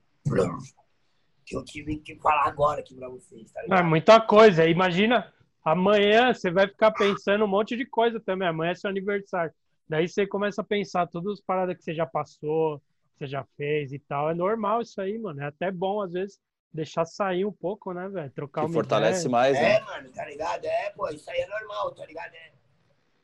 que 1.44 1.56
eu 1.56 1.64
tive 1.64 1.96
que 1.98 2.16
falar 2.16 2.46
agora 2.46 2.80
aqui 2.80 2.94
para 2.94 3.08
vocês. 3.08 3.50
Tá 3.52 3.62
é 3.78 3.82
muita 3.82 4.20
coisa. 4.20 4.66
Imagina, 4.66 5.32
amanhã 5.64 6.32
você 6.32 6.50
vai 6.50 6.68
ficar 6.68 6.92
pensando 6.92 7.44
um 7.44 7.48
monte 7.48 7.76
de 7.76 7.84
coisa 7.84 8.20
também. 8.20 8.48
Amanhã 8.48 8.72
é 8.72 8.74
seu 8.74 8.90
aniversário. 8.90 9.52
Daí 9.88 10.08
você 10.08 10.26
começa 10.26 10.62
a 10.62 10.64
pensar 10.64 11.06
todas 11.06 11.34
as 11.34 11.40
paradas 11.40 11.76
que 11.76 11.82
você 11.82 11.94
já 11.94 12.06
passou, 12.06 12.78
que 12.78 13.18
você 13.18 13.26
já 13.26 13.44
fez 13.56 13.92
e 13.92 13.98
tal. 13.98 14.30
É 14.30 14.34
normal 14.34 14.82
isso 14.82 15.00
aí, 15.00 15.18
mano. 15.18 15.42
É 15.42 15.46
até 15.46 15.70
bom, 15.70 16.00
às 16.00 16.12
vezes, 16.12 16.38
deixar 16.72 17.04
sair 17.04 17.44
um 17.44 17.52
pouco, 17.52 17.92
né, 17.92 18.08
velho? 18.08 18.30
Trocar 18.30 18.66
que 18.66 18.72
fortalece 18.72 19.26
ideia. 19.26 19.30
mais, 19.30 19.54
né? 19.54 19.74
É, 19.74 19.80
mano, 19.80 20.12
tá 20.12 20.24
ligado? 20.24 20.64
É, 20.64 20.90
pô, 20.90 21.08
isso 21.10 21.30
aí 21.30 21.40
é 21.40 21.46
normal, 21.46 21.92
tá 21.92 22.06
ligado? 22.06 22.34
É, 22.34 22.52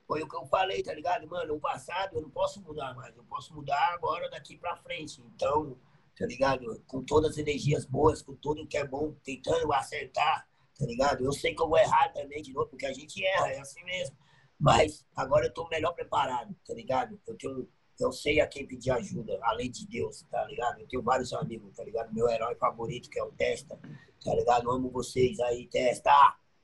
foi 0.06 0.22
o 0.22 0.28
que 0.28 0.36
eu 0.36 0.46
falei, 0.46 0.82
tá 0.82 0.92
ligado? 0.92 1.26
Mano, 1.28 1.54
o 1.54 1.60
passado 1.60 2.16
eu 2.16 2.22
não 2.22 2.30
posso 2.30 2.60
mudar 2.62 2.94
mais, 2.94 3.16
eu 3.16 3.24
posso 3.24 3.54
mudar 3.54 3.92
agora 3.92 4.28
daqui 4.30 4.56
pra 4.56 4.76
frente. 4.76 5.22
Então, 5.34 5.76
tá 6.18 6.26
ligado? 6.26 6.82
Com 6.86 7.02
todas 7.02 7.32
as 7.32 7.38
energias 7.38 7.84
boas, 7.84 8.22
com 8.22 8.34
tudo 8.34 8.66
que 8.66 8.76
é 8.76 8.86
bom, 8.86 9.14
tentando 9.22 9.72
acertar, 9.72 10.48
tá 10.78 10.86
ligado? 10.86 11.24
Eu 11.24 11.32
sei 11.32 11.54
que 11.54 11.62
eu 11.62 11.68
vou 11.68 11.78
errar 11.78 12.08
também 12.12 12.42
de 12.42 12.52
novo, 12.52 12.68
porque 12.68 12.86
a 12.86 12.92
gente 12.92 13.24
erra, 13.24 13.52
é 13.52 13.60
assim 13.60 13.82
mesmo. 13.84 14.16
Mas 14.58 15.06
agora 15.14 15.46
eu 15.46 15.54
tô 15.54 15.68
melhor 15.68 15.92
preparado, 15.92 16.54
tá 16.66 16.74
ligado? 16.74 17.20
Eu 17.26 17.36
tenho 17.36 17.68
eu 18.00 18.12
sei 18.12 18.40
a 18.40 18.46
quem 18.46 18.64
pedir 18.64 18.92
ajuda, 18.92 19.38
além 19.42 19.70
de 19.70 19.86
Deus, 19.86 20.22
tá 20.30 20.44
ligado? 20.44 20.80
Eu 20.80 20.86
tenho 20.86 21.02
vários 21.02 21.32
amigos, 21.32 21.74
tá 21.74 21.82
ligado? 21.82 22.14
Meu 22.14 22.28
herói 22.28 22.54
favorito, 22.54 23.10
que 23.10 23.18
é 23.18 23.24
o 23.24 23.32
Testa, 23.32 23.76
tá 24.24 24.34
ligado? 24.34 24.70
amo 24.70 24.88
vocês 24.88 25.40
aí, 25.40 25.66
Testa. 25.66 26.12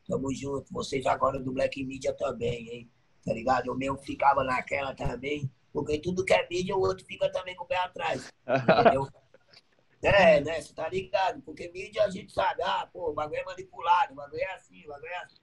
Tamo 0.07 0.33
junto. 0.33 0.73
Vocês 0.73 1.05
agora 1.07 1.41
do 1.41 1.51
Black 1.51 1.83
Media 1.83 2.13
também, 2.13 2.69
hein? 2.69 2.91
Tá 3.25 3.33
ligado? 3.33 3.67
Eu 3.67 3.75
mesmo 3.75 3.99
ficava 3.99 4.45
naquela 4.45 4.95
também, 4.95 5.51
porque 5.73 5.99
tudo 5.99 6.25
que 6.25 6.33
é 6.33 6.47
mídia, 6.49 6.77
o 6.77 6.81
outro 6.81 7.05
fica 7.05 7.31
também 7.33 7.57
com 7.57 7.65
o 7.65 7.67
pé 7.67 7.79
atrás. 7.79 8.31
Entendeu? 8.47 9.09
É, 10.07 10.41
né? 10.41 10.61
Você 10.61 10.75
tá 10.75 10.89
ligado? 10.89 11.43
Porque 11.43 11.71
mídia 11.71 12.05
a 12.05 12.11
gente 12.11 12.33
sabe, 12.33 12.63
ah, 12.63 12.89
pô, 12.93 13.11
o 13.11 13.15
bagulho 13.15 13.41
é 13.41 13.45
manipulado, 13.45 14.13
o 14.13 14.17
bagulho 14.17 14.41
é 14.41 14.55
assim, 14.55 14.85
o 14.85 14.89
bagulho 14.89 15.13
é 15.13 15.19
assim. 15.19 15.43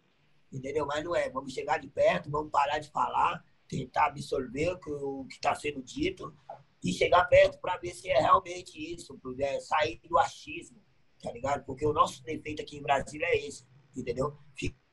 Entendeu? 0.52 0.86
Mas 0.86 1.04
não 1.04 1.16
é. 1.16 1.30
Vamos 1.30 1.54
chegar 1.54 1.78
de 1.80 1.88
perto, 1.88 2.30
vamos 2.30 2.52
parar 2.52 2.80
de 2.80 2.90
falar 2.90 3.44
tentar 3.72 4.08
absorver 4.08 4.78
o 4.86 5.26
que 5.26 5.36
está 5.36 5.56
sendo 5.56 5.82
dito 5.82 6.36
e 6.84 6.92
chegar 6.92 7.24
perto 7.26 7.58
para 7.60 7.78
ver 7.78 7.94
se 7.94 8.10
é 8.10 8.20
realmente 8.20 8.78
isso, 8.78 9.18
é 9.40 9.60
sair 9.62 10.02
do 10.04 10.18
achismo, 10.18 10.84
tá 11.24 11.32
ligado? 11.32 11.64
Porque 11.64 11.86
o 11.86 11.94
nosso 11.94 12.22
defeito 12.24 12.62
aqui 12.62 12.78
em 12.78 12.82
Brasília 12.82 13.26
é 13.28 13.48
esse, 13.48 13.66
entendeu? 13.96 14.38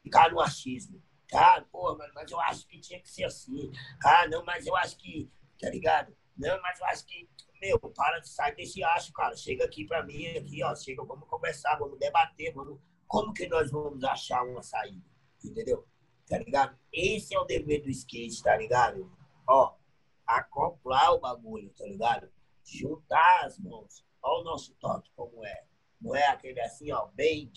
Ficar 0.05 0.31
no 0.31 0.41
achismo. 0.41 1.03
Tá, 1.29 1.63
pô, 1.73 1.95
mas 2.15 2.31
eu 2.31 2.41
acho 2.41 2.67
que 2.69 2.81
tinha 2.81 3.01
que 3.01 3.11
ser 3.11 3.25
assim. 3.25 3.71
Ah, 4.03 4.27
não, 4.29 4.45
mas 4.45 4.67
eu 4.67 4.75
acho 4.77 4.97
que, 4.97 5.31
tá 5.61 5.69
ligado? 5.69 6.17
Não, 6.37 6.59
mas 6.63 6.79
eu 6.79 6.87
acho 6.87 7.05
que, 7.05 7.29
meu, 7.61 7.79
para 7.79 8.21
de 8.21 8.29
sair 8.29 8.55
desse 8.55 8.83
acho, 8.83 9.13
cara. 9.13 9.37
Chega 9.37 9.65
aqui 9.65 9.85
para 9.85 10.05
mim, 10.05 10.27
aqui, 10.37 10.63
ó, 10.63 10.75
chega, 10.75 11.05
vamos 11.05 11.29
conversar, 11.29 11.77
vamos 11.79 11.99
debater, 11.99 12.53
vamos, 12.55 12.79
como 13.07 13.33
que 13.33 13.49
nós 13.49 13.71
vamos 13.71 14.03
achar 14.05 14.43
uma 14.45 14.63
saída, 14.63 15.05
entendeu? 15.45 15.87
tá 16.29 16.39
ligado? 16.39 16.79
Esse 16.93 17.35
é 17.35 17.41
o 17.41 17.45
dever 17.45 17.83
do 17.83 17.89
skate, 17.89 18.43
tá 18.43 18.57
ligado? 18.57 19.11
Ó, 19.49 19.75
acoplar 20.27 21.15
o 21.15 21.21
bagulho, 21.21 21.71
tá 21.71 21.85
ligado? 21.87 22.31
Juntar 22.65 23.47
as 23.47 23.59
mãos. 23.59 24.05
Olha 24.23 24.43
o 24.43 24.45
nosso 24.45 24.75
toque 24.75 25.11
como 25.17 25.45
é. 25.45 25.65
Não 26.01 26.15
é 26.15 26.27
aquele 26.29 26.61
assim, 26.61 26.93
ó, 26.93 27.07
bem. 27.09 27.51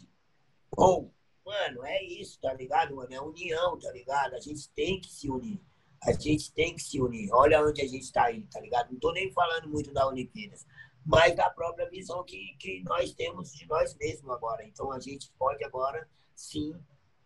Ou, 0.77 1.13
mano, 1.45 1.85
é 1.85 2.01
isso, 2.03 2.39
tá 2.39 2.53
ligado, 2.53 2.95
mano? 2.95 3.13
É 3.13 3.21
união, 3.21 3.77
tá 3.77 3.91
ligado? 3.91 4.35
A 4.35 4.39
gente 4.39 4.69
tem 4.69 5.01
que 5.01 5.11
se 5.11 5.29
unir. 5.29 5.61
A 6.03 6.11
gente 6.13 6.51
tem 6.53 6.75
que 6.75 6.81
se 6.81 6.99
unir. 6.99 7.29
Olha 7.31 7.63
onde 7.63 7.81
a 7.81 7.87
gente 7.87 8.11
tá 8.11 8.31
indo, 8.31 8.47
tá 8.47 8.59
ligado? 8.59 8.91
Não 8.91 8.99
tô 8.99 9.11
nem 9.11 9.31
falando 9.31 9.69
muito 9.69 9.93
da 9.93 10.07
Olimpíadas, 10.07 10.65
mas 11.05 11.35
da 11.35 11.49
própria 11.49 11.89
visão 11.89 12.23
que, 12.23 12.55
que 12.59 12.83
nós 12.83 13.13
temos 13.13 13.51
de 13.51 13.67
nós 13.67 13.95
mesmos 13.95 14.31
agora. 14.31 14.63
Então 14.65 14.91
a 14.91 14.99
gente 14.99 15.31
pode 15.37 15.63
agora 15.63 16.07
sim 16.35 16.73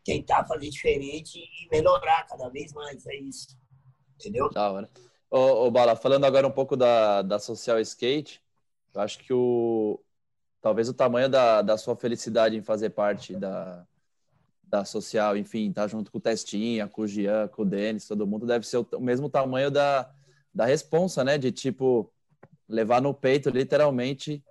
tentar 0.04 0.46
fazer 0.46 0.70
diferente 0.70 1.40
e 1.40 1.70
melhorar 1.72 2.28
cada 2.28 2.50
vez 2.50 2.74
mais. 2.74 3.06
É 3.08 3.16
isso. 3.16 3.58
Entendeu? 4.16 4.50
Da 4.50 4.72
hora. 4.72 4.90
Ô, 5.30 5.66
ô 5.66 5.72
Bala, 5.72 5.96
falando 5.96 6.26
agora 6.26 6.48
um 6.48 6.52
pouco 6.52 6.78
da, 6.78 7.22
da 7.22 7.40
Social 7.40 7.80
Skate, 7.80 8.42
eu 8.94 9.02
acho 9.02 9.20
que 9.20 9.34
o 9.34 10.00
talvez 10.62 10.90
o 10.90 10.94
tamanho 10.94 11.30
da, 11.30 11.62
da 11.62 11.78
sua 11.78 11.96
felicidade 11.96 12.56
em 12.56 12.62
fazer 12.62 12.90
parte 12.90 13.36
da, 13.36 13.86
da 14.76 14.84
social, 14.84 15.38
enfim, 15.38 15.72
tá 15.72 15.88
junto 15.88 16.12
com 16.12 16.18
o 16.18 16.22
Testinha, 16.22 16.88
com 16.88 17.04
o 17.04 17.08
Jean, 17.08 17.48
com 17.48 17.62
o 17.62 17.66
Denis, 17.66 18.08
todo 18.08 18.28
mundo, 18.28 18.46
deve 18.46 18.68
ser 18.68 18.78
o, 18.78 18.88
o 18.96 19.00
mesmo 19.00 19.30
tamanho 19.30 19.72
da, 19.72 20.10
da 20.54 20.66
responsa, 20.66 21.24
né? 21.24 21.38
De 21.38 21.52
tipo, 21.52 22.12
levar 22.68 23.02
no 23.02 23.14
peito, 23.14 23.50
literalmente, 23.50 24.44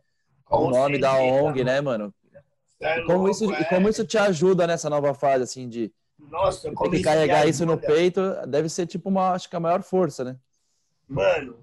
o 0.51 0.71
nome 0.71 0.99
da 0.99 1.15
ONG, 1.19 1.63
né, 1.63 1.81
mano? 1.81 2.15
É 2.81 3.01
e, 3.01 3.05
como 3.05 3.29
isso, 3.29 3.53
é. 3.53 3.65
como 3.65 3.89
isso 3.89 4.05
te 4.05 4.17
ajuda 4.17 4.67
nessa 4.67 4.89
nova 4.89 5.13
fase, 5.15 5.45
assim, 5.45 5.69
de 5.69 5.93
Nossa, 6.19 6.71
ter 6.75 6.91
que 6.91 7.03
carregar 7.03 7.47
isso 7.47 7.67
no 7.67 7.79
peito, 7.79 8.21
deve 8.47 8.69
ser 8.69 8.87
tipo 8.87 9.09
uma, 9.09 9.33
acho 9.33 9.49
que 9.49 9.57
a 9.57 9.61
maior 9.61 9.83
força, 9.83 10.25
né? 10.25 10.37
Mano, 11.07 11.57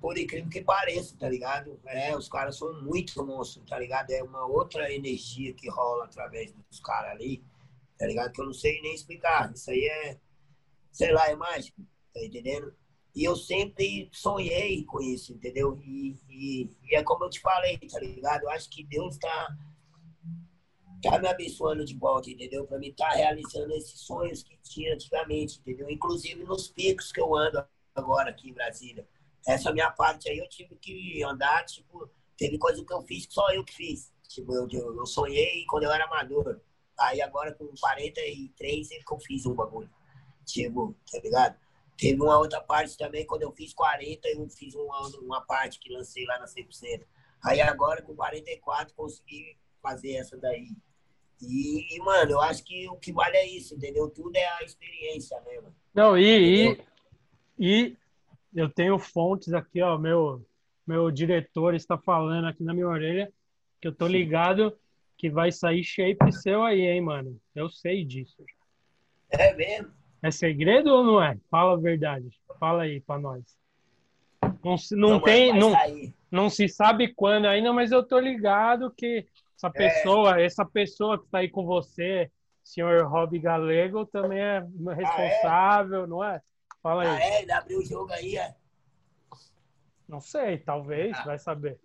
por 0.00 0.18
incrível 0.18 0.50
que 0.50 0.62
pareça, 0.62 1.16
tá 1.18 1.28
ligado? 1.30 1.80
É, 1.86 2.14
os 2.14 2.28
caras 2.28 2.58
são 2.58 2.82
muito 2.82 3.24
monstros, 3.24 3.64
tá 3.66 3.78
ligado? 3.78 4.10
É 4.10 4.22
uma 4.22 4.44
outra 4.44 4.92
energia 4.92 5.54
que 5.54 5.66
rola 5.70 6.04
através 6.04 6.52
dos 6.52 6.78
caras 6.78 7.12
ali, 7.12 7.42
tá 8.04 8.08
ligado? 8.08 8.32
Que 8.32 8.40
eu 8.42 8.46
não 8.46 8.52
sei 8.52 8.82
nem 8.82 8.94
explicar. 8.94 9.50
Isso 9.54 9.70
aí 9.70 9.82
é, 9.82 10.20
sei 10.92 11.10
lá, 11.10 11.26
é 11.30 11.34
mágico, 11.34 11.82
tá 12.12 12.22
entendendo? 12.22 12.74
E 13.14 13.24
eu 13.24 13.34
sempre 13.34 14.10
sonhei 14.12 14.84
com 14.84 15.00
isso, 15.00 15.32
entendeu? 15.32 15.80
E, 15.82 16.14
e, 16.28 16.70
e 16.82 16.96
é 16.96 17.02
como 17.02 17.24
eu 17.24 17.30
te 17.30 17.40
falei, 17.40 17.78
tá 17.78 17.98
ligado? 17.98 18.42
Eu 18.42 18.50
acho 18.50 18.68
que 18.68 18.84
Deus 18.84 19.16
tá 19.16 19.56
tá 21.02 21.18
me 21.18 21.28
abençoando 21.28 21.84
de 21.84 21.94
volta, 21.96 22.30
entendeu? 22.30 22.66
Para 22.66 22.78
mim 22.78 22.92
tá 22.92 23.10
realizando 23.10 23.72
esses 23.74 24.00
sonhos 24.00 24.42
que 24.42 24.56
tinha 24.62 24.94
antigamente, 24.94 25.58
entendeu? 25.60 25.88
Inclusive 25.90 26.44
nos 26.44 26.68
picos 26.68 27.12
que 27.12 27.20
eu 27.20 27.34
ando 27.34 27.64
agora 27.94 28.30
aqui 28.30 28.50
em 28.50 28.54
Brasília. 28.54 29.06
Essa 29.46 29.72
minha 29.72 29.90
parte 29.90 30.30
aí 30.30 30.38
eu 30.38 30.48
tive 30.48 30.76
que 30.76 31.22
andar, 31.22 31.64
tipo, 31.66 32.10
teve 32.36 32.58
coisa 32.58 32.84
que 32.84 32.92
eu 32.92 33.02
fiz 33.02 33.26
que 33.26 33.34
só 33.34 33.50
eu 33.50 33.64
que 33.64 33.74
fiz. 33.74 34.12
Tipo, 34.28 34.54
eu, 34.54 34.66
eu, 34.70 34.96
eu 34.96 35.06
sonhei 35.06 35.64
quando 35.66 35.84
eu 35.84 35.92
era 35.92 36.06
maduro. 36.08 36.60
Aí 36.98 37.20
agora 37.20 37.52
com 37.54 37.66
43 37.80 38.90
é 38.90 38.94
que 38.96 39.12
eu 39.12 39.18
fiz 39.18 39.46
um 39.46 39.54
bagulho. 39.54 39.90
Tipo, 40.44 40.94
tá 41.10 41.18
ligado? 41.20 41.56
Teve 41.96 42.20
uma 42.20 42.38
outra 42.38 42.60
parte 42.60 42.96
também, 42.96 43.26
quando 43.26 43.42
eu 43.42 43.52
fiz 43.52 43.72
40, 43.72 44.28
eu 44.28 44.48
fiz 44.48 44.74
uma, 44.74 45.00
uma 45.22 45.40
parte 45.40 45.78
que 45.78 45.92
lancei 45.92 46.24
lá 46.26 46.38
na 46.38 46.46
100%. 46.46 47.02
Aí 47.44 47.60
agora 47.60 48.02
com 48.02 48.14
44 48.14 48.94
consegui 48.94 49.56
fazer 49.80 50.14
essa 50.14 50.36
daí. 50.36 50.68
E, 51.40 51.98
mano, 52.00 52.32
eu 52.32 52.40
acho 52.40 52.64
que 52.64 52.88
o 52.88 52.96
que 52.96 53.12
vale 53.12 53.36
é 53.36 53.46
isso, 53.46 53.74
entendeu? 53.74 54.08
Tudo 54.08 54.34
é 54.36 54.46
a 54.46 54.62
experiência, 54.62 55.38
né, 55.42 55.56
mano? 55.56 55.74
Não, 55.92 56.18
e, 56.18 56.72
e, 56.72 56.84
e, 57.58 57.96
eu 58.54 58.68
tenho 58.70 58.98
fontes 58.98 59.52
aqui, 59.52 59.82
ó, 59.82 59.98
meu, 59.98 60.44
meu 60.86 61.10
diretor 61.10 61.74
está 61.74 61.98
falando 61.98 62.46
aqui 62.46 62.62
na 62.64 62.72
minha 62.72 62.88
orelha 62.88 63.32
que 63.80 63.88
eu 63.88 63.94
tô 63.94 64.06
ligado 64.06 64.76
que 65.16 65.30
vai 65.30 65.52
sair 65.52 65.82
shape 65.82 66.32
seu 66.32 66.62
aí, 66.62 66.80
hein, 66.80 67.00
mano? 67.00 67.40
Eu 67.54 67.68
sei 67.68 68.04
disso. 68.04 68.44
É 69.30 69.54
mesmo? 69.54 69.92
É 70.22 70.30
segredo 70.30 70.90
ou 70.90 71.04
não 71.04 71.22
é? 71.22 71.38
Fala 71.50 71.74
a 71.74 71.80
verdade. 71.80 72.28
Fala 72.58 72.82
aí 72.84 73.00
pra 73.00 73.18
nós. 73.18 73.42
Não, 74.62 74.76
não, 74.92 75.10
não 75.10 75.20
tem, 75.20 75.52
não, 75.52 75.72
não 76.30 76.50
se 76.50 76.68
sabe 76.68 77.12
quando 77.12 77.46
ainda, 77.46 77.72
mas 77.72 77.92
eu 77.92 78.02
tô 78.02 78.18
ligado 78.18 78.90
que 78.90 79.26
essa 79.56 79.70
pessoa, 79.70 80.40
é. 80.40 80.46
essa 80.46 80.64
pessoa 80.64 81.18
que 81.18 81.24
está 81.24 81.38
aí 81.38 81.48
com 81.48 81.64
você, 81.64 82.30
senhor 82.62 83.06
Rob 83.06 83.38
Galego, 83.38 84.06
também 84.06 84.40
é 84.40 84.60
responsável, 84.94 86.00
ah, 86.00 86.04
é? 86.04 86.06
não 86.06 86.24
é? 86.24 86.40
Fala 86.82 87.02
aí. 87.02 87.08
Ah, 87.08 87.20
é? 87.20 87.42
Ele 87.42 87.52
abriu 87.52 87.78
o 87.78 87.84
jogo 87.84 88.12
aí, 88.12 88.36
é? 88.36 88.54
Não 90.08 90.20
sei, 90.20 90.58
talvez, 90.58 91.16
ah. 91.18 91.24
vai 91.24 91.38
saber. 91.38 91.78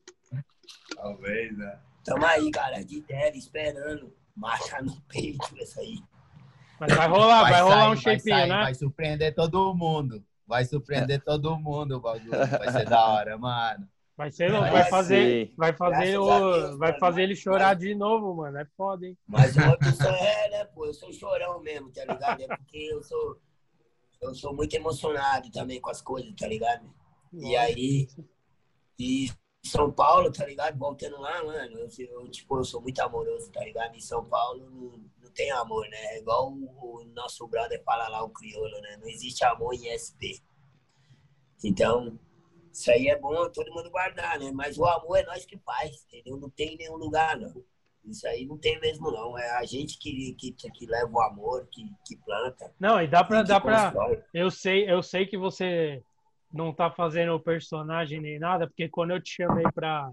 Talvez, 0.95 1.58
né? 1.58 1.80
Tamo 2.04 2.26
aí, 2.26 2.50
cara, 2.52 2.84
de 2.84 2.98
ideia, 2.98 3.36
esperando. 3.36 4.14
Marcha 4.36 4.82
no 4.82 5.00
peito, 5.02 5.48
isso 5.58 5.80
aí. 5.80 6.02
Mas 6.80 6.94
vai 6.96 7.08
rolar, 7.08 7.42
vai, 7.42 7.52
vai 7.52 7.62
rolar 7.62 7.82
sair, 7.82 7.92
um 7.92 7.96
shapinho, 7.96 8.48
né? 8.48 8.64
Vai 8.64 8.74
surpreender 8.74 9.36
todo 9.36 9.76
mundo. 9.76 10.24
Vai 10.48 10.66
surpreender 10.66 11.22
todo 11.22 11.58
mundo 11.60 11.98
o 11.98 12.00
bagulho. 12.00 12.30
Vai 12.32 12.72
ser 12.72 12.86
da 12.86 13.08
hora, 13.08 13.38
mano. 13.38 13.88
Vai 14.20 14.32
ser, 14.32 14.52
vai, 14.52 14.70
vai 14.70 14.90
fazer, 14.90 15.54
vai 15.56 15.72
fazer, 15.72 16.18
o, 16.18 16.26
Deus, 16.26 16.78
vai 16.78 16.90
mano, 16.90 17.00
fazer 17.00 17.22
ele 17.22 17.36
chorar 17.38 17.74
de 17.74 17.96
novo, 17.96 18.36
mano. 18.36 18.58
É 18.58 18.66
foda, 18.76 19.08
hein? 19.08 19.18
Mas 19.26 19.56
o 19.56 19.70
outro 19.70 19.88
é, 19.88 20.50
né, 20.50 20.66
pô? 20.66 20.86
Eu 20.86 20.94
sou 20.94 21.14
chorão 21.14 21.62
mesmo, 21.62 21.90
tá 21.90 22.04
ligado? 22.04 22.42
É 22.42 22.48
porque 22.48 22.78
eu 22.92 23.02
sou, 23.02 23.40
eu 24.22 24.36
sou 24.36 24.54
muito 24.54 24.74
emocionado 24.74 25.50
também 25.52 25.80
com 25.80 25.90
as 25.90 26.02
coisas, 26.02 26.34
tá 26.36 26.48
ligado? 26.48 26.86
E 27.32 27.56
aí, 27.56 28.10
e 29.00 29.32
São 29.64 29.91
Paulo, 29.91 30.31
tá 30.31 30.45
ligado? 30.45 30.77
Voltando 30.77 31.19
lá, 31.19 31.44
mano, 31.44 31.77
eu, 31.77 31.88
eu, 31.99 32.30
tipo, 32.30 32.57
eu 32.57 32.64
sou 32.64 32.81
muito 32.81 32.99
amoroso, 32.99 33.52
tá 33.52 33.64
ligado? 33.64 33.95
Em 33.95 33.99
São 33.99 34.23
Paulo 34.26 34.69
não, 34.69 35.03
não 35.22 35.31
tem 35.31 35.52
amor, 35.52 35.88
né? 35.90 35.98
É 36.15 36.19
igual 36.19 36.52
o, 36.52 37.02
o 37.02 37.06
nosso 37.14 37.48
brother 37.48 37.81
fala 37.84 38.07
lá, 38.07 38.23
o 38.23 38.30
crioulo, 38.30 38.80
né? 38.81 38.98
Não 38.98 39.07
existe 39.07 39.44
amor 39.44 39.73
em 39.73 39.90
SP. 39.91 40.41
Então, 41.64 42.18
isso 42.72 42.90
aí 42.90 43.07
é 43.07 43.19
bom 43.19 43.49
todo 43.49 43.73
mundo 43.73 43.91
guardar, 43.91 44.40
né? 44.40 44.52
Mas 44.53 44.77
o 44.77 44.86
amor 44.86 45.18
é 45.18 45.23
nós 45.23 45.45
que 45.45 45.57
faz, 45.57 46.03
entendeu? 46.06 46.38
Não 46.38 46.49
tem 46.49 46.77
nenhum 46.77 46.95
lugar, 46.95 47.38
não. 47.38 47.64
Isso 48.06 48.26
aí 48.27 48.45
não 48.45 48.57
tem 48.57 48.80
mesmo, 48.80 49.11
não. 49.11 49.38
É 49.38 49.57
a 49.57 49.65
gente 49.65 49.99
que, 49.99 50.34
que, 50.34 50.52
que 50.53 50.86
leva 50.86 51.11
o 51.11 51.22
amor, 51.22 51.68
que, 51.72 51.84
que 52.06 52.15
planta. 52.18 52.73
Não, 52.80 53.02
e 53.02 53.07
dá 53.07 53.23
pra. 53.23 53.44
Dá 53.44 53.60
pra 53.60 53.94
eu, 54.34 54.49
sei, 54.49 54.90
eu 54.90 55.03
sei 55.03 55.26
que 55.27 55.38
você 55.38 56.02
não 56.52 56.74
tá 56.74 56.90
fazendo 56.90 57.34
o 57.34 57.40
personagem 57.40 58.20
nem 58.20 58.40
nada, 58.40 58.68
porque 58.68 58.90
quando 58.90 59.12
eu 59.12 59.22
te 59.22 59.36
chamei 59.36 59.66
pra. 59.74 60.12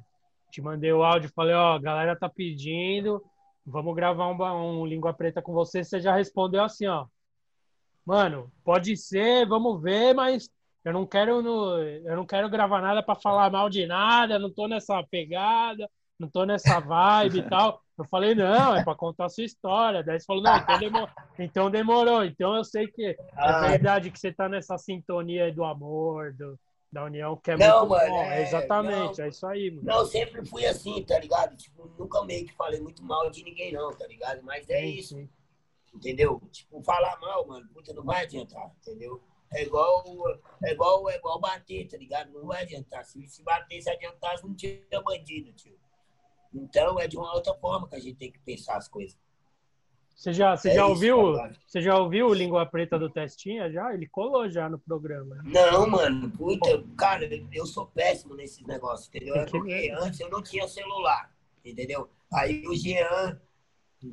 Te 0.51 0.63
mandei 0.63 0.93
o 0.93 1.03
áudio, 1.03 1.33
falei, 1.35 1.55
ó, 1.55 1.75
a 1.75 1.79
galera 1.79 2.17
tá 2.17 2.29
pedindo, 2.29 3.21
vamos 3.67 3.95
gravar 3.97 4.29
um, 4.29 4.81
um 4.81 4.87
Língua 4.87 5.13
Preta 5.13 5.43
com 5.43 5.53
você. 5.53 5.83
Você 5.83 6.01
já 6.01 6.15
respondeu 6.15 6.63
assim, 6.63 6.87
ó. 6.87 7.07
mano, 8.05 8.51
pode 8.65 8.97
ser, 8.97 9.47
vamos 9.47 9.83
ver, 9.83 10.15
mas 10.15 10.49
eu 10.85 10.93
não 10.93 11.05
quero 11.05 11.43
no, 11.43 11.83
eu 11.83 12.17
não 12.17 12.25
quero 12.25 12.49
gravar 12.49 12.81
nada 12.81 13.03
para 13.03 13.21
falar 13.21 13.51
mal 13.51 13.69
de 13.69 13.87
nada, 13.87 14.39
não 14.39 14.49
tô 14.49 14.69
nessa 14.69 15.03
pegada, 15.03 15.91
não 16.17 16.31
tô 16.31 16.45
nessa 16.45 16.79
vibe 16.79 17.39
e 17.41 17.43
tal. 17.51 17.83
Eu 17.99 18.05
falei, 18.05 18.35
não, 18.35 18.77
é 18.77 18.85
para 18.85 18.95
contar 18.95 19.25
a 19.25 19.29
sua 19.29 19.45
história. 19.45 20.03
Daí 20.03 20.21
você 20.21 20.27
falou, 20.27 20.43
não, 20.43 20.57
então 20.59 20.79
demorou. 20.79 21.09
Então, 21.39 21.71
demorou. 21.71 22.25
então 22.25 22.57
eu 22.57 22.65
sei 22.65 22.87
que 22.89 23.07
é 23.07 23.17
ah. 23.35 23.69
verdade 23.69 24.11
que 24.11 24.19
você 24.19 24.31
tá 24.31 24.49
nessa 24.49 24.77
sintonia 24.77 25.51
do 25.51 25.65
amor, 25.65 26.35
do, 26.35 26.59
da 26.93 27.05
união, 27.05 27.37
que 27.37 27.53
é 27.53 27.57
não, 27.57 27.81
muito 27.81 27.91
mano, 27.91 28.11
bom. 28.11 28.23
É, 28.23 28.43
exatamente, 28.43 29.19
não, 29.19 29.25
é 29.25 29.29
isso 29.29 29.47
aí, 29.47 29.71
mano. 29.71 29.83
Não, 29.83 30.07
sempre 30.07 30.45
fui 30.45 30.67
assim, 30.67 31.03
tá 31.05 31.19
ligado? 31.19 31.57
Tipo, 31.57 31.91
nunca 31.99 32.23
meio 32.25 32.47
que 32.47 32.55
falei 32.55 32.81
muito 32.81 33.03
mal 33.03 33.31
de 33.31 33.43
ninguém, 33.43 33.73
não, 33.73 33.91
tá 33.91 34.07
ligado? 34.07 34.43
Mas 34.43 34.69
é 34.69 34.81
sim, 34.81 34.87
isso. 34.89 35.15
Sim. 35.15 35.29
Entendeu? 35.95 36.41
Tipo, 36.53 36.83
falar 36.83 37.19
mal, 37.19 37.47
mano, 37.47 37.67
puta, 37.73 37.95
não 37.95 38.05
vai 38.05 38.25
adiantar, 38.25 38.71
entendeu? 38.83 39.23
É 39.53 39.63
igual, 39.63 40.05
é 40.63 40.73
igual, 40.73 41.09
é 41.09 41.17
igual 41.17 41.41
bater, 41.41 41.89
tá 41.89 41.97
ligado? 41.97 42.31
Não 42.33 42.47
vai 42.47 42.63
adiantar. 42.63 43.05
Se, 43.05 43.27
se 43.27 43.43
bater, 43.43 43.81
se 43.81 43.89
adiantasse, 43.89 44.45
não 44.45 44.55
tinha 44.55 44.83
bandido, 45.03 45.53
tio. 45.53 45.79
Então 46.55 46.99
é 47.01 47.07
de 47.07 47.17
uma 47.17 47.33
outra 47.35 47.55
forma 47.55 47.89
que 47.89 47.97
a 47.97 48.01
gente 48.01 48.17
tem 48.17 48.33
que 48.33 48.39
pensar 48.41 48.77
as 48.77 48.89
coisas. 48.89 49.19
Você 50.17 50.33
já, 50.33 50.57
você 50.57 50.71
é 50.71 50.75
já 50.75 50.83
isso, 50.83 50.91
ouviu? 50.91 51.35
Você 51.67 51.83
já 51.83 51.99
ouviu 51.99 52.29
o 52.29 52.35
Língua 52.35 52.65
Preta 52.65 52.99
do 52.99 53.11
Testinha? 53.11 53.71
Já? 53.71 53.93
Ele 53.93 54.07
colou 54.07 54.49
já 54.49 54.67
no 54.67 54.79
programa. 54.79 55.37
Não, 55.45 55.87
mano. 55.87 56.31
Puta, 56.31 56.83
cara, 56.97 57.29
eu 57.53 57.67
sou 57.67 57.87
péssimo 57.87 58.35
nesses 58.35 58.67
negócios, 58.67 59.09
entendeu? 59.09 59.45
Porque 59.45 59.95
antes 60.01 60.19
eu 60.19 60.31
não 60.31 60.43
tinha 60.43 60.67
celular, 60.67 61.31
entendeu? 61.63 62.09
Aí 62.33 62.67
o 62.67 62.75
Jean, 62.75 63.39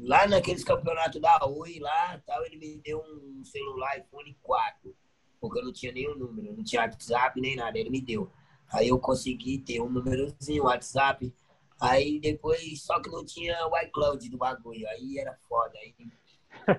lá 0.02 0.28
naqueles 0.28 0.66
campeonatos 0.66 1.22
da 1.22 1.46
Oi, 1.48 1.80
lá, 1.80 2.22
tal, 2.26 2.46
ele 2.46 2.58
me 2.58 2.82
deu 2.82 3.00
um 3.00 3.42
celular 3.46 3.98
iPhone 3.98 4.38
4, 4.42 4.94
porque 5.40 5.60
eu 5.60 5.64
não 5.64 5.72
tinha 5.72 5.94
nenhum 5.94 6.16
número, 6.16 6.54
não 6.54 6.64
tinha 6.66 6.82
WhatsApp 6.82 7.40
nem 7.40 7.56
nada, 7.56 7.80
ele 7.80 7.90
me 7.90 8.02
deu. 8.02 8.30
Aí 8.74 8.90
eu 8.90 9.00
consegui 9.00 9.60
ter 9.60 9.80
um 9.80 9.90
númerozinho, 9.90 10.64
WhatsApp, 10.64 11.34
Aí 11.84 12.18
depois, 12.18 12.82
só 12.82 12.98
que 13.02 13.10
não 13.10 13.26
tinha 13.26 13.68
o 13.68 13.78
iCloud 13.80 14.30
do 14.30 14.38
bagulho. 14.38 14.88
Aí 14.88 15.20
era 15.20 15.38
foda. 15.50 15.78
Aí 15.80 15.94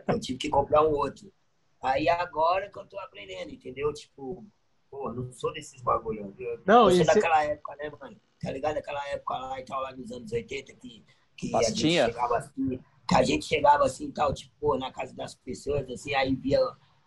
eu 0.08 0.18
tive 0.18 0.38
que 0.38 0.48
comprar 0.48 0.82
um 0.82 0.92
outro. 0.92 1.30
Aí 1.82 2.08
agora 2.08 2.70
que 2.70 2.78
eu 2.78 2.86
tô 2.86 2.98
aprendendo, 2.98 3.50
entendeu? 3.50 3.92
Tipo, 3.92 4.42
pô, 4.90 5.12
não 5.12 5.30
sou 5.30 5.52
desses 5.52 5.82
bagulho. 5.82 6.34
Eu, 6.38 6.62
não, 6.64 6.88
eu 6.88 6.96
sou 6.96 7.04
daquela 7.04 7.44
época, 7.44 7.76
né, 7.76 7.90
mano? 8.00 8.16
Tá 8.40 8.50
ligado? 8.50 8.76
Daquela 8.76 9.06
época 9.10 9.36
lá 9.36 9.60
e 9.60 9.64
tal, 9.64 9.82
lá 9.82 9.94
nos 9.94 10.10
anos 10.10 10.32
80, 10.32 10.72
que, 10.74 11.04
que 11.36 11.54
a 11.54 11.62
gente 11.62 11.80
chegava 11.80 12.38
assim, 12.38 12.80
que 13.06 13.14
a 13.14 13.22
gente 13.22 13.44
chegava 13.44 13.84
assim 13.84 14.10
tal, 14.10 14.32
tipo, 14.32 14.54
pô, 14.58 14.78
na 14.78 14.90
casa 14.90 15.14
das 15.14 15.34
pessoas, 15.34 15.86
assim, 15.90 16.14
aí 16.14 16.34
via, 16.34 16.60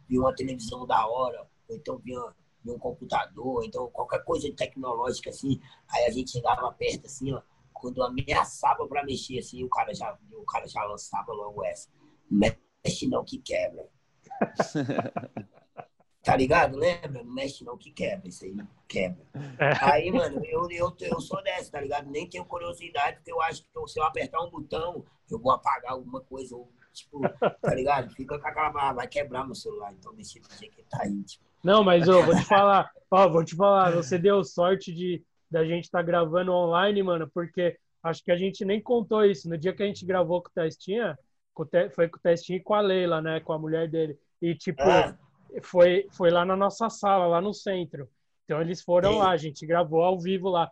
via 0.08 0.20
uma 0.20 0.36
televisão 0.36 0.86
da 0.86 1.08
hora, 1.08 1.48
ou 1.68 1.76
então 1.76 1.98
via, 1.98 2.20
via 2.64 2.74
um 2.74 2.80
computador, 2.80 3.64
então 3.66 3.90
qualquer 3.90 4.24
coisa 4.24 4.52
tecnológica 4.54 5.32
assim, 5.32 5.60
aí 5.90 6.06
a 6.06 6.12
gente 6.12 6.32
chegava 6.32 6.72
perto 6.74 7.08
assim, 7.08 7.34
ó 7.34 7.42
quando 7.80 8.04
ameaçava 8.04 8.88
para 8.88 9.04
mexer 9.04 9.40
assim, 9.40 9.64
o 9.64 9.70
cara 9.70 9.94
já, 9.94 10.18
o 10.32 10.46
cara 10.46 10.68
já 10.68 10.84
lançava 10.84 11.32
logo 11.34 11.64
essa. 11.64 11.90
Mexe 12.30 13.08
não 13.08 13.24
que 13.24 13.40
quebra. 13.40 13.88
tá 16.24 16.36
ligado? 16.36 16.78
Lembra? 16.78 17.24
Não 17.24 17.34
mexe 17.34 17.64
não 17.64 17.78
que 17.78 17.92
quebra, 17.92 18.28
isso 18.28 18.44
aí 18.44 18.56
quebra. 18.88 19.26
É. 19.60 19.86
Aí, 19.92 20.12
mano, 20.12 20.44
eu, 20.46 20.68
eu, 20.70 20.96
eu 21.00 21.22
sou 21.22 21.42
dessa, 21.44 21.72
tá 21.72 21.82
ligado? 21.82 22.10
Nem 22.10 22.28
tenho 22.28 22.46
curiosidade, 22.46 23.18
porque 23.18 23.32
eu 23.32 23.42
acho 23.42 23.64
que 23.64 23.88
se 23.88 24.00
eu 24.00 24.04
apertar 24.04 24.42
um 24.42 24.50
botão, 24.50 25.06
eu 25.30 25.40
vou 25.40 25.52
apagar 25.52 25.94
alguma 25.94 26.22
coisa, 26.22 26.56
ou, 26.56 26.72
tipo, 26.94 27.22
tá 27.62 27.74
ligado? 27.74 28.14
Fica 28.14 28.38
com 28.40 28.48
aquela, 28.48 28.94
vai 28.94 29.08
quebrar 29.08 29.46
meu 29.46 29.56
celular, 29.56 29.94
então 29.94 30.14
deixa 30.16 30.40
do 30.40 30.54
jeito 30.56 30.76
que 30.76 30.84
tá 30.84 31.00
aí, 31.04 31.24
tipo. 31.24 31.46
Não, 31.64 31.84
mas 31.84 32.08
ô, 32.08 32.22
vou 32.24 32.36
te 32.36 32.46
falar, 32.46 32.92
ó, 33.10 33.28
vou 33.30 33.44
te 33.44 33.56
falar, 33.56 33.92
você 33.92 34.18
deu 34.18 34.44
sorte 34.44 34.94
de 34.94 35.24
da 35.50 35.66
gente 35.66 35.86
estar 35.86 36.00
tá 36.00 36.04
gravando 36.04 36.52
online, 36.52 37.02
mano, 37.04 37.30
porque 37.34 37.78
acho 38.04 38.24
que 38.24 38.32
a 38.32 38.38
gente 38.38 38.66
nem 38.66 38.82
contou 38.82 39.24
isso. 39.26 39.50
No 39.50 39.58
dia 39.58 39.74
que 39.74 39.84
a 39.84 39.86
gente 39.86 40.06
gravou 40.06 40.42
com 40.42 40.50
o 40.50 40.54
Testinha, 40.54 41.18
foi 41.94 42.08
com 42.08 42.18
o 42.18 42.22
Testinha 42.22 42.58
e 42.58 42.64
com 42.64 42.74
a 42.74 42.82
Leila, 42.82 43.22
né? 43.22 43.40
Com 43.40 43.54
a 43.54 43.60
mulher 43.60 43.90
dele. 43.90 44.18
E, 44.42 44.54
tipo, 44.56 44.82
ah. 44.84 45.18
foi, 45.64 46.08
foi 46.12 46.30
lá 46.30 46.46
na 46.46 46.56
nossa 46.56 46.90
sala, 46.90 47.28
lá 47.28 47.42
no 47.42 47.54
centro. 47.54 48.10
Então 48.46 48.62
eles 48.62 48.82
foram 48.82 49.14
Sim. 49.14 49.20
lá, 49.20 49.32
a 49.32 49.38
gente 49.38 49.66
gravou 49.66 50.04
ao 50.04 50.20
vivo 50.20 50.50
lá. 50.50 50.70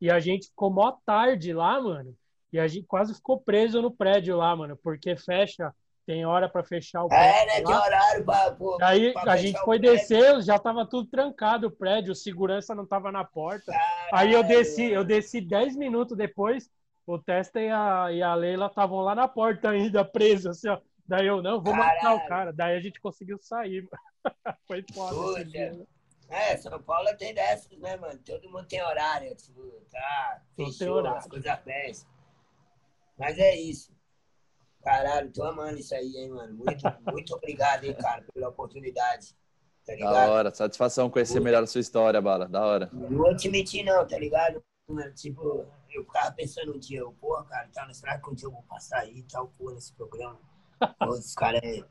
E 0.00 0.10
a 0.10 0.20
gente 0.20 0.46
ficou 0.46 0.70
mó 0.70 0.92
tarde 1.04 1.52
lá, 1.52 1.80
mano. 1.80 2.16
E 2.52 2.58
a 2.58 2.66
gente 2.66 2.86
quase 2.86 3.14
ficou 3.14 3.40
preso 3.40 3.82
no 3.82 3.90
prédio 3.90 4.36
lá, 4.36 4.54
mano, 4.56 4.76
porque 4.82 5.16
fecha 5.16 5.74
tem 6.08 6.24
hora 6.24 6.48
para 6.48 6.64
fechar 6.64 7.04
o 7.04 7.08
prédio. 7.08 7.26
É, 7.26 7.44
né? 7.44 7.54
Tem 7.56 7.74
horário 7.74 8.24
para. 8.24 8.56
Aí 8.80 9.12
pra 9.12 9.32
a 9.34 9.36
gente 9.36 9.60
foi 9.60 9.78
descer, 9.78 10.40
já 10.40 10.58
tava 10.58 10.86
tudo 10.86 11.06
trancado 11.10 11.66
o 11.66 11.70
prédio, 11.70 12.12
o 12.12 12.16
segurança 12.16 12.74
não 12.74 12.86
tava 12.86 13.12
na 13.12 13.26
porta. 13.26 13.70
Caralho. 13.70 14.08
Aí 14.14 14.32
eu 14.32 14.42
desci, 14.42 14.84
eu 14.84 15.04
desci 15.04 15.38
10 15.38 15.76
minutos 15.76 16.16
depois, 16.16 16.70
o 17.06 17.18
Testa 17.18 17.60
e 17.60 17.68
a, 17.68 18.10
e 18.10 18.22
a 18.22 18.34
Leila 18.34 18.68
estavam 18.68 19.00
lá 19.00 19.14
na 19.14 19.28
porta 19.28 19.68
ainda, 19.68 20.02
presos, 20.02 20.46
assim, 20.46 20.70
ó. 20.70 20.80
Daí 21.06 21.26
eu, 21.26 21.42
não, 21.42 21.62
vou 21.62 21.74
Caralho. 21.74 22.02
matar 22.02 22.14
o 22.14 22.26
cara. 22.26 22.52
Daí 22.54 22.74
a 22.74 22.80
gente 22.80 22.98
conseguiu 23.02 23.38
sair. 23.42 23.86
foi 24.66 24.82
foda. 24.94 25.44
Né? 25.44 25.86
É, 26.30 26.56
São 26.56 26.82
Paulo 26.82 27.14
tem 27.18 27.34
dessas, 27.34 27.78
né, 27.78 27.98
mano? 27.98 28.18
Todo 28.24 28.50
mundo 28.50 28.66
tem 28.66 28.82
horário, 28.82 29.34
tipo, 29.36 29.60
tá, 29.90 30.40
fechou, 30.56 31.06
as 31.06 31.26
coisas 31.26 31.58
péssimas. 31.58 32.18
Mas 33.18 33.38
é 33.38 33.54
isso. 33.54 33.97
Caralho, 34.88 35.30
tô 35.30 35.44
amando 35.44 35.78
isso 35.78 35.94
aí, 35.94 36.16
hein, 36.16 36.30
mano. 36.30 36.54
Muito, 36.54 36.82
muito 37.12 37.34
obrigado, 37.34 37.84
hein, 37.84 37.94
cara, 37.94 38.24
pela 38.32 38.48
oportunidade. 38.48 39.36
Tá 39.84 39.94
ligado? 39.94 40.14
Da 40.14 40.30
hora, 40.30 40.54
satisfação 40.54 41.10
conhecer 41.10 41.40
melhor 41.40 41.62
a 41.62 41.66
sua 41.66 41.82
história, 41.82 42.22
Bala. 42.22 42.48
Da 42.48 42.64
hora. 42.64 42.88
Não 42.90 43.10
vou 43.10 43.36
te 43.36 43.50
mentir, 43.50 43.84
não, 43.84 44.06
tá 44.06 44.18
ligado? 44.18 44.64
Mano, 44.88 45.12
tipo, 45.12 45.66
eu 45.90 46.04
ficava 46.04 46.32
pensando 46.32 46.74
um 46.74 46.78
dia, 46.78 47.00
eu, 47.00 47.12
porra, 47.20 47.44
cara, 47.44 47.68
tá, 47.70 47.92
será 47.92 48.18
que 48.18 48.30
um 48.30 48.34
dia 48.34 48.46
eu 48.46 48.50
vou 48.50 48.62
passar 48.62 49.00
aí 49.00 49.18
e 49.18 49.22
tal, 49.24 49.48
porra, 49.58 49.74
nesse 49.74 49.92
programa? 49.92 50.40
Pô, 50.98 51.10
os 51.10 51.34
caras 51.34 51.60
é, 51.62 51.84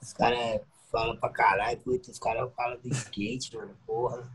os 0.00 0.12
cara 0.14 0.62
falam 0.90 1.18
pra 1.18 1.28
caralho, 1.28 1.78
putz, 1.80 2.08
os 2.08 2.18
caras 2.18 2.50
falam 2.54 2.80
do 2.80 2.88
skate, 2.88 3.54
mano, 3.54 3.76
porra. 3.86 4.26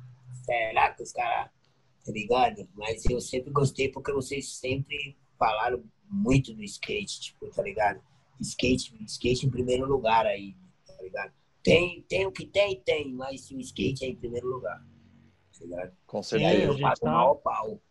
Será 0.43 0.91
que 0.91 1.01
os 1.01 1.11
caras, 1.11 1.49
tá 2.05 2.11
ligado? 2.11 2.69
Mas 2.75 3.03
eu 3.07 3.19
sempre 3.19 3.49
gostei 3.49 3.89
porque 3.89 4.11
vocês 4.11 4.57
sempre 4.57 5.17
falaram 5.37 5.83
muito 6.09 6.53
do 6.53 6.63
skate, 6.63 7.19
tipo, 7.19 7.49
tá 7.49 7.61
ligado? 7.61 8.01
Skate, 8.39 8.95
skate 9.05 9.45
em 9.45 9.49
primeiro 9.49 9.85
lugar 9.85 10.25
aí, 10.25 10.55
tá 10.85 11.01
ligado? 11.01 11.33
Tem, 11.63 12.01
tem 12.03 12.27
o 12.27 12.31
que 12.31 12.45
tem, 12.45 12.79
tem, 12.81 13.11
mas 13.13 13.49
o 13.49 13.59
skate 13.59 14.05
é 14.05 14.09
em 14.09 14.15
primeiro 14.15 14.47
lugar, 14.47 14.79
tá 14.79 15.65
ligado? 15.65 15.97
Com 16.05 16.21
certeza. 16.21 16.53
E 16.53 16.57
aí 16.57 16.63
eu 16.63 16.79
pago 16.79 16.99
tá... 16.99 17.11
maior 17.11 17.35
pau. 17.35 17.81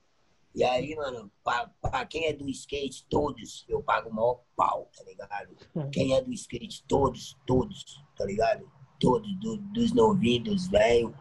E 0.54 0.62
aí, 0.62 0.94
mano, 0.94 1.32
pra, 1.42 1.68
pra, 1.82 2.06
quem 2.06 2.26
é 2.26 2.32
do 2.32 2.48
skate, 2.48 3.04
todos, 3.08 3.64
eu 3.68 3.82
pago 3.82 4.08
o 4.08 4.14
maior 4.14 4.40
pau, 4.54 4.88
tá 4.96 5.02
ligado? 5.02 5.56
Uhum. 5.74 5.90
Quem 5.90 6.14
é 6.14 6.22
do 6.22 6.32
skate, 6.32 6.84
todos, 6.86 7.36
todos, 7.44 8.00
tá 8.16 8.24
ligado? 8.24 8.70
Todos, 9.00 9.34
do, 9.40 9.56
dos 9.56 9.92
novinhos, 9.92 10.44
dos 10.44 10.68
velhos, 10.68 11.12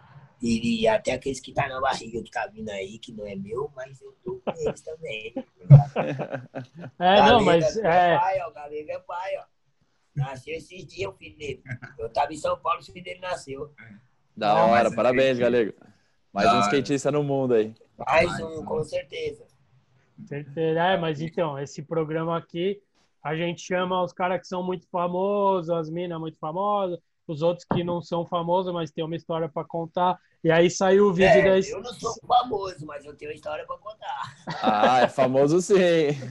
e, 0.46 0.88
até 0.88 1.14
aqueles 1.14 1.40
que 1.40 1.54
tá 1.54 1.70
na 1.70 1.80
barriga 1.80 2.22
que 2.22 2.30
tá 2.30 2.46
vindo 2.48 2.70
aí, 2.70 3.00
que 3.00 3.14
não 3.14 3.26
é 3.26 3.34
meu, 3.34 3.72
mas 3.74 4.02
eu 4.02 4.14
tô 4.24 4.42
com 4.44 4.52
eles 4.52 4.82
também. 4.82 5.34
é, 7.00 7.22
não, 7.22 7.42
mas. 7.44 7.78
É 7.78 8.18
pai, 8.18 8.42
ó, 8.42 8.52
Galega 8.52 8.94
é 8.94 9.00
pai, 9.00 9.32
ó. 9.38 9.44
Nasceu 10.14 10.56
esses 10.56 10.86
dias 10.86 11.10
o 11.10 11.16
filho 11.16 11.38
dele. 11.38 11.64
Eu 11.98 12.10
tava 12.10 12.34
em 12.34 12.38
São 12.38 12.58
Paulo, 12.60 12.82
o 12.82 12.84
filho 12.84 13.04
dele 13.04 13.22
nasceu. 13.22 13.74
Da 14.36 14.54
não, 14.54 14.70
hora, 14.72 14.94
parabéns, 14.94 15.40
Galego. 15.40 15.74
Mais 16.34 16.48
da 16.48 16.58
um 16.58 16.60
skatista 16.62 17.10
no 17.10 17.24
mundo 17.24 17.54
aí. 17.54 17.74
Mais 17.98 18.40
um, 18.42 18.66
com 18.66 18.84
certeza. 18.84 19.46
Certeza. 20.26 20.80
É, 20.80 20.98
mas 20.98 21.22
então, 21.22 21.58
esse 21.58 21.82
programa 21.82 22.38
aqui, 22.38 22.82
a 23.24 23.36
gente 23.36 23.62
chama 23.62 24.04
os 24.04 24.12
caras 24.12 24.42
que 24.42 24.48
são 24.48 24.62
muito 24.62 24.88
famosos, 24.90 25.70
as 25.70 25.90
minas 25.90 26.20
muito 26.20 26.38
famosas, 26.38 27.00
os 27.28 27.42
outros 27.42 27.66
que 27.66 27.84
não 27.84 28.02
são 28.02 28.26
famosos, 28.26 28.74
mas 28.74 28.92
tem 28.92 29.04
uma 29.04 29.16
história 29.16 29.48
para 29.48 29.64
contar. 29.64 30.20
E 30.44 30.52
aí 30.52 30.70
saiu 30.70 31.08
o 31.08 31.14
vídeo 31.14 31.40
é, 31.40 31.44
da. 31.44 31.68
Eu 31.68 31.82
não 31.82 31.94
sou 31.94 32.14
famoso, 32.28 32.86
mas 32.86 33.06
eu 33.06 33.16
tenho 33.16 33.32
uma 33.32 33.36
história 33.36 33.66
para 33.66 33.78
contar. 33.78 34.36
Ah, 34.62 35.02
é 35.02 35.08
famoso 35.08 35.62
sim. 35.62 35.76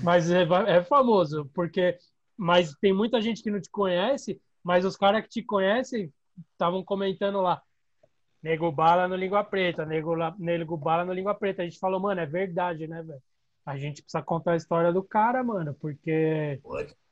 mas 0.03 0.31
é, 0.31 0.43
é, 0.67 0.83
famoso, 0.85 1.51
porque. 1.55 1.97
Mas 2.37 2.75
tem 2.75 2.93
muita 2.93 3.23
gente 3.23 3.43
que 3.43 3.51
não 3.51 3.61
te 3.61 3.71
conhece, 3.71 4.41
mas 4.63 4.85
os 4.85 4.97
caras 4.97 5.23
que 5.23 5.29
te 5.29 5.43
conhecem 5.43 6.13
estavam 6.53 6.85
comentando 6.85 7.41
lá. 7.41 7.63
Nego 8.43 8.71
bala 8.71 9.09
no 9.09 9.17
língua 9.17 9.45
preta, 9.45 9.87
nego, 9.87 10.15
nego 10.39 10.77
bala 10.77 11.05
no 11.05 11.13
língua 11.13 11.35
preta. 11.35 11.63
A 11.63 11.65
gente 11.65 11.79
falou, 11.79 12.01
mano, 12.01 12.21
é 12.21 12.27
verdade, 12.27 12.87
né, 12.87 13.03
velho? 13.03 13.23
A 13.65 13.79
gente 13.79 14.03
precisa 14.03 14.23
contar 14.23 14.53
a 14.53 14.57
história 14.57 14.93
do 14.93 15.03
cara, 15.03 15.43
mano, 15.43 15.75
porque. 15.81 16.61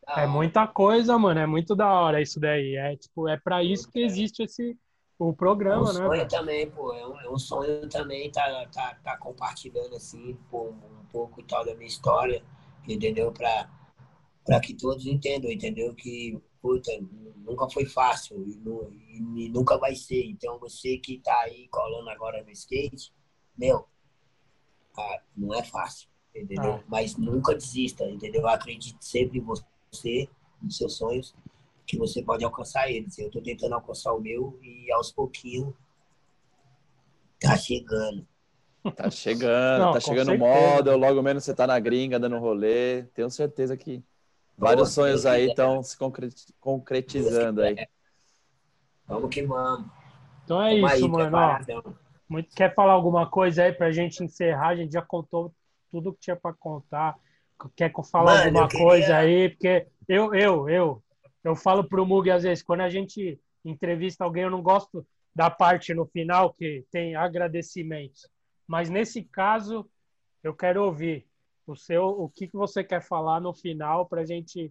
É 0.07 0.27
muita 0.27 0.67
coisa, 0.67 1.17
mano. 1.17 1.41
É 1.41 1.47
muito 1.47 1.75
da 1.75 1.89
hora 1.93 2.21
isso 2.21 2.39
daí. 2.39 2.75
É 2.75 2.97
tipo, 2.97 3.27
é 3.29 3.39
para 3.39 3.63
isso 3.63 3.91
que 3.91 4.01
existe 4.01 4.43
esse 4.43 4.77
o 5.29 5.35
programa, 5.35 5.77
é 5.77 5.91
um 5.91 5.93
né? 5.93 5.93
sonho 5.93 6.29
também, 6.29 6.71
pô. 6.71 6.93
É 6.95 7.07
um, 7.07 7.21
é 7.21 7.31
um, 7.31 7.39
sonho 7.39 7.89
também 7.89 8.31
tá, 8.31 8.67
tá, 8.73 8.99
tá 9.05 9.17
compartilhando 9.19 9.95
assim, 9.95 10.37
pô, 10.51 10.71
um 10.71 11.05
pouco 11.13 11.41
e 11.41 11.45
tal 11.45 11.65
da 11.65 11.75
minha 11.75 11.87
história, 11.87 12.43
entendeu? 12.89 13.31
Para 13.31 13.69
para 14.45 14.59
que 14.59 14.75
todos 14.75 15.07
entendam, 15.07 15.51
entendeu? 15.51 15.95
Que, 15.95 16.37
puta, 16.61 16.91
nunca 17.37 17.69
foi 17.71 17.85
fácil 17.85 18.43
e, 18.49 18.57
não, 18.57 18.91
e, 19.37 19.49
nunca 19.49 19.79
vai 19.79 19.95
ser. 19.95 20.25
Então, 20.25 20.59
você 20.59 20.97
que 20.97 21.17
está 21.17 21.39
aí 21.43 21.69
colando 21.69 22.09
agora 22.11 22.43
no 22.43 22.51
skate, 22.51 23.13
meu, 23.57 23.87
ah, 24.97 25.21
não 25.37 25.55
é 25.55 25.63
fácil, 25.63 26.09
entendeu? 26.35 26.75
Ah. 26.75 26.85
Mas 26.89 27.17
nunca 27.17 27.55
desista, 27.55 28.05
entendeu? 28.09 28.49
Acredite 28.49 29.05
sempre 29.05 29.39
em 29.39 29.43
você, 29.43 30.29
nos 30.63 30.77
seus 30.77 30.97
sonhos, 30.97 31.35
que 31.91 31.99
você 31.99 32.23
pode 32.23 32.45
alcançar 32.45 32.89
eles. 32.89 33.19
Eu 33.19 33.27
estou 33.27 33.43
tentando 33.43 33.75
alcançar 33.75 34.13
o 34.13 34.21
meu 34.21 34.57
e 34.63 34.91
aos 34.93 35.11
pouquinhos 35.11 35.75
tá 37.41 37.57
chegando. 37.57 38.25
Tá 38.95 39.11
chegando, 39.11 39.83
Não, 39.83 39.93
tá 39.93 40.01
chegando 40.01 40.33
o 40.33 40.39
modo, 40.39 40.97
logo 40.97 41.21
menos 41.21 41.45
você 41.45 41.53
tá 41.53 41.67
na 41.67 41.79
gringa 41.81 42.19
dando 42.19 42.39
rolê. 42.39 43.03
Tenho 43.13 43.29
certeza 43.29 43.77
que 43.77 44.05
vários 44.57 44.91
Pô, 44.91 45.03
sonhos 45.03 45.27
aí 45.27 45.49
estão 45.49 45.83
se 45.83 45.99
concretizando 46.61 47.63
aí. 47.63 47.77
Vamos 49.07 49.29
que 49.29 49.43
vamos. 49.43 49.91
Então 50.45 50.63
é 50.63 50.81
vamos 50.81 50.93
isso, 50.93 51.05
aí, 51.05 51.11
mano. 51.11 51.99
Muito, 52.29 52.55
quer 52.55 52.73
falar 52.73 52.93
alguma 52.93 53.29
coisa 53.29 53.65
aí 53.65 53.73
pra 53.73 53.91
gente 53.91 54.23
encerrar? 54.23 54.69
A 54.69 54.77
gente 54.77 54.93
já 54.93 55.03
contou 55.03 55.53
tudo 55.91 56.13
que 56.13 56.21
tinha 56.21 56.37
para 56.37 56.55
contar. 56.55 57.17
Quer 57.75 57.93
falar 58.11 58.37
mano, 58.37 58.47
alguma 58.47 58.69
queria... 58.69 58.87
coisa 58.87 59.17
aí? 59.17 59.49
Porque 59.49 59.89
eu, 60.09 60.33
eu, 60.35 60.69
eu, 60.69 61.03
eu 61.43 61.57
falo 61.57 61.85
pro 61.85 62.07
Mug 62.07 62.31
às 62.31 62.43
vezes, 62.43 62.63
quando 62.63 62.81
a 62.81 62.91
gente 62.91 63.41
entrevista 63.65 64.25
alguém, 64.25 64.45
eu 64.45 64.51
não 64.51 64.63
gosto 64.63 65.07
da 65.35 65.51
parte 65.51 65.95
no 65.95 66.07
final 66.07 66.53
que 66.53 66.85
tem 66.91 67.15
agradecimentos. 67.15 68.29
Mas 68.67 68.89
nesse 68.89 69.23
caso, 69.23 69.89
eu 70.43 70.55
quero 70.55 70.85
ouvir 70.85 71.27
o 71.67 71.77
seu, 71.77 72.05
o 72.05 72.29
que, 72.29 72.49
que 72.49 72.57
você 72.57 72.83
quer 72.83 73.03
falar 73.03 73.41
no 73.41 73.53
final 73.53 74.07
para 74.07 74.23
a 74.23 74.27
gente 74.27 74.71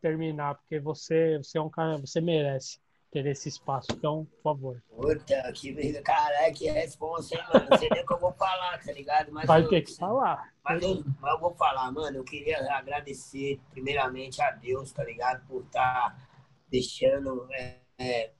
terminar, 0.00 0.56
porque 0.56 0.80
você, 0.80 1.38
você 1.38 1.58
é 1.58 1.60
um 1.60 1.70
cara, 1.70 1.98
você 1.98 2.20
merece 2.20 2.80
ter 3.10 3.26
esse 3.26 3.48
espaço. 3.48 3.88
Então, 3.92 4.24
por 4.24 4.42
favor. 4.42 4.82
Puta, 4.96 5.52
que 5.52 6.02
caralho, 6.02 6.54
que 6.54 6.70
responsa, 6.70 7.34
hein, 7.34 7.42
mano? 7.52 7.66
Não 7.70 7.78
sei 7.78 7.88
nem 7.90 8.02
o 8.02 8.06
que 8.06 8.12
eu 8.12 8.20
vou 8.20 8.32
falar, 8.32 8.82
tá 8.82 8.92
ligado? 8.92 9.32
Mas 9.32 9.46
Vai 9.46 9.62
eu, 9.62 9.68
ter 9.68 9.82
que 9.82 9.96
falar. 9.96 10.52
Mas 10.64 10.82
eu, 10.82 11.04
mas 11.20 11.32
eu 11.32 11.40
vou 11.40 11.54
falar, 11.54 11.90
mano. 11.90 12.18
Eu 12.18 12.24
queria 12.24 12.72
agradecer, 12.72 13.60
primeiramente, 13.70 14.40
a 14.40 14.52
Deus, 14.52 14.92
tá 14.92 15.04
ligado? 15.04 15.46
Por 15.46 15.64
estar 15.64 16.10
tá 16.10 16.28
deixando 16.70 17.48
é, 17.52 17.80
é, 17.98 18.32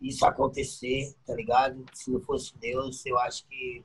isso 0.00 0.24
acontecer, 0.24 1.14
tá 1.26 1.34
ligado? 1.34 1.84
Se 1.92 2.10
não 2.10 2.20
fosse 2.20 2.56
Deus, 2.58 3.04
eu 3.04 3.18
acho 3.18 3.46
que 3.46 3.84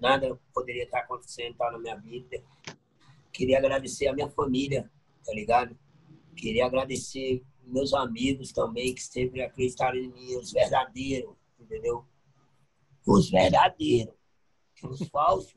nada 0.00 0.38
poderia 0.54 0.84
estar 0.84 1.00
acontecendo 1.00 1.54
tal 1.56 1.72
na 1.72 1.78
minha 1.78 1.96
vida. 1.96 2.42
Queria 3.32 3.58
agradecer 3.58 4.06
a 4.06 4.14
minha 4.14 4.30
família, 4.30 4.90
tá 5.24 5.32
ligado? 5.32 5.76
Queria 6.36 6.66
agradecer 6.66 7.42
meus 7.66 7.92
amigos 7.94 8.52
também, 8.52 8.94
que 8.94 9.02
sempre 9.02 9.42
acreditaram 9.42 9.96
em 9.96 10.08
mim, 10.08 10.36
os 10.36 10.52
verdadeiros, 10.52 11.34
entendeu? 11.58 12.04
Os 13.06 13.30
verdadeiros. 13.30 14.14
Os 14.82 15.08
falsos, 15.08 15.56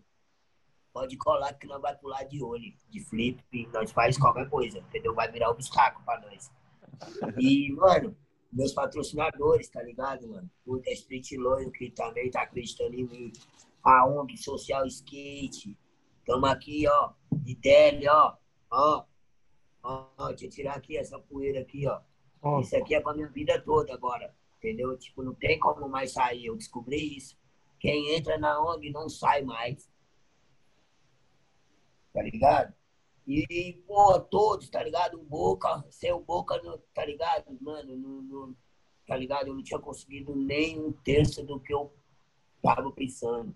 pode 0.94 1.18
colar 1.18 1.54
que 1.54 1.68
nós 1.68 1.82
vai 1.82 1.96
pular 1.96 2.24
de 2.24 2.42
olho, 2.42 2.74
de 2.90 3.00
flip, 3.02 3.44
nós 3.74 3.92
faz 3.92 4.18
qualquer 4.18 4.50
coisa, 4.50 4.80
entendeu? 4.80 5.14
Vai 5.14 5.32
virar 5.32 5.50
obstáculo 5.50 6.04
para 6.06 6.22
nós. 6.22 6.52
E, 7.38 7.72
mano, 7.74 8.16
meus 8.52 8.74
patrocinadores, 8.74 9.70
tá 9.70 9.84
ligado, 9.84 10.28
mano? 10.28 10.50
O 10.66 10.80
The 10.80 10.94
Street 10.94 11.32
Loyal, 11.34 11.72
que 11.72 11.92
também 11.92 12.32
tá 12.32 12.42
acreditando 12.42 12.96
em 12.96 13.06
mim 13.06 13.32
a 13.84 14.08
ONG 14.08 14.38
Social 14.38 14.86
Skate. 14.88 15.78
Estamos 16.20 16.50
aqui, 16.50 16.88
ó, 16.88 17.12
de 17.32 17.56
tele, 17.56 18.08
ó, 18.10 18.36
ó, 19.88 20.08
ó, 20.18 20.28
deixa 20.30 20.46
eu 20.46 20.50
tirar 20.50 20.76
aqui 20.76 20.98
essa 20.98 21.20
poeira 21.20 21.62
aqui, 21.62 21.88
ó. 21.88 22.02
Isso 22.60 22.76
aqui 22.76 22.96
é 22.96 23.02
pra 23.02 23.14
minha 23.14 23.28
vida 23.30 23.60
toda 23.62 23.94
agora, 23.94 24.34
entendeu? 24.58 24.98
Tipo, 24.98 25.24
não 25.24 25.34
tem 25.34 25.60
como 25.60 25.88
mais 25.90 26.12
sair, 26.12 26.46
eu 26.46 26.56
descobri 26.56 27.18
isso. 27.18 27.38
Quem 27.80 28.16
entra 28.16 28.38
na 28.38 28.62
ONG 28.62 28.90
não 28.92 29.10
sai 29.10 29.42
mais. 29.42 29.90
Tá 32.14 32.22
ligado? 32.22 32.74
E, 33.28 33.84
pô, 33.86 34.20
todos, 34.20 34.70
tá 34.70 34.82
ligado? 34.84 35.20
O 35.20 35.24
Boca, 35.24 35.86
seu 35.90 36.20
Boca, 36.20 36.60
tá 36.94 37.06
ligado? 37.06 37.58
Mano, 37.60 37.96
não, 37.96 38.22
não, 38.22 38.56
tá 39.06 39.16
ligado? 39.18 39.48
Eu 39.48 39.56
não 39.56 39.64
tinha 39.64 39.80
conseguido 39.80 40.36
nem 40.36 40.80
um 40.80 40.92
terço 40.92 41.44
do 41.44 41.60
que 41.60 41.74
eu 41.74 41.94
tava 42.62 42.92
pensando 42.92 43.54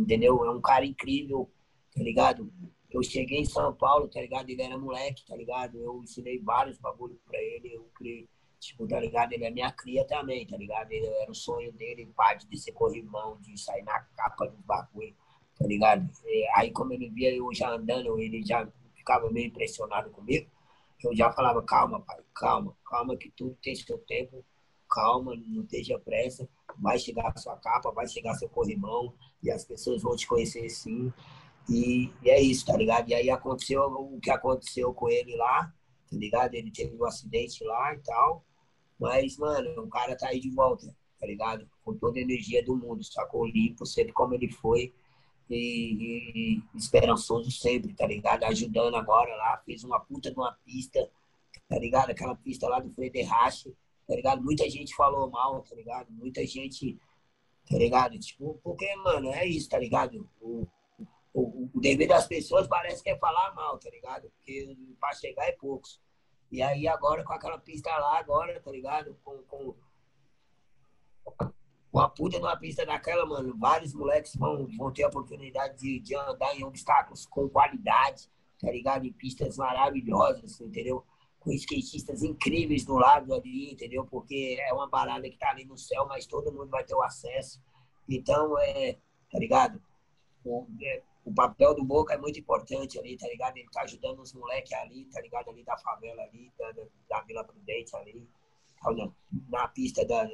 entendeu? 0.00 0.44
É 0.44 0.50
um 0.50 0.60
cara 0.60 0.84
incrível, 0.84 1.50
tá 1.94 2.02
ligado? 2.02 2.50
Eu 2.92 3.02
cheguei 3.02 3.40
em 3.40 3.44
São 3.44 3.74
Paulo, 3.74 4.08
tá 4.08 4.20
ligado? 4.20 4.50
Ele 4.50 4.62
era 4.62 4.76
moleque, 4.76 5.24
tá 5.26 5.34
ligado? 5.34 5.78
Eu 5.78 6.02
ensinei 6.02 6.38
vários 6.38 6.78
bagulhos 6.78 7.18
pra 7.24 7.40
ele, 7.40 7.74
eu 7.74 7.88
criei, 7.94 8.28
tipo, 8.60 8.86
tá 8.86 9.00
ligado? 9.00 9.32
Ele 9.32 9.44
é 9.44 9.50
minha 9.50 9.72
cria 9.72 10.04
também, 10.04 10.46
tá 10.46 10.56
ligado? 10.56 10.92
Ele 10.92 11.06
era 11.06 11.30
o 11.30 11.34
sonho 11.34 11.72
dele, 11.72 12.12
parte 12.14 12.46
de 12.46 12.58
ser 12.58 12.72
corrimão, 12.72 13.38
de 13.40 13.58
sair 13.58 13.82
na 13.82 14.00
capa 14.16 14.46
dos 14.46 14.60
bagulho, 14.60 15.14
tá 15.58 15.66
ligado? 15.66 16.08
E 16.26 16.48
aí, 16.54 16.70
como 16.70 16.92
ele 16.92 17.08
via 17.08 17.34
eu 17.34 17.48
já 17.54 17.70
andando, 17.70 18.18
ele 18.18 18.44
já 18.44 18.68
ficava 18.94 19.30
meio 19.30 19.46
impressionado 19.46 20.10
comigo. 20.10 20.50
Eu 21.02 21.16
já 21.16 21.32
falava, 21.32 21.62
calma, 21.62 22.00
pai, 22.00 22.20
calma, 22.34 22.76
calma, 22.86 23.16
que 23.16 23.30
tudo 23.30 23.56
tem 23.60 23.74
seu 23.74 23.98
tempo, 23.98 24.44
calma, 24.88 25.34
não 25.34 25.62
esteja 25.62 25.98
pressa, 25.98 26.48
vai 26.78 26.98
chegar 26.98 27.28
a 27.28 27.36
sua 27.36 27.56
capa, 27.56 27.90
vai 27.90 28.06
chegar 28.06 28.34
seu 28.34 28.48
corrimão, 28.48 29.14
e 29.42 29.50
as 29.50 29.64
pessoas 29.64 30.02
vão 30.02 30.14
te 30.14 30.26
conhecer 30.26 30.68
sim. 30.68 31.12
E, 31.68 32.10
e, 32.22 32.30
é 32.30 32.40
isso, 32.40 32.66
tá 32.66 32.76
ligado? 32.76 33.08
E 33.08 33.14
aí 33.14 33.30
aconteceu 33.30 33.82
o 33.82 34.18
que 34.20 34.30
aconteceu 34.30 34.92
com 34.92 35.08
ele 35.08 35.36
lá, 35.36 35.72
tá 36.10 36.16
ligado? 36.16 36.54
Ele 36.54 36.70
teve 36.70 36.96
um 36.96 37.04
acidente 37.04 37.64
lá 37.64 37.94
e 37.94 37.98
tal. 37.98 38.44
Mas, 38.98 39.36
mano, 39.36 39.82
o 39.82 39.88
cara 39.88 40.16
tá 40.16 40.28
aí 40.28 40.40
de 40.40 40.50
volta, 40.50 40.86
tá 41.18 41.26
ligado? 41.26 41.68
Com 41.84 41.94
toda 41.94 42.18
a 42.18 42.22
energia 42.22 42.64
do 42.64 42.76
mundo, 42.76 43.02
sacou? 43.04 43.46
Limpo, 43.46 43.86
sempre 43.86 44.12
como 44.12 44.34
ele 44.34 44.50
foi. 44.50 44.92
E, 45.50 46.56
e, 46.56 46.62
esperançoso 46.74 47.50
sempre, 47.50 47.94
tá 47.94 48.06
ligado? 48.06 48.44
Ajudando 48.44 48.96
agora 48.96 49.34
lá, 49.36 49.62
fez 49.64 49.84
uma 49.84 50.00
puta 50.00 50.30
de 50.30 50.36
uma 50.36 50.52
pista, 50.64 51.10
tá 51.68 51.78
ligado? 51.78 52.10
Aquela 52.10 52.34
pista 52.34 52.68
lá 52.68 52.80
do 52.80 52.92
Frederrache, 52.94 53.74
tá 54.06 54.14
ligado? 54.14 54.42
Muita 54.42 54.68
gente 54.70 54.94
falou 54.94 55.30
mal, 55.30 55.62
tá 55.62 55.74
ligado? 55.74 56.10
Muita 56.10 56.46
gente 56.46 56.98
tá 57.68 57.78
ligado? 57.78 58.18
Tipo, 58.18 58.58
porque, 58.62 58.94
mano, 58.96 59.32
é 59.32 59.46
isso, 59.46 59.68
tá 59.68 59.78
ligado? 59.78 60.28
O, 60.40 60.66
o, 61.32 61.68
o 61.72 61.80
dever 61.80 62.08
das 62.08 62.26
pessoas 62.26 62.66
parece 62.66 63.02
que 63.02 63.10
é 63.10 63.18
falar 63.18 63.54
mal, 63.54 63.78
tá 63.78 63.90
ligado? 63.90 64.30
Porque 64.30 64.76
pra 65.00 65.12
chegar 65.14 65.46
é 65.46 65.52
poucos. 65.52 66.00
E 66.50 66.62
aí 66.62 66.86
agora 66.86 67.24
com 67.24 67.32
aquela 67.32 67.58
pista 67.58 67.90
lá, 67.90 68.18
agora, 68.18 68.60
tá 68.60 68.70
ligado? 68.70 69.16
Com, 69.24 69.42
com, 69.44 69.74
com 71.90 71.98
a 71.98 72.08
puta 72.08 72.38
numa 72.38 72.56
pista 72.56 72.84
daquela, 72.84 73.24
mano, 73.24 73.56
vários 73.58 73.94
moleques 73.94 74.36
vão, 74.36 74.66
vão 74.76 74.92
ter 74.92 75.04
a 75.04 75.08
oportunidade 75.08 75.78
de, 75.78 76.00
de 76.00 76.14
andar 76.14 76.54
em 76.54 76.64
obstáculos 76.64 77.24
com 77.26 77.48
qualidade, 77.48 78.28
tá 78.60 78.70
ligado? 78.70 79.06
Em 79.06 79.12
pistas 79.12 79.56
maravilhosas, 79.56 80.60
entendeu? 80.60 81.04
com 81.42 81.50
skatistas 81.52 82.22
incríveis 82.22 82.84
do 82.84 82.94
lado 82.94 83.34
ali, 83.34 83.72
entendeu? 83.72 84.06
Porque 84.06 84.56
é 84.60 84.72
uma 84.72 84.88
parada 84.88 85.28
que 85.28 85.36
tá 85.36 85.50
ali 85.50 85.64
no 85.64 85.76
céu, 85.76 86.06
mas 86.06 86.24
todo 86.24 86.52
mundo 86.52 86.68
vai 86.68 86.84
ter 86.84 86.94
o 86.94 87.02
acesso. 87.02 87.60
Então, 88.08 88.56
é, 88.60 88.96
tá 89.30 89.38
ligado? 89.38 89.82
É, 90.80 91.02
o 91.24 91.32
papel 91.32 91.74
do 91.74 91.84
Boca 91.84 92.14
é 92.14 92.18
muito 92.18 92.38
importante 92.38 92.98
ali, 92.98 93.16
tá 93.16 93.28
ligado? 93.28 93.56
Ele 93.56 93.68
tá 93.70 93.82
ajudando 93.82 94.20
os 94.20 94.32
moleques 94.32 94.72
ali, 94.72 95.04
tá 95.06 95.20
ligado? 95.20 95.50
Ali 95.50 95.62
da 95.62 95.76
favela 95.78 96.22
ali, 96.22 96.52
da, 96.58 96.72
da 97.08 97.20
Vila 97.22 97.44
Prudente 97.44 97.94
ali, 97.96 98.28
na, 98.84 99.12
na 99.48 99.68
pista 99.68 100.04
da... 100.04 100.28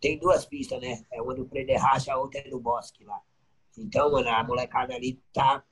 Tem 0.00 0.18
duas 0.18 0.44
pistas, 0.44 0.80
né? 0.80 1.04
É 1.10 1.20
uma 1.20 1.34
do 1.34 1.46
Prederracha, 1.46 2.12
a 2.12 2.18
outra 2.18 2.40
é 2.40 2.48
do 2.48 2.60
Bosque 2.60 3.04
lá. 3.04 3.20
Então, 3.76 4.12
mano, 4.12 4.28
a 4.28 4.44
molecada 4.44 4.94
ali 4.94 5.20
tá 5.32 5.64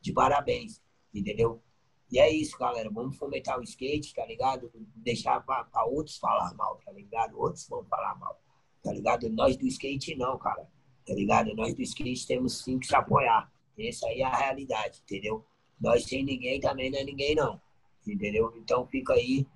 de 0.00 0.12
parabéns, 0.12 0.82
entendeu? 1.14 1.62
E 2.10 2.18
é 2.18 2.30
isso, 2.30 2.58
galera. 2.58 2.90
Vamos 2.90 3.16
fomentar 3.16 3.58
o 3.58 3.62
skate, 3.62 4.14
tá 4.14 4.26
ligado? 4.26 4.70
Deixar 4.96 5.40
para 5.40 5.84
outros 5.86 6.18
falar 6.18 6.52
mal, 6.54 6.76
tá 6.84 6.92
ligado? 6.92 7.38
Outros 7.38 7.66
vão 7.68 7.84
falar 7.84 8.14
mal, 8.18 8.38
tá 8.82 8.92
ligado? 8.92 9.28
Nós 9.30 9.56
do 9.56 9.66
skate 9.66 10.14
não, 10.16 10.38
cara. 10.38 10.68
Tá 11.06 11.14
ligado? 11.14 11.54
Nós 11.54 11.74
do 11.74 11.82
skate 11.82 12.26
temos 12.26 12.62
sim 12.62 12.78
que 12.78 12.86
se 12.86 12.96
apoiar. 12.96 13.52
Essa 13.78 14.06
aí 14.06 14.20
é 14.20 14.24
a 14.24 14.34
realidade, 14.34 15.02
entendeu? 15.02 15.44
Nós 15.80 16.04
sem 16.04 16.24
ninguém 16.24 16.60
também 16.60 16.90
não 16.90 16.98
é 16.98 17.04
ninguém, 17.04 17.34
não. 17.34 17.60
Entendeu? 18.06 18.52
Então 18.56 18.86
fica 18.86 19.14
aí, 19.14 19.46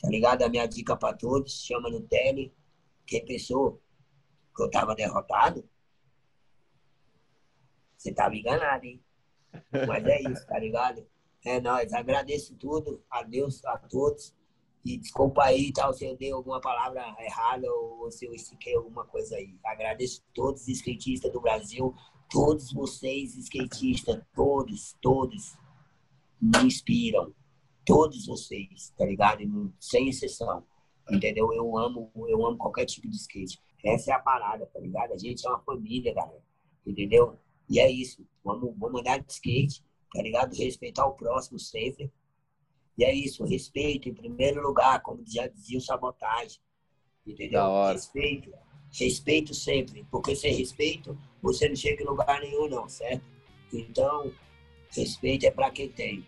tá 0.00 0.08
ligado? 0.08 0.42
A 0.42 0.48
minha 0.48 0.66
dica 0.66 0.96
para 0.96 1.16
todos, 1.16 1.64
chama 1.64 1.90
no 1.90 2.00
tele. 2.00 2.54
Quem 3.06 3.24
pensou 3.24 3.82
que 4.56 4.62
eu 4.62 4.70
tava 4.70 4.94
derrotado, 4.94 5.68
você 7.96 8.12
tava 8.12 8.36
enganado, 8.36 8.84
hein? 8.84 9.02
Mas 9.86 10.04
é 10.04 10.20
isso, 10.22 10.46
tá 10.46 10.58
ligado? 10.58 11.06
É 11.44 11.60
nóis, 11.60 11.92
agradeço 11.92 12.54
tudo, 12.56 13.02
a 13.10 13.22
Deus, 13.22 13.64
a 13.64 13.76
todos. 13.78 14.34
E 14.84 14.98
desculpa 14.98 15.44
aí, 15.44 15.72
tal, 15.72 15.94
se 15.94 16.04
eu 16.04 16.16
dei 16.16 16.30
alguma 16.30 16.60
palavra 16.60 17.16
errada 17.20 17.72
ou 17.72 18.10
se 18.10 18.26
eu 18.26 18.34
estiquei 18.34 18.74
alguma 18.74 19.04
coisa 19.06 19.36
aí. 19.36 19.56
Agradeço 19.64 20.22
todos 20.34 20.62
os 20.62 20.68
skatistas 20.68 21.32
do 21.32 21.40
Brasil, 21.40 21.94
todos 22.30 22.72
vocês 22.72 23.34
skatistas, 23.36 24.22
todos, 24.34 24.94
todos 25.00 25.56
me 26.40 26.64
inspiram. 26.64 27.32
todos 27.84 28.26
vocês, 28.26 28.92
tá 28.96 29.04
ligado? 29.04 29.42
Sem 29.78 30.08
exceção. 30.08 30.64
Entendeu? 31.10 31.52
Eu 31.52 31.76
amo, 31.76 32.10
eu 32.28 32.46
amo 32.46 32.56
qualquer 32.56 32.86
tipo 32.86 33.08
de 33.08 33.16
skate. 33.16 33.60
Essa 33.84 34.12
é 34.12 34.14
a 34.14 34.18
parada, 34.18 34.66
tá 34.66 34.80
ligado? 34.80 35.12
A 35.12 35.18
gente 35.18 35.46
é 35.46 35.50
uma 35.50 35.60
família, 35.60 36.14
galera. 36.14 36.42
Entendeu? 36.86 37.38
E 37.68 37.78
é 37.78 37.90
isso. 37.90 38.26
Vamos, 38.42 38.74
vamos 38.78 39.00
andar 39.00 39.18
de 39.18 39.30
skate, 39.30 39.84
tá 40.12 40.22
ligado? 40.22 40.54
Respeitar 40.54 41.06
o 41.06 41.12
próximo 41.12 41.58
sempre. 41.58 42.10
E 42.96 43.04
é 43.04 43.12
isso, 43.12 43.44
respeito 43.44 44.08
em 44.08 44.14
primeiro 44.14 44.62
lugar, 44.62 45.02
como 45.02 45.24
já 45.26 45.46
dizia 45.48 45.78
o 45.78 45.80
sabotagem. 45.80 46.60
Entendeu? 47.26 47.62
Respeito. 47.92 48.52
Respeito 48.92 49.54
sempre. 49.54 50.06
Porque 50.10 50.36
sem 50.36 50.54
respeito, 50.54 51.18
você 51.42 51.68
não 51.68 51.76
chega 51.76 52.02
em 52.02 52.06
lugar 52.06 52.40
nenhum, 52.40 52.68
não, 52.68 52.88
certo? 52.88 53.24
Então, 53.72 54.32
respeito 54.90 55.46
é 55.46 55.50
pra 55.50 55.70
quem 55.70 55.88
tem. 55.88 56.26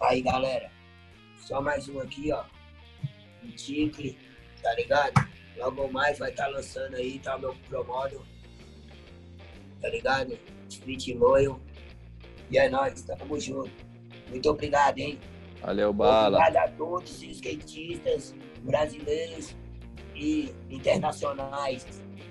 Aí, 0.00 0.20
galera, 0.20 0.70
só 1.38 1.60
mais 1.60 1.88
um 1.88 2.00
aqui, 2.00 2.32
ó. 2.32 2.44
Um 3.44 3.50
tique, 3.52 4.18
tá 4.62 4.74
ligado? 4.74 5.12
Logo 5.56 5.90
mais 5.92 6.18
vai 6.18 6.30
estar 6.30 6.46
tá 6.46 6.50
lançando 6.50 6.96
aí, 6.96 7.18
tá? 7.20 7.38
Meu 7.38 7.54
promodo. 7.68 8.26
Tá 9.80 9.88
ligado? 9.88 10.36
Street 10.68 11.08
Loyal. 11.08 11.60
E 12.50 12.58
é 12.58 12.68
nóis, 12.68 13.00
tamo 13.02 13.38
junto. 13.38 13.70
Muito 14.28 14.50
obrigado, 14.50 14.98
hein? 14.98 15.18
Valeu, 15.66 15.92
Bala. 15.92 16.38
Obrigado 16.38 16.56
a 16.64 16.68
todos 16.76 17.10
os 17.10 17.22
skatistas 17.22 18.32
brasileiros 18.62 19.56
e 20.14 20.54
internacionais, 20.70 21.84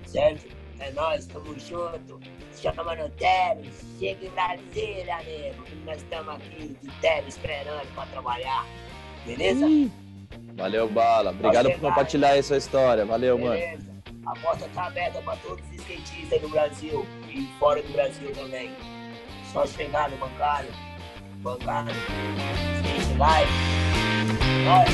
certo? 0.05 0.55
É 0.79 0.89
nóis, 0.91 1.25
tamo 1.27 1.53
junto. 1.59 2.17
Chama 2.55 2.95
no 2.95 3.09
Tele, 3.09 3.69
chega 3.99 4.25
em 4.25 4.29
Brasília, 4.29 5.17
nego. 5.23 5.65
Nós 5.85 5.97
estamos 5.97 6.35
aqui 6.35 6.77
de 6.81 6.91
Tele 7.01 7.27
esperando 7.27 7.85
pra 7.93 8.05
trabalhar. 8.05 8.65
Beleza? 9.25 9.65
Valeu, 10.55 10.87
Bala. 10.87 11.31
Obrigado 11.31 11.69
por 11.71 11.81
compartilhar 11.81 12.29
aí 12.29 12.41
sua 12.41 12.57
história. 12.57 13.05
Valeu, 13.05 13.37
Beleza. 13.37 13.83
mano. 13.83 14.03
A 14.27 14.39
porta 14.39 14.69
tá 14.73 14.85
aberta 14.85 15.21
pra 15.21 15.35
todos 15.35 15.63
os 15.71 15.75
skatistas 15.75 16.41
do 16.41 16.47
Brasil 16.47 17.05
e 17.27 17.45
fora 17.59 17.83
do 17.83 17.91
Brasil 17.91 18.31
também. 18.33 18.71
Só 19.51 19.67
chegar 19.67 20.09
no 20.09 20.17
bancário. 20.17 20.69
Bancário. 21.45 21.93
Skate 22.81 23.17
Live. 23.19 23.51
Nós. 24.65 24.89